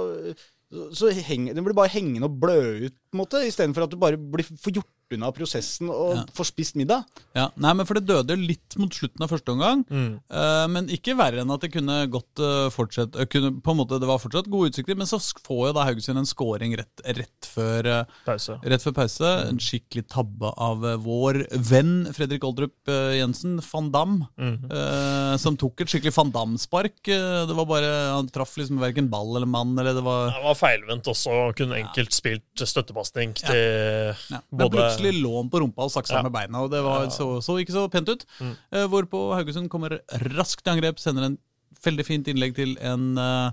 så, 0.76 0.86
så 0.98 1.10
henger, 1.14 1.54
Den 1.54 1.66
blir 1.66 1.76
bare 1.78 1.94
hengende 1.94 2.28
og 2.28 2.40
blø 2.42 2.88
ut, 2.88 2.96
på 3.16 3.18
en 3.18 3.24
måte, 3.24 3.46
istedenfor 3.48 3.88
at 3.88 3.96
du 3.96 3.98
bare 4.02 4.20
blir 4.20 4.44
får 4.52 4.76
gjort 4.82 4.92
unna 5.14 5.28
prosessen 5.30 5.86
og 5.94 6.16
Ja. 6.16 6.22
får 6.34 6.48
spist 6.50 6.76
middag. 6.76 7.04
ja. 7.38 7.52
Nei, 7.62 7.74
men 7.78 7.86
For 7.86 7.94
det 7.94 8.08
døde 8.10 8.36
litt 8.36 8.74
mot 8.82 8.90
slutten 8.92 9.22
av 9.22 9.30
første 9.30 9.52
omgang. 9.54 9.84
Mm. 9.88 10.16
Uh, 10.34 10.66
men 10.68 10.88
ikke 10.90 11.14
verre 11.16 11.44
enn 11.44 11.52
at 11.54 11.62
det 11.62 11.70
kunne 11.76 11.98
godt 12.10 12.42
uh, 12.42 12.72
fortsette 12.74 13.20
eh, 13.22 13.28
kunne, 13.30 13.52
på 13.62 13.72
en 13.72 13.78
måte, 13.78 14.00
Det 14.02 14.08
var 14.10 14.18
fortsatt 14.18 14.50
gode 14.50 14.72
utsikter, 14.72 14.98
men 14.98 15.06
så 15.06 15.20
får 15.22 15.68
jo 15.70 15.74
da 15.78 15.84
Haugesund 15.86 16.18
en 16.18 16.26
scoring 16.26 16.74
rett, 16.76 17.04
rett 17.06 17.46
før 17.46 17.86
eh, 17.86 18.16
Pause. 18.26 18.58
Rett 18.66 18.82
før 18.82 18.96
pause. 18.98 19.30
En 19.46 19.62
skikkelig 19.62 20.08
tabbe 20.10 20.50
av 20.58 20.84
eh, 20.90 20.98
vår 21.06 21.40
venn 21.70 22.10
Fredrik 22.12 22.44
Oldrup 22.44 22.90
eh, 22.90 23.20
Jensen, 23.20 23.60
van 23.62 23.92
Dam, 23.94 24.18
mm. 24.42 24.58
eh, 24.74 25.38
som 25.38 25.56
tok 25.56 25.86
et 25.86 25.94
skikkelig 25.94 26.16
van 26.18 26.34
Dam-spark. 26.34 26.98
Eh, 27.14 27.46
det 27.46 27.54
var 27.62 27.70
bare, 27.70 27.94
Han 28.18 28.28
traff 28.34 28.58
liksom 28.58 28.82
verken 28.82 29.08
ball 29.14 29.36
eller 29.38 29.46
mann. 29.48 29.78
eller 29.78 29.94
det 29.94 30.04
var... 30.04 30.34
Det 30.34 30.44
var 30.50 30.58
feilvendt 30.58 31.14
også. 31.14 31.38
Kunne 31.62 31.78
enkelt 31.78 32.12
spilt 32.18 32.66
støttepasning 33.06 33.36
til 33.40 34.16
Ja. 34.32 34.40
Men 34.52 34.62
både 34.66 34.78
plutselig 34.78 35.14
lå 35.22 35.34
han 35.40 35.50
på 35.50 35.62
rumpa 35.64 35.86
og 35.88 35.92
saksa 35.92 36.18
Ja. 36.18 36.22
med 36.24 36.32
beina, 36.34 36.64
og 36.64 36.72
det 36.72 36.84
var, 36.84 37.10
så, 37.10 37.42
så 37.42 37.58
ikke 37.62 37.76
så 37.76 37.88
pent 37.92 38.10
ut. 38.10 38.26
Mm. 38.40 38.56
Uh, 38.74 38.86
hvorpå 38.92 39.34
Haugesund 39.36 39.70
kommer 39.70 40.00
raskt 40.36 40.66
i 40.68 40.74
angrep, 40.74 41.00
sender 41.00 41.30
en 41.30 41.38
veldig 41.86 42.06
fint 42.06 42.28
innlegg 42.32 42.56
til 42.58 42.78
en 42.82 43.18
uh, 43.18 43.52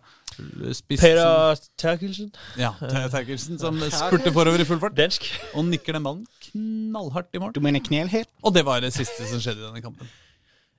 spiss 0.72 1.02
Pera 1.02 1.54
Terkelsen. 1.76 2.32
Ja, 2.56 2.72
Terkelsen, 2.80 3.58
som 3.60 3.76
spurte 3.92 4.32
forover 4.32 4.62
i 4.62 4.64
full 4.64 4.80
fart 4.80 4.96
Dansk. 4.96 5.26
og 5.54 5.66
nikker 5.68 5.98
den 5.98 6.06
ballen 6.06 6.26
knallhardt 6.48 7.34
i 7.34 7.38
mål. 7.42 7.52
Du 7.52 7.60
mener 7.60 7.80
knelhet? 7.84 8.28
Og 8.42 8.54
det 8.54 8.64
var 8.64 8.80
det 8.80 8.92
siste 8.94 9.26
som 9.28 9.40
skjedde 9.42 9.60
i 9.60 9.66
denne 9.68 9.84
kampen. 9.84 10.08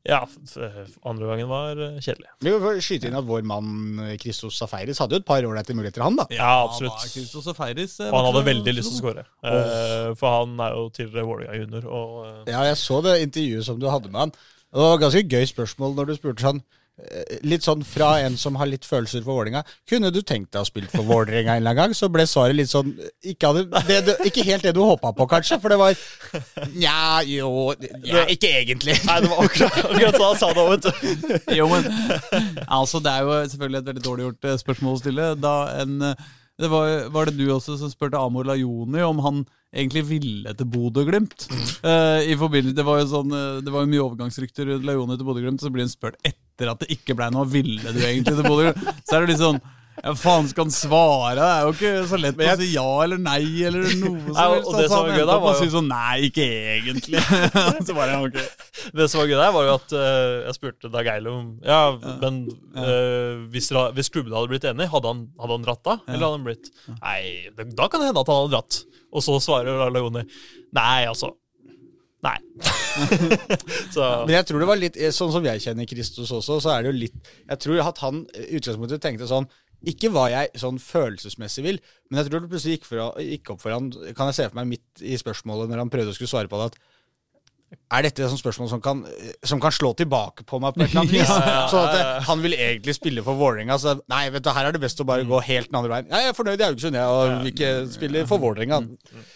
Ja, 0.03 0.19
andre 1.07 1.27
gangen 1.29 1.47
var 1.47 1.79
eh, 1.79 1.99
kjedelig. 2.03 2.27
Vi 2.43 2.51
får 2.59 2.79
skyte 2.83 3.07
inn 3.07 3.15
at 3.15 3.27
vår 3.27 3.45
mann 3.47 4.01
eh, 4.03 4.15
Christos 4.19 4.57
Safaris 4.59 4.99
hadde 4.99 5.15
jo 5.15 5.21
et 5.23 5.27
par 5.27 5.45
ålreite 5.47 5.75
muligheter, 5.77 6.03
han 6.03 6.17
da. 6.19 6.25
Ja, 6.33 6.49
absolutt. 6.65 7.05
Ja, 7.07 7.41
Safaris, 7.45 7.95
og 8.01 8.09
eh, 8.09 8.17
han 8.17 8.27
hadde 8.27 8.43
veldig 8.49 8.73
lyst 8.75 8.91
til 8.91 8.97
å 8.97 8.99
skåre. 8.99 9.23
Oh. 9.47 10.11
for 10.19 10.41
han 10.41 10.59
er 10.59 10.75
jo 10.75 10.89
tidligere 10.97 11.27
Vålerenga 11.29 11.61
junior. 11.61 11.87
Og, 11.87 12.49
Ja, 12.51 12.65
jeg 12.67 12.81
så 12.83 12.99
det 13.05 13.21
intervjuet 13.29 13.69
som 13.69 13.79
du 13.79 13.87
hadde 13.87 14.11
med 14.11 14.25
han. 14.25 14.35
Det 14.73 14.81
var 14.83 14.97
et 14.97 15.05
ganske 15.05 15.23
gøy 15.29 15.47
spørsmål 15.53 15.95
når 15.95 16.09
du 16.11 16.15
spurte 16.17 16.47
sånn 16.49 16.63
Litt 17.41 17.65
sånn 17.65 17.81
fra 17.81 18.19
en 18.21 18.35
som 18.37 18.53
har 18.61 18.69
litt 18.69 18.85
følelser 18.85 19.23
for 19.23 19.39
Vålerenga. 19.39 19.63
Kunne 19.89 20.11
du 20.13 20.19
tenkt 20.21 20.51
deg 20.53 20.61
å 20.61 20.67
spille 20.67 20.91
for 20.91 21.01
Vålerenga 21.07 21.55
en 21.55 21.63
eller 21.63 21.73
annen 21.73 21.79
gang? 21.79 21.95
Så 21.97 22.09
ble 22.13 22.27
svaret 22.29 22.53
litt 22.53 22.69
sånn 22.69 22.91
Ikke, 23.25 23.49
hadde, 23.49 23.81
det, 24.05 24.19
ikke 24.29 24.45
helt 24.45 24.67
det 24.67 24.75
du 24.77 24.83
håpa 24.85 25.09
på, 25.17 25.25
kanskje. 25.31 25.57
For 25.63 25.73
det 25.73 25.79
var 25.81 25.97
Nja, 26.75 27.23
jo 27.25 27.73
ja, 28.05 28.27
Ikke 28.29 28.51
egentlig. 28.61 28.99
Nei, 29.07 29.17
det 29.25 29.31
var 29.31 29.41
akkurat, 29.41 29.79
akkurat 29.89 30.19
sånn 30.19 30.29
han 30.29 30.39
sa 30.43 30.51
det 30.53 30.67
òg, 30.67 30.71
vet 30.75 30.85
du. 30.85 31.33
Jo, 31.59 31.67
men 31.71 31.89
altså, 32.67 33.01
Det 33.01 33.15
er 33.15 33.25
jo 33.25 33.41
selvfølgelig 33.55 33.81
et 33.81 33.89
veldig 33.89 34.05
dårlig 34.11 34.29
gjort 34.29 34.49
eh, 34.51 34.61
spørsmål 34.61 34.95
å 34.99 35.01
stille. 35.01 35.27
Da 35.41 35.55
en, 35.81 35.97
eh, 36.11 36.31
det 36.61 36.69
var, 36.69 36.93
var 37.17 37.25
det 37.25 37.35
du 37.41 37.47
også 37.49 37.79
som 37.81 37.89
spurte 37.89 38.21
Amor 38.21 38.45
Lajoni 38.45 39.01
om 39.01 39.25
han 39.25 39.43
egentlig 39.73 40.05
ville 40.13 40.53
til 40.53 40.69
Bodø-Glimt? 40.69 41.47
Mm. 41.49 42.29
i 42.29 42.35
forbindelse, 42.37 42.77
det 42.77 42.85
var 42.85 43.01
jo 43.01 43.09
sånn, 43.09 43.33
eh, 43.33 43.59
det 43.65 43.73
var 43.73 43.81
jo 43.81 43.93
mye 43.95 44.05
overgangsrykter 44.05 44.69
rundt 44.69 44.85
Lajoni 44.85 45.17
til 45.17 45.31
Bodø-Glimt, 45.31 45.65
så 45.65 45.73
blir 45.73 45.87
han 45.87 45.93
spurt 45.93 46.21
etter 46.21 46.42
at 46.61 46.83
det 46.83 46.91
ikke 46.93 47.15
ble 47.17 47.29
noe. 47.33 47.47
Ville 47.49 47.93
du 47.93 48.03
egentlig 48.03 48.35
til 48.35 48.45
Bodø-Glimt? 48.45 49.01
Så 49.07 49.17
er 49.17 49.25
det 49.25 49.33
litt 49.33 49.41
sånn 49.41 49.61
ja, 50.01 50.11
faen 50.17 50.47
skal 50.49 50.65
han 50.65 50.73
svare? 50.73 51.35
Det 51.37 51.45
er 51.45 51.65
jo 51.67 51.73
ikke 51.75 51.91
så 52.09 52.17
lett 52.17 52.39
å 52.41 52.55
si 52.57 52.69
ja 52.73 52.85
eller 53.03 53.19
nei 53.21 53.43
eller 53.67 53.83
noe 53.85 53.91
som 53.93 54.15
helst. 54.39 54.39
og 54.39 54.73
det 54.73 54.85
Altså, 54.87 54.87
som 54.89 55.03
var 55.05 55.19
gøy 55.19 55.27
da, 55.29 55.35
var 55.43 55.59
jo- 55.59 55.69
sånn 55.75 55.91
Nei, 55.91 56.15
ikke 56.29 56.47
egentlig. 56.73 57.21
så 57.85 57.95
bare, 57.95 58.15
ja, 58.15 58.23
ok. 58.25 58.89
Det 58.97 59.07
som 59.11 59.21
var 59.21 59.29
gøy 59.29 59.37
der, 59.37 59.53
var 59.53 59.67
jo 59.67 59.75
at 59.77 59.93
uh, 59.93 60.39
jeg 60.47 60.57
spurte 60.57 60.91
Dag 60.93 61.11
Eile 61.13 61.35
om 61.35 61.51
Ja, 61.61 61.83
men 62.23 62.41
uh, 62.73 63.45
hvis, 63.53 63.69
hvis 63.69 64.11
klubben 64.13 64.33
hadde 64.33 64.49
blitt 64.51 64.67
enig, 64.67 64.89
hadde 64.91 65.13
han, 65.13 65.23
hadde 65.39 65.59
han 65.59 65.69
dratt 65.69 65.85
da? 65.85 65.97
Eller 66.07 66.25
hadde 66.25 66.39
han 66.39 66.49
blitt 66.49 66.73
Nei, 66.97 67.21
da 67.77 67.87
kan 67.87 68.01
det 68.01 68.09
hende 68.09 68.25
at 68.25 68.33
han 68.33 68.41
hadde 68.41 68.55
dratt. 68.57 68.81
Og 69.13 69.21
så 69.21 69.37
svarer 69.45 69.85
Lagoni 69.93 70.25
Nei, 70.73 71.05
altså. 71.05 71.35
Nei. 72.23 72.37
så 73.95 74.03
Men 74.23 74.37
jeg 74.37 74.47
tror 74.47 74.61
det 74.61 74.69
var 74.69 74.79
litt 74.79 74.97
Sånn 75.15 75.31
som 75.33 75.45
jeg 75.47 75.63
kjenner 75.63 75.87
Kristus 75.89 76.31
også, 76.31 76.59
så 76.63 76.71
er 76.75 76.83
det 76.83 76.91
jo 76.91 76.99
litt 77.01 77.31
Jeg 77.49 77.59
tror 77.65 77.81
at 77.83 77.99
han 78.03 78.23
i 78.37 78.59
utgangspunktet 78.59 79.03
tenkte 79.03 79.27
sånn 79.29 79.49
Ikke 79.89 80.11
hva 80.13 80.29
jeg 80.31 80.61
sånn 80.61 80.79
følelsesmessig 80.79 81.65
vil, 81.65 81.81
men 82.07 82.21
jeg 82.21 82.29
tror 82.29 82.43
det 82.45 82.51
plutselig 82.53 82.77
gikk, 82.77 82.87
for, 82.87 83.19
gikk 83.19 83.53
opp 83.55 83.63
for 83.65 83.75
han 83.75 83.89
Kan 84.15 84.31
jeg 84.31 84.39
se 84.39 84.47
for 84.47 84.61
meg 84.61 84.75
midt 84.75 85.03
i 85.03 85.19
spørsmålet 85.19 85.73
når 85.73 85.83
han 85.83 85.93
prøvde 85.93 86.13
å 86.13 86.17
skulle 86.17 86.31
svare 86.31 86.51
på 86.51 86.61
det, 86.61 86.71
at 86.71 86.92
er 87.93 88.05
dette 88.07 88.25
et 88.25 88.39
spørsmål 88.39 88.69
som 88.71 88.81
kan, 88.83 89.03
som 89.45 89.61
kan 89.61 89.73
slå 89.73 89.93
tilbake 89.97 90.45
på 90.49 90.59
meg 90.61 90.75
på 90.75 90.83
et 90.83 90.91
eller 90.91 91.03
annet 91.03 91.15
vis? 91.15 91.29
Ja, 91.33 91.37
ja, 91.39 91.53
ja, 91.55 91.63
Sånn 91.71 91.87
at 91.89 92.27
han 92.27 92.43
vil 92.43 92.55
egentlig 92.57 92.95
spille 92.97 93.23
for 93.25 93.39
Vålerenga. 93.39 93.77
Så 93.81 93.95
nei, 94.11 94.25
vet 94.33 94.45
du, 94.45 94.51
her 94.55 94.69
er 94.69 94.75
det 94.75 94.81
best 94.83 95.01
å 95.01 95.07
bare 95.07 95.27
gå 95.27 95.39
helt 95.47 95.71
den 95.71 95.79
andre 95.79 95.93
veien. 95.95 96.11
Jeg 96.13 96.29
er 96.29 96.37
fornøyd 96.37 96.61
i 96.61 96.67
Haugesund, 96.67 96.99
jeg, 96.99 97.15
og 97.15 97.33
vil 97.43 97.51
ikke 97.53 97.71
spille 97.93 98.25
for 98.29 98.43
Vålerenga. 98.43 98.81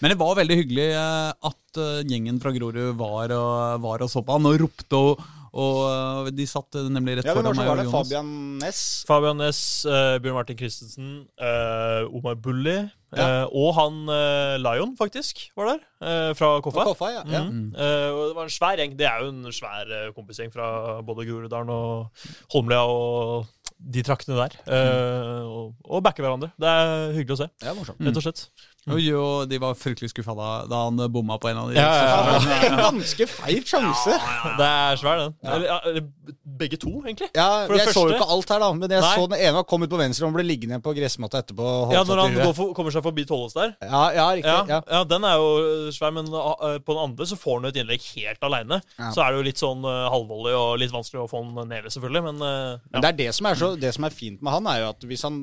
Men 0.02 0.14
det 0.14 0.20
var 0.20 0.38
veldig 0.40 0.60
hyggelig 0.62 0.90
eh, 0.98 1.50
at 1.52 1.82
eh, 1.84 2.04
gjengen 2.10 2.42
fra 2.44 2.54
Grorud 2.56 2.94
var 3.00 3.34
og, 3.38 3.82
var 3.86 4.06
og 4.06 4.12
så 4.12 4.24
på 4.26 4.38
han 4.38 4.50
og 4.50 4.60
ropte. 4.64 5.02
Og, 5.02 5.28
og 5.58 5.80
eh, 6.28 6.30
de 6.38 6.46
satt 6.50 6.76
eh, 6.78 6.86
nemlig 6.94 7.18
rett 7.20 7.28
Ja, 7.30 7.34
foran 7.38 7.58
meg 7.58 7.66
og 7.72 7.80
Jonas. 7.82 7.94
Fabian 7.96 8.30
Næss. 8.62 8.82
Fabian 9.10 9.40
Næss, 9.42 9.62
uh, 9.90 10.16
Bjørn 10.22 10.38
Martin 10.38 10.60
Christensen, 10.60 11.10
uh, 11.42 12.06
Omar 12.14 12.38
Bulli 12.44 12.76
eh, 12.78 13.46
og 13.56 13.70
han 13.80 14.00
uh, 14.12 14.56
Lion, 14.62 14.94
faktisk, 15.00 15.48
var 15.58 15.72
der. 15.74 15.84
Uh, 16.04 16.32
fra 16.38 16.52
Koffa. 16.62 16.86
Koffa, 16.92 17.10
ja. 17.16 17.24
mm. 17.26 17.72
Eh, 17.74 18.08
og 18.14 18.22
det 18.30 18.36
var 18.38 18.44
en 18.50 18.54
svær 18.54 18.78
gjeng. 18.82 18.94
Det 19.00 19.08
er 19.10 19.24
jo 19.24 19.32
en 19.34 19.52
svær 19.56 19.90
eh, 19.98 20.10
kompisgjeng 20.16 20.52
fra 20.54 20.68
både 21.08 21.26
Groruddalen 21.30 21.72
og 21.74 22.26
Holmlia 22.54 22.84
og 22.86 23.48
de 23.78 24.02
traktene 24.06 24.38
der. 24.40 24.56
Mm. 24.66 25.46
og, 25.48 25.74
og 25.86 26.02
backer 26.06 26.26
hverandre. 26.26 26.50
Det 26.60 26.70
er 26.70 27.14
hyggelig 27.18 27.36
å 27.38 27.42
se, 27.44 27.48
Det 27.62 27.70
er 27.70 27.76
morsomt. 27.78 28.02
rett 28.08 28.18
og 28.22 28.26
slett. 28.26 28.48
Og 28.92 29.02
jo, 29.04 29.24
de 29.50 29.62
var 29.62 29.78
fryktelig 29.80 30.12
skuffa 30.12 30.36
da, 30.38 30.52
da 30.70 30.84
han 30.88 31.00
bomma 31.14 31.40
på 31.42 31.52
en 31.52 31.62
av 31.64 31.72
de. 31.72 31.80
Ja, 31.80 31.88
ja, 31.96 32.44
ja. 32.68 32.76
Ganske 32.88 33.30
feil 33.32 33.64
sjanse. 33.68 34.20
Det 34.60 34.68
er 34.68 35.00
svær, 35.00 35.24
den. 35.24 35.36
Eller, 35.48 35.68
ja, 35.70 35.80
eller 35.88 36.36
begge 36.58 36.80
to, 36.82 36.94
egentlig. 37.06 37.32
Ja, 37.36 37.66
For 37.68 37.78
det 37.78 37.86
jeg 37.86 37.96
så 37.96 38.06
jo 38.10 38.16
ikke 38.18 38.30
alt 38.36 38.54
her, 38.54 38.64
da. 38.64 38.72
Men 38.78 38.96
jeg 38.98 39.04
Nei. 39.04 39.16
så 39.16 39.28
den 39.32 39.44
ene 39.48 39.64
kom 39.68 39.78
kommet 39.78 39.92
på 39.94 40.00
venstre 40.00 40.26
og 40.28 40.34
ble 40.36 40.46
liggende 40.46 40.80
på 40.82 40.94
gressmatta 40.98 41.42
etterpå. 41.44 41.66
Ja, 41.94 42.02
Når 42.08 42.22
han 42.24 42.38
går 42.38 42.54
for, 42.58 42.74
kommer 42.78 42.94
seg 42.94 43.06
forbi 43.06 43.26
Tollås 43.30 43.54
der. 43.58 43.76
ja, 43.82 44.04
ja, 44.16 44.26
riktig. 44.34 44.50
Ja, 44.50 44.64
Ja. 44.68 44.80
ja, 44.98 45.04
den 45.06 45.24
er 45.28 45.36
jo 45.38 45.92
svær, 45.94 46.14
men 46.16 46.30
uh, 46.34 46.78
på 46.82 46.96
den 46.96 47.04
andre 47.04 47.28
så 47.30 47.38
får 47.38 47.60
han 47.60 47.68
jo 47.68 47.74
et 47.74 47.80
innlegg 47.84 48.08
helt 48.16 48.48
aleine. 48.48 48.82
Ja. 48.98 49.12
Så 49.14 49.22
er 49.24 49.32
det 49.32 49.42
jo 49.42 49.46
litt 49.48 49.62
sånn 49.62 49.86
uh, 49.86 50.08
halvvolley 50.14 50.56
og 50.58 50.80
litt 50.82 50.94
vanskelig 50.94 51.24
å 51.24 51.30
få 51.30 51.44
han 51.44 51.70
nede, 51.70 51.92
selvfølgelig, 51.94 52.24
men 52.30 52.42
uh, 52.42 52.80
Men 52.92 53.06
det 53.06 53.12
er 53.12 53.20
det 53.22 53.30
som 53.38 53.50
er, 53.50 53.60
så, 53.60 53.72
det 53.78 53.94
som 53.96 54.08
er 54.08 54.16
fint 54.16 54.42
med 54.42 54.56
han, 54.58 54.70
er 54.72 54.82
jo 54.82 54.90
at 54.96 55.08
hvis 55.12 55.26
han, 55.28 55.38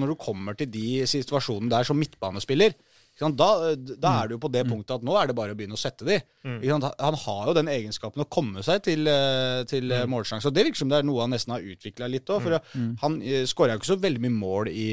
når 0.00 0.14
du 0.14 0.18
kommer 0.20 0.58
til 0.58 0.70
de 0.72 1.06
situasjonene 1.10 1.70
der 1.70 1.86
som 1.86 1.98
midtbanespiller, 2.00 2.69
da, 3.36 3.48
da 4.00 4.10
er 4.22 4.32
jo 4.32 4.38
på 4.40 4.48
det 4.52 4.62
punktet 4.64 4.94
at 4.96 5.02
nå 5.04 5.12
er 5.20 5.28
det 5.28 5.34
bare 5.36 5.52
å 5.52 5.56
begynne 5.58 5.76
å 5.76 5.80
sette 5.80 6.06
de. 6.08 6.16
Sant, 6.40 6.86
han 6.88 7.18
har 7.20 7.50
jo 7.50 7.54
den 7.58 7.68
egenskapen 7.68 8.22
å 8.24 8.28
komme 8.32 8.62
seg 8.64 8.80
til, 8.86 9.04
eh, 9.10 9.60
til 9.68 9.92
mm. 9.92 10.08
målsjanse. 10.08 10.48
Og 10.48 10.56
det 10.56 10.64
virker 10.64 10.80
som 10.80 10.88
det 10.88 11.00
er 11.00 11.06
noe 11.08 11.26
han 11.26 11.34
nesten 11.34 11.52
har 11.52 11.66
utvikla 11.66 12.08
litt 12.08 12.32
òg. 12.32 12.46
For 12.46 12.56
han 13.02 13.18
uh, 13.20 13.42
skåra 13.50 13.74
jo 13.74 13.82
ikke 13.82 13.90
så 13.90 13.98
veldig 14.00 14.22
mye 14.24 14.36
mål 14.38 14.70
i 14.72 14.86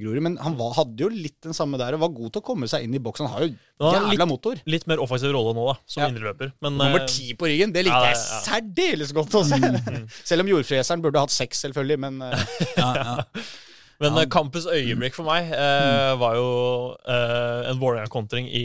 Grorud, 0.00 0.22
men 0.24 0.38
han 0.40 0.56
var, 0.56 0.72
hadde 0.78 1.04
jo 1.04 1.10
litt 1.12 1.36
den 1.44 1.56
samme 1.56 1.80
der 1.80 1.98
og 1.98 2.06
var 2.06 2.14
god 2.16 2.32
til 2.32 2.44
å 2.44 2.46
komme 2.48 2.70
seg 2.72 2.86
inn 2.86 2.96
i 2.96 3.02
boksen. 3.04 3.28
Han 3.28 3.36
har 3.36 3.44
jo 3.44 3.52
jævla 3.52 4.14
litt, 4.14 4.24
motor. 4.32 4.64
Litt 4.76 4.88
mer 4.88 5.04
offensiv 5.04 5.34
rolle 5.36 5.52
nå, 5.58 5.66
da, 5.68 5.76
som 5.84 6.06
Ja. 6.06 6.08
indreløper. 6.14 6.54
Nummer 6.64 7.04
ti 7.10 7.36
på 7.36 7.50
ryggen, 7.50 7.74
det 7.74 7.84
liker 7.84 8.08
Ja, 8.08 8.14
ja, 8.14 8.16
jeg 8.16 8.48
særdeles 8.48 9.12
godt 9.16 9.36
å 9.36 9.44
se. 9.44 9.60
Selv 10.30 10.46
om 10.46 10.54
jordfreseren 10.54 11.04
burde 11.04 11.20
hatt 11.20 11.34
seks, 11.34 11.66
selvfølgelig, 11.66 12.00
men 12.06 12.24
Ja, 12.80 12.90
ja. 12.96 13.20
Men 14.02 14.18
ja. 14.18 14.26
kampens 14.30 14.66
øyeblikk 14.66 15.14
for 15.14 15.26
meg 15.28 15.52
eh, 15.54 16.12
var 16.20 16.38
jo 16.38 16.48
eh, 17.06 17.70
en 17.70 17.80
Vålerenga-kontring 17.80 18.48
i 18.50 18.64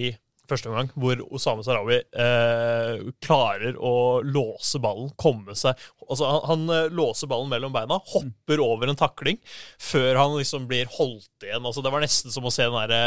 første 0.49 0.69
omgang, 0.71 0.89
hvor 0.99 1.21
Osame 1.35 1.63
Sarawi 1.65 1.99
eh, 2.01 3.05
klarer 3.23 3.77
å 3.79 3.93
låse 4.25 4.81
ballen, 4.83 5.11
komme 5.19 5.55
seg 5.59 5.77
Altså, 6.09 6.25
han, 6.25 6.39
han 6.49 6.61
eh, 6.73 6.87
låser 6.97 7.29
ballen 7.29 7.51
mellom 7.51 7.69
beina, 7.69 7.99
hopper 8.15 8.57
over 8.65 8.89
en 8.89 8.97
takling, 8.97 9.37
før 9.77 10.17
han 10.17 10.31
liksom 10.39 10.63
blir 10.65 10.87
holdt 10.95 11.45
igjen. 11.45 11.61
Altså, 11.61 11.83
det 11.85 11.91
var 11.93 12.01
nesten 12.01 12.33
som 12.33 12.47
å 12.49 12.51
se 12.53 12.65
den 12.65 12.73
derre 12.73 13.01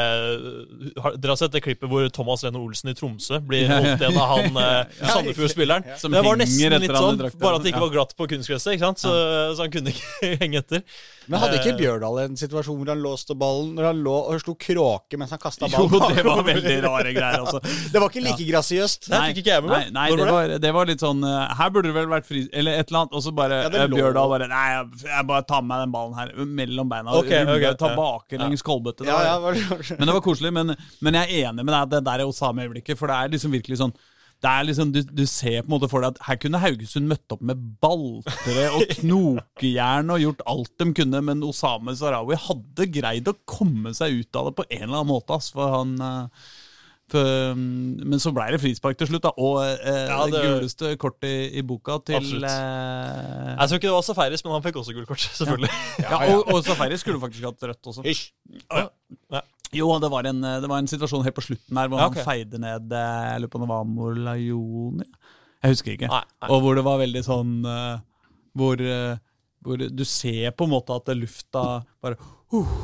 har- 1.03 1.17
Dere 1.19 1.33
har 1.35 1.41
sett 1.41 1.51
det 1.57 1.65
klippet 1.65 1.91
hvor 1.91 2.07
Thomas 2.15 2.45
Lene 2.47 2.61
Olsen 2.63 2.93
i 2.93 2.95
Tromsø 2.95 3.41
blir 3.43 3.67
holdt 3.67 4.05
igjen 4.05 4.21
av 4.23 4.31
han 4.37 4.61
eh, 4.63 4.95
Sandefjord-spilleren? 5.17 5.89
Som 5.99 6.15
Det 6.15 6.23
var 6.23 6.39
nesten 6.39 6.77
litt 6.79 6.95
sånn, 6.95 7.19
bare 7.43 7.59
at 7.59 7.67
det 7.67 7.73
ikke 7.73 7.83
var 7.89 7.93
glatt 7.97 8.15
på 8.19 8.29
kunstgresset, 8.31 8.77
ikke 8.77 8.87
sant? 8.87 9.03
Så, 9.03 9.11
så 9.59 9.67
han 9.67 9.75
kunne 9.75 9.91
ikke 9.97 10.31
henge 10.45 10.63
etter. 10.63 10.87
Men 11.27 11.43
hadde 11.43 11.59
ikke 11.59 11.71
Eh. 11.73 11.79
Bjørdal 11.79 12.17
en 12.25 12.35
situasjon 12.37 12.77
hvor 12.81 12.89
han 12.91 12.99
låste 13.01 13.35
ballen 13.39 13.69
Når 13.79 13.87
han 13.87 14.01
lå 14.05 14.13
og 14.29 14.41
slo 14.43 14.53
kråke 14.61 15.17
mens 15.17 15.31
han 15.33 15.39
kasta 15.41 15.69
Jo, 15.71 15.85
det 16.13 16.25
var 16.27 16.43
veldig 16.45 16.75
rare 16.85 17.13
greier, 17.15 17.32
altså. 17.39 17.61
Det 17.93 18.01
var 18.03 18.09
ikke 18.11 18.23
like 18.25 18.47
grasiøst. 18.49 19.09
Nei, 19.13 19.23
fikk 19.31 19.43
ikke 19.43 19.55
jeg 19.55 19.65
med 19.65 19.73
meg. 19.73 19.91
nei 19.95 20.07
nei 20.11 20.21
det, 20.21 20.29
var 20.31 20.55
det 20.67 20.73
var 20.77 20.91
litt 20.91 21.05
sånn 21.05 21.25
eh, 21.27 21.55
Her 21.59 21.73
burde 21.75 21.91
det 21.91 21.97
vel 21.97 22.11
vært 22.13 22.29
fri... 22.29 22.45
Eller 22.53 22.81
et 22.81 22.93
eller 22.93 23.03
annet. 23.03 23.17
Og 23.19 23.25
så 23.25 23.35
bare 23.37 23.61
Ja, 23.65 23.73
eh, 23.83 23.91
Bjørdal 23.93 24.33
bare 24.35 24.49
Nei, 24.53 24.65
jeg, 24.77 25.27
bare 25.33 25.47
tar 25.49 25.65
med 25.65 25.73
meg 25.73 25.85
den 25.85 25.97
ballen 25.97 26.17
her 26.19 26.33
mellom 26.63 26.93
beina. 26.93 27.19
Okay, 27.19 27.43
Ok, 27.43 27.53
ruller 27.53 27.69
ok, 27.75 27.83
tilbake 27.85 28.39
ja. 28.39 28.43
langs 28.45 28.67
kolbøttet. 28.67 29.07
Ja, 29.09 29.19
var- 29.19 29.29
ja, 29.59 29.69
var 29.73 29.93
Men 29.99 30.09
det 30.09 30.17
var 30.19 30.25
koselig. 30.25 30.55
Men, 30.55 30.77
men 31.01 31.21
jeg 31.21 31.29
er 31.43 31.53
enig 31.53 31.67
med 31.67 31.75
deg 31.77 31.95
det 31.97 32.05
der 32.09 32.25
er 32.25 32.33
Osame-øyeblikket. 32.33 32.99
For 33.01 33.11
det 33.11 33.19
er 33.19 33.37
liksom 33.37 33.55
virkelig 33.55 33.81
sånn 33.83 33.95
det 34.43 34.51
er 34.51 34.67
liksom, 34.67 34.91
du, 34.91 34.99
du 35.07 35.23
ser 35.31 35.61
på 35.63 35.69
en 35.69 35.75
måte 35.77 35.89
for 35.91 36.03
deg 36.03 36.17
at 36.17 36.25
her 36.27 36.39
kunne 36.43 36.59
Haugesund 36.63 37.07
møtt 37.11 37.35
opp 37.35 37.45
med 37.47 37.61
baltre 37.83 38.65
og 38.75 38.89
knokejern 38.99 40.11
og 40.11 40.25
gjort 40.25 40.43
alt 40.51 40.73
de 40.83 40.89
kunne, 40.99 41.21
men 41.29 41.45
Osame 41.47 41.95
Sarawi 41.99 42.39
hadde 42.49 42.89
greid 42.91 43.31
å 43.31 43.37
komme 43.47 43.95
seg 43.95 44.19
ut 44.19 44.41
av 44.41 44.51
det 44.51 44.57
på 44.59 44.67
en 44.67 44.83
eller 44.89 44.99
annen 44.99 45.13
måte. 45.13 45.39
Ass, 45.39 45.53
for 45.55 45.77
han 45.77 45.95
mm, 45.95 46.43
Men 47.19 48.19
så 48.23 48.33
ble 48.35 48.47
det 48.55 48.61
frispark 48.63 48.97
til 49.01 49.09
slutt, 49.11 49.23
da, 49.27 49.33
og 49.37 49.61
eh, 49.65 50.07
Ja, 50.09 50.19
det 50.27 50.33
det- 50.35 50.43
guleste 50.47 50.93
kortet 51.01 51.29
i, 51.29 51.59
i 51.59 51.63
boka 51.67 51.99
til 52.07 52.17
Absolutt. 52.17 52.45
eh, 52.49 53.57
Jeg 53.59 53.69
tror 53.69 53.77
ikke 53.81 53.89
det 53.91 53.97
var 53.97 54.07
Safaris, 54.07 54.45
men 54.45 54.53
han 54.57 54.63
fikk 54.65 54.79
også 54.83 54.95
gult 54.97 55.09
kort, 55.09 55.19
selvfølgelig. 55.41 55.71
ja, 56.05 56.21
og, 56.35 56.53
og 56.55 56.65
Safaris 56.65 57.01
skulle 57.05 57.21
faktisk 57.23 57.45
hatt 57.49 57.63
rødt 57.73 57.91
også. 57.93 58.05
Hysj. 58.07 58.31
Ja. 58.71 59.43
Jo, 59.73 59.87
det 60.03 60.11
var, 60.13 60.27
en, 60.29 60.41
det 60.43 60.69
var 60.69 60.79
en 60.83 60.89
situasjon 60.91 61.23
helt 61.25 61.35
på 61.39 61.45
slutten 61.47 61.79
her 61.81 61.89
hvor 61.89 61.99
Ja, 62.03 62.07
okay. 62.11 62.21
han 62.21 62.29
feide 62.29 62.59
ned 62.61 62.93
eh, 62.93 63.21
Jeg 63.33 63.41
lurer 63.41 63.53
på 63.55 63.61
om 63.61 63.63
det 63.65 63.71
var 63.73 63.85
Molayoni. 63.89 65.07
Jeg 65.63 65.73
husker 65.77 65.95
ikke. 65.95 66.09
Nei, 66.13 66.25
nei. 66.43 66.49
Og 66.53 66.61
hvor 66.65 66.75
det 66.77 66.83
var 66.85 66.99
veldig 67.01 67.23
sånn 67.25 67.55
eh, 67.65 68.01
hvor, 68.59 68.83
eh, 68.85 69.17
hvor 69.65 69.81
du 69.81 70.05
ser 70.05 70.51
på 70.59 70.67
en 70.69 70.75
måte 70.75 70.93
at 70.99 71.09
lufta 71.17 71.63
bare 72.05 72.19
uh, 72.53 72.75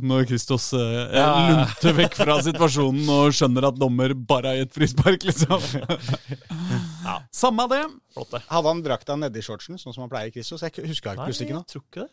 Når 0.00 0.26
Kristos 0.30 0.72
uh, 0.74 0.80
Ja. 1.14 1.28
lunter 1.50 1.94
vekk 2.00 2.16
fra 2.18 2.38
situasjonen 2.42 3.06
og 3.14 3.36
skjønner 3.36 3.68
at 3.70 3.78
dommer 3.78 4.14
bare 4.14 4.52
har 4.54 4.62
gitt 4.64 4.74
frispark, 4.74 5.28
liksom. 5.28 5.62
Ja. 7.04 7.18
Samme 7.34 7.66
det. 7.68 7.84
Flott, 8.16 8.30
det. 8.32 8.40
Hadde 8.48 8.70
han 8.70 8.82
drakta 8.84 9.16
nedi 9.20 9.42
shortsen, 9.44 9.76
sånn 9.76 9.92
som 9.92 10.06
han 10.06 10.12
pleier, 10.12 10.32
Christos? 10.32 10.62
Jeg 10.64 10.72
husker 10.88 11.12
ikke 11.12 11.26
plutselig 11.28 11.50
ikke 11.50 11.58
jeg 11.60 12.06
noe. 12.06 12.12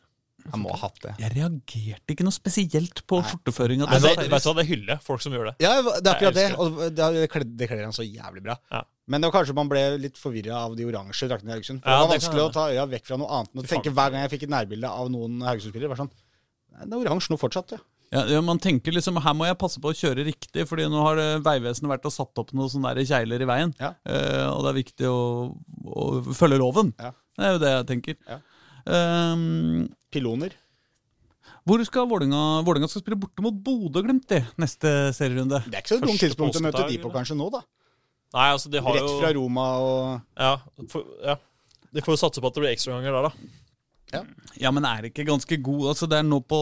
Han 0.49 0.63
må 0.63 0.71
ha 0.73 0.79
hatt 0.87 0.97
det. 1.03 1.11
Jeg 1.21 1.33
reagerte 1.35 2.15
ikke 2.15 2.25
noe 2.25 2.33
spesielt 2.33 3.03
på 3.09 3.19
skjorteføringa 3.21 3.87
det, 3.91 3.99
vet 4.03 4.23
du 4.23 4.31
hva, 4.31 4.55
det 4.57 4.65
hyller 4.71 5.01
folk 5.05 5.21
som 5.23 5.35
gjør 5.35 5.51
det. 5.51 5.53
Ja, 5.61 5.75
det 5.85 6.01
er 6.01 6.15
akkurat 6.15 6.37
det. 6.37 6.47
Og 6.57 6.81
det 6.97 7.69
kler 7.69 7.83
han 7.85 7.95
så 7.95 8.05
jævlig 8.05 8.43
bra. 8.47 8.57
Ja. 8.73 8.81
Men 9.11 9.21
det 9.21 9.29
var 9.29 9.41
kanskje 9.41 9.55
man 9.57 9.69
ble 9.69 9.83
litt 10.01 10.17
forvirra 10.19 10.63
av 10.65 10.75
de 10.77 10.87
oransje 10.87 11.27
draktene 11.29 11.51
i 11.51 11.55
Haugesund. 11.57 11.83
For 11.83 11.91
Ja, 11.91 11.99
det 11.99 12.07
var 12.07 12.13
vanskelig 12.15 12.39
det 12.41 12.47
å 12.47 12.53
ta 12.55 12.65
øya 12.71 12.87
vekk 12.95 13.07
fra 13.09 13.19
noe 13.21 13.37
annet. 13.37 13.53
enn 13.53 13.63
å 13.63 13.69
tenke 13.69 13.93
Hver 13.93 14.13
gang 14.13 14.25
jeg 14.25 14.33
fikk 14.35 14.45
et 14.47 14.53
nærbilde 14.55 14.91
av 14.91 15.09
noen 15.13 15.41
Haugesund-spillere, 15.45 15.91
var 15.91 16.01
sånn 16.01 16.13
det 16.79 16.91
er 16.95 17.01
oransje 17.01 17.33
nå 17.33 17.39
fortsatt, 17.41 17.75
ja. 17.75 17.81
Ja, 18.11 18.25
ja, 18.27 18.41
man 18.43 18.59
tenker 18.59 18.91
liksom 18.91 19.15
her 19.23 19.35
må 19.39 19.45
jeg 19.47 19.55
passe 19.59 19.79
på 19.79 19.93
å 19.93 19.95
kjøre 19.95 20.25
riktig, 20.27 20.65
fordi 20.67 20.83
nå 20.91 20.99
har 21.05 21.19
Vegvesenet 21.45 21.93
vært 21.93 22.07
og 22.09 22.11
satt 22.11 22.41
opp 22.41 22.49
noen 22.51 22.67
sånne 22.73 22.91
der 22.97 23.07
kjegler 23.07 23.39
i 23.39 23.47
veien. 23.47 23.71
Ja. 23.79 23.93
Eh, 24.03 24.47
og 24.51 24.65
det 24.65 24.71
er 24.73 24.79
viktig 24.81 25.07
å, 25.07 25.21
å 25.87 26.07
følge 26.35 26.59
loven. 26.59 26.91
Ja. 26.99 27.13
Det 27.39 27.47
er 27.47 27.55
jo 27.55 27.61
det 27.61 27.71
jeg 27.71 27.87
tenker. 27.93 28.17
Ja. 28.27 28.41
Ehm, 28.91 29.85
Piloner. 30.11 30.57
hvor 31.63 31.83
skal 31.85 32.07
Vålinga 32.09 32.63
Vålinga 32.65 32.89
skal 32.89 33.03
spille 33.03 33.19
borte 33.21 33.43
mot 33.45 33.53
Bodø-Glimt 33.53 34.27
de, 34.27 34.41
neste 34.59 35.13
serierunde? 35.15 35.61
Det 35.69 35.77
er 35.77 35.85
ikke 35.85 35.95
så 35.95 36.01
dumt 36.01 36.19
tidspunkt 36.19 36.57
å 36.57 36.63
møte 36.65 36.83
de 36.89 36.97
på 36.99 37.13
kanskje 37.13 37.37
nå, 37.37 37.47
da. 37.53 37.61
Nei, 38.35 38.49
altså, 38.55 38.71
de 38.71 38.81
har 38.81 38.95
Rett 38.95 39.07
jo 39.07 39.17
fra 39.21 39.31
Roma 39.35 39.65
og 39.85 40.03
Ja, 40.39 40.53
for, 40.91 41.07
ja. 41.23 41.37
De 41.91 42.03
får 42.03 42.15
jo 42.15 42.21
satse 42.23 42.43
på 42.43 42.47
at 42.47 42.55
det 42.55 42.63
blir 42.63 42.73
ekstraganger 42.73 43.15
der, 43.15 43.29
da. 43.29 43.60
Ja, 44.61 44.71
men 44.75 44.85
er 44.85 45.01
det 45.05 45.13
ikke 45.13 45.25
ganske 45.29 45.57
god 45.63 45.87
Altså 45.93 46.07
Det 46.11 46.17
er 46.19 46.25
nå 46.27 46.41
på 46.43 46.59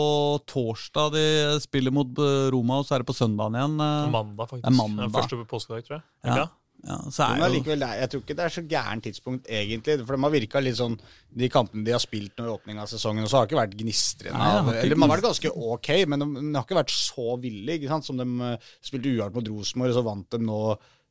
torsdag 0.48 1.12
de 1.16 1.26
spiller 1.64 1.92
mot 1.96 2.08
eh, 2.22 2.50
Roma, 2.54 2.80
og 2.80 2.86
så 2.88 2.96
er 2.96 3.04
det 3.04 3.10
på 3.10 3.18
søndagen 3.18 3.58
igjen. 3.58 3.76
eh. 3.82 4.10
Mandag, 4.14 4.48
faktisk. 4.50 4.64
Det 4.68 4.72
er 4.74 4.78
mandag. 4.78 5.04
Den 5.10 5.18
første 5.18 5.46
påskedag, 5.50 5.86
tror 5.88 6.00
jeg. 6.00 6.04
Ja. 6.26 6.48
Ja, 6.88 6.96
er 6.96 7.42
er- 7.84 7.98
jeg 8.00 8.10
tror 8.10 8.22
ikke 8.24 8.36
det 8.38 8.46
er 8.46 8.54
så 8.56 8.62
gærent 8.64 9.04
tidspunkt, 9.04 9.48
egentlig. 9.52 9.98
For 10.08 10.16
de 10.16 10.22
har 10.24 10.32
virka 10.32 10.62
litt 10.64 10.78
sånn 10.78 10.98
De 11.36 11.50
kampene 11.50 11.84
de 11.84 11.92
har 11.92 12.00
spilt 12.00 12.38
nå 12.40 12.46
i 12.46 12.54
åpninga 12.56 12.82
av 12.86 12.88
sesongen, 12.88 13.24
og 13.24 13.30
så 13.30 13.36
har 13.38 13.46
det 13.48 13.52
ikke 13.52 13.60
vært 13.68 13.76
gnistrende. 13.82 14.40
Eller 14.80 14.96
de 14.96 15.02
har 15.02 15.10
vært 15.12 15.28
ganske 15.28 15.52
ok, 15.52 15.90
men 16.08 16.20
de, 16.20 16.26
de 16.40 16.54
har 16.56 16.64
ikke 16.64 16.80
vært 16.80 16.94
så 16.96 17.36
ville, 17.42 17.88
sant. 17.90 18.06
Som 18.08 18.18
de 18.18 18.24
eh, 18.54 18.58
spilte 18.82 19.12
uart 19.20 19.36
mot 19.36 19.52
Rosenborg, 19.52 19.92
og 19.92 20.00
så 20.00 20.06
vant 20.08 20.30
de 20.30 20.38
nå 20.40 20.62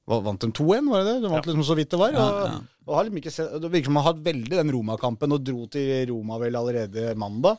Vant 0.09 0.40
de 0.40 0.48
2-1, 0.56 0.86
var 0.88 1.02
det 1.04 1.11
det? 1.12 1.16
De 1.26 1.30
vant 1.32 1.48
liksom 1.50 1.64
så 1.68 1.74
vidt 1.76 1.90
det 1.92 1.98
var. 2.00 2.14
Og, 2.16 2.18
Ja, 2.18 2.44
ja. 2.48 2.61
og 2.88 2.94
har 2.96 3.04
liksom 3.09 3.18
ikke 3.20 3.32
sett, 3.34 3.50
det 3.61 3.70
virker 3.72 3.90
som 3.90 3.98
de 3.98 4.02
har 4.02 4.09
hatt 4.14 4.22
veldig 4.24 4.56
den 4.62 4.72
Roma-kampen, 4.72 5.34
og 5.36 5.42
dro 5.44 5.66
til 5.68 5.90
Roma 6.09 6.38
vel 6.40 6.56
allerede 6.56 7.11
mandag. 7.20 7.59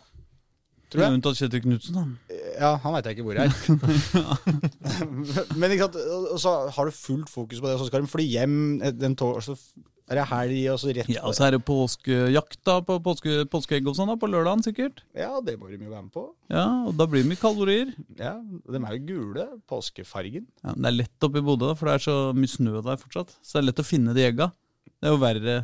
Tror 0.89 1.03
jeg. 1.05 1.13
Unntatt 1.19 1.37
Kjetil 1.37 1.61
Knutsen, 1.61 1.99
da. 1.99 2.35
Ja, 2.59 2.71
han 2.81 2.95
veit 2.95 3.05
jeg 3.05 3.19
ikke 3.19 3.27
hvor 3.27 3.37
jeg 3.37 3.45
er. 3.45 3.53
Men 5.61 5.75
ikke 5.75 5.85
sant, 5.85 5.99
og 6.33 6.39
så 6.41 6.55
har 6.73 6.89
du 6.89 6.95
fullt 6.97 7.29
fokus 7.29 7.61
på 7.61 7.67
det, 7.69 7.75
og 7.77 7.83
så 7.83 7.89
skal 7.91 8.01
de 8.01 8.09
fly 8.09 8.25
hjem 8.25 8.55
den 8.97 9.13
torsdag 9.19 9.59
Er 10.09 10.17
det 10.17 10.25
helg 10.31 10.59
og 10.73 10.79
så 10.81 10.93
rett 10.97 11.09
Ja, 11.13 11.21
så 11.37 11.45
er 11.45 11.53
det 11.53 11.61
påskejakt 11.67 12.59
da, 12.65 12.79
på 12.85 12.97
påske, 13.05 13.43
påskeegg 13.51 13.89
og 13.91 13.97
sånn 13.97 14.09
da, 14.09 14.15
på 14.17 14.29
lørdagen 14.31 14.63
sikkert. 14.65 15.03
Ja, 15.17 15.35
det 15.45 15.59
må 15.61 15.69
de 15.69 15.77
jo 15.77 15.91
være 15.91 16.05
med 16.07 16.13
på. 16.15 16.23
Ja, 16.49 16.65
og 16.89 16.95
da 16.97 17.05
blir 17.09 17.21
det 17.21 17.29
mye 17.29 17.41
kalorier. 17.41 17.93
Ja, 18.17 18.39
De 18.41 18.81
er 18.81 18.95
jo 18.97 19.03
gule. 19.11 19.45
Påskefargen. 19.69 20.47
Ja, 20.63 20.73
men 20.73 20.87
det 20.87 20.91
er 20.91 20.97
lett 21.03 21.27
oppe 21.29 21.43
i 21.43 21.45
Bodø, 21.45 21.75
for 21.77 21.91
det 21.91 21.99
er 21.99 22.05
så 22.07 22.17
mye 22.33 22.49
snø 22.49 22.81
der 22.81 22.97
fortsatt. 23.01 23.35
Så 23.43 23.57
det 23.57 23.61
er 23.61 23.69
lett 23.69 23.83
å 23.83 23.87
finne 23.87 24.17
de 24.17 24.25
egga. 24.25 24.49
Det 24.97 25.11
er 25.11 25.13
jo 25.13 25.21
verre 25.21 25.55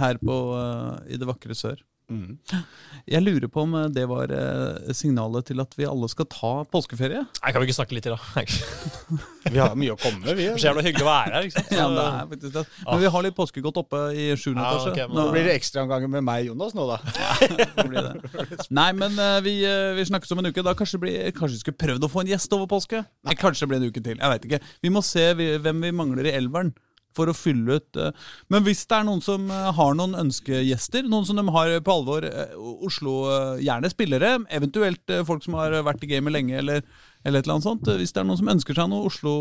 her 0.00 0.18
på, 0.18 0.38
uh, 0.56 0.98
i 1.06 1.20
det 1.20 1.28
vakre 1.28 1.54
sør. 1.56 1.78
Mm. 2.12 2.62
Jeg 3.08 3.22
lurer 3.24 3.48
på 3.50 3.62
om 3.64 3.74
eh, 3.78 3.86
det 3.94 4.04
var 4.10 4.30
eh, 4.36 4.92
signalet 4.94 5.46
til 5.48 5.62
at 5.64 5.72
vi 5.78 5.86
alle 5.88 6.08
skal 6.12 6.26
ta 6.30 6.50
påskeferie? 6.70 7.22
Nei, 7.24 7.52
Kan 7.54 7.62
vi 7.62 7.68
ikke 7.70 7.76
snakke 7.78 7.96
litt 7.96 8.04
til, 8.06 8.14
da? 8.14 8.44
Vi 9.52 9.58
har 9.58 9.72
mye 9.76 9.94
å 9.94 9.98
komme 9.98 10.20
med, 10.22 10.36
vi. 10.38 10.44
er 10.52 10.58
så 10.60 10.68
jævla 10.68 10.84
hyggelig 10.86 11.02
å 11.02 11.08
være 11.08 11.32
her. 11.34 11.46
ikke 11.48 11.56
sant? 11.58 11.72
Ja, 11.74 11.86
det 11.90 12.02
er 12.06 12.28
faktisk 12.30 12.52
det. 12.54 12.62
Men 12.86 13.00
vi 13.02 13.08
har 13.14 13.24
litt 13.26 13.34
påskegodt 13.36 13.80
oppe 13.82 14.02
i 14.14 14.26
sjuende 14.38 14.62
Ja, 14.62 14.76
etasje. 14.76 14.92
ok, 14.92 15.00
men 15.10 15.16
Nå 15.18 15.24
Nå 15.26 15.32
blir 15.34 15.48
det 15.48 15.56
ekstraomganger 15.58 16.12
med 16.12 16.24
meg, 16.28 16.46
Jonas, 16.46 16.76
nå, 16.78 16.86
da. 16.92 17.00
blir 17.90 18.06
det. 18.06 18.60
Nei, 18.70 18.86
men 19.00 19.18
eh, 19.18 19.40
vi, 19.44 19.56
vi 19.98 20.06
snakkes 20.12 20.30
om 20.36 20.44
en 20.44 20.52
uke. 20.52 20.62
Da 20.62 20.76
kanskje, 20.78 21.00
det 21.00 21.04
blir, 21.06 21.18
kanskje 21.34 21.58
vi 21.58 21.64
skulle 21.64 21.80
prøvd 21.82 22.06
å 22.06 22.12
få 22.12 22.22
en 22.22 22.30
gjest 22.36 22.54
over 22.56 22.70
påske? 22.70 23.02
Nei, 23.26 23.34
kanskje 23.40 23.66
det 23.66 23.72
blir 23.72 23.82
en 23.82 23.90
uke 23.90 24.04
til. 24.06 24.22
Jeg 24.22 24.34
veit 24.36 24.46
ikke. 24.48 24.62
Vi 24.86 24.94
må 24.94 25.02
se 25.06 25.26
hvem 25.34 25.82
vi 25.88 25.92
mangler 26.04 26.30
i 26.30 26.36
elveren. 26.38 26.70
For 27.16 27.28
å 27.28 27.36
fylle 27.36 27.78
ut 27.78 28.00
eh, 28.00 28.12
Men 28.52 28.64
hvis 28.66 28.84
det 28.88 28.98
er 28.98 29.06
noen 29.06 29.22
som 29.24 29.48
eh, 29.52 29.70
har 29.76 29.96
noen 29.98 30.16
ønskegjester, 30.24 31.06
noen 31.08 31.26
som 31.28 31.38
de 31.38 31.44
har 31.54 31.74
på 31.84 31.94
alvor 31.94 32.26
eh, 32.28 32.54
Oslo 32.86 33.14
Gjerne 33.62 33.90
spillere, 33.92 34.34
eventuelt 34.52 35.12
folk 35.28 35.44
som 35.44 35.56
har 35.58 35.74
vært 35.84 36.04
i 36.04 36.08
gamet 36.10 36.34
lenge, 36.34 36.54
eller, 36.58 36.82
eller 37.22 37.40
et 37.40 37.46
eller 37.46 37.56
annet 37.56 37.66
sånt. 37.66 37.90
Hvis 38.00 38.14
det 38.14 38.22
er 38.22 38.26
noen 38.28 38.40
som 38.40 38.50
ønsker 38.52 38.76
seg 38.76 38.88
noen, 38.90 39.06
Oslo, 39.08 39.34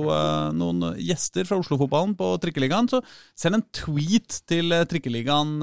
noen 0.58 0.98
gjester 1.02 1.48
fra 1.48 1.60
Oslo-fotballen 1.62 2.14
på 2.20 2.30
Trikkeligaen, 2.44 2.90
så 2.92 3.02
send 3.40 3.58
en 3.58 3.66
tweet 3.76 4.42
til 4.50 4.74
Trikkeligaen 4.92 5.54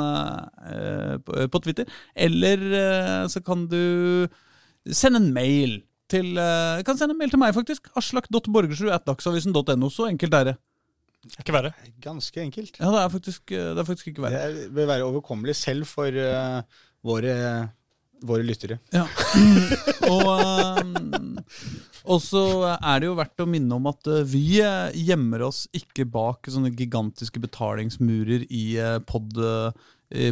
på, 1.26 1.62
Twitter. 1.64 1.90
Eller 2.16 2.64
så 3.30 3.42
kan 3.44 3.66
du 3.70 4.26
sende 4.86 5.22
en 5.22 5.30
mail 5.36 5.80
til 6.10 6.32
Kan 6.88 6.98
sende 6.98 7.14
en 7.14 7.20
mail 7.20 7.34
til 7.34 7.42
meg, 7.42 7.54
faktisk. 7.56 7.90
Aslak.borgersrud.dagsavisen.no. 7.98 9.92
Så 9.92 10.08
enkelt 10.10 10.40
er 10.40 10.50
det. 10.52 10.58
Det 11.26 11.42
ikke 11.42 11.56
verre. 11.56 11.72
Ganske 12.02 12.40
enkelt. 12.44 12.78
Ja, 12.78 12.92
det 12.94 13.00
er 13.00 13.10
faktisk, 13.10 13.50
eh, 13.50 13.72
det 13.74 13.82
er 13.82 13.88
faktisk 13.88 14.12
ikke 14.12 14.24
verre. 14.28 14.44
Det 14.54 14.68
vil 14.74 14.88
være 14.90 15.08
overkommelig 15.08 15.56
selv 15.58 15.88
for 15.90 16.14
uh, 16.14 16.62
våre, 17.04 17.34
våre 18.22 18.46
lyttere. 18.46 18.78
Ja. 18.94 19.04
og, 20.14 20.30
eh, 22.06 22.18
så 22.22 22.44
er 22.78 23.02
det 23.02 23.10
jo 23.10 23.18
verdt 23.18 23.44
å 23.44 23.48
minne 23.50 23.76
om 23.76 23.90
at 23.90 24.08
vi 24.30 24.62
gjemmer 24.62 25.48
oss 25.50 25.66
ikke 25.76 26.06
bak 26.08 26.48
sånne 26.48 26.70
gigantiske 26.72 27.42
betalingsmurer 27.42 28.46
i 28.48 28.64
pod, 29.10 29.36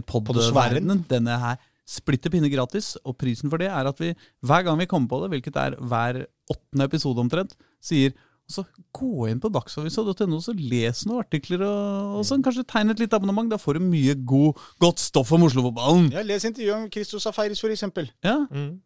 pod-verdenen. 0.08 1.02
Denne 1.10 1.36
her 1.42 1.58
splitter 1.86 2.32
pinne 2.32 2.50
gratis, 2.50 2.94
og 3.06 3.18
prisen 3.20 3.52
for 3.52 3.62
det 3.62 3.68
er 3.70 3.90
at 3.90 4.00
vi 4.02 4.14
hver 4.46 4.64
gang 4.66 4.78
vi 4.80 4.88
kommer 4.90 5.10
på 5.10 5.20
det, 5.22 5.30
hvilket 5.34 5.58
er 5.60 5.76
hver 5.78 6.24
åttende 6.50 6.88
episode 6.88 7.22
omtrent, 7.22 7.54
sier 7.82 8.14
så 8.48 8.64
Gå 8.96 9.26
inn 9.28 9.40
på 9.42 9.50
dagsavisa.no 9.52 10.38
og 10.38 10.60
les 10.70 11.02
noen 11.04 11.18
artikler, 11.20 11.60
og, 11.66 12.14
og 12.20 12.24
sånn, 12.24 12.40
kanskje 12.46 12.62
tegn 12.64 12.90
et 12.94 13.00
lite 13.02 13.18
abonnement. 13.18 13.50
Da 13.50 13.58
får 13.60 13.76
du 13.76 13.84
mye 13.90 14.14
god, 14.24 14.56
godt 14.80 15.02
stoff 15.02 15.32
om 15.36 15.42
Oslo-fotballen. 15.44 16.06
Ja, 16.14 16.22
Les 16.24 16.44
intervjuet 16.48 16.76
om 16.78 16.86
Christos 16.94 17.26
Safaris, 17.26 17.60
for 17.60 17.68
eksempel. 17.74 18.08
Ja, 18.24 18.38
Mm. 18.50 18.80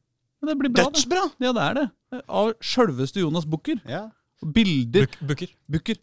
det 0.48 0.56
blir 0.58 0.72
bra. 0.72 0.84
det. 0.88 0.94
Dødsbra! 1.04 1.22
Ja, 1.44 1.52
det 1.52 1.62
er 1.68 1.74
det. 1.78 1.86
Av 2.28 2.52
sjølveste 2.60 3.20
Jonas 3.22 3.44
Bukker. 3.46 3.78
Ja. 3.86 4.08
Bilder. 4.42 5.06
Buk 5.06 5.18
Booker. 5.28 5.48
Bukker. 5.70 5.96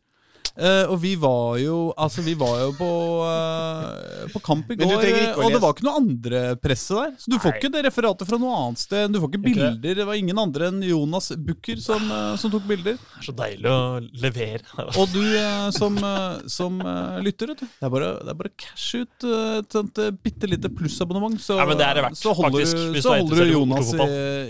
Eh, 0.57 0.89
og 0.89 0.97
vi 1.03 1.13
var 1.21 1.59
jo 1.61 1.91
Altså, 1.97 2.23
vi 2.25 2.33
var 2.37 2.55
jo 2.63 2.71
på, 2.77 2.87
uh, 3.21 4.25
på 4.33 4.41
kamp 4.43 4.71
i 4.73 4.77
går, 4.79 4.89
å 4.89 5.43
og 5.43 5.53
det 5.53 5.61
var 5.61 5.75
ikke 5.75 5.85
noe 5.85 5.99
andre 5.99 6.41
presse 6.61 6.97
der. 6.97 7.13
Så 7.21 7.31
du 7.31 7.37
får 7.37 7.53
Nei. 7.53 7.59
ikke 7.61 7.71
det 7.73 7.83
referatet 7.87 8.29
fra 8.29 8.39
noe 8.41 8.55
annet 8.63 8.81
sted. 8.81 9.13
Du 9.13 9.21
får 9.21 9.31
ikke 9.33 9.43
bilder. 9.45 9.97
Det 10.01 10.07
var 10.07 10.17
ingen 10.19 10.41
andre 10.41 10.71
enn 10.71 10.81
Jonas 10.85 11.31
Bukker 11.37 11.81
som, 11.83 12.03
uh, 12.11 12.35
som 12.39 12.53
tok 12.53 12.65
bilder. 12.69 12.97
Det 12.97 13.21
er 13.21 13.29
så 13.29 13.35
deilig 13.37 13.71
å 13.71 13.79
levere. 14.23 14.87
Og 14.97 15.09
du 15.13 15.21
eh, 15.21 15.69
som, 15.75 15.97
eh, 15.97 16.47
som 16.51 16.79
eh, 16.81 17.19
lytter, 17.25 17.51
vet 17.53 17.63
du. 17.63 17.67
Det 17.67 17.87
er 17.87 17.93
bare, 17.93 18.11
det 18.23 18.33
er 18.33 18.39
bare 18.39 18.53
cashe 18.59 19.03
ut 19.03 19.27
eh, 19.27 19.57
et 19.61 19.77
sånt 19.77 20.01
uh, 20.01 20.09
bitte 20.23 20.49
lite 20.49 20.71
plussabonnement, 20.73 21.37
så, 21.41 21.57
Ja, 21.59 21.67
verdt, 21.67 22.17
så 22.19 22.33
holder, 22.37 22.63
faktisk, 22.63 22.77
du, 22.95 23.01
så 23.03 23.15
er 23.15 23.23
holder 23.23 23.43
du 23.43 23.53
Jonas 23.53 23.91
i, 23.93 24.07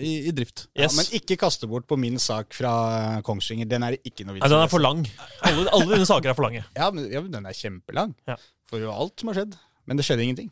i, 0.10 0.14
i 0.30 0.36
drift. 0.36 0.68
Ja, 0.78 0.90
men 0.96 1.10
ikke 1.18 1.40
kaste 1.40 1.70
bort 1.70 1.88
på 1.90 1.98
min 2.00 2.20
sak 2.22 2.56
fra 2.58 2.74
eh, 2.98 3.20
Kongsvinger. 3.28 3.70
Den 3.70 3.86
er 3.88 3.98
ikke 4.00 4.28
noe 4.28 4.38
vits 4.38 4.46
i. 4.46 4.52
den 4.54 4.64
er 4.64 4.72
for 4.72 4.84
lang. 4.84 5.04
Alle, 5.48 5.68
alle 5.76 5.97
dine 5.98 6.08
saker 6.10 6.32
er 6.32 6.38
for 6.38 6.48
lange. 6.48 6.64
Ja, 6.78 6.92
men, 6.94 7.10
ja, 7.12 7.24
men 7.24 7.34
den 7.34 7.50
er 7.50 7.58
kjempelang. 7.58 8.16
Ja. 8.30 8.38
For 8.70 8.84
jo 8.84 8.94
alt 8.94 9.18
som 9.20 9.32
har 9.32 9.42
skjedd. 9.42 9.58
Men 9.88 10.00
det 10.00 10.06
skjedde 10.08 10.26
ingenting. 10.26 10.50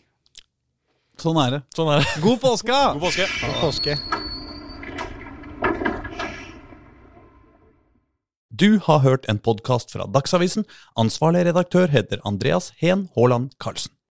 Sånn 1.21 1.37
er 1.39 1.57
det. 1.57 1.63
Sånn 1.75 1.91
er 1.93 2.03
det. 2.03 2.13
God 2.23 2.39
påske! 2.43 2.75
God 2.95 3.03
påske. 3.05 3.27
Påske. 3.61 3.97
Du 8.55 8.79
har 8.85 9.01
hørt 9.03 9.25
en 9.31 9.39
podkast 9.43 9.91
fra 9.91 10.07
Dagsavisen. 10.07 10.63
Ansvarlig 10.99 11.43
redaktør 11.49 11.91
heter 11.91 12.21
Andreas 12.27 12.71
Heen 12.79 13.09
Haaland 13.15 13.51
Karlsen. 13.59 13.91